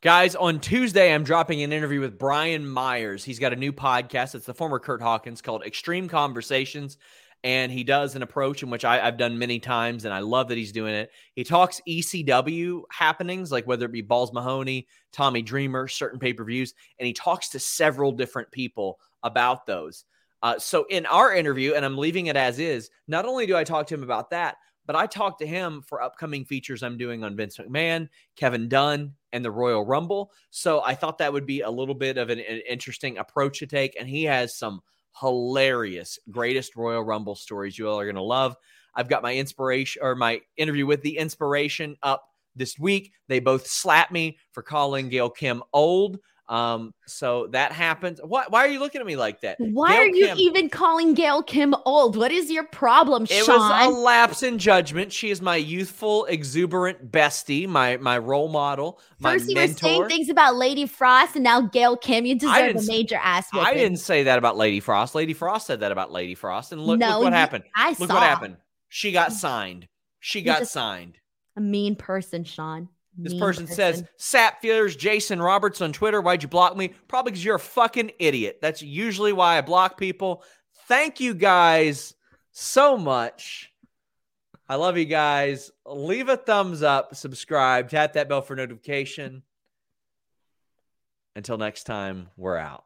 Guys, 0.01 0.33
on 0.33 0.61
Tuesday, 0.61 1.13
I'm 1.13 1.25
dropping 1.25 1.61
an 1.61 1.73
interview 1.73 1.99
with 1.99 2.17
Brian 2.17 2.65
Myers. 2.65 3.25
He's 3.25 3.37
got 3.37 3.51
a 3.51 3.57
new 3.57 3.73
podcast. 3.73 4.33
It's 4.33 4.45
the 4.45 4.53
former 4.53 4.79
Kurt 4.79 5.01
Hawkins 5.01 5.41
called 5.41 5.65
Extreme 5.65 6.07
Conversations. 6.07 6.97
And 7.43 7.69
he 7.69 7.83
does 7.83 8.15
an 8.15 8.21
approach 8.21 8.63
in 8.63 8.69
which 8.69 8.83
I, 8.83 9.05
I've 9.05 9.17
done 9.17 9.37
many 9.37 9.59
times, 9.59 10.05
and 10.05 10.13
I 10.13 10.19
love 10.19 10.49
that 10.49 10.57
he's 10.57 10.71
doing 10.73 10.93
it. 10.93 11.11
He 11.35 11.43
talks 11.43 11.81
ECW 11.87 12.83
happenings, 12.91 13.51
like 13.51 13.65
whether 13.65 13.85
it 13.85 13.93
be 13.93 14.01
Balls 14.01 14.33
Mahoney, 14.33 14.87
Tommy 15.13 15.41
Dreamer, 15.41 15.87
certain 15.87 16.19
pay 16.19 16.33
per 16.33 16.43
views, 16.43 16.73
and 16.97 17.07
he 17.07 17.13
talks 17.13 17.49
to 17.49 17.59
several 17.59 18.11
different 18.11 18.51
people 18.51 18.99
about 19.23 19.65
those. 19.65 20.05
Uh, 20.41 20.57
so 20.57 20.85
in 20.89 21.05
our 21.05 21.33
interview, 21.33 21.73
and 21.73 21.83
I'm 21.83 21.97
leaving 21.97 22.27
it 22.27 22.35
as 22.35 22.59
is, 22.59 22.89
not 23.07 23.25
only 23.25 23.45
do 23.45 23.57
I 23.57 23.63
talk 23.63 23.87
to 23.87 23.95
him 23.95 24.03
about 24.03 24.29
that, 24.31 24.55
but 24.85 24.95
I 24.95 25.05
talked 25.05 25.39
to 25.39 25.47
him 25.47 25.83
for 25.85 26.01
upcoming 26.01 26.45
features 26.45 26.81
I'm 26.81 26.97
doing 26.97 27.23
on 27.23 27.35
Vince 27.35 27.57
McMahon, 27.57 28.09
Kevin 28.35 28.67
Dunn, 28.67 29.13
and 29.31 29.45
the 29.45 29.51
Royal 29.51 29.85
Rumble. 29.85 30.31
So 30.49 30.81
I 30.81 30.95
thought 30.95 31.19
that 31.19 31.31
would 31.31 31.45
be 31.45 31.61
a 31.61 31.69
little 31.69 31.93
bit 31.93 32.17
of 32.17 32.31
an, 32.31 32.39
an 32.39 32.61
interesting 32.67 33.19
approach 33.19 33.59
to 33.59 33.67
take. 33.67 33.95
And 33.99 34.09
he 34.09 34.23
has 34.23 34.57
some 34.57 34.81
hilarious 35.19 36.17
greatest 36.31 36.75
Royal 36.75 37.03
Rumble 37.03 37.35
stories 37.35 37.77
you 37.77 37.87
all 37.87 37.99
are 37.99 38.05
going 38.05 38.15
to 38.15 38.21
love. 38.23 38.55
I've 38.95 39.09
got 39.09 39.21
my 39.21 39.35
inspiration 39.35 40.01
or 40.01 40.15
my 40.15 40.41
interview 40.57 40.87
with 40.87 41.03
the 41.03 41.17
inspiration 41.17 41.95
up 42.01 42.23
this 42.55 42.79
week. 42.79 43.11
They 43.27 43.39
both 43.39 43.67
slapped 43.67 44.11
me 44.11 44.39
for 44.53 44.63
calling 44.63 45.09
Gail 45.09 45.29
Kim 45.29 45.61
old. 45.71 46.17
Um, 46.49 46.95
so 47.05 47.45
that 47.51 47.71
happened. 47.71 48.19
Why, 48.23 48.45
why 48.49 48.65
are 48.65 48.67
you 48.69 48.79
looking 48.79 49.01
at 49.01 49.05
me 49.05 49.15
like 49.15 49.41
that? 49.41 49.57
Why 49.59 49.91
Gail 49.91 50.01
are 50.01 50.05
you 50.07 50.27
Kim- 50.29 50.37
even 50.39 50.69
calling 50.69 51.13
Gail 51.13 51.43
Kim 51.43 51.75
old? 51.85 52.17
What 52.17 52.31
is 52.31 52.49
your 52.49 52.63
problem, 52.63 53.23
It 53.25 53.45
Sean? 53.45 53.59
was 53.59 53.85
a 53.87 53.89
lapse 53.91 54.41
in 54.41 54.57
judgment. 54.57 55.13
She 55.13 55.29
is 55.29 55.43
my 55.43 55.57
youthful, 55.57 56.25
exuberant 56.25 57.11
bestie, 57.11 57.67
my 57.67 57.97
my 57.97 58.17
role 58.17 58.47
model, 58.49 58.99
my 59.19 59.33
First, 59.33 59.47
you 59.49 59.55
were 59.61 59.67
saying 59.67 60.07
things 60.07 60.27
about 60.29 60.55
Lady 60.55 60.87
Frost, 60.87 61.35
and 61.35 61.43
now 61.43 61.61
Gail 61.61 61.95
Kim. 61.95 62.25
You 62.25 62.33
deserve 62.33 62.77
a 62.77 62.81
major 62.87 63.17
ass 63.21 63.45
whipping. 63.53 63.67
I 63.67 63.75
didn't 63.75 63.97
say 63.99 64.23
that 64.23 64.39
about 64.39 64.57
Lady 64.57 64.79
Frost. 64.79 65.13
Lady 65.13 65.33
Frost 65.33 65.67
said 65.67 65.81
that 65.81 65.91
about 65.91 66.11
Lady 66.11 66.33
Frost, 66.33 66.71
and 66.71 66.81
look, 66.83 66.97
No, 66.97 67.09
look 67.09 67.19
what 67.25 67.29
you- 67.29 67.33
happened. 67.35 67.65
I 67.75 67.89
Look 67.89 68.09
saw. 68.09 68.15
what 68.15 68.23
happened. 68.23 68.57
She 68.87 69.11
got 69.11 69.33
signed. 69.33 69.87
She 70.19 70.41
got 70.41 70.67
signed. 70.67 71.19
A 71.55 71.61
mean 71.61 71.95
person, 71.95 72.43
Sean. 72.43 72.89
This 73.21 73.33
Mean 73.33 73.41
person 73.41 73.67
says, 73.67 74.03
Sap 74.17 74.61
Sapfears 74.61 74.97
Jason 74.97 75.41
Roberts 75.41 75.81
on 75.81 75.91
Twitter. 75.91 76.21
Why'd 76.21 76.41
you 76.41 76.49
block 76.49 76.77
me? 76.77 76.93
Probably 77.07 77.31
because 77.31 77.43
you're 77.43 77.55
a 77.55 77.59
fucking 77.59 78.11
idiot. 78.17 78.59
That's 78.61 78.81
usually 78.81 79.33
why 79.33 79.57
I 79.57 79.61
block 79.61 79.97
people. 79.97 80.43
Thank 80.87 81.19
you 81.19 81.33
guys 81.33 82.15
so 82.51 82.97
much. 82.97 83.71
I 84.67 84.75
love 84.75 84.97
you 84.97 85.05
guys. 85.05 85.71
Leave 85.85 86.29
a 86.29 86.37
thumbs 86.37 86.81
up, 86.81 87.15
subscribe, 87.15 87.89
tap 87.89 88.13
that 88.13 88.29
bell 88.29 88.41
for 88.41 88.55
notification. 88.55 89.43
Until 91.35 91.57
next 91.57 91.83
time, 91.83 92.29
we're 92.37 92.57
out. 92.57 92.85